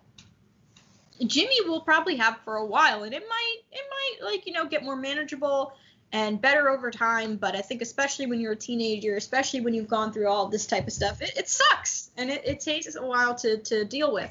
Jimmy 1.27 1.57
will 1.67 1.81
probably 1.81 2.17
have 2.17 2.39
for 2.45 2.57
a 2.57 2.65
while, 2.65 3.03
and 3.03 3.15
it 3.15 3.23
might 3.29 3.57
it 3.73 3.85
might 3.91 4.31
like 4.31 4.47
you 4.47 4.53
know 4.53 4.67
get 4.67 4.85
more 4.85 4.97
manageable 4.97 5.73
and 6.13 6.41
better 6.41 6.69
over 6.69 6.91
time. 6.91 7.37
But 7.37 7.57
I 7.57 7.61
think 7.61 7.83
especially 7.83 8.27
when 8.27 8.41
you're 8.41 8.53
a 8.53 8.57
teenager, 8.57 9.17
especially 9.17 9.61
when 9.61 9.75
you've 9.75 9.89
gone 9.89 10.13
through 10.13 10.29
all 10.29 10.49
this 10.49 10.67
type 10.67 10.87
of 10.87 10.93
stuff, 10.93 11.21
it, 11.23 11.37
it 11.37 11.49
sucks 11.49 12.11
and 12.17 12.31
it, 12.31 12.43
it 12.45 12.61
takes 12.61 12.95
a 12.95 13.05
while 13.05 13.35
to 13.37 13.59
to 13.59 13.85
deal 13.85 14.13
with. 14.13 14.31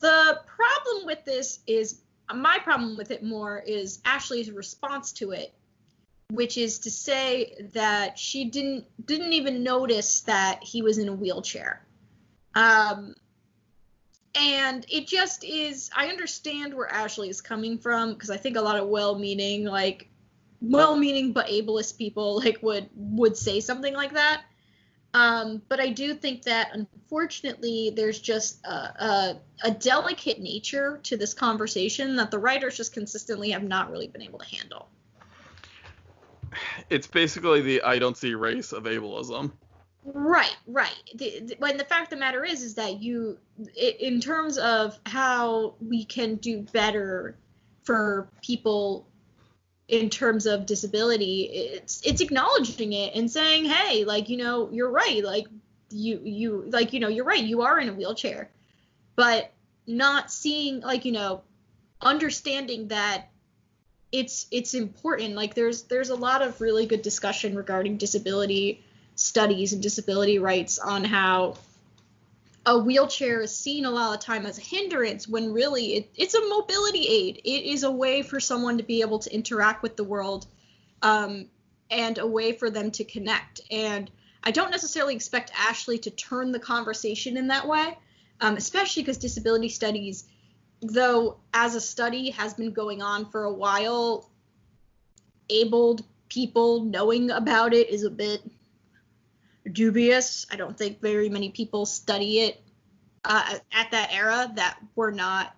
The 0.00 0.40
problem 0.46 1.06
with 1.06 1.24
this 1.24 1.60
is 1.66 2.00
my 2.34 2.58
problem 2.58 2.96
with 2.96 3.10
it 3.10 3.22
more 3.22 3.58
is 3.58 4.00
Ashley's 4.04 4.50
response 4.50 5.12
to 5.12 5.32
it, 5.32 5.52
which 6.30 6.56
is 6.56 6.78
to 6.80 6.90
say 6.90 7.68
that 7.74 8.18
she 8.18 8.44
didn't 8.46 8.86
didn't 9.04 9.32
even 9.32 9.62
notice 9.62 10.22
that 10.22 10.62
he 10.62 10.82
was 10.82 10.98
in 10.98 11.08
a 11.08 11.12
wheelchair. 11.12 11.84
Um, 12.54 13.14
and 14.34 14.86
it 14.88 15.06
just 15.06 15.44
is 15.44 15.90
i 15.96 16.06
understand 16.06 16.74
where 16.74 16.90
ashley 16.92 17.28
is 17.28 17.40
coming 17.40 17.78
from 17.78 18.12
because 18.12 18.30
i 18.30 18.36
think 18.36 18.56
a 18.56 18.60
lot 18.60 18.76
of 18.76 18.88
well-meaning 18.88 19.64
like 19.64 20.08
well-meaning 20.60 21.32
but 21.32 21.46
ableist 21.46 21.96
people 21.98 22.36
like 22.36 22.62
would 22.62 22.88
would 22.94 23.36
say 23.36 23.60
something 23.60 23.94
like 23.94 24.12
that 24.12 24.42
um, 25.12 25.60
but 25.68 25.80
i 25.80 25.88
do 25.88 26.14
think 26.14 26.42
that 26.42 26.70
unfortunately 26.72 27.92
there's 27.96 28.20
just 28.20 28.64
a, 28.64 28.70
a, 28.70 29.36
a 29.64 29.70
delicate 29.72 30.38
nature 30.38 31.00
to 31.02 31.16
this 31.16 31.34
conversation 31.34 32.14
that 32.16 32.30
the 32.30 32.38
writers 32.38 32.76
just 32.76 32.92
consistently 32.92 33.50
have 33.50 33.64
not 33.64 33.90
really 33.90 34.06
been 34.06 34.22
able 34.22 34.38
to 34.38 34.46
handle 34.46 34.88
it's 36.88 37.06
basically 37.06 37.60
the 37.60 37.82
I 37.82 37.98
don't 37.98 38.16
see 38.16 38.34
race 38.34 38.72
of 38.72 38.84
ableism. 38.84 39.52
Right, 40.04 40.56
right. 40.66 40.94
The, 41.14 41.40
the, 41.40 41.56
when 41.58 41.76
the 41.76 41.84
fact 41.84 42.04
of 42.04 42.10
the 42.10 42.16
matter 42.16 42.44
is, 42.44 42.62
is 42.62 42.74
that 42.76 43.02
you, 43.02 43.38
in 43.76 44.20
terms 44.20 44.56
of 44.56 44.98
how 45.04 45.74
we 45.80 46.04
can 46.04 46.36
do 46.36 46.62
better 46.72 47.36
for 47.82 48.28
people 48.42 49.06
in 49.88 50.08
terms 50.08 50.46
of 50.46 50.64
disability, 50.64 51.42
it's 51.42 52.00
it's 52.06 52.20
acknowledging 52.22 52.92
it 52.92 53.14
and 53.14 53.30
saying, 53.30 53.66
hey, 53.66 54.04
like 54.04 54.28
you 54.30 54.38
know, 54.38 54.70
you're 54.72 54.90
right. 54.90 55.22
Like 55.22 55.46
you 55.90 56.20
you 56.24 56.64
like 56.68 56.92
you 56.94 57.00
know, 57.00 57.08
you're 57.08 57.24
right. 57.24 57.42
You 57.42 57.62
are 57.62 57.78
in 57.78 57.88
a 57.90 57.92
wheelchair, 57.92 58.50
but 59.16 59.52
not 59.86 60.30
seeing 60.30 60.80
like 60.80 61.04
you 61.04 61.12
know, 61.12 61.42
understanding 62.00 62.88
that 62.88 63.28
it's 64.12 64.46
it's 64.50 64.72
important. 64.72 65.34
Like 65.34 65.54
there's 65.54 65.82
there's 65.82 66.08
a 66.08 66.14
lot 66.16 66.40
of 66.40 66.60
really 66.60 66.86
good 66.86 67.02
discussion 67.02 67.54
regarding 67.54 67.98
disability 67.98 68.82
studies 69.20 69.74
and 69.74 69.82
disability 69.82 70.38
rights 70.38 70.78
on 70.78 71.04
how 71.04 71.54
a 72.64 72.78
wheelchair 72.78 73.42
is 73.42 73.54
seen 73.54 73.84
a 73.84 73.90
lot 73.90 74.14
of 74.14 74.20
time 74.20 74.46
as 74.46 74.58
a 74.58 74.62
hindrance 74.62 75.28
when 75.28 75.52
really 75.52 75.94
it, 75.94 76.10
it's 76.16 76.34
a 76.34 76.48
mobility 76.48 77.06
aid. 77.06 77.40
It 77.44 77.64
is 77.64 77.82
a 77.82 77.90
way 77.90 78.22
for 78.22 78.40
someone 78.40 78.78
to 78.78 78.82
be 78.82 79.02
able 79.02 79.18
to 79.20 79.34
interact 79.34 79.82
with 79.82 79.96
the 79.96 80.04
world 80.04 80.46
um, 81.02 81.46
and 81.90 82.18
a 82.18 82.26
way 82.26 82.52
for 82.52 82.70
them 82.70 82.90
to 82.92 83.04
connect. 83.04 83.60
And 83.70 84.10
I 84.42 84.50
don't 84.52 84.70
necessarily 84.70 85.14
expect 85.14 85.52
Ashley 85.54 85.98
to 85.98 86.10
turn 86.10 86.50
the 86.50 86.60
conversation 86.60 87.36
in 87.36 87.48
that 87.48 87.66
way, 87.66 87.96
um, 88.40 88.56
especially 88.56 89.02
because 89.02 89.18
disability 89.18 89.68
studies, 89.68 90.24
though 90.80 91.36
as 91.52 91.74
a 91.74 91.80
study 91.80 92.30
has 92.30 92.54
been 92.54 92.72
going 92.72 93.02
on 93.02 93.26
for 93.26 93.44
a 93.44 93.52
while, 93.52 94.30
abled 95.50 96.04
people 96.30 96.84
knowing 96.84 97.30
about 97.30 97.74
it 97.74 97.90
is 97.90 98.04
a 98.04 98.10
bit 98.10 98.42
dubious. 99.72 100.46
I 100.50 100.56
don't 100.56 100.76
think 100.76 101.00
very 101.00 101.28
many 101.28 101.50
people 101.50 101.86
study 101.86 102.40
it 102.40 102.62
uh, 103.24 103.58
at 103.72 103.90
that 103.90 104.12
era 104.12 104.50
that 104.56 104.78
were 104.94 105.12
not. 105.12 105.54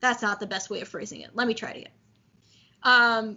That's 0.00 0.22
not 0.22 0.40
the 0.40 0.46
best 0.46 0.70
way 0.70 0.80
of 0.80 0.88
phrasing 0.88 1.20
it. 1.20 1.30
Let 1.34 1.46
me 1.46 1.54
try 1.54 1.70
it 1.70 1.76
again. 1.78 1.92
Um, 2.82 3.36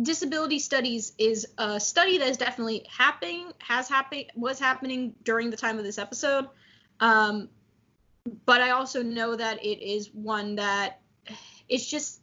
disability 0.00 0.58
studies 0.58 1.12
is 1.18 1.46
a 1.58 1.80
study 1.80 2.18
that 2.18 2.28
is 2.28 2.36
definitely 2.36 2.86
happening, 2.88 3.52
has 3.58 3.88
happened, 3.88 4.26
was 4.36 4.58
happening 4.58 5.14
during 5.24 5.50
the 5.50 5.56
time 5.56 5.78
of 5.78 5.84
this 5.84 5.98
episode. 5.98 6.48
Um, 7.00 7.48
but 8.44 8.60
I 8.60 8.70
also 8.70 9.02
know 9.02 9.34
that 9.34 9.64
it 9.64 9.82
is 9.82 10.10
one 10.12 10.56
that 10.56 11.00
it's 11.68 11.86
just 11.86 12.20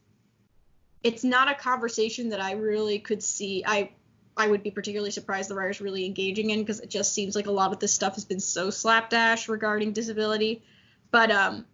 it's 1.02 1.24
not 1.24 1.50
a 1.50 1.54
conversation 1.54 2.30
that 2.30 2.40
I 2.40 2.52
really 2.52 2.98
could 2.98 3.22
see. 3.22 3.62
I 3.66 3.90
I 4.38 4.46
would 4.46 4.62
be 4.62 4.70
particularly 4.70 5.10
surprised 5.10 5.50
the 5.50 5.56
writers 5.56 5.80
really 5.80 6.06
engaging 6.06 6.50
in 6.50 6.60
because 6.60 6.78
it 6.78 6.88
just 6.88 7.12
seems 7.12 7.34
like 7.34 7.46
a 7.46 7.50
lot 7.50 7.72
of 7.72 7.80
this 7.80 7.92
stuff 7.92 8.14
has 8.14 8.24
been 8.24 8.38
so 8.40 8.70
slapdash 8.70 9.48
regarding 9.48 9.92
disability. 9.92 10.62
But 11.10 11.32
um, 11.32 11.66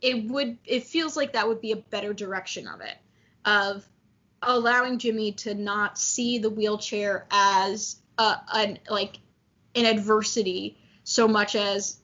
it 0.00 0.28
would 0.28 0.58
it 0.64 0.84
feels 0.84 1.16
like 1.16 1.32
that 1.32 1.46
would 1.46 1.60
be 1.60 1.72
a 1.72 1.76
better 1.76 2.12
direction 2.12 2.66
of 2.66 2.80
it 2.80 2.96
of 3.44 3.86
allowing 4.42 4.98
Jimmy 4.98 5.32
to 5.32 5.54
not 5.54 5.98
see 5.98 6.38
the 6.38 6.50
wheelchair 6.50 7.26
as 7.30 7.96
a, 8.18 8.36
an 8.52 8.78
like 8.90 9.18
an 9.74 9.86
adversity 9.86 10.76
so 11.04 11.28
much 11.28 11.54
as 11.54 11.98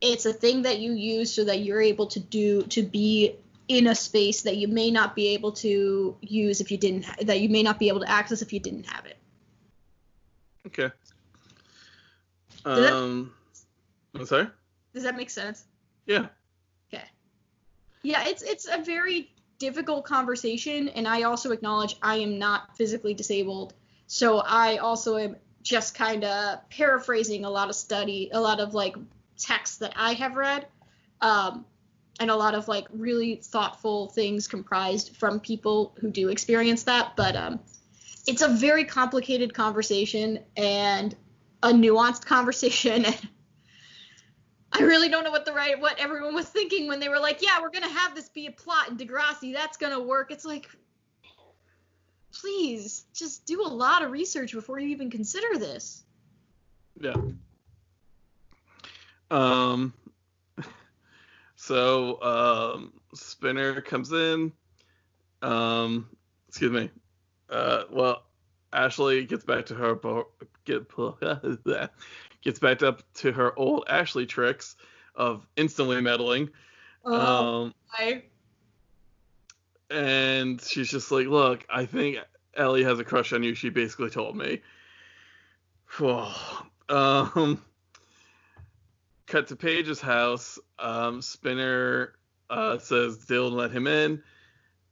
it's 0.00 0.26
a 0.26 0.32
thing 0.32 0.62
that 0.62 0.78
you 0.78 0.92
use 0.92 1.32
so 1.32 1.44
that 1.44 1.60
you're 1.60 1.82
able 1.82 2.06
to 2.06 2.20
do 2.20 2.62
to 2.64 2.82
be 2.82 3.36
in 3.68 3.86
a 3.86 3.94
space 3.94 4.42
that 4.42 4.56
you 4.56 4.68
may 4.68 4.90
not 4.90 5.14
be 5.16 5.28
able 5.28 5.52
to 5.52 6.16
use 6.20 6.60
if 6.60 6.70
you 6.70 6.78
didn't 6.78 7.06
that 7.26 7.40
you 7.40 7.48
may 7.48 7.62
not 7.62 7.78
be 7.78 7.88
able 7.88 8.00
to 8.00 8.10
access 8.10 8.42
if 8.42 8.52
you 8.52 8.60
didn't 8.60 8.86
have 8.86 9.06
it. 9.06 9.16
Okay. 10.66 10.90
Um, 12.64 13.32
that, 14.12 14.20
I'm 14.20 14.26
sorry. 14.26 14.48
Does 14.94 15.02
that 15.02 15.16
make 15.16 15.30
sense? 15.30 15.64
Yeah. 16.06 16.26
Okay. 16.92 17.04
Yeah, 18.02 18.24
it's 18.26 18.42
it's 18.42 18.66
a 18.66 18.82
very 18.82 19.30
difficult 19.58 20.04
conversation, 20.04 20.88
and 20.88 21.06
I 21.06 21.22
also 21.22 21.50
acknowledge 21.52 21.96
I 22.02 22.16
am 22.16 22.38
not 22.38 22.76
physically 22.76 23.14
disabled, 23.14 23.74
so 24.06 24.38
I 24.38 24.78
also 24.78 25.16
am 25.16 25.36
just 25.62 25.94
kind 25.94 26.24
of 26.24 26.68
paraphrasing 26.68 27.44
a 27.44 27.50
lot 27.50 27.70
of 27.70 27.74
study, 27.74 28.30
a 28.32 28.40
lot 28.40 28.60
of 28.60 28.74
like 28.74 28.96
texts 29.38 29.78
that 29.78 29.94
I 29.96 30.12
have 30.14 30.36
read, 30.36 30.66
um, 31.20 31.64
and 32.20 32.30
a 32.30 32.36
lot 32.36 32.54
of 32.54 32.68
like 32.68 32.86
really 32.92 33.36
thoughtful 33.36 34.08
things 34.08 34.46
comprised 34.46 35.16
from 35.16 35.40
people 35.40 35.94
who 36.00 36.10
do 36.10 36.28
experience 36.28 36.84
that. 36.84 37.16
But 37.16 37.34
um, 37.36 37.60
it's 38.26 38.42
a 38.42 38.48
very 38.48 38.84
complicated 38.84 39.52
conversation 39.54 40.40
and 40.56 41.14
a 41.62 41.68
nuanced 41.68 42.24
conversation. 42.26 43.06
I 44.72 44.82
really 44.82 45.08
don't 45.08 45.22
know 45.22 45.30
what 45.30 45.44
the 45.44 45.52
right 45.52 45.80
what 45.80 45.98
everyone 45.98 46.34
was 46.34 46.48
thinking 46.48 46.88
when 46.88 46.98
they 46.98 47.08
were 47.08 47.20
like, 47.20 47.42
yeah, 47.42 47.60
we're 47.60 47.70
gonna 47.70 47.88
have 47.88 48.14
this 48.14 48.28
be 48.28 48.46
a 48.46 48.50
plot 48.50 48.88
in 48.88 48.96
Degrassi. 48.96 49.52
That's 49.52 49.76
gonna 49.76 50.00
work. 50.00 50.30
It's 50.32 50.44
like, 50.44 50.68
please, 52.32 53.04
just 53.14 53.46
do 53.46 53.62
a 53.62 53.68
lot 53.68 54.02
of 54.02 54.10
research 54.10 54.52
before 54.52 54.80
you 54.80 54.88
even 54.88 55.10
consider 55.10 55.58
this. 55.58 56.04
Yeah. 57.00 57.16
Um. 59.30 59.92
So 61.56 62.20
um, 62.20 62.92
Spinner 63.14 63.80
comes 63.80 64.12
in. 64.12 64.52
Um, 65.40 66.10
excuse 66.48 66.70
me. 66.70 66.90
Uh, 67.50 67.84
well, 67.90 68.22
Ashley 68.72 69.24
gets 69.24 69.44
back 69.44 69.66
to 69.66 69.74
her 69.74 69.94
get 70.64 70.88
gets 72.42 72.58
back 72.58 72.82
up 72.82 73.02
to 73.14 73.32
her 73.32 73.58
old 73.58 73.84
Ashley 73.88 74.26
tricks 74.26 74.76
of 75.14 75.46
instantly 75.56 76.00
meddling. 76.00 76.50
Oh, 77.04 77.62
um, 77.64 77.74
I... 77.92 78.22
And 79.90 80.60
she's 80.60 80.90
just 80.90 81.10
like, 81.10 81.26
look, 81.26 81.64
I 81.68 81.86
think 81.86 82.18
Ellie 82.56 82.84
has 82.84 82.98
a 82.98 83.04
crush 83.04 83.32
on 83.32 83.42
you. 83.42 83.54
She 83.54 83.70
basically 83.70 84.10
told 84.10 84.36
me. 84.36 84.60
um, 86.88 87.62
cut 89.26 89.48
to 89.48 89.56
Paige's 89.56 90.00
house. 90.00 90.58
Um, 90.78 91.22
Spinner 91.22 92.14
uh, 92.50 92.78
says 92.78 93.18
Dylan 93.18 93.52
let 93.52 93.70
him 93.70 93.86
in, 93.86 94.22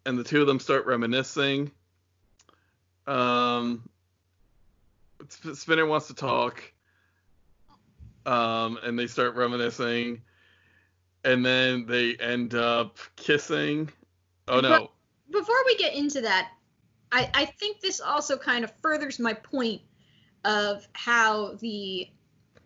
and 0.06 0.18
the 0.18 0.24
two 0.24 0.40
of 0.40 0.46
them 0.46 0.60
start 0.60 0.86
reminiscing. 0.86 1.70
Um, 3.06 3.88
Spinner 5.54 5.86
wants 5.86 6.08
to 6.08 6.14
talk 6.14 6.72
um, 8.26 8.78
and 8.82 8.98
they 8.98 9.06
start 9.06 9.34
reminiscing, 9.34 10.22
and 11.24 11.44
then 11.44 11.86
they 11.86 12.16
end 12.16 12.54
up 12.54 12.98
kissing. 13.16 13.90
Oh 14.48 14.60
no! 14.60 14.68
But 14.68 14.90
before 15.40 15.62
we 15.66 15.76
get 15.76 15.94
into 15.94 16.20
that, 16.22 16.50
I, 17.10 17.30
I 17.34 17.44
think 17.46 17.80
this 17.80 18.00
also 18.00 18.36
kind 18.36 18.64
of 18.64 18.72
furthers 18.80 19.18
my 19.18 19.32
point 19.32 19.82
of 20.44 20.86
how 20.92 21.54
the 21.60 22.08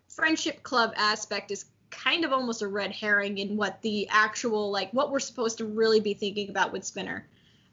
friendship 0.09 0.63
club 0.63 0.93
aspect 0.95 1.51
is 1.51 1.65
kind 1.89 2.25
of 2.25 2.33
almost 2.33 2.61
a 2.61 2.67
red 2.67 2.91
herring 2.91 3.37
in 3.37 3.55
what 3.55 3.81
the 3.81 4.07
actual 4.09 4.71
like 4.71 4.91
what 4.91 5.11
we're 5.11 5.19
supposed 5.19 5.57
to 5.59 5.65
really 5.65 5.99
be 5.99 6.13
thinking 6.13 6.49
about 6.49 6.71
with 6.71 6.83
Spinner, 6.83 7.27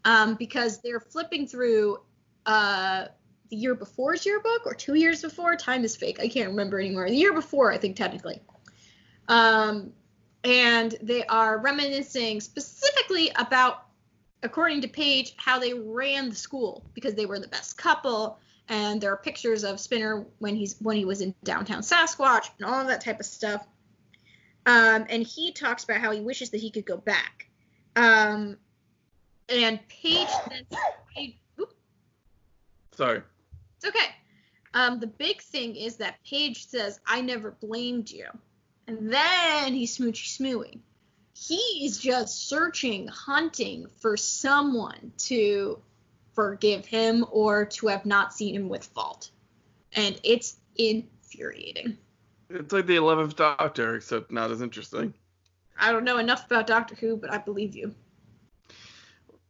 um, 0.04 0.34
because 0.34 0.78
they're 0.78 1.00
flipping 1.00 1.46
through 1.46 1.98
uh 2.46 3.06
the 3.50 3.56
year 3.56 3.74
before's 3.74 4.24
yearbook 4.26 4.62
or 4.66 4.74
two 4.74 4.94
years 4.94 5.22
before. 5.22 5.56
Time 5.56 5.84
is 5.84 5.96
fake. 5.96 6.18
I 6.20 6.28
can't 6.28 6.48
remember 6.48 6.80
anymore. 6.80 7.08
The 7.08 7.16
year 7.16 7.32
before, 7.32 7.72
I 7.72 7.78
think 7.78 7.96
technically. 7.96 8.40
Um, 9.28 9.92
and 10.42 10.94
they 11.02 11.24
are 11.24 11.58
reminiscing 11.58 12.40
specifically 12.40 13.30
about, 13.36 13.86
according 14.42 14.82
to 14.82 14.88
Paige, 14.88 15.34
how 15.36 15.58
they 15.58 15.72
ran 15.72 16.28
the 16.28 16.34
school 16.34 16.84
because 16.94 17.14
they 17.14 17.26
were 17.26 17.38
the 17.38 17.48
best 17.48 17.78
couple. 17.78 18.38
And 18.68 19.00
there 19.00 19.12
are 19.12 19.16
pictures 19.16 19.62
of 19.62 19.78
Spinner 19.78 20.26
when 20.38 20.56
he's 20.56 20.76
when 20.80 20.96
he 20.96 21.04
was 21.04 21.20
in 21.20 21.34
downtown 21.44 21.82
Sasquatch 21.82 22.48
and 22.58 22.66
all 22.66 22.84
that 22.86 23.02
type 23.02 23.20
of 23.20 23.26
stuff. 23.26 23.66
Um, 24.66 25.04
and 25.10 25.22
he 25.22 25.52
talks 25.52 25.84
about 25.84 26.00
how 26.00 26.10
he 26.12 26.20
wishes 26.20 26.50
that 26.50 26.60
he 26.60 26.70
could 26.70 26.86
go 26.86 26.96
back. 26.96 27.48
Um, 27.94 28.56
and 29.50 29.78
Paige 29.88 30.28
then. 30.48 31.34
Sorry. 32.96 33.22
It's 33.76 33.86
okay. 33.86 34.14
Um, 34.72 34.98
the 34.98 35.06
big 35.06 35.40
thing 35.40 35.76
is 35.76 35.96
that 35.96 36.16
Paige 36.28 36.66
says, 36.66 37.00
I 37.06 37.20
never 37.20 37.52
blamed 37.52 38.10
you. 38.10 38.26
And 38.86 39.12
then 39.12 39.72
he's 39.72 39.96
smoochy 39.96 40.26
smooing. 40.26 40.80
He 41.32 41.84
is 41.84 41.98
just 41.98 42.48
searching, 42.48 43.08
hunting 43.08 43.86
for 44.00 44.16
someone 44.16 45.12
to 45.18 45.78
forgive 46.34 46.86
him 46.86 47.24
or 47.30 47.64
to 47.64 47.86
have 47.88 48.04
not 48.04 48.32
seen 48.34 48.54
him 48.54 48.68
with 48.68 48.84
fault. 48.84 49.30
And 49.92 50.20
it's 50.24 50.56
infuriating. 50.76 51.98
It's 52.50 52.72
like 52.72 52.86
the 52.86 52.96
11th 52.96 53.36
Doctor, 53.36 53.96
except 53.96 54.30
not 54.30 54.50
as 54.50 54.60
interesting. 54.60 55.14
I 55.78 55.92
don't 55.92 56.04
know 56.04 56.18
enough 56.18 56.46
about 56.46 56.66
Doctor 56.66 56.94
Who, 56.94 57.16
but 57.16 57.32
I 57.32 57.38
believe 57.38 57.74
you. 57.74 57.94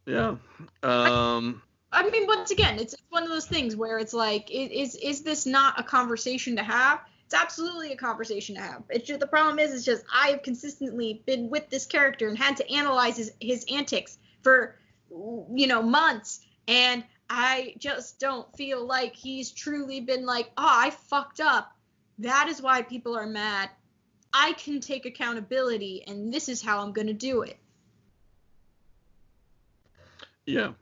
Yeah. 0.05 0.35
Um. 0.83 1.61
I 1.95 2.09
mean, 2.09 2.27
once 2.27 2.51
again, 2.51 2.77
it's 2.77 2.93
one 3.09 3.23
of 3.23 3.29
those 3.29 3.47
things 3.47 3.75
where 3.75 3.97
it's 3.99 4.13
like, 4.13 4.51
is 4.51 4.95
is 4.95 5.23
this 5.23 5.45
not 5.45 5.79
a 5.79 5.83
conversation 5.83 6.55
to 6.57 6.63
have? 6.63 6.99
It's 7.25 7.33
absolutely 7.33 7.93
a 7.93 7.95
conversation 7.95 8.55
to 8.55 8.61
have. 8.61 8.83
It's 8.89 9.07
just 9.07 9.21
the 9.21 9.27
problem 9.27 9.59
is, 9.59 9.73
it's 9.73 9.85
just 9.85 10.03
I 10.13 10.27
have 10.27 10.43
consistently 10.43 11.23
been 11.25 11.49
with 11.49 11.69
this 11.69 11.85
character 11.85 12.27
and 12.27 12.37
had 12.37 12.57
to 12.57 12.69
analyze 12.71 13.15
his 13.17 13.31
his 13.39 13.65
antics 13.71 14.17
for 14.43 14.75
you 15.09 15.67
know 15.67 15.81
months, 15.81 16.41
and 16.67 17.03
I 17.29 17.75
just 17.79 18.19
don't 18.19 18.53
feel 18.57 18.85
like 18.85 19.15
he's 19.15 19.51
truly 19.51 20.01
been 20.01 20.25
like, 20.25 20.51
oh, 20.57 20.67
I 20.67 20.89
fucked 20.89 21.39
up. 21.39 21.71
That 22.19 22.49
is 22.49 22.61
why 22.61 22.81
people 22.81 23.17
are 23.17 23.25
mad. 23.25 23.69
I 24.33 24.51
can 24.53 24.81
take 24.81 25.05
accountability, 25.05 26.03
and 26.07 26.33
this 26.33 26.49
is 26.49 26.61
how 26.61 26.81
I'm 26.81 26.91
gonna 26.91 27.13
do 27.13 27.43
it. 27.43 27.57
Yeah. 30.45 30.73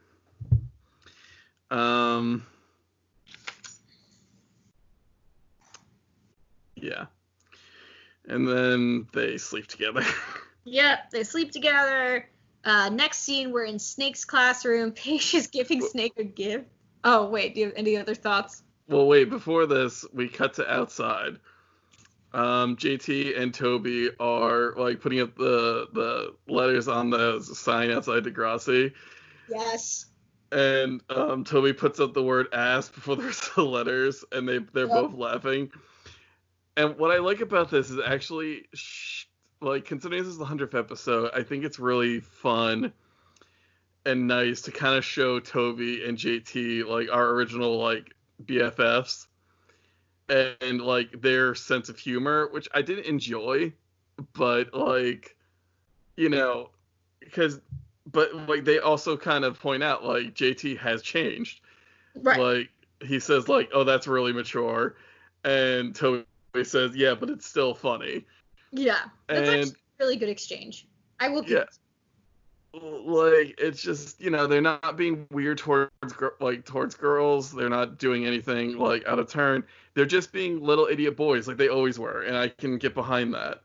Um. 1.74 2.45
Yeah. 6.76 7.06
And 8.28 8.48
then 8.48 9.08
they 9.14 9.38
sleep 9.38 9.68
together. 9.68 10.04
Yep, 10.66 11.12
they 11.12 11.24
sleep 11.26 11.52
together. 11.52 12.30
Uh, 12.64 12.88
next 12.88 13.18
scene, 13.20 13.52
we're 13.52 13.66
in 13.66 13.80
Snake's 13.80 14.24
classroom. 14.24 14.91
Paige 14.95 15.34
is 15.34 15.48
giving 15.48 15.82
Snake 15.82 16.14
a 16.18 16.24
gift. 16.24 16.70
Oh 17.04 17.28
wait, 17.28 17.54
do 17.54 17.60
you 17.60 17.66
have 17.66 17.76
any 17.76 17.98
other 17.98 18.16
thoughts? 18.16 18.64
well, 18.88 19.06
wait. 19.06 19.30
Before 19.30 19.66
this, 19.66 20.06
we 20.14 20.30
cut 20.30 20.54
to 20.54 20.74
outside. 20.74 21.38
Um, 22.32 22.78
JT 22.78 23.38
and 23.38 23.54
Toby 23.54 24.12
are 24.22 24.74
like 24.78 25.02
putting 25.02 25.20
up 25.20 25.36
the 25.36 25.88
the 25.91 26.34
letters 26.48 26.88
on 26.88 27.10
the 27.10 27.41
sign 27.41 27.91
outside 27.91 28.24
Degrassi, 28.24 28.94
Yes. 29.50 30.06
And 30.53 31.01
um, 31.09 31.43
Toby 31.43 31.73
puts 31.73 31.99
up 31.99 32.13
the 32.13 32.23
word 32.23 32.47
"ass" 32.53 32.89
before 32.89 33.15
the 33.15 33.23
rest 33.23 33.49
of 33.49 33.55
the 33.55 33.65
letters, 33.65 34.23
and 34.31 34.47
they 34.47 34.59
they're 34.59 34.85
Yep. 34.85 34.93
both 34.93 35.13
laughing. 35.15 35.71
And 36.77 36.97
what 36.97 37.11
I 37.11 37.19
like 37.19 37.41
about 37.41 37.69
this 37.69 37.89
is 37.89 37.99
actually, 38.03 38.65
sh- 38.73 39.25
like, 39.61 39.85
considering 39.85 40.23
this 40.23 40.31
is 40.31 40.38
the 40.38 40.45
hundredth 40.45 40.73
episode, 40.73 41.30
I 41.34 41.43
think 41.43 41.63
it's 41.63 41.77
really 41.80 42.19
fun 42.19 42.91
and 44.05 44.27
nice 44.27 44.61
to 44.63 44.71
kind 44.71 44.95
of 44.95 45.05
show 45.05 45.39
Toby 45.39 46.03
and 46.05 46.17
JT 46.17 46.85
like 46.85 47.09
our 47.11 47.30
original 47.30 47.77
like 47.77 48.13
BFFs 48.43 49.27
and 50.30 50.81
like 50.81 51.21
their 51.21 51.55
sense 51.55 51.89
of 51.89 51.97
humor, 51.99 52.49
which 52.51 52.67
I 52.73 52.81
didn't 52.81 53.05
enjoy, 53.05 53.73
but 54.34 54.73
like, 54.73 55.35
you 56.17 56.30
know, 56.30 56.71
because 57.19 57.61
but 58.11 58.34
like 58.47 58.65
they 58.65 58.80
also 58.80 59.15
kind 59.17 59.45
of 59.45 59.59
point 59.59 59.84
out 59.84 60.03
like 60.03 60.34
JT 60.34 60.77
has 60.77 61.01
changed. 61.01 61.61
Right. 62.15 62.39
Like 62.39 62.69
he 63.01 63.19
says 63.19 63.47
like, 63.47 63.69
"Oh, 63.73 63.84
that's 63.84 64.07
really 64.07 64.34
mature," 64.34 64.95
and 65.43 65.95
Toby 65.95 66.25
says, 66.63 66.95
"Yeah, 66.95 67.15
but 67.15 67.30
it's 67.30 67.45
still 67.45 67.73
funny." 67.73 68.25
yeah. 68.71 68.99
That's 69.27 69.49
and- 69.49 69.59
actually 69.59 69.71
a 69.71 70.03
really 70.03 70.15
good 70.17 70.30
exchange. 70.30 70.88
I 71.19 71.30
will. 71.30 71.43
Yeah. 71.45 71.65
Like 72.73 73.53
it's 73.59 73.81
just 73.81 74.19
you 74.19 74.31
know 74.31 74.47
they're 74.47 74.59
not 74.59 74.97
being 74.97 75.27
weird 75.31 75.59
towards 75.59 75.91
like 76.39 76.65
towards 76.65 76.95
girls. 76.95 77.51
They're 77.51 77.69
not 77.69 77.99
doing 77.99 78.25
anything 78.25 78.77
like 78.77 79.05
out 79.07 79.19
of 79.19 79.30
turn. 79.30 79.63
They're 79.93 80.07
just 80.07 80.31
being 80.31 80.59
little 80.59 80.88
idiot 80.88 81.15
boys 81.15 81.47
like 81.47 81.57
they 81.57 81.69
always 81.69 81.99
were, 81.99 82.23
and 82.23 82.35
I 82.35 82.47
can 82.49 82.80
get 82.80 82.95
behind 82.95 83.35
that. 83.35 83.61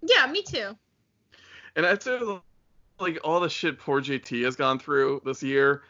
Yeah, 0.00 0.26
me 0.26 0.42
too. 0.42 0.76
And 1.76 1.84
after 1.84 2.40
like 3.02 3.18
all 3.24 3.40
the 3.40 3.50
shit 3.50 3.78
poor 3.78 4.00
JT 4.00 4.44
has 4.44 4.56
gone 4.56 4.78
through 4.78 5.20
this 5.24 5.42
year, 5.42 5.82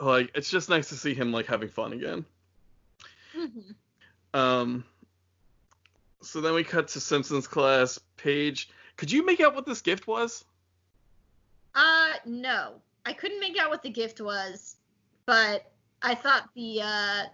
like 0.00 0.30
it's 0.34 0.50
just 0.50 0.68
nice 0.68 0.88
to 0.88 0.96
see 0.96 1.14
him 1.14 1.30
like 1.32 1.46
having 1.46 1.68
fun 1.68 1.92
again. 1.92 2.24
Mhm. 3.36 3.74
Um. 4.34 4.84
So 6.20 6.40
then 6.40 6.54
we 6.54 6.64
cut 6.64 6.88
to 6.88 7.00
Simpson's 7.00 7.46
class. 7.46 8.00
Paige, 8.16 8.68
could 8.96 9.12
you 9.12 9.24
make 9.24 9.40
out 9.40 9.54
what 9.54 9.64
this 9.64 9.80
gift 9.80 10.06
was? 10.08 10.44
Uh, 11.74 12.14
no, 12.26 12.82
I 13.06 13.12
couldn't 13.12 13.38
make 13.38 13.56
out 13.58 13.70
what 13.70 13.82
the 13.82 13.90
gift 13.90 14.20
was, 14.20 14.76
but 15.26 15.70
I 16.02 16.14
thought 16.14 16.48
the 16.54 16.82
uh, 16.82 17.24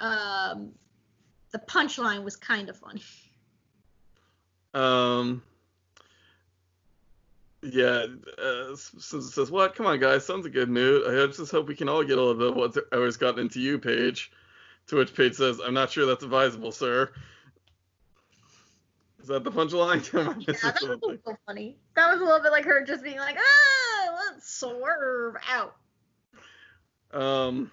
um, 0.00 0.72
the 1.52 1.58
punchline 1.58 2.24
was 2.24 2.36
kind 2.36 2.68
of 2.68 2.76
funny. 2.76 3.02
Um. 4.74 5.42
Yeah, 7.62 8.06
uh, 8.38 8.76
says, 8.76 9.50
"What? 9.50 9.74
Come 9.74 9.86
on, 9.86 9.98
guys. 9.98 10.24
Sounds 10.24 10.46
a 10.46 10.50
good 10.50 10.68
mood. 10.68 11.06
I 11.06 11.26
just 11.32 11.50
hope 11.50 11.66
we 11.68 11.74
can 11.74 11.88
all 11.88 12.04
get 12.04 12.18
a 12.18 12.22
little 12.22 12.34
bit 12.34 12.48
of 12.48 12.56
whatever's 12.56 13.16
gotten 13.16 13.40
into 13.40 13.60
you, 13.60 13.78
Paige." 13.78 14.30
To 14.88 14.96
which 14.96 15.14
Paige 15.14 15.34
says, 15.34 15.60
"I'm 15.64 15.74
not 15.74 15.90
sure 15.90 16.06
that's 16.06 16.22
advisable, 16.22 16.70
sir." 16.70 17.10
Is 19.20 19.28
that 19.28 19.42
the 19.42 19.50
punchline? 19.50 20.04
Yeah, 20.46 20.54
that 20.62 20.80
was 20.80 20.82
a 20.82 21.06
little 21.06 21.36
funny. 21.46 21.76
That 21.96 22.12
was 22.12 22.20
a 22.20 22.24
little 22.24 22.40
bit 22.40 22.52
like 22.52 22.64
her 22.64 22.84
just 22.84 23.02
being 23.02 23.18
like, 23.18 23.36
ah, 23.36 24.30
let's 24.30 24.48
swerve 24.48 25.34
out. 25.50 25.74
Um. 27.12 27.72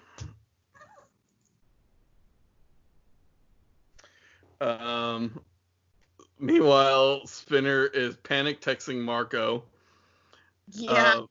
Um. 4.60 5.40
Meanwhile, 6.40 7.28
Spinner 7.28 7.86
is 7.86 8.16
panic 8.16 8.60
texting 8.60 9.00
Marco. 9.00 9.62
Yeah. 10.72 11.14
Um, 11.14 11.28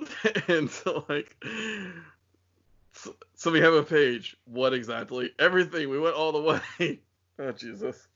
and 0.48 0.70
so 0.70 1.04
like, 1.08 1.36
so, 2.92 3.14
so 3.34 3.50
we 3.50 3.60
have 3.60 3.74
a 3.74 3.82
page. 3.82 4.36
What 4.44 4.72
exactly? 4.72 5.30
Everything. 5.38 5.88
We 5.88 5.98
went 5.98 6.14
all 6.14 6.32
the 6.32 6.40
way. 6.78 7.00
oh 7.38 7.52
Jesus. 7.52 8.08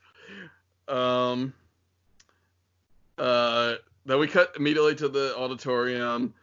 Um. 0.88 1.52
Uh. 3.18 3.74
Then 4.06 4.18
we 4.18 4.26
cut 4.28 4.52
immediately 4.56 4.94
to 4.96 5.08
the 5.08 5.34
auditorium. 5.36 6.34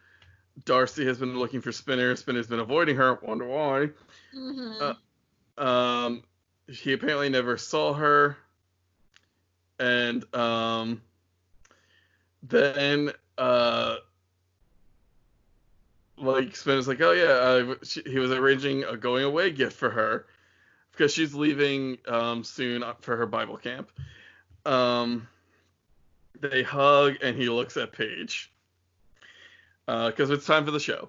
Darcy 0.64 1.06
has 1.06 1.18
been 1.18 1.38
looking 1.38 1.60
for 1.60 1.72
Spinner. 1.72 2.14
Spinner's 2.16 2.48
been 2.48 2.58
avoiding 2.58 2.96
her. 2.96 3.18
Wonder 3.22 3.46
why. 3.46 3.90
Mm-hmm. 4.34 4.94
uh, 5.58 5.62
Um. 5.62 6.22
He 6.68 6.92
apparently 6.92 7.28
never 7.28 7.56
saw 7.56 7.92
her. 7.94 8.36
And 9.78 10.24
um. 10.34 11.02
Then 12.42 13.12
uh 13.38 13.96
like 16.18 16.54
Spinner's 16.54 16.86
like, 16.86 17.00
oh 17.00 17.12
yeah, 17.12 17.74
I, 17.74 17.84
she, 17.84 18.02
he 18.06 18.18
was 18.18 18.30
arranging 18.30 18.84
a 18.84 18.96
going 18.96 19.24
away 19.24 19.50
gift 19.50 19.74
for 19.74 19.90
her 19.90 20.26
because 20.92 21.12
she's 21.12 21.34
leaving 21.34 21.98
um, 22.06 22.44
soon 22.44 22.84
for 23.00 23.16
her 23.16 23.26
Bible 23.26 23.56
camp. 23.56 23.90
Um, 24.64 25.26
they 26.40 26.62
hug 26.62 27.16
and 27.22 27.36
he 27.36 27.48
looks 27.48 27.76
at 27.76 27.92
Paige 27.92 28.52
because 29.86 30.30
it's 30.30 30.46
time 30.46 30.64
for 30.64 30.70
the 30.70 30.80
show. 30.80 31.08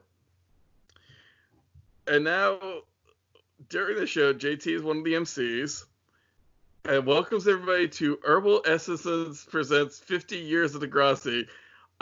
And 2.08 2.24
now 2.24 2.58
during 3.70 3.98
the 3.98 4.08
show, 4.08 4.34
JT 4.34 4.68
is 4.68 4.82
one 4.82 4.98
of 4.98 5.04
the 5.04 5.14
MCs 5.14 5.86
and 6.86 7.06
welcomes 7.06 7.48
everybody 7.48 7.88
to 7.88 8.20
Herbal 8.26 8.64
Essences 8.66 9.48
presents 9.50 10.00
50 10.00 10.38
Years 10.38 10.76
of 10.76 10.82
Degrassi. 10.82 11.48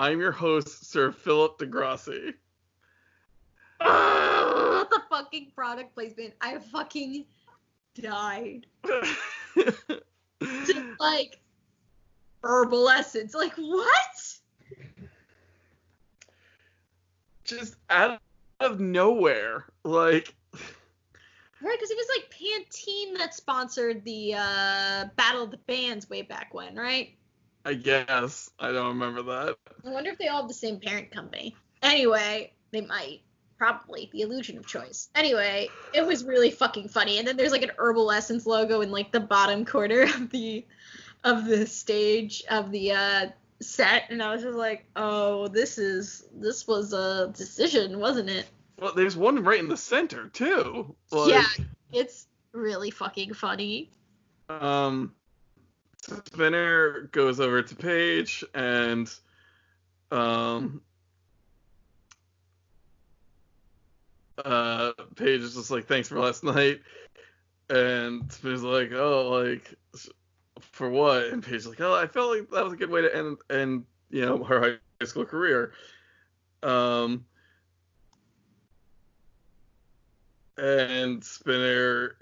I'm 0.02 0.20
your 0.20 0.32
host, 0.32 0.90
Sir 0.90 1.12
Philip 1.12 1.60
Degrassi. 1.60 2.34
Ah, 3.84 4.86
the 4.92 5.02
fucking 5.10 5.54
product 5.56 5.96
placement. 5.96 6.36
I 6.40 6.60
fucking 6.60 7.26
died. 7.96 8.68
Just 10.40 10.80
like 11.00 11.40
herbal 12.44 12.90
essence. 12.90 13.34
Like 13.34 13.54
what? 13.54 14.38
Just 17.44 17.76
out 17.90 18.22
of 18.60 18.80
nowhere. 18.80 19.66
Like, 19.84 20.36
Right, 20.54 21.78
because 21.80 21.90
it 21.90 21.98
was 21.98 22.08
like 22.16 22.30
Pantene 22.30 23.18
that 23.18 23.34
sponsored 23.34 24.06
the 24.06 24.36
uh, 24.36 25.06
Battle 25.16 25.44
of 25.44 25.50
the 25.50 25.58
Bands 25.58 26.08
way 26.08 26.22
back 26.22 26.54
when, 26.54 26.76
right? 26.76 27.16
I 27.66 27.74
guess. 27.74 28.50
I 28.60 28.72
don't 28.72 29.00
remember 29.00 29.22
that. 29.24 29.58
I 29.86 29.90
wonder 29.90 30.12
if 30.12 30.18
they 30.18 30.28
all 30.28 30.42
have 30.42 30.48
the 30.48 30.54
same 30.54 30.80
parent 30.80 31.12
company. 31.12 31.56
Anyway, 31.82 32.54
they 32.72 32.82
might. 32.82 33.22
Probably. 33.58 34.10
The 34.12 34.22
illusion 34.22 34.58
of 34.58 34.66
choice. 34.66 35.10
Anyway, 35.14 35.70
it 35.94 36.06
was 36.06 36.24
really 36.24 36.50
fucking 36.50 36.90
funny. 36.90 37.20
And 37.20 37.28
then 37.28 37.38
there's 37.38 37.52
like 37.52 37.62
an 37.62 37.72
herbal 37.78 38.12
essence 38.12 38.48
logo 38.48 38.82
in 38.82 38.92
like 38.92 39.12
the 39.12 39.20
bottom 39.20 39.66
corner 39.66 40.02
of 40.16 40.30
the 40.32 40.66
of 41.24 41.46
the 41.46 41.68
stage 41.68 42.44
of 42.50 42.72
the 42.72 42.94
uh 42.94 43.28
set 43.62 44.06
and 44.10 44.24
I 44.24 44.34
was 44.34 44.42
just 44.42 44.58
like, 44.58 44.86
"Oh, 44.96 45.48
this 45.48 45.78
is 45.78 46.26
this 46.34 46.68
was 46.68 46.94
a 46.94 47.32
decision, 47.36 48.00
wasn't 48.00 48.30
it?" 48.30 48.48
Well, 48.80 48.94
there's 48.96 49.16
one 49.16 49.44
right 49.44 49.60
in 49.60 49.70
the 49.70 49.78
center, 49.78 50.28
too. 50.30 50.96
Like, 51.12 51.30
yeah, 51.30 51.66
it's 51.92 52.26
really 52.52 52.90
fucking 52.90 53.36
funny. 53.36 53.92
Um, 54.50 55.14
Spinner 56.02 57.10
goes 57.12 57.40
over 57.40 57.62
to 57.62 57.76
Paige 57.76 58.44
and 58.54 59.12
um, 60.12 60.82
uh, 64.44 64.94
Paige 65.16 65.42
is 65.42 65.56
just 65.56 65.72
like, 65.72 65.88
"Thanks 65.88 66.08
for 66.10 66.20
last 66.20 66.44
night," 66.44 66.82
and 67.70 68.32
Spinner's 68.32 68.64
like, 68.64 68.92
"Oh, 68.92 69.30
like 69.30 69.74
for 70.60 70.90
what?" 70.90 71.26
And 71.28 71.44
Paige's 71.44 71.68
like, 71.68 71.82
"Oh, 71.82 71.94
I 71.94 72.08
felt 72.08 72.36
like 72.38 72.50
that 72.50 72.64
was 72.64 72.74
a 72.74 72.78
good 72.78 72.90
way 72.90 73.02
to 73.02 73.16
end 73.16 73.38
end 73.50 73.86
you 74.10 74.26
know 74.26 74.44
her 74.44 74.80
high 75.00 75.06
school 75.06 75.26
career." 75.26 75.74
Um. 76.64 77.26
And 80.58 81.24
Spinner 81.24 82.18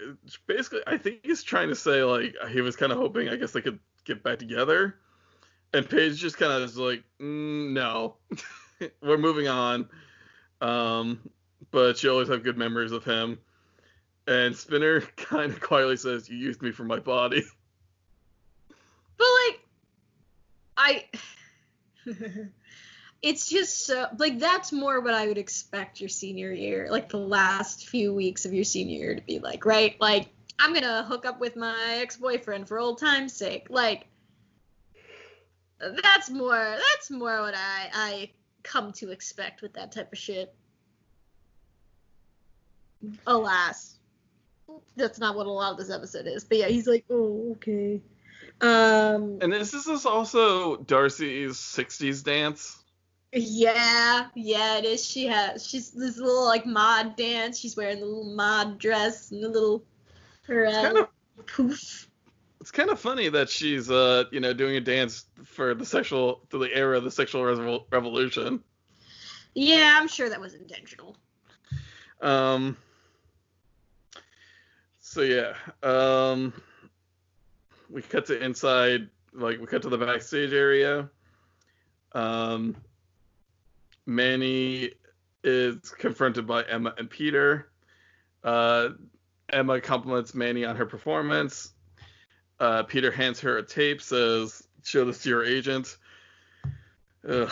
basically, 0.47 0.81
I 0.87 0.97
think 0.97 1.19
he's 1.23 1.43
trying 1.43 1.69
to 1.69 1.75
say 1.75 2.03
like 2.03 2.35
he 2.49 2.61
was 2.61 2.75
kind 2.75 2.91
of 2.91 2.97
hoping, 2.97 3.29
I 3.29 3.35
guess 3.35 3.51
they 3.51 3.61
could 3.61 3.79
get 4.05 4.23
back 4.23 4.39
together. 4.39 4.95
And 5.73 5.87
Paige 5.87 6.17
just 6.17 6.37
kind 6.37 6.51
of 6.51 6.63
is 6.63 6.77
like, 6.77 7.03
mm, 7.19 7.71
no. 7.71 8.15
we're 9.01 9.17
moving 9.17 9.47
on. 9.47 9.87
Um, 10.61 11.19
but 11.71 11.97
she 11.97 12.09
always 12.09 12.27
have 12.27 12.43
good 12.43 12.57
memories 12.57 12.91
of 12.91 13.03
him. 13.03 13.39
And 14.27 14.55
Spinner 14.55 15.01
kind 15.17 15.51
of 15.51 15.59
quietly 15.59 15.97
says, 15.97 16.29
"You 16.29 16.37
used 16.37 16.61
me 16.61 16.71
for 16.71 16.83
my 16.83 16.99
body." 16.99 17.43
But 19.17 19.27
like, 19.47 19.59
I. 20.77 21.05
it's 23.21 23.49
just 23.49 23.85
so 23.85 24.07
like 24.17 24.39
that's 24.39 24.71
more 24.71 25.01
what 25.01 25.13
I 25.13 25.27
would 25.27 25.37
expect 25.37 25.99
your 25.99 26.09
senior 26.09 26.51
year, 26.51 26.87
like 26.89 27.09
the 27.09 27.17
last 27.17 27.87
few 27.87 28.13
weeks 28.13 28.45
of 28.45 28.53
your 28.53 28.63
senior 28.63 28.97
year 28.97 29.15
to 29.15 29.21
be 29.21 29.39
like, 29.39 29.65
right? 29.65 29.99
Like, 29.99 30.29
I'm 30.57 30.73
gonna 30.73 31.03
hook 31.03 31.25
up 31.25 31.39
with 31.39 31.55
my 31.55 31.97
ex-boyfriend 32.01 32.67
for 32.67 32.79
old 32.79 32.99
time's 32.99 33.33
sake. 33.33 33.67
Like, 33.69 34.07
that's 35.79 36.29
more 36.29 36.77
that's 36.93 37.11
more 37.11 37.41
what 37.41 37.55
I 37.55 37.89
I 37.93 38.31
come 38.63 38.93
to 38.93 39.11
expect 39.11 39.61
with 39.61 39.73
that 39.73 39.91
type 39.91 40.13
of 40.13 40.17
shit. 40.17 40.53
Alas, 43.27 43.95
that's 44.95 45.19
not 45.19 45.35
what 45.35 45.45
a 45.45 45.51
lot 45.51 45.73
of 45.73 45.77
this 45.77 45.89
episode 45.89 46.27
is. 46.27 46.45
But 46.45 46.57
yeah, 46.59 46.67
he's 46.67 46.87
like, 46.87 47.03
oh 47.09 47.51
okay. 47.57 48.01
Um. 48.61 49.39
And 49.41 49.53
this, 49.53 49.71
this 49.71 49.87
is 49.87 50.05
also 50.05 50.77
Darcy's 50.77 51.53
60s 51.53 52.23
dance. 52.23 52.78
Yeah, 53.31 54.27
yeah, 54.33 54.77
it 54.77 54.85
is. 54.85 55.05
She 55.05 55.27
has 55.27 55.67
she's 55.67 55.91
this 55.91 56.17
little 56.17 56.45
like 56.45 56.65
mod 56.65 57.15
dance. 57.15 57.59
She's 57.59 57.77
wearing 57.77 57.99
the 57.99 58.05
little 58.05 58.33
mod 58.35 58.79
dress 58.79 59.31
and 59.31 59.43
the 59.43 59.49
little 59.49 59.83
her 60.43 60.65
uh, 60.65 60.71
kind 60.71 60.97
of- 60.97 61.09
poof. 61.45 62.07
It's 62.61 62.71
kind 62.71 62.89
of 62.89 62.99
funny 62.99 63.29
that 63.29 63.49
she's, 63.49 63.89
uh, 63.89 64.25
you 64.31 64.41
know, 64.41 64.51
doing 64.51 64.75
a 64.75 64.81
dance 64.81 65.27
for 65.45 65.73
the 65.73 65.85
sexual, 65.85 66.41
to 66.49 66.57
the 66.57 66.69
era 66.75 66.97
of 66.97 67.05
the 67.05 67.11
sexual 67.11 67.41
revol- 67.41 67.85
revolution. 67.89 68.61
Yeah, 69.55 69.97
I'm 69.99 70.09
sure 70.09 70.27
that 70.29 70.41
was 70.41 70.55
intentional. 70.55 71.15
Um. 72.21 72.75
So 74.99 75.21
yeah, 75.21 75.53
um, 75.81 76.53
we 77.89 78.01
cut 78.01 78.25
to 78.27 78.43
inside, 78.43 79.09
like 79.33 79.59
we 79.59 79.65
cut 79.65 79.81
to 79.83 79.89
the 79.89 79.97
backstage 79.97 80.51
area. 80.51 81.09
Um, 82.11 82.75
Manny 84.09 84.91
is 85.43 85.91
confronted 85.91 86.45
by 86.45 86.63
Emma 86.63 86.93
and 86.97 87.09
Peter. 87.09 87.69
Uh, 88.43 88.89
Emma 89.49 89.79
compliments 89.79 90.33
Manny 90.33 90.65
on 90.65 90.75
her 90.75 90.85
performance. 90.85 91.73
Uh, 92.59 92.83
Peter 92.83 93.11
hands 93.11 93.39
her 93.39 93.57
a 93.57 93.63
tape, 93.63 94.01
says, 94.01 94.67
"Show 94.83 95.05
this 95.05 95.23
to 95.23 95.29
your 95.29 95.45
agent." 95.45 95.97
Ugh. 97.27 97.51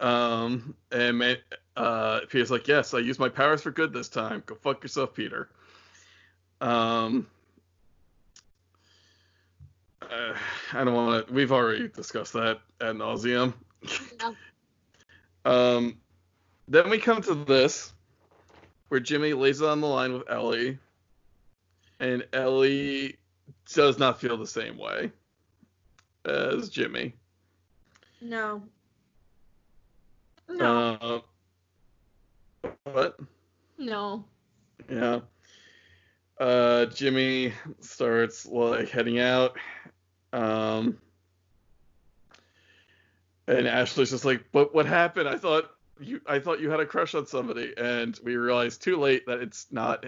Um, 0.00 0.74
and 0.92 1.18
Man- 1.18 1.38
uh, 1.76 2.20
Peter's 2.28 2.50
like, 2.50 2.68
"Yes, 2.68 2.92
I 2.92 2.98
used 2.98 3.20
my 3.20 3.28
powers 3.28 3.62
for 3.62 3.70
good 3.70 3.92
this 3.92 4.08
time. 4.08 4.42
Go 4.46 4.54
fuck 4.56 4.82
yourself, 4.82 5.14
Peter." 5.14 5.48
Um, 6.60 7.26
uh, 10.02 10.34
I 10.72 10.84
don't 10.84 10.94
want 10.94 11.26
to. 11.26 11.32
We've 11.32 11.52
already 11.52 11.88
discussed 11.88 12.32
that 12.34 12.60
ad 12.80 12.96
nauseum. 12.96 13.54
Yeah. 14.20 14.32
Um, 15.48 15.96
then 16.68 16.90
we 16.90 16.98
come 16.98 17.22
to 17.22 17.34
this, 17.34 17.94
where 18.88 19.00
Jimmy 19.00 19.32
lays 19.32 19.62
it 19.62 19.66
on 19.66 19.80
the 19.80 19.86
line 19.86 20.12
with 20.12 20.30
Ellie, 20.30 20.78
and 22.00 22.26
Ellie 22.34 23.16
does 23.72 23.98
not 23.98 24.20
feel 24.20 24.36
the 24.36 24.46
same 24.46 24.76
way 24.76 25.10
as 26.26 26.68
Jimmy. 26.68 27.14
No. 28.20 28.62
No. 30.50 31.22
Uh, 32.62 32.68
what? 32.84 33.18
no. 33.78 34.24
Yeah. 34.90 35.20
Uh, 36.38 36.86
Jimmy 36.86 37.54
starts 37.80 38.44
like 38.44 38.90
heading 38.90 39.18
out. 39.18 39.56
Um, 40.34 40.98
and 43.48 43.66
Ashley's 43.66 44.10
just 44.10 44.24
like, 44.24 44.44
"But 44.52 44.74
what 44.74 44.86
happened? 44.86 45.28
I 45.28 45.36
thought 45.36 45.70
you, 45.98 46.20
I 46.26 46.38
thought 46.38 46.60
you 46.60 46.70
had 46.70 46.80
a 46.80 46.86
crush 46.86 47.14
on 47.14 47.26
somebody." 47.26 47.74
And 47.76 48.18
we 48.22 48.36
realize 48.36 48.76
too 48.76 48.98
late 48.98 49.26
that 49.26 49.40
it's 49.40 49.66
not 49.72 50.04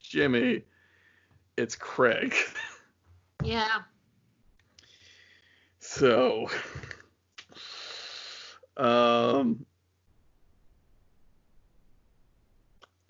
Jimmy, 0.00 0.62
it's 1.56 1.76
Craig. 1.76 2.34
Yeah. 3.44 3.82
So, 5.84 6.48
um, 8.76 9.66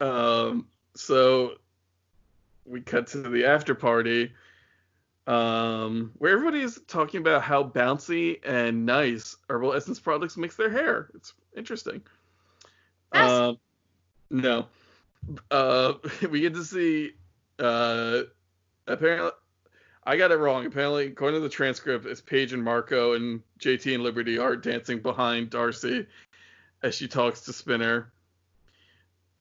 um, 0.00 0.66
so 0.96 1.56
we 2.64 2.80
cut 2.80 3.08
to 3.08 3.18
the 3.18 3.44
after 3.44 3.74
party, 3.74 4.32
um, 5.26 6.12
where 6.18 6.32
everybody 6.32 6.60
is 6.60 6.80
talking 6.86 7.20
about 7.20 7.42
how 7.42 7.64
bouncy 7.64 8.40
and 8.44 8.86
nice 8.86 9.36
Herbal 9.48 9.74
Essence 9.74 10.00
products 10.00 10.36
makes 10.36 10.56
their 10.56 10.70
hair. 10.70 11.10
It's 11.14 11.34
interesting. 11.56 12.02
Um, 13.12 13.58
no, 14.30 14.66
uh, 15.50 15.94
we 16.30 16.40
get 16.40 16.54
to 16.54 16.64
see, 16.64 17.12
uh, 17.58 18.22
apparently. 18.86 19.30
I 20.04 20.16
got 20.16 20.32
it 20.32 20.36
wrong. 20.36 20.66
Apparently, 20.66 21.06
according 21.06 21.38
to 21.38 21.44
the 21.44 21.48
transcript, 21.48 22.06
it's 22.06 22.20
Paige 22.20 22.52
and 22.52 22.64
Marco 22.64 23.12
and 23.12 23.40
JT 23.60 23.94
and 23.94 24.02
Liberty 24.02 24.36
are 24.36 24.56
dancing 24.56 24.98
behind 24.98 25.50
Darcy 25.50 26.06
as 26.82 26.96
she 26.96 27.06
talks 27.06 27.42
to 27.42 27.52
Spinner. 27.52 28.10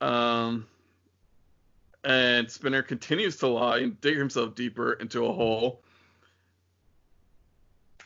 Um, 0.01 0.67
and 2.03 2.49
Spinner 2.49 2.81
continues 2.81 3.37
to 3.37 3.47
lie 3.47 3.79
and 3.79 3.99
dig 4.01 4.17
himself 4.17 4.55
deeper 4.55 4.93
into 4.93 5.25
a 5.25 5.33
hole. 5.33 5.81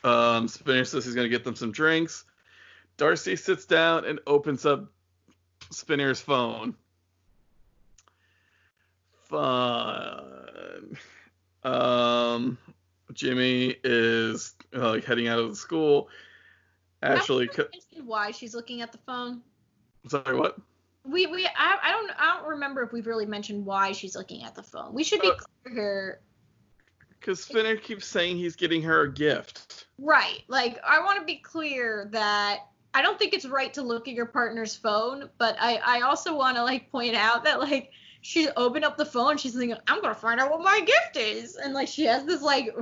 Um, 0.04 0.48
Spinner 0.48 0.84
says 0.84 1.04
he's 1.04 1.14
going 1.14 1.24
to 1.24 1.30
get 1.30 1.44
them 1.44 1.56
some 1.56 1.72
drinks. 1.72 2.24
Darcy 2.96 3.36
sits 3.36 3.64
down 3.64 4.04
and 4.04 4.20
opens 4.26 4.64
up 4.64 4.90
Spinner's 5.70 6.20
phone. 6.20 6.74
Fun. 9.24 10.96
Um, 11.64 12.58
Jimmy 13.12 13.74
is 13.82 14.54
uh, 14.74 14.90
like 14.90 15.04
heading 15.04 15.28
out 15.28 15.38
of 15.38 15.50
the 15.50 15.56
school. 15.56 16.08
Ashley, 17.02 17.46
mentioned 17.46 18.06
why 18.06 18.30
she's 18.30 18.54
looking 18.54 18.82
at 18.82 18.92
the 18.92 18.98
phone? 18.98 19.42
sorry, 20.08 20.36
what? 20.36 20.58
We 21.06 21.26
we 21.26 21.46
I, 21.46 21.78
I 21.82 21.90
don't 21.92 22.10
I 22.18 22.36
don't 22.36 22.48
remember 22.48 22.82
if 22.82 22.92
we've 22.92 23.06
really 23.06 23.26
mentioned 23.26 23.64
why 23.64 23.92
she's 23.92 24.16
looking 24.16 24.42
at 24.44 24.54
the 24.54 24.62
phone. 24.62 24.92
We 24.92 25.04
should 25.04 25.20
be 25.20 25.30
Uh, 25.30 25.34
clear 25.34 25.74
here. 25.74 26.20
Because 27.20 27.42
Spinner 27.42 27.76
keeps 27.76 28.06
saying 28.06 28.36
he's 28.36 28.56
getting 28.56 28.82
her 28.82 29.02
a 29.02 29.12
gift. 29.12 29.86
Right. 29.98 30.42
Like 30.48 30.78
I 30.84 31.00
want 31.00 31.18
to 31.18 31.24
be 31.24 31.36
clear 31.36 32.08
that 32.12 32.60
I 32.94 33.02
don't 33.02 33.18
think 33.18 33.34
it's 33.34 33.46
right 33.46 33.72
to 33.74 33.82
look 33.82 34.08
at 34.08 34.14
your 34.14 34.26
partner's 34.26 34.74
phone, 34.76 35.28
but 35.38 35.56
I 35.60 35.76
I 35.84 36.00
also 36.02 36.36
want 36.36 36.56
to 36.56 36.62
like 36.62 36.90
point 36.90 37.14
out 37.14 37.44
that 37.44 37.60
like 37.60 37.90
she 38.22 38.48
opened 38.56 38.84
up 38.84 38.96
the 38.96 39.06
phone, 39.06 39.36
she's 39.36 39.54
thinking 39.54 39.78
I'm 39.86 40.02
gonna 40.02 40.14
find 40.14 40.40
out 40.40 40.50
what 40.50 40.60
my 40.60 40.80
gift 40.80 41.16
is, 41.16 41.56
and 41.56 41.72
like 41.72 41.86
she 41.88 42.04
has 42.06 42.24
this 42.24 42.42
like 42.42 42.74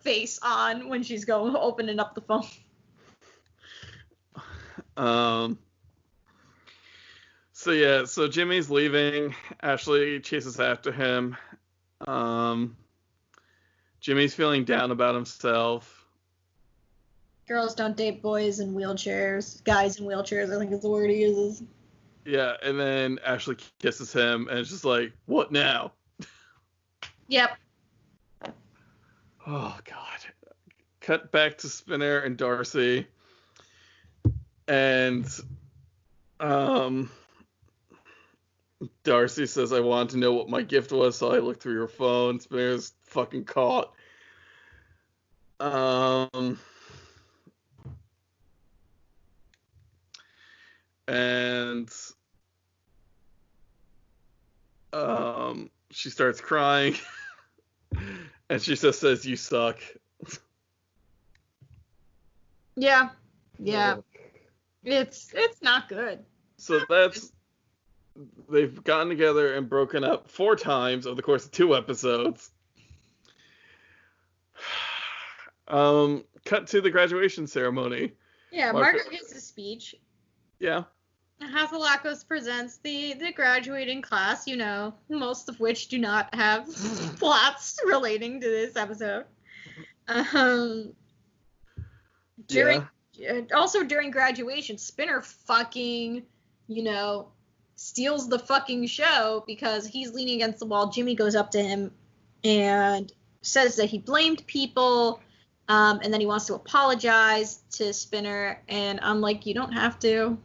face 0.00 0.38
on 0.42 0.88
when 0.88 1.02
she's 1.02 1.24
going 1.24 1.56
opening 1.56 1.98
up 1.98 2.14
the 2.14 2.20
phone. 2.20 2.46
Um. 4.96 5.58
So 7.58 7.70
yeah, 7.70 8.04
so 8.04 8.28
Jimmy's 8.28 8.68
leaving. 8.68 9.34
Ashley 9.62 10.20
chases 10.20 10.60
after 10.60 10.92
him. 10.92 11.38
Um. 12.06 12.76
Jimmy's 13.98 14.34
feeling 14.34 14.64
down 14.64 14.90
about 14.90 15.14
himself. 15.14 16.06
Girls 17.48 17.74
don't 17.74 17.96
date 17.96 18.20
boys 18.20 18.60
in 18.60 18.74
wheelchairs. 18.74 19.64
Guys 19.64 19.98
in 19.98 20.04
wheelchairs, 20.04 20.54
I 20.54 20.58
think 20.58 20.70
is 20.70 20.82
the 20.82 20.90
word 20.90 21.08
he 21.08 21.22
uses. 21.22 21.62
Yeah, 22.26 22.56
and 22.62 22.78
then 22.78 23.18
Ashley 23.24 23.56
kisses 23.78 24.12
him, 24.12 24.48
and 24.48 24.58
it's 24.58 24.68
just 24.68 24.84
like, 24.84 25.14
what 25.24 25.50
now? 25.50 25.92
Yep. 27.28 27.56
Oh 29.46 29.78
God. 29.82 30.18
Cut 31.00 31.32
back 31.32 31.56
to 31.58 31.70
Spinner 31.70 32.18
and 32.18 32.36
Darcy. 32.36 33.06
And 34.68 35.26
um 36.38 37.10
Darcy 39.04 39.46
says 39.46 39.72
I 39.72 39.80
wanted 39.80 40.10
to 40.10 40.18
know 40.18 40.32
what 40.32 40.48
my 40.48 40.62
gift 40.62 40.92
was, 40.92 41.16
so 41.16 41.32
I 41.32 41.38
looked 41.38 41.62
through 41.62 41.74
your 41.74 41.88
phone. 41.88 42.40
Spinner's 42.40 42.92
fucking 43.04 43.44
caught. 43.44 43.92
Um 45.58 46.58
and 51.08 51.90
um 54.92 55.70
she 55.90 56.10
starts 56.10 56.40
crying. 56.40 56.96
and 58.50 58.60
she 58.60 58.74
just 58.74 59.00
says, 59.00 59.24
"You 59.24 59.36
suck." 59.36 59.78
Yeah. 62.76 63.10
Yeah. 63.58 63.96
It's 64.84 65.32
it's 65.34 65.62
not 65.62 65.88
good. 65.88 66.24
So 66.58 66.80
that's 66.88 67.32
they've 68.50 68.82
gotten 68.84 69.08
together 69.08 69.54
and 69.54 69.68
broken 69.68 70.04
up 70.04 70.30
four 70.30 70.56
times 70.56 71.06
over 71.06 71.14
the 71.16 71.22
course 71.22 71.44
of 71.44 71.52
two 71.52 71.76
episodes. 71.76 72.50
Um, 75.68 76.22
cut 76.44 76.68
to 76.68 76.80
the 76.80 76.90
graduation 76.90 77.48
ceremony. 77.48 78.12
Yeah, 78.52 78.70
Margaret- 78.70 79.02
Margaret 79.02 79.10
gives 79.10 79.32
a 79.32 79.40
speech. 79.40 79.96
Yeah. 80.60 80.84
Hatzilakos 81.42 82.26
presents 82.26 82.78
the 82.78 83.14
the 83.14 83.32
graduating 83.32 84.00
class, 84.00 84.46
you 84.46 84.56
know, 84.56 84.94
most 85.10 85.48
of 85.48 85.60
which 85.60 85.88
do 85.88 85.98
not 85.98 86.34
have 86.34 86.66
plots 87.18 87.78
relating 87.84 88.40
to 88.40 88.48
this 88.48 88.76
episode. 88.76 89.26
Um, 90.08 90.92
during 92.46 92.80
uh, 93.28 93.40
also 93.54 93.82
during 93.82 94.10
graduation, 94.10 94.78
Spinner 94.78 95.20
fucking, 95.20 96.22
you 96.68 96.82
know, 96.82 97.32
steals 97.76 98.28
the 98.28 98.38
fucking 98.38 98.86
show 98.86 99.44
because 99.46 99.86
he's 99.86 100.12
leaning 100.12 100.36
against 100.36 100.58
the 100.58 100.66
wall. 100.66 100.90
Jimmy 100.90 101.14
goes 101.14 101.34
up 101.36 101.50
to 101.52 101.62
him 101.62 101.92
and 102.42 103.12
says 103.42 103.76
that 103.76 103.86
he 103.86 103.98
blamed 103.98 104.46
people, 104.46 105.20
um, 105.68 106.00
and 106.02 106.12
then 106.12 106.20
he 106.20 106.26
wants 106.26 106.46
to 106.46 106.54
apologize 106.54 107.62
to 107.72 107.92
Spinner. 107.92 108.62
And 108.68 108.98
I'm 109.02 109.20
like, 109.20 109.46
you 109.46 109.54
don't 109.54 109.72
have 109.72 109.98
to. 110.00 110.38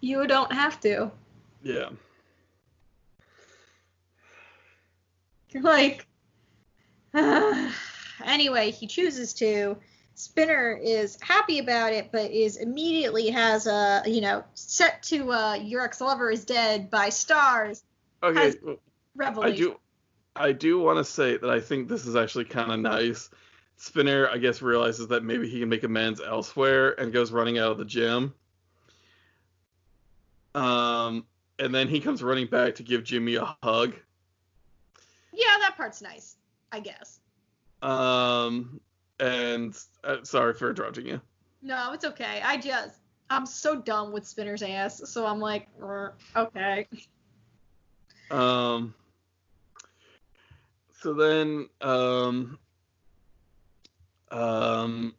You 0.00 0.26
don't 0.26 0.52
have 0.52 0.80
to. 0.80 1.10
Yeah. 1.62 1.90
Like, 5.54 6.06
anyway, 8.24 8.70
he 8.70 8.86
chooses 8.86 9.34
to. 9.34 9.76
Spinner 10.22 10.78
is 10.82 11.18
happy 11.20 11.58
about 11.58 11.92
it, 11.92 12.10
but 12.12 12.30
is 12.30 12.56
immediately 12.56 13.30
has 13.30 13.66
a 13.66 14.02
you 14.06 14.20
know 14.20 14.44
set 14.54 15.02
to 15.04 15.32
uh, 15.32 15.54
your 15.54 15.82
ex 15.82 16.00
lover 16.00 16.30
is 16.30 16.44
dead 16.44 16.90
by 16.90 17.08
stars 17.08 17.82
Okay. 18.22 18.54
Well, 19.16 19.42
I 19.42 19.50
do. 19.50 19.76
I 20.34 20.52
do 20.52 20.78
want 20.80 20.98
to 20.98 21.04
say 21.04 21.36
that 21.36 21.50
I 21.50 21.60
think 21.60 21.88
this 21.88 22.06
is 22.06 22.16
actually 22.16 22.46
kind 22.46 22.72
of 22.72 22.80
nice. 22.80 23.28
Spinner, 23.76 24.28
I 24.28 24.38
guess, 24.38 24.62
realizes 24.62 25.08
that 25.08 25.24
maybe 25.24 25.48
he 25.48 25.60
can 25.60 25.68
make 25.68 25.82
amends 25.82 26.20
elsewhere 26.20 26.98
and 26.98 27.12
goes 27.12 27.32
running 27.32 27.58
out 27.58 27.72
of 27.72 27.78
the 27.78 27.84
gym. 27.84 28.32
Um, 30.54 31.26
and 31.58 31.74
then 31.74 31.88
he 31.88 32.00
comes 32.00 32.22
running 32.22 32.46
back 32.46 32.76
to 32.76 32.82
give 32.82 33.02
Jimmy 33.02 33.34
a 33.34 33.56
hug. 33.62 33.94
Yeah, 35.32 35.58
that 35.60 35.74
part's 35.76 36.00
nice, 36.00 36.36
I 36.70 36.80
guess. 36.80 37.18
Um, 37.82 38.80
and 39.22 39.78
uh, 40.02 40.16
sorry 40.24 40.52
for 40.52 40.70
interrupting 40.70 41.06
you. 41.06 41.20
No, 41.62 41.92
it's 41.92 42.04
okay. 42.04 42.42
I 42.44 42.56
just 42.56 42.96
I'm 43.30 43.46
so 43.46 43.80
dumb 43.80 44.12
with 44.12 44.26
Spinner's 44.26 44.62
ass, 44.62 45.00
so 45.08 45.24
I'm 45.24 45.38
like, 45.38 45.68
"Er, 45.80 46.14
okay. 46.36 46.86
Um, 48.30 48.94
so 51.00 51.14
then, 51.14 51.68
um, 51.80 52.58
um, 54.30 55.14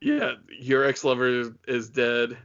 yeah, 0.00 0.32
your 0.58 0.84
ex-lover 0.84 1.26
is, 1.26 1.50
is 1.66 1.88
dead. 1.88 2.36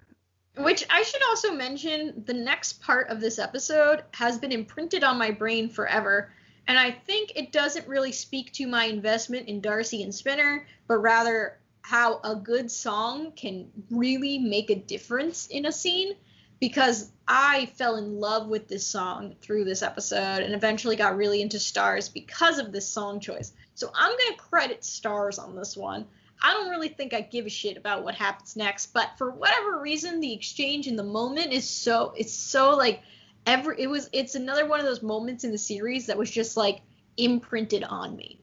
Which 0.58 0.86
I 0.90 1.04
should 1.04 1.22
also 1.30 1.54
mention, 1.54 2.24
the 2.26 2.34
next 2.34 2.82
part 2.82 3.10
of 3.10 3.22
this 3.22 3.40
episode 3.40 4.04
has 4.14 4.38
been 4.38 4.52
imprinted 4.52 5.04
on 5.04 5.18
my 5.18 5.32
brain 5.32 5.70
forever. 5.70 6.32
And 6.70 6.78
I 6.78 6.92
think 6.92 7.34
it 7.36 7.52
doesn't 7.52 7.88
really 7.88 8.12
speak 8.12 8.54
to 8.54 8.68
my 8.68 8.86
investment 8.86 9.48
in 9.48 9.60
Darcy 9.60 10.04
and 10.04 10.14
Spinner, 10.14 10.68
but 10.88 11.00
rather 11.00 11.58
how 11.82 12.20
a 12.24 12.36
good 12.36 12.70
song 12.70 13.32
can 13.32 13.72
really 13.90 14.38
make 14.38 14.70
a 14.70 14.76
difference 14.76 15.48
in 15.48 15.66
a 15.66 15.72
scene. 15.72 16.14
Because 16.60 17.12
I 17.28 17.72
fell 17.78 17.96
in 17.96 18.20
love 18.20 18.50
with 18.50 18.68
this 18.68 18.86
song 18.86 19.34
through 19.42 19.64
this 19.64 19.82
episode 19.82 20.44
and 20.44 20.54
eventually 20.54 20.96
got 20.96 21.18
really 21.18 21.42
into 21.42 21.58
Stars 21.58 22.08
because 22.08 22.60
of 22.60 22.72
this 22.72 22.88
song 22.88 23.20
choice. 23.20 23.54
So 23.74 23.90
I'm 23.96 24.12
going 24.12 24.34
to 24.34 24.38
credit 24.38 24.84
Stars 24.84 25.40
on 25.40 25.56
this 25.56 25.76
one. 25.76 26.06
I 26.44 26.54
don't 26.54 26.70
really 26.70 26.90
think 26.90 27.16
I 27.16 27.22
give 27.22 27.48
a 27.48 27.50
shit 27.50 27.78
about 27.78 28.04
what 28.04 28.14
happens 28.14 28.56
next, 28.56 28.94
but 28.94 29.10
for 29.18 29.32
whatever 29.32 29.80
reason, 29.80 30.20
the 30.20 30.34
exchange 30.34 30.86
in 30.86 30.98
the 30.98 31.04
moment 31.04 31.52
is 31.52 31.68
so 31.68 32.14
it's 32.16 32.34
so 32.34 32.76
like 32.76 33.02
every 33.46 33.82
it 33.82 33.88
was 33.88 34.10
it's 34.14 34.36
another 34.36 34.66
one 34.66 34.80
of 34.80 34.86
those 34.86 35.02
moments 35.02 35.44
in 35.44 35.52
the 35.52 35.58
series 35.58 36.08
that 36.08 36.18
was 36.18 36.30
just 36.30 36.58
like 36.58 36.82
imprinted 37.18 37.84
on 37.84 38.16
me. 38.16 38.42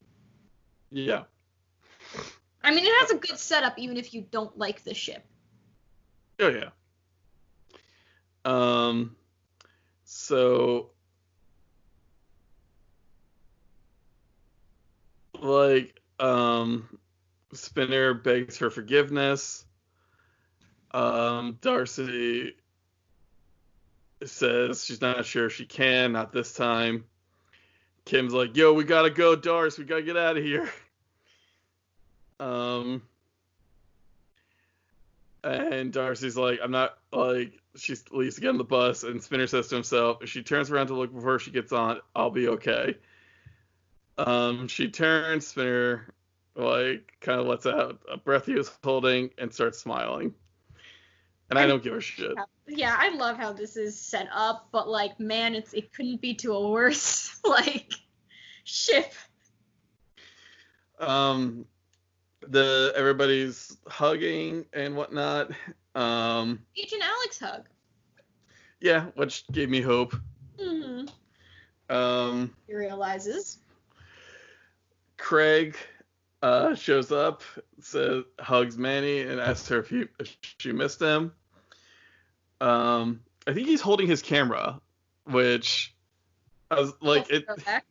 Yeah. 0.91 1.23
I 2.63 2.71
mean, 2.71 2.85
it 2.85 2.93
has 3.01 3.11
a 3.11 3.17
good 3.17 3.37
setup 3.37 3.77
even 3.77 3.97
if 3.97 4.13
you 4.13 4.25
don't 4.29 4.57
like 4.57 4.83
the 4.83 4.93
ship. 4.93 5.25
Oh 6.39 6.49
yeah. 6.49 6.69
Um. 8.45 9.15
So. 10.05 10.91
Like, 15.39 16.01
um, 16.19 16.97
Spinner 17.53 18.15
begs 18.15 18.57
for 18.57 18.71
forgiveness. 18.71 19.65
Um, 20.91 21.59
Darcy 21.61 22.55
says 24.25 24.83
she's 24.83 25.01
not 25.01 25.25
sure 25.25 25.49
she 25.49 25.65
can, 25.65 26.11
not 26.11 26.31
this 26.31 26.53
time. 26.53 27.05
Kim's 28.05 28.33
like, 28.33 28.55
"Yo, 28.55 28.73
we 28.73 28.83
gotta 28.83 29.09
go, 29.09 29.35
Darcy. 29.35 29.81
We 29.81 29.87
gotta 29.87 30.01
get 30.01 30.17
out 30.17 30.37
of 30.37 30.43
here." 30.43 30.69
Um, 32.39 33.01
and 35.43 35.91
Darcy's 35.91 36.37
like, 36.37 36.59
I'm 36.61 36.71
not 36.71 36.97
like 37.11 37.59
she 37.75 37.95
leaves 38.11 38.35
to 38.35 38.41
get 38.41 38.49
on 38.49 38.57
the 38.57 38.63
bus, 38.63 39.03
and 39.03 39.21
Spinner 39.21 39.47
says 39.47 39.67
to 39.69 39.75
himself, 39.75 40.21
if 40.21 40.29
she 40.29 40.43
turns 40.43 40.71
around 40.71 40.87
to 40.87 40.95
look 40.95 41.13
before 41.13 41.39
she 41.39 41.51
gets 41.51 41.71
on, 41.71 41.99
I'll 42.15 42.29
be 42.29 42.47
okay. 42.49 42.97
Um, 44.17 44.67
she 44.67 44.89
turns, 44.89 45.47
Spinner 45.47 46.13
like 46.55 47.13
kind 47.21 47.39
of 47.39 47.45
lets 47.45 47.67
out 47.67 47.99
a 48.11 48.17
breath 48.17 48.47
he 48.47 48.55
was 48.55 48.71
holding 48.83 49.29
and 49.37 49.53
starts 49.53 49.77
smiling. 49.77 50.33
And 51.49 51.57
I 51.57 51.65
don't 51.65 51.81
give 51.81 51.93
a 51.93 52.01
shit. 52.01 52.33
Yeah, 52.67 52.95
I 52.99 53.15
love 53.15 53.37
how 53.37 53.53
this 53.53 53.77
is 53.77 53.97
set 53.99 54.27
up, 54.33 54.67
but 54.71 54.89
like, 54.89 55.17
man, 55.19 55.55
it's 55.55 55.73
it 55.73 55.93
couldn't 55.93 56.19
be 56.21 56.33
to 56.35 56.53
a 56.53 56.69
worse 56.69 57.39
like 57.45 57.93
ship. 58.65 59.13
Um, 60.99 61.65
the 62.47 62.91
everybody's 62.95 63.77
hugging 63.87 64.65
and 64.73 64.95
whatnot. 64.95 65.51
Um, 65.95 66.59
Agent 66.77 67.03
Alex 67.03 67.39
hug. 67.39 67.67
yeah, 68.81 69.05
which 69.15 69.47
gave 69.51 69.69
me 69.69 69.81
hope. 69.81 70.15
hmm 70.59 71.05
Um, 71.89 72.53
He 72.67 72.75
realizes. 72.75 73.59
Craig 75.17 75.75
uh, 76.43 76.75
shows 76.75 77.11
up, 77.11 77.41
says 77.79 78.23
hugs 78.39 78.77
Manny, 78.77 79.21
and 79.21 79.39
asks 79.39 79.67
her 79.69 79.79
if, 79.79 79.89
he, 79.89 80.05
if 80.19 80.37
she 80.59 80.71
missed 80.71 80.99
him. 81.01 81.31
Um, 82.61 83.21
I 83.45 83.53
think 83.53 83.67
he's 83.67 83.81
holding 83.81 84.07
his 84.07 84.21
camera, 84.21 84.81
which 85.25 85.93
I 86.71 86.79
was 86.79 86.93
like 87.01 87.29
it. 87.29 87.45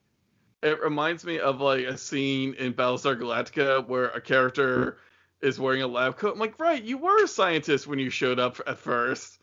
It 0.62 0.80
reminds 0.80 1.24
me 1.24 1.38
of 1.38 1.60
like 1.60 1.84
a 1.84 1.97
scene 1.98 2.55
in 2.55 2.72
Battlestar 2.72 3.16
Galactica 3.20 3.86
where 3.86 4.06
a 4.06 4.20
character 4.20 4.97
is 5.40 5.60
wearing 5.60 5.82
a 5.82 5.86
lab 5.86 6.16
coat. 6.16 6.32
I'm 6.32 6.40
like, 6.40 6.59
right, 6.59 6.82
you 6.82 6.98
were 6.98 7.22
a 7.22 7.28
scientist 7.28 7.86
when 7.86 7.98
you 7.98 8.10
showed 8.10 8.40
up 8.40 8.59
at 8.66 8.78
first. 8.78 9.38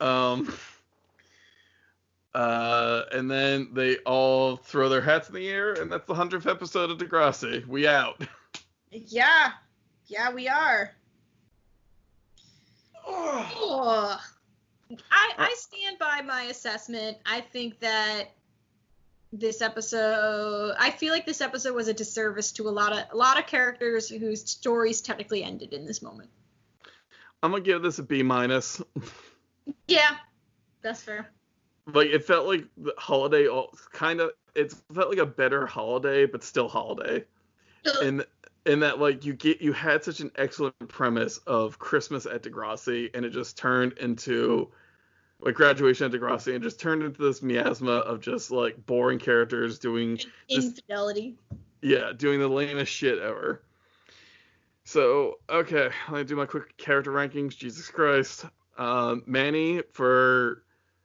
Um, 0.00 0.52
uh, 2.34 3.02
and 3.12 3.30
then 3.30 3.68
they 3.72 3.98
all 3.98 4.56
throw 4.56 4.88
their 4.88 5.02
hats 5.02 5.28
in 5.28 5.34
the 5.34 5.48
air, 5.48 5.74
and 5.74 5.92
that's 5.92 6.06
the 6.06 6.14
hundredth 6.14 6.46
episode 6.46 6.90
of 6.90 6.98
Degrassi. 6.98 7.66
We 7.66 7.86
out. 7.86 8.26
Yeah. 8.90 9.52
Yeah, 10.08 10.34
we 10.34 10.48
are. 10.48 10.90
Ugh. 13.08 14.20
I 15.10 15.32
I 15.38 15.54
stand 15.56 15.98
by 15.98 16.22
my 16.22 16.42
assessment. 16.44 17.18
I 17.26 17.40
think 17.40 17.80
that 17.80 18.30
this 19.32 19.62
episode 19.62 20.74
I 20.78 20.90
feel 20.90 21.12
like 21.12 21.24
this 21.24 21.40
episode 21.40 21.74
was 21.74 21.88
a 21.88 21.94
disservice 21.94 22.52
to 22.52 22.68
a 22.68 22.70
lot 22.70 22.92
of 22.92 23.04
a 23.12 23.16
lot 23.16 23.38
of 23.38 23.46
characters 23.46 24.08
whose 24.08 24.48
stories 24.48 25.00
technically 25.00 25.42
ended 25.42 25.72
in 25.72 25.86
this 25.86 26.02
moment. 26.02 26.30
I'm 27.42 27.50
gonna 27.50 27.62
give 27.62 27.82
this 27.82 27.98
a 27.98 28.02
B 28.02 28.22
minus. 28.22 28.80
Yeah. 29.88 30.16
That's 30.82 31.02
fair. 31.02 31.30
like 31.86 32.08
it 32.08 32.24
felt 32.24 32.46
like 32.46 32.64
the 32.76 32.94
holiday, 32.98 33.48
kind 33.92 34.20
of. 34.20 34.32
It 34.54 34.74
felt 34.92 35.08
like 35.08 35.18
a 35.18 35.26
better 35.26 35.66
holiday, 35.66 36.26
but 36.26 36.42
still 36.44 36.68
holiday. 36.68 37.24
and 38.02 38.26
in 38.66 38.80
that 38.80 39.00
like 39.00 39.24
you 39.24 39.32
get 39.32 39.60
you 39.60 39.72
had 39.72 40.04
such 40.04 40.20
an 40.20 40.30
excellent 40.36 40.76
premise 40.88 41.38
of 41.38 41.78
Christmas 41.78 42.26
at 42.26 42.42
Degrassi, 42.42 43.10
and 43.14 43.24
it 43.24 43.30
just 43.30 43.56
turned 43.56 43.92
into 43.94 44.70
like 45.42 45.54
graduation 45.54 46.06
at 46.06 46.18
Degrassi, 46.18 46.54
and 46.54 46.62
just 46.62 46.80
turned 46.80 47.02
into 47.02 47.20
this 47.20 47.42
miasma 47.42 47.92
of 47.92 48.20
just 48.20 48.50
like 48.50 48.86
boring 48.86 49.18
characters 49.18 49.78
doing 49.78 50.18
Infidelity. 50.48 51.36
yeah 51.82 52.12
doing 52.16 52.40
the 52.40 52.48
lamest 52.48 52.92
shit 52.92 53.18
ever. 53.18 53.62
So, 54.84 55.38
okay, 55.48 55.90
let 56.08 56.18
me 56.18 56.24
do 56.24 56.36
my 56.36 56.46
quick 56.46 56.76
character 56.76 57.12
rankings. 57.12 57.56
Jesus 57.56 57.88
Christ. 57.88 58.46
Um, 58.78 59.22
Manny 59.26 59.82
for 59.92 60.62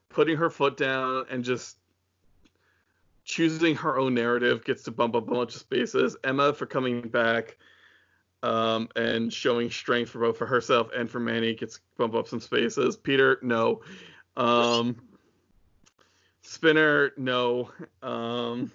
putting 0.09 0.37
her 0.37 0.49
foot 0.49 0.77
down 0.77 1.25
and 1.29 1.43
just 1.43 1.77
choosing 3.23 3.75
her 3.75 3.97
own 3.97 4.13
narrative 4.13 4.63
gets 4.63 4.83
to 4.83 4.91
bump 4.91 5.15
up 5.15 5.27
a 5.27 5.31
bunch 5.31 5.53
of 5.53 5.61
spaces. 5.61 6.15
Emma 6.23 6.53
for 6.53 6.65
coming 6.65 7.01
back 7.01 7.57
um, 8.41 8.87
and 8.95 9.31
showing 9.31 9.69
strength 9.69 10.09
for 10.09 10.19
both 10.19 10.37
for 10.37 10.45
herself 10.45 10.89
and 10.95 11.09
for 11.09 11.19
Manny 11.19 11.53
gets 11.53 11.81
bump 11.97 12.15
up 12.15 12.27
some 12.27 12.39
spaces. 12.39 12.95
Peter, 12.95 13.39
no. 13.41 13.81
Um, 14.37 14.95
Spinner, 16.43 17.11
no. 17.17 17.71
Um, 18.01 18.71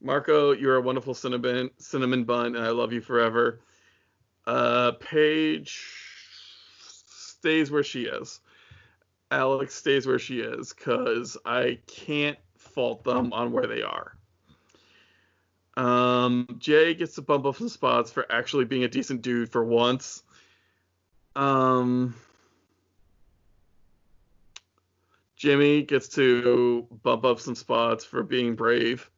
Marco, 0.00 0.52
you're 0.52 0.76
a 0.76 0.80
wonderful 0.80 1.14
cinnamon 1.14 1.70
cinnamon 1.78 2.24
bun, 2.24 2.56
and 2.56 2.64
I 2.64 2.70
love 2.70 2.92
you 2.92 3.00
forever. 3.00 3.60
Uh, 4.46 4.92
Paige 4.92 5.80
stays 7.06 7.70
where 7.70 7.84
she 7.84 8.06
is. 8.06 8.40
Alex 9.30 9.74
stays 9.74 10.06
where 10.06 10.18
she 10.18 10.40
is 10.40 10.72
because 10.72 11.36
I 11.46 11.78
can't 11.86 12.38
fault 12.56 13.04
them 13.04 13.32
on 13.32 13.52
where 13.52 13.66
they 13.66 13.82
are. 13.82 14.16
Um, 15.76 16.46
Jay 16.58 16.94
gets 16.94 17.14
to 17.14 17.22
bump 17.22 17.46
up 17.46 17.56
some 17.56 17.68
spots 17.68 18.10
for 18.10 18.30
actually 18.30 18.64
being 18.64 18.84
a 18.84 18.88
decent 18.88 19.22
dude 19.22 19.50
for 19.50 19.64
once. 19.64 20.22
Um, 21.34 22.14
Jimmy 25.42 25.82
gets 25.82 26.06
to 26.10 26.86
bump 27.02 27.24
up 27.24 27.40
some 27.40 27.56
spots 27.56 28.04
for 28.04 28.22
being 28.22 28.54
brave. 28.54 29.10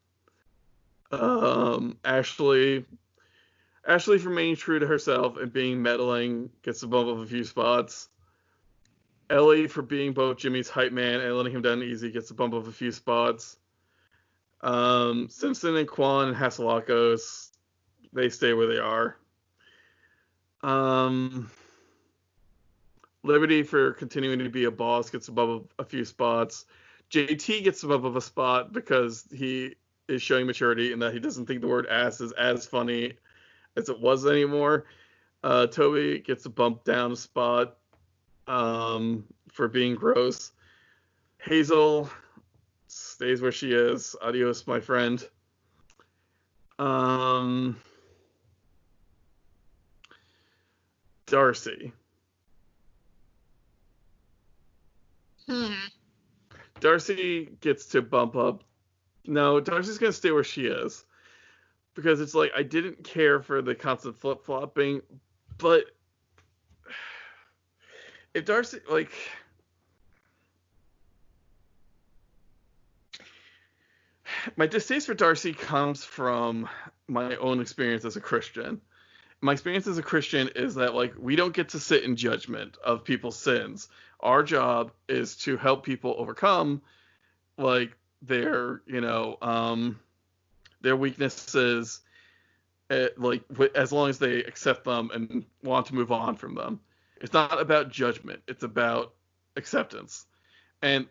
Um, 1.13 1.99
Ashley, 2.03 2.87
Ashley 3.87 4.17
for 4.17 4.31
remaining 4.31 4.57
true 4.57 4.79
to 4.79 4.87
herself 4.87 5.37
and 5.37 5.53
being 5.53 5.83
meddling 5.83 6.49
gets 6.63 6.81
to 6.81 6.87
bump 6.87 7.11
up 7.11 7.19
a 7.19 7.27
few 7.27 7.45
spots. 7.45 8.09
Ellie 9.29 9.67
for 9.67 9.83
being 9.83 10.15
both 10.15 10.39
Jimmy's 10.39 10.71
hype 10.71 10.93
man 10.93 11.21
and 11.21 11.37
letting 11.37 11.53
him 11.53 11.61
down 11.61 11.83
easy 11.83 12.11
gets 12.11 12.29
to 12.29 12.35
bump 12.35 12.55
up 12.55 12.67
a 12.67 12.73
few 12.73 12.91
spots. 12.91 13.59
Um, 14.63 15.29
Simpson 15.29 15.77
and 15.77 15.87
Kwan 15.87 16.29
and 16.29 16.37
Hatzilakos, 16.39 17.51
they 18.15 18.31
stay 18.31 18.55
where 18.55 18.67
they 18.67 18.79
are. 18.79 19.19
Um, 20.63 21.51
Liberty 23.25 23.63
for 23.63 23.95
continuing 23.95 24.39
to 24.39 24.51
be 24.51 24.65
a 24.65 24.71
boss 24.71 25.09
gets 25.09 25.29
above 25.29 25.67
a, 25.79 25.85
few 25.85 26.05
spots. 26.05 26.67
JT 27.11 27.65
gets 27.65 27.83
above 27.83 28.17
a 28.17 28.21
spot 28.21 28.73
because 28.73 29.27
he 29.33 29.75
is 30.09 30.21
showing 30.21 30.47
maturity 30.47 30.93
and 30.93 31.01
that 31.01 31.15
he 31.15 31.19
doesn't 31.19 31.47
think 31.47 31.63
the 31.63 31.67
word 31.67 31.87
ass 31.87 32.21
is 32.21 32.33
as 32.33 32.67
funny 32.67 33.15
as 33.77 33.89
it 33.89 33.99
was 33.99 34.27
anymore. 34.27 34.85
Uh, 35.43 35.67
Toby 35.67 36.19
gets 36.21 36.45
a 36.45 36.51
bump 36.51 36.85
down 36.85 37.13
a 37.13 37.17
spot 37.17 37.79
um, 38.47 39.25
for 39.51 39.69
being 39.69 39.95
gross. 39.95 40.53
Hazel 41.39 42.11
stays 42.89 43.41
where 43.41 43.53
she 43.53 43.73
is. 43.73 44.15
Adios, 44.21 44.67
my 44.67 44.81
friend. 44.81 45.27
Um, 46.79 47.77
Darcy. 51.25 51.93
Hmm. 55.49 55.75
Darcy 56.81 57.49
gets 57.61 57.87
to 57.87 58.03
bump 58.03 58.37
up. 58.37 58.65
No, 59.27 59.61
Darcy's 59.61 59.99
gonna 59.99 60.13
stay 60.13 60.31
where 60.31 60.45
she 60.45 60.67
is 60.67 61.05
because 61.95 62.21
it's 62.21 62.35
like 62.35 62.53
I 62.57 62.63
didn't 62.63 63.05
care 63.05 63.41
for 63.41 63.63
the 63.63 63.75
constant 63.75 64.19
flip 64.19 64.45
flopping, 64.45 65.03
but 65.59 65.85
if 68.35 68.45
Darcy 68.45 68.81
like 68.91 69.13
my 74.57 74.67
distaste 74.67 75.07
for 75.07 75.15
Darcy 75.15 75.53
comes 75.53 76.05
from 76.05 76.69
my 77.09 77.37
own 77.37 77.61
experience 77.61 78.05
as 78.05 78.17
a 78.17 78.21
Christian. 78.21 78.81
My 79.41 79.53
experience 79.53 79.87
as 79.87 79.99
a 79.99 80.03
Christian 80.03 80.49
is 80.57 80.75
that 80.77 80.95
like 80.95 81.15
we 81.19 81.37
don't 81.37 81.55
get 81.55 81.71
to 81.71 81.81
sit 81.81 82.03
in 82.05 82.17
judgment 82.17 82.77
of 82.85 83.05
people's 83.05 83.39
sins. 83.39 83.89
Our 84.25 84.43
job 84.43 84.93
is 85.09 85.37
to 85.39 85.57
help 85.57 85.85
people 85.85 86.15
overcome 86.19 86.83
like 87.59 87.97
their, 88.23 88.83
you 88.87 89.01
know, 89.01 89.39
um 89.43 90.01
their 90.81 90.97
weaknesses 90.97 92.01
uh, 92.91 93.07
like 93.17 93.43
as 93.75 93.93
long 93.93 94.11
as 94.11 94.19
they 94.19 94.39
accept 94.45 94.85
them 94.85 95.11
and 95.15 95.45
want 95.63 95.87
to 95.87 95.95
move 95.95 96.13
on 96.13 96.37
from 96.37 96.55
them. 96.55 96.81
It's 97.21 97.33
not 97.33 97.61
about 97.61 97.91
judgment, 97.91 98.43
it's 98.47 98.63
about 98.63 99.15
acceptance. 99.57 100.27
And 100.83 101.07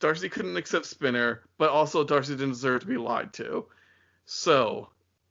Darcy 0.00 0.28
couldn't 0.28 0.56
accept 0.56 0.86
Spinner, 0.86 1.42
but 1.58 1.70
also 1.70 2.02
Darcy 2.02 2.32
didn't 2.32 2.50
deserve 2.50 2.80
to 2.80 2.86
be 2.86 2.96
lied 2.96 3.32
to. 3.34 3.66
So 4.24 4.88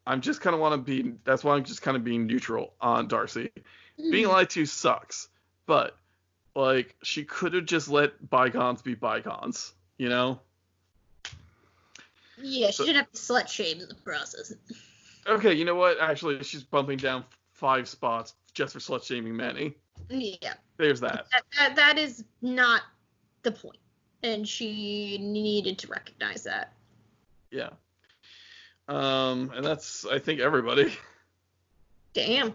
I'm 0.08 0.22
just 0.22 0.40
kind 0.40 0.54
of 0.54 0.62
want 0.62 0.74
to 0.74 0.78
be. 0.78 1.14
That's 1.26 1.44
why 1.44 1.56
I'm 1.56 1.64
just 1.66 1.82
kind 1.82 1.98
of 1.98 2.04
being 2.04 2.26
neutral 2.26 2.74
on 2.80 3.08
Darcy. 3.08 3.52
Mm. 4.00 4.12
Being 4.12 4.28
lied 4.28 4.50
to 4.52 4.66
sucks, 4.66 5.28
but 5.66 5.98
like 6.56 6.96
she 7.04 7.24
could 7.24 7.54
have 7.54 7.66
just 7.66 7.90
let 7.90 8.30
bygones 8.30 8.82
be 8.82 8.96
bygones, 8.96 9.74
you 9.98 10.10
know? 10.10 10.40
Yeah, 12.38 12.68
she 12.68 12.74
so, 12.74 12.86
didn't 12.86 12.98
have 12.98 13.12
to 13.12 13.18
slut 13.18 13.48
shame 13.48 13.80
in 13.80 13.88
the 13.88 13.96
process. 13.96 14.54
Okay, 15.28 15.54
you 15.54 15.66
know 15.66 15.76
what? 15.76 16.00
Actually, 16.00 16.44
she's 16.44 16.64
bumping 16.64 16.98
down 16.98 17.24
five 17.54 17.88
spots 17.88 18.34
just 18.54 18.74
for 18.74 18.80
slut 18.80 19.04
shaming 19.04 19.36
Manny. 19.36 19.76
Yeah. 20.10 20.54
There's 20.78 21.00
that. 21.02 21.28
That, 21.32 21.44
that. 21.58 21.76
that 21.76 21.98
is 22.00 22.24
not 22.42 22.82
the 23.44 23.52
point 23.52 23.78
and 24.24 24.48
she 24.48 25.18
needed 25.20 25.78
to 25.80 25.88
recognize 25.88 26.44
that. 26.44 26.74
Yeah. 27.50 27.70
Um, 28.88 29.52
and 29.56 29.66
that's 29.66 30.06
I 30.06 30.20
think 30.20 30.40
everybody. 30.40 30.94
Damn. 32.14 32.54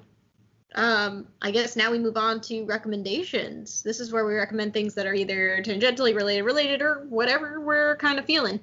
Um, 0.76 1.26
I 1.40 1.50
guess 1.52 1.74
now 1.74 1.90
we 1.90 1.98
move 1.98 2.18
on 2.18 2.42
to 2.42 2.64
recommendations. 2.66 3.82
This 3.82 3.98
is 3.98 4.12
where 4.12 4.26
we 4.26 4.34
recommend 4.34 4.74
things 4.74 4.94
that 4.94 5.06
are 5.06 5.14
either 5.14 5.62
tangentially 5.62 6.14
related, 6.14 6.42
related, 6.42 6.82
or 6.82 7.06
whatever 7.08 7.60
we're 7.60 7.96
kind 7.96 8.18
of 8.18 8.26
feeling. 8.26 8.60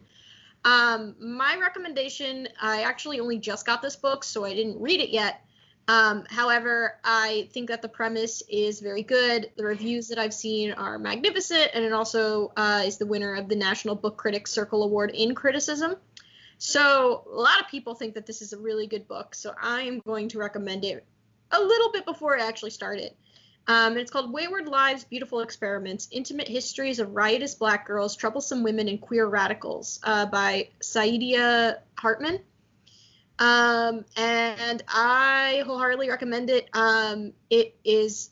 Um, 0.64 1.16
my 1.20 1.58
recommendation, 1.60 2.48
I 2.62 2.84
actually 2.84 3.20
only 3.20 3.40
just 3.40 3.66
got 3.66 3.82
this 3.82 3.96
book, 3.96 4.24
so 4.24 4.46
I 4.46 4.54
didn't 4.54 4.80
read 4.80 5.02
it 5.02 5.10
yet. 5.10 5.44
Um, 5.88 6.24
however, 6.30 7.00
I 7.04 7.50
think 7.52 7.68
that 7.70 7.82
the 7.82 7.90
premise 7.90 8.44
is 8.48 8.80
very 8.80 9.02
good. 9.02 9.50
The 9.58 9.66
reviews 9.66 10.08
that 10.10 10.20
I've 10.20 10.36
seen 10.36 10.72
are 10.72 11.00
magnificent, 11.00 11.72
and 11.74 11.84
it 11.84 11.94
also 11.94 12.54
uh, 12.56 12.84
is 12.86 13.00
the 13.00 13.08
winner 13.08 13.34
of 13.34 13.50
the 13.50 13.56
National 13.56 13.96
Book 13.96 14.18
Critics 14.18 14.52
Circle 14.52 14.84
Award 14.84 15.10
in 15.10 15.34
Criticism. 15.34 15.96
So, 16.60 17.28
a 17.30 17.36
lot 17.36 17.60
of 17.60 17.68
people 17.68 17.96
think 17.96 18.14
that 18.14 18.26
this 18.28 18.42
is 18.42 18.54
a 18.54 18.58
really 18.58 18.88
good 18.88 19.08
book, 19.08 19.36
so 19.36 19.54
I 19.60 19.82
am 19.82 20.00
going 20.00 20.30
to 20.30 20.38
recommend 20.38 20.86
it 20.86 21.06
a 21.54 21.62
little 21.62 21.92
bit 21.92 22.06
before 22.06 22.38
I 22.38 22.46
actually 22.46 22.72
started. 22.72 23.06
it. 23.06 23.18
Um, 23.68 23.98
it's 23.98 24.12
called 24.12 24.34
Wayward 24.34 24.68
Lives, 24.68 25.06
Beautiful 25.06 25.40
Experiments 25.40 26.10
Intimate 26.12 26.50
Histories 26.50 27.00
of 27.00 27.16
Riotous 27.16 27.56
Black 27.56 27.88
Girls, 27.88 28.16
Troublesome 28.18 28.62
Women, 28.62 28.90
and 28.90 29.00
Queer 29.00 29.26
Radicals 29.26 30.02
uh, 30.04 30.26
by 30.26 30.70
Saidiya 30.82 31.78
Hartman. 31.98 32.40
Um, 33.40 34.06
and 34.18 34.84
I 34.88 35.64
wholeheartedly 35.66 36.10
recommend 36.10 36.50
it. 36.50 36.70
Um, 36.74 37.34
it 37.50 37.76
is 37.86 38.32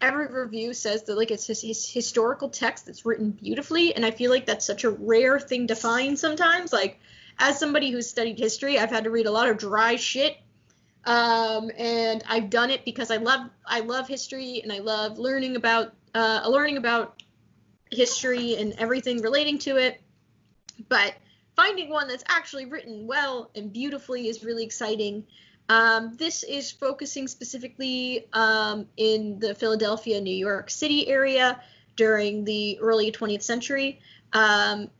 every 0.00 0.26
review 0.26 0.74
says 0.74 1.04
that 1.04 1.16
like 1.16 1.30
it's 1.30 1.46
his, 1.46 1.60
his, 1.60 1.88
historical 1.88 2.48
text 2.48 2.86
that's 2.86 3.06
written 3.06 3.30
beautifully, 3.30 3.94
and 3.94 4.04
I 4.04 4.10
feel 4.10 4.30
like 4.30 4.46
that's 4.46 4.66
such 4.66 4.84
a 4.84 4.90
rare 4.90 5.38
thing 5.38 5.68
to 5.68 5.76
find 5.76 6.18
sometimes. 6.18 6.72
Like 6.72 6.98
as 7.38 7.58
somebody 7.58 7.90
who's 7.90 8.08
studied 8.08 8.38
history, 8.38 8.78
I've 8.78 8.90
had 8.90 9.04
to 9.04 9.10
read 9.10 9.26
a 9.26 9.30
lot 9.30 9.48
of 9.48 9.58
dry 9.58 9.96
shit. 9.96 10.36
Um, 11.04 11.70
and 11.76 12.22
I've 12.28 12.48
done 12.50 12.70
it 12.70 12.84
because 12.84 13.10
I 13.10 13.16
love 13.16 13.50
I 13.66 13.80
love 13.80 14.06
history 14.06 14.60
and 14.62 14.72
I 14.72 14.78
love 14.78 15.18
learning 15.18 15.56
about 15.56 15.94
uh, 16.14 16.42
learning 16.46 16.76
about 16.76 17.22
history 17.90 18.56
and 18.56 18.74
everything 18.78 19.20
relating 19.20 19.58
to 19.58 19.76
it. 19.76 20.00
But 20.88 21.14
finding 21.56 21.90
one 21.90 22.08
that's 22.08 22.24
actually 22.28 22.66
written 22.66 23.06
well 23.06 23.50
and 23.54 23.72
beautifully 23.72 24.28
is 24.28 24.44
really 24.44 24.64
exciting. 24.64 25.24
Um, 25.68 26.16
this 26.16 26.42
is 26.42 26.70
focusing 26.70 27.28
specifically 27.28 28.26
um, 28.32 28.86
in 28.96 29.38
the 29.38 29.54
Philadelphia, 29.54 30.20
New 30.20 30.34
York 30.34 30.70
City 30.70 31.08
area 31.08 31.60
during 31.96 32.44
the 32.44 32.78
early 32.80 33.12
20th 33.12 33.42
century. 33.42 34.00
Um, 34.32 34.90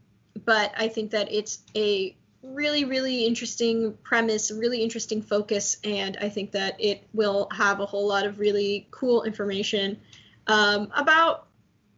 but 0.45 0.73
I 0.77 0.89
think 0.89 1.11
that 1.13 1.33
it's 1.33 1.61
a 1.77 2.17
really, 2.43 2.85
really 2.85 3.25
interesting 3.25 3.97
premise, 4.03 4.51
really 4.51 4.83
interesting 4.83 5.23
focus, 5.23 5.77
and 5.85 6.17
I 6.21 6.29
think 6.29 6.53
that 6.53 6.77
it 6.81 7.07
will 7.13 7.49
have 7.53 7.81
a 7.81 7.87
whole 7.87 8.07
lot 8.07 8.27
of 8.27 8.39
really 8.39 8.89
cool 8.91 9.23
information 9.23 10.01
um, 10.47 10.93
about 10.95 11.47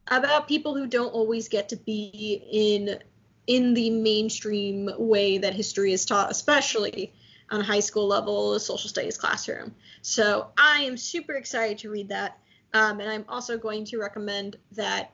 about 0.08 0.46
people 0.46 0.74
who 0.74 0.86
don't 0.86 1.14
always 1.14 1.48
get 1.48 1.70
to 1.70 1.76
be 1.76 2.44
in 2.52 2.98
in 3.46 3.74
the 3.74 3.90
mainstream 3.90 4.90
way 4.98 5.38
that 5.38 5.54
history 5.54 5.92
is 5.92 6.04
taught, 6.04 6.30
especially 6.30 7.12
on 7.50 7.60
a 7.60 7.64
high 7.64 7.80
school 7.80 8.06
level 8.06 8.58
social 8.58 8.88
studies 8.88 9.16
classroom. 9.18 9.74
So 10.02 10.48
I 10.56 10.82
am 10.82 10.96
super 10.96 11.34
excited 11.34 11.78
to 11.78 11.90
read 11.90 12.08
that. 12.08 12.38
Um, 12.72 13.00
and 13.00 13.10
I'm 13.10 13.24
also 13.28 13.56
going 13.58 13.84
to 13.86 13.98
recommend 13.98 14.56
that 14.72 15.12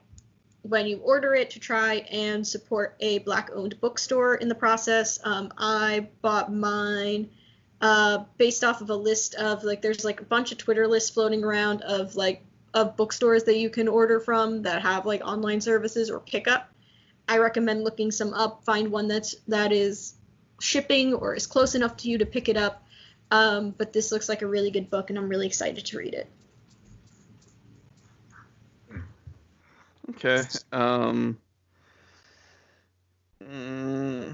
when 0.63 0.85
you 0.85 0.97
order 0.97 1.33
it 1.33 1.49
to 1.51 1.59
try 1.59 1.95
and 2.11 2.45
support 2.47 2.95
a 2.99 3.19
black 3.19 3.49
owned 3.53 3.79
bookstore 3.81 4.35
in 4.35 4.47
the 4.47 4.55
process. 4.55 5.19
Um, 5.23 5.51
I 5.57 6.07
bought 6.21 6.53
mine 6.53 7.29
uh, 7.81 8.25
based 8.37 8.63
off 8.63 8.81
of 8.81 8.89
a 8.89 8.95
list 8.95 9.35
of 9.35 9.63
like 9.63 9.81
there's 9.81 10.05
like 10.05 10.21
a 10.21 10.25
bunch 10.25 10.51
of 10.51 10.57
Twitter 10.57 10.87
lists 10.87 11.09
floating 11.09 11.43
around 11.43 11.81
of 11.81 12.15
like 12.15 12.43
of 12.73 12.95
bookstores 12.95 13.43
that 13.45 13.57
you 13.57 13.69
can 13.69 13.87
order 13.87 14.19
from 14.19 14.61
that 14.61 14.81
have 14.81 15.05
like 15.05 15.21
online 15.21 15.61
services 15.61 16.09
or 16.09 16.19
pickup. 16.19 16.71
I 17.27 17.37
recommend 17.39 17.83
looking 17.83 18.11
some 18.11 18.33
up, 18.33 18.63
find 18.63 18.91
one 18.91 19.07
that's 19.07 19.35
that 19.47 19.71
is 19.71 20.13
shipping 20.59 21.13
or 21.13 21.35
is 21.35 21.47
close 21.47 21.75
enough 21.75 21.97
to 21.97 22.09
you 22.09 22.19
to 22.19 22.25
pick 22.25 22.49
it 22.49 22.57
up. 22.57 22.83
Um, 23.31 23.73
but 23.77 23.93
this 23.93 24.11
looks 24.11 24.29
like 24.29 24.41
a 24.41 24.47
really 24.47 24.71
good 24.71 24.89
book, 24.89 25.09
and 25.09 25.17
I'm 25.17 25.29
really 25.29 25.47
excited 25.47 25.85
to 25.85 25.97
read 25.97 26.13
it. 26.13 26.27
Okay. 30.15 30.41
Um. 30.71 31.37
Mm, 33.43 34.33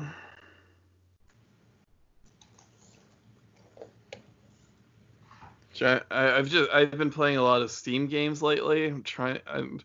I, 5.82 6.02
I've 6.12 6.50
just 6.50 6.70
I've 6.72 6.98
been 6.98 7.12
playing 7.12 7.38
a 7.38 7.44
lot 7.44 7.62
of 7.62 7.72
Steam 7.72 8.08
games 8.08 8.42
lately. 8.42 8.88
I'm 8.88 9.04
trying. 9.04 9.40
I'm, 9.48 9.82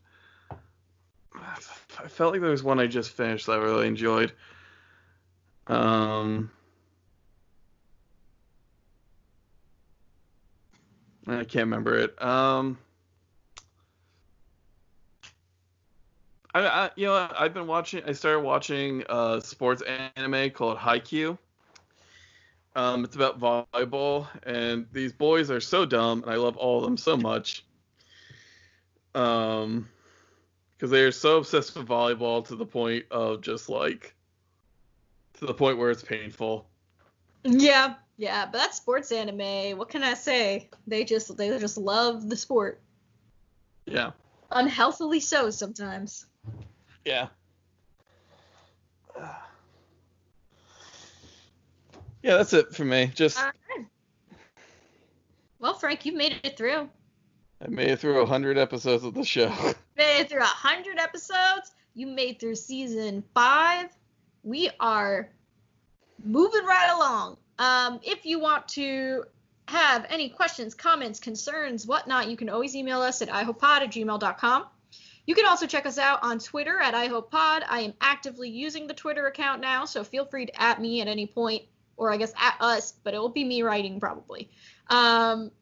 I 1.35 2.09
felt 2.09 2.33
like 2.33 2.41
there 2.41 2.51
was 2.51 2.63
one 2.63 2.81
I 2.81 2.87
just 2.87 3.11
finished 3.11 3.47
that 3.47 3.53
I 3.59 3.63
really 3.63 3.87
enjoyed. 3.87 4.33
Um. 5.67 6.51
I 11.27 11.45
can't 11.45 11.67
remember 11.67 11.97
it. 11.99 12.21
Um. 12.23 12.79
I, 16.55 16.67
I, 16.67 16.91
you 16.97 17.07
know 17.07 17.29
I've 17.37 17.55
been 17.55 17.67
watching 17.67 18.03
I 18.07 18.13
started 18.13 18.41
watching 18.41 19.05
a 19.09 19.41
sports 19.43 19.83
anime 20.17 20.51
called 20.51 20.79
Haikyuu. 20.79 21.39
Um, 22.75 23.05
it's 23.05 23.17
about 23.17 23.39
volleyball 23.39 24.29
and 24.45 24.87
these 24.93 25.13
boys 25.13 25.51
are 25.51 25.61
so 25.61 25.85
dumb 25.85 26.23
and 26.23 26.33
I 26.33 26.37
love 26.37 26.57
all 26.57 26.79
of 26.79 26.85
them 26.85 26.97
so 26.97 27.17
much. 27.17 27.65
Um, 29.15 29.89
because 30.83 30.91
they 30.91 31.03
are 31.03 31.13
so 31.13 31.37
obsessed 31.37 31.77
with 31.77 31.87
volleyball 31.87 32.47
to 32.49 32.57
the 32.57 32.67
point 32.67 33.05
of 33.11 33.41
just 33.41 33.69
like 33.69 34.15
to 35.35 35.47
the 35.47 35.55
point 35.55 35.79
where 35.79 35.91
it's 35.91 36.03
painful. 36.03 36.67
Yeah, 37.45 37.95
yeah, 38.17 38.47
but 38.47 38.59
that's 38.59 38.79
sports 38.79 39.13
anime. 39.13 39.79
What 39.79 39.91
can 39.91 40.03
I 40.03 40.15
say? 40.15 40.69
They 40.87 41.05
just 41.05 41.37
they 41.37 41.57
just 41.59 41.79
love 41.79 42.29
the 42.29 42.37
sport. 42.37 42.81
Yeah. 43.87 44.11
Unhealthily 44.51 45.21
so 45.21 45.51
sometimes. 45.51 46.27
Yeah. 47.05 47.29
Yeah, 52.23 52.37
that's 52.37 52.53
it 52.53 52.73
for 52.73 52.85
me. 52.85 53.11
Just. 53.17 53.37
Well, 55.59 55.75
Frank, 55.75 56.07
you've 56.07 56.15
made 56.15 56.39
it 56.45 56.57
through. 56.57 56.89
I 57.61 57.69
made 57.69 57.89
it 57.89 57.99
through 57.99 58.21
a 58.21 58.27
hundred 58.27 58.59
episodes 58.59 59.03
of 59.03 59.15
the 59.15 59.25
show. 59.25 59.49
made 59.97 60.21
it 60.21 60.31
through 60.31 60.43
a 60.43 60.45
hundred 60.45 60.99
episodes. 60.99 61.73
You 61.95 62.07
made 62.07 62.39
through 62.39 62.55
season 62.55 63.25
five. 63.35 63.89
We 64.45 64.71
are 64.81 65.31
moving 66.25 66.65
right 66.65 66.93
along. 66.95 67.39
Um, 67.59 68.01
if 68.03 68.25
you 68.25 68.39
want 68.39 68.69
to 68.69 69.25
have 69.69 70.07
any 70.09 70.29
questions, 70.29 70.75
comments, 70.75 71.21
concerns, 71.21 71.87
whatnot, 71.87 72.29
you 72.29 72.37
can 72.37 72.49
always 72.49 72.75
email 72.75 73.01
us 73.01 73.23
at 73.23 73.29
ihopepod 73.29 73.83
at 73.83 73.93
gmail.com. 73.93 74.65
You 75.27 75.35
can 75.35 75.47
also 75.47 75.67
check 75.67 75.87
us 75.87 75.99
out 75.99 76.21
on 76.23 76.39
Twitter 76.39 76.81
at 76.81 76.95
ihopepod. 76.95 77.63
I 77.69 77.81
am 77.81 77.95
actively 78.01 78.51
using 78.51 78.87
the 78.87 78.95
Twitter 78.95 79.27
account 79.27 79.61
now, 79.61 79.85
so 79.85 80.03
feel 80.03 80.25
free 80.25 80.47
to 80.47 80.63
at 80.63 80.81
me 80.81 81.01
at 81.01 81.09
any 81.09 81.27
point, 81.27 81.63
or 81.97 82.13
I 82.13 82.17
guess 82.17 82.33
at 82.37 82.57
us, 82.61 82.95
but 83.05 83.15
it 83.15 83.19
will 83.19 83.29
be 83.29 83.45
me 83.45 83.63
writing 83.63 84.01
probably. 84.01 84.51
Um, 84.89 85.53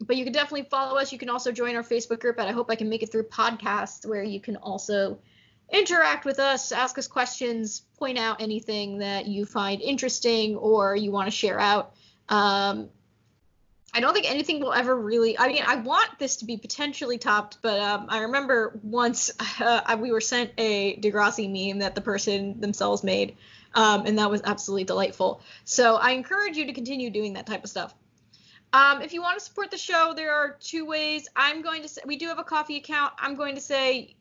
but 0.00 0.16
you 0.16 0.24
can 0.24 0.32
definitely 0.32 0.68
follow 0.70 0.98
us. 0.98 1.12
You 1.12 1.18
can 1.18 1.28
also 1.28 1.52
join 1.52 1.76
our 1.76 1.82
Facebook 1.82 2.20
group 2.20 2.40
at 2.40 2.48
I 2.48 2.52
Hope 2.52 2.70
I 2.70 2.76
Can 2.76 2.88
Make 2.88 3.02
It 3.02 3.12
Through 3.12 3.24
Podcast, 3.24 4.06
where 4.06 4.22
you 4.22 4.40
can 4.40 4.56
also 4.56 5.18
interact 5.70 6.24
with 6.24 6.38
us, 6.38 6.72
ask 6.72 6.98
us 6.98 7.06
questions, 7.06 7.82
point 7.98 8.18
out 8.18 8.40
anything 8.40 8.98
that 8.98 9.26
you 9.26 9.44
find 9.44 9.80
interesting 9.82 10.56
or 10.56 10.96
you 10.96 11.12
want 11.12 11.26
to 11.26 11.30
share 11.30 11.60
out. 11.60 11.94
Um, 12.28 12.88
I 13.92 14.00
don't 14.00 14.14
think 14.14 14.30
anything 14.30 14.60
will 14.60 14.72
ever 14.72 14.94
really. 14.94 15.38
I 15.38 15.48
mean, 15.48 15.64
I 15.66 15.76
want 15.76 16.18
this 16.18 16.36
to 16.36 16.44
be 16.44 16.56
potentially 16.56 17.18
topped, 17.18 17.58
but 17.60 17.80
um, 17.80 18.06
I 18.08 18.20
remember 18.20 18.78
once 18.82 19.32
uh, 19.60 19.96
we 20.00 20.12
were 20.12 20.20
sent 20.20 20.52
a 20.58 20.96
Degrassi 20.96 21.50
meme 21.50 21.80
that 21.80 21.94
the 21.94 22.00
person 22.00 22.60
themselves 22.60 23.02
made, 23.02 23.36
um, 23.74 24.06
and 24.06 24.18
that 24.18 24.30
was 24.30 24.42
absolutely 24.44 24.84
delightful. 24.84 25.40
So 25.64 25.96
I 25.96 26.12
encourage 26.12 26.56
you 26.56 26.66
to 26.66 26.72
continue 26.72 27.10
doing 27.10 27.34
that 27.34 27.46
type 27.46 27.64
of 27.64 27.70
stuff. 27.70 27.94
Um, 28.72 29.02
if 29.02 29.12
you 29.12 29.20
want 29.20 29.38
to 29.38 29.44
support 29.44 29.72
the 29.72 29.78
show, 29.78 30.12
there 30.14 30.32
are 30.32 30.56
two 30.60 30.86
ways. 30.86 31.28
I'm 31.34 31.60
going 31.62 31.82
to 31.82 31.88
say 31.88 32.02
we 32.06 32.16
do 32.16 32.28
have 32.28 32.38
a 32.38 32.44
Ko-fi 32.44 32.76
account. 32.76 33.12
I'm 33.18 33.34
going 33.34 33.56
to 33.56 33.60
say, 33.60 34.14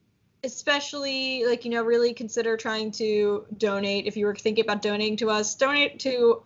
especially 0.43 1.45
like 1.45 1.65
you 1.65 1.71
know, 1.71 1.83
really 1.83 2.13
consider 2.15 2.57
trying 2.57 2.91
to 2.93 3.45
donate. 3.55 4.07
If 4.07 4.17
you 4.17 4.25
were 4.25 4.33
thinking 4.33 4.65
about 4.65 4.81
donating 4.81 5.17
to 5.17 5.29
us, 5.29 5.53
donate 5.53 5.99
to 5.99 6.41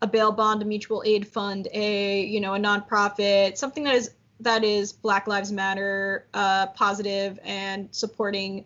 a 0.00 0.06
bail 0.06 0.32
bond, 0.32 0.62
a 0.62 0.64
mutual 0.64 1.02
aid 1.04 1.26
fund, 1.26 1.68
a 1.72 2.24
you 2.24 2.40
know 2.40 2.54
a 2.54 2.58
nonprofit, 2.58 3.56
something 3.56 3.84
that 3.84 3.94
is 3.94 4.10
that 4.40 4.64
is 4.64 4.92
Black 4.92 5.26
Lives 5.26 5.50
Matter 5.50 6.26
uh, 6.34 6.68
positive 6.68 7.38
and 7.42 7.88
supporting 7.90 8.64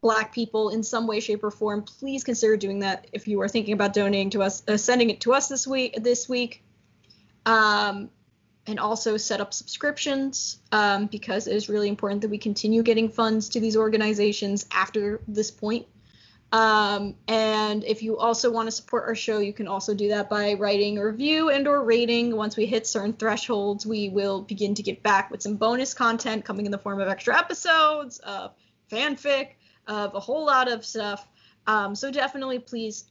Black 0.00 0.32
people 0.32 0.70
in 0.70 0.82
some 0.82 1.06
way, 1.06 1.20
shape, 1.20 1.42
or 1.42 1.50
form. 1.50 1.82
Please 1.82 2.24
consider 2.24 2.56
doing 2.56 2.80
that 2.80 3.08
if 3.12 3.26
you 3.28 3.40
are 3.40 3.48
thinking 3.48 3.74
about 3.74 3.92
donating 3.92 4.30
to 4.30 4.42
us, 4.42 4.62
uh, 4.68 4.76
sending 4.76 5.10
it 5.10 5.20
to 5.22 5.32
us 5.32 5.48
this 5.48 5.66
week. 5.66 5.96
This 6.02 6.28
week, 6.28 6.64
um, 7.46 8.10
and 8.66 8.78
also 8.78 9.16
set 9.16 9.40
up 9.40 9.54
subscriptions 9.54 10.60
um, 10.72 11.06
because 11.06 11.46
it 11.46 11.56
is 11.56 11.68
really 11.68 11.88
important 11.88 12.20
that 12.20 12.28
we 12.28 12.38
continue 12.38 12.82
getting 12.82 13.08
funds 13.08 13.48
to 13.48 13.60
these 13.60 13.76
organizations 13.76 14.66
after 14.70 15.20
this 15.26 15.50
point. 15.50 15.86
Um, 16.50 17.14
and 17.26 17.84
if 17.84 18.02
you 18.02 18.16
also 18.16 18.50
want 18.50 18.68
to 18.68 18.70
support 18.70 19.04
our 19.06 19.14
show, 19.14 19.38
you 19.38 19.52
can 19.52 19.68
also 19.68 19.94
do 19.94 20.08
that 20.08 20.30
by 20.30 20.54
writing 20.54 20.96
a 20.96 21.04
review 21.04 21.50
and 21.50 21.68
or 21.68 21.84
rating. 21.84 22.34
Once 22.36 22.56
we 22.56 22.64
hit 22.64 22.86
certain 22.86 23.12
thresholds, 23.12 23.84
we 23.84 24.08
will 24.08 24.42
begin 24.42 24.74
to 24.74 24.82
get 24.82 25.02
back 25.02 25.30
with 25.30 25.42
some 25.42 25.56
bonus 25.56 25.92
content 25.92 26.44
coming 26.44 26.64
in 26.64 26.72
the 26.72 26.78
form 26.78 27.00
of 27.00 27.08
extra 27.08 27.38
episodes, 27.38 28.18
of 28.20 28.54
fanfic, 28.90 29.50
of 29.86 30.14
a 30.14 30.20
whole 30.20 30.46
lot 30.46 30.70
of 30.70 30.86
stuff. 30.86 31.28
Um, 31.66 31.94
so 31.94 32.10
definitely 32.10 32.58
please 32.58 33.04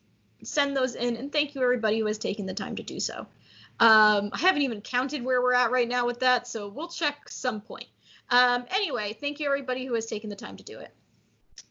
send 0.43 0.75
those 0.75 0.95
in 0.95 1.15
and 1.15 1.31
thank 1.31 1.53
you 1.53 1.61
everybody 1.61 1.99
who 1.99 2.07
has 2.07 2.17
taken 2.17 2.47
the 2.47 2.53
time 2.53 2.75
to 2.75 2.83
do 2.83 2.99
so. 2.99 3.27
Um, 3.79 4.31
I 4.33 4.39
haven't 4.39 4.63
even 4.63 4.81
counted 4.81 5.23
where 5.23 5.41
we're 5.41 5.53
at 5.53 5.69
right 5.69 5.87
now 5.87 6.07
with 6.07 6.21
that, 6.21 6.47
so 6.47 6.67
we'll 6.67 6.87
check 6.87 7.29
some 7.29 7.61
point. 7.61 7.85
Um, 8.31 8.65
anyway, 8.71 9.15
thank 9.21 9.39
you 9.39 9.45
everybody 9.45 9.85
who 9.85 9.93
has 9.93 10.07
taken 10.07 10.31
the 10.31 10.35
time 10.35 10.57
to 10.57 10.63
do 10.63 10.79
it. 10.79 10.91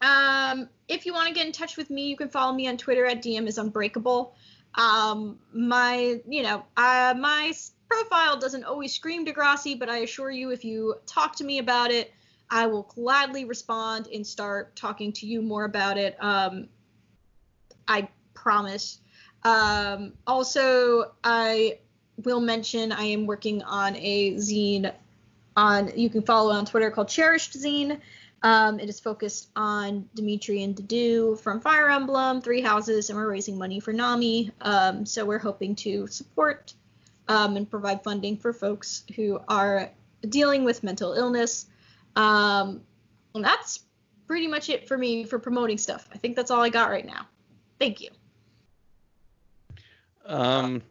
Um, 0.01 0.69
if 0.87 1.05
you 1.05 1.13
want 1.13 1.27
to 1.27 1.33
get 1.33 1.45
in 1.45 1.51
touch 1.51 1.77
with 1.77 1.89
me, 1.89 2.07
you 2.07 2.15
can 2.15 2.29
follow 2.29 2.53
me 2.53 2.67
on 2.67 2.77
Twitter 2.77 3.05
at 3.05 3.23
DM 3.23 3.47
is 3.47 3.57
unbreakable. 3.57 4.35
Um, 4.75 5.39
my, 5.53 6.21
you 6.27 6.43
know, 6.43 6.63
uh, 6.77 7.15
my 7.17 7.53
profile 7.89 8.37
doesn't 8.37 8.63
always 8.63 8.93
scream 8.93 9.25
Degrassi, 9.25 9.77
but 9.77 9.89
I 9.89 9.99
assure 9.99 10.29
you, 10.29 10.51
if 10.51 10.63
you 10.63 10.95
talk 11.05 11.35
to 11.37 11.43
me 11.43 11.59
about 11.59 11.91
it, 11.91 12.13
I 12.49 12.67
will 12.67 12.83
gladly 12.83 13.45
respond 13.45 14.07
and 14.07 14.25
start 14.25 14.75
talking 14.75 15.11
to 15.13 15.25
you 15.25 15.41
more 15.41 15.65
about 15.65 15.97
it. 15.97 16.15
Um, 16.19 16.69
I 17.87 18.07
promise. 18.33 18.99
Um, 19.43 20.13
also, 20.25 21.13
I 21.23 21.79
will 22.23 22.39
mention 22.39 22.91
I 22.91 23.03
am 23.03 23.25
working 23.25 23.61
on 23.63 23.95
a 23.95 24.35
zine 24.35 24.93
on 25.55 25.91
you 25.95 26.09
can 26.09 26.21
follow 26.21 26.53
on 26.53 26.65
Twitter 26.65 26.91
called 26.91 27.09
Cherished 27.09 27.53
Zine. 27.53 27.99
Um, 28.43 28.79
it 28.79 28.87
is 28.87 28.99
focused 28.99 29.49
on 29.55 30.07
Dimitri 30.13 30.63
and 30.63 30.75
Dedue 30.75 31.39
from 31.39 31.59
Fire 31.59 31.89
Emblem, 31.89 32.41
Three 32.41 32.61
Houses, 32.61 33.09
and 33.09 33.17
we're 33.17 33.29
raising 33.29 33.57
money 33.57 33.79
for 33.79 33.91
NAMI. 33.91 34.51
Um, 34.61 35.05
so 35.05 35.25
we're 35.25 35.39
hoping 35.39 35.75
to 35.77 36.07
support 36.07 36.73
um, 37.27 37.57
and 37.57 37.69
provide 37.69 38.03
funding 38.03 38.37
for 38.37 38.53
folks 38.53 39.03
who 39.15 39.39
are 39.47 39.89
dealing 40.29 40.63
with 40.63 40.83
mental 40.83 41.13
illness. 41.13 41.65
Um, 42.15 42.81
and 43.33 43.43
that's 43.43 43.83
pretty 44.27 44.47
much 44.47 44.69
it 44.69 44.87
for 44.87 44.97
me 44.97 45.23
for 45.23 45.39
promoting 45.39 45.77
stuff. 45.77 46.07
I 46.13 46.17
think 46.17 46.35
that's 46.35 46.51
all 46.51 46.61
I 46.61 46.69
got 46.69 46.89
right 46.89 47.05
now. 47.05 47.27
Thank 47.79 48.01
you. 48.01 48.09
Um, 50.25 50.81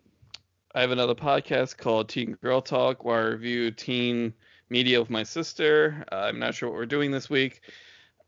I 0.74 0.81
have 0.81 0.90
another 0.90 1.14
podcast 1.14 1.77
called 1.77 2.09
Teen 2.09 2.36
Girl 2.43 2.60
Talk 2.60 3.05
where 3.05 3.18
I 3.18 3.27
review 3.27 3.70
teen 3.70 4.32
media 4.68 5.01
with 5.01 5.10
my 5.10 5.22
sister. 5.22 6.05
Uh, 6.10 6.16
I'm 6.16 6.38
not 6.38 6.55
sure 6.55 6.68
what 6.68 6.76
we're 6.76 6.86
doing 6.86 7.10
this 7.10 7.30
week. 7.30 7.60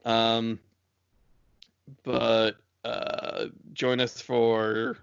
Um, 0.05 0.59
but 2.03 2.57
uh, 2.85 3.47
join 3.73 4.01
us 4.01 4.21
for 4.21 4.99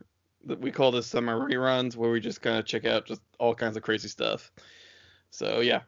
we 0.45 0.71
call 0.71 0.91
this 0.91 1.07
summer 1.07 1.39
reruns, 1.39 1.95
where 1.95 2.11
we 2.11 2.19
just 2.19 2.41
kind 2.41 2.57
of 2.57 2.65
check 2.65 2.85
out 2.85 3.05
just 3.05 3.21
all 3.39 3.55
kinds 3.55 3.77
of 3.77 3.83
crazy 3.83 4.07
stuff. 4.07 4.51
So 5.31 5.61
yeah. 5.61 5.81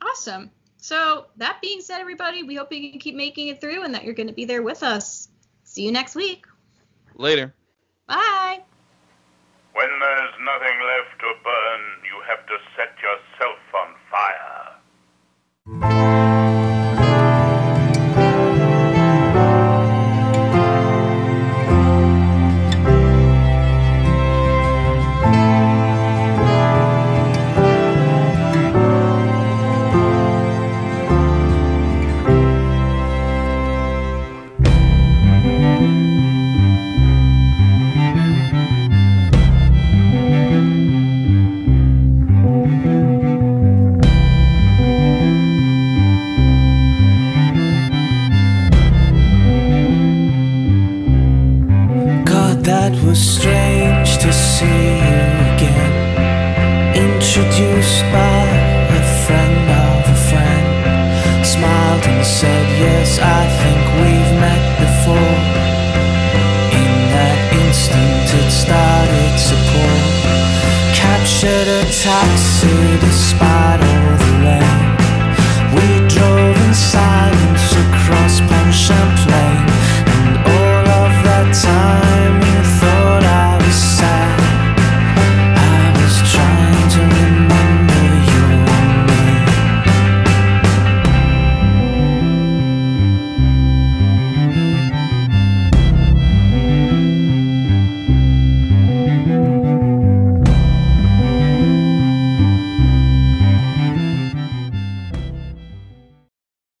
Awesome. 0.00 0.50
So 0.76 1.26
that 1.36 1.60
being 1.62 1.80
said, 1.80 2.00
everybody, 2.00 2.42
we 2.42 2.54
hope 2.54 2.72
you 2.72 2.90
can 2.90 3.00
keep 3.00 3.14
making 3.14 3.48
it 3.48 3.60
through 3.60 3.84
and 3.84 3.94
that 3.94 4.04
you're 4.04 4.14
going 4.14 4.28
to 4.28 4.34
be 4.34 4.44
there 4.44 4.62
with 4.62 4.82
us. 4.82 5.28
See 5.64 5.82
you 5.82 5.92
next 5.92 6.14
week. 6.14 6.44
Later. 7.16 7.54
Bye. 8.06 8.60
When 9.72 9.88
there's 9.88 10.34
nothing 10.44 10.76
left 10.86 11.18
to 11.20 11.32
burn, 11.42 11.80
you 12.04 12.20
have 12.28 12.46
to 12.46 12.56
set 12.76 12.94
yourself 13.00 13.58
on 13.58 13.63
fire. 14.14 14.64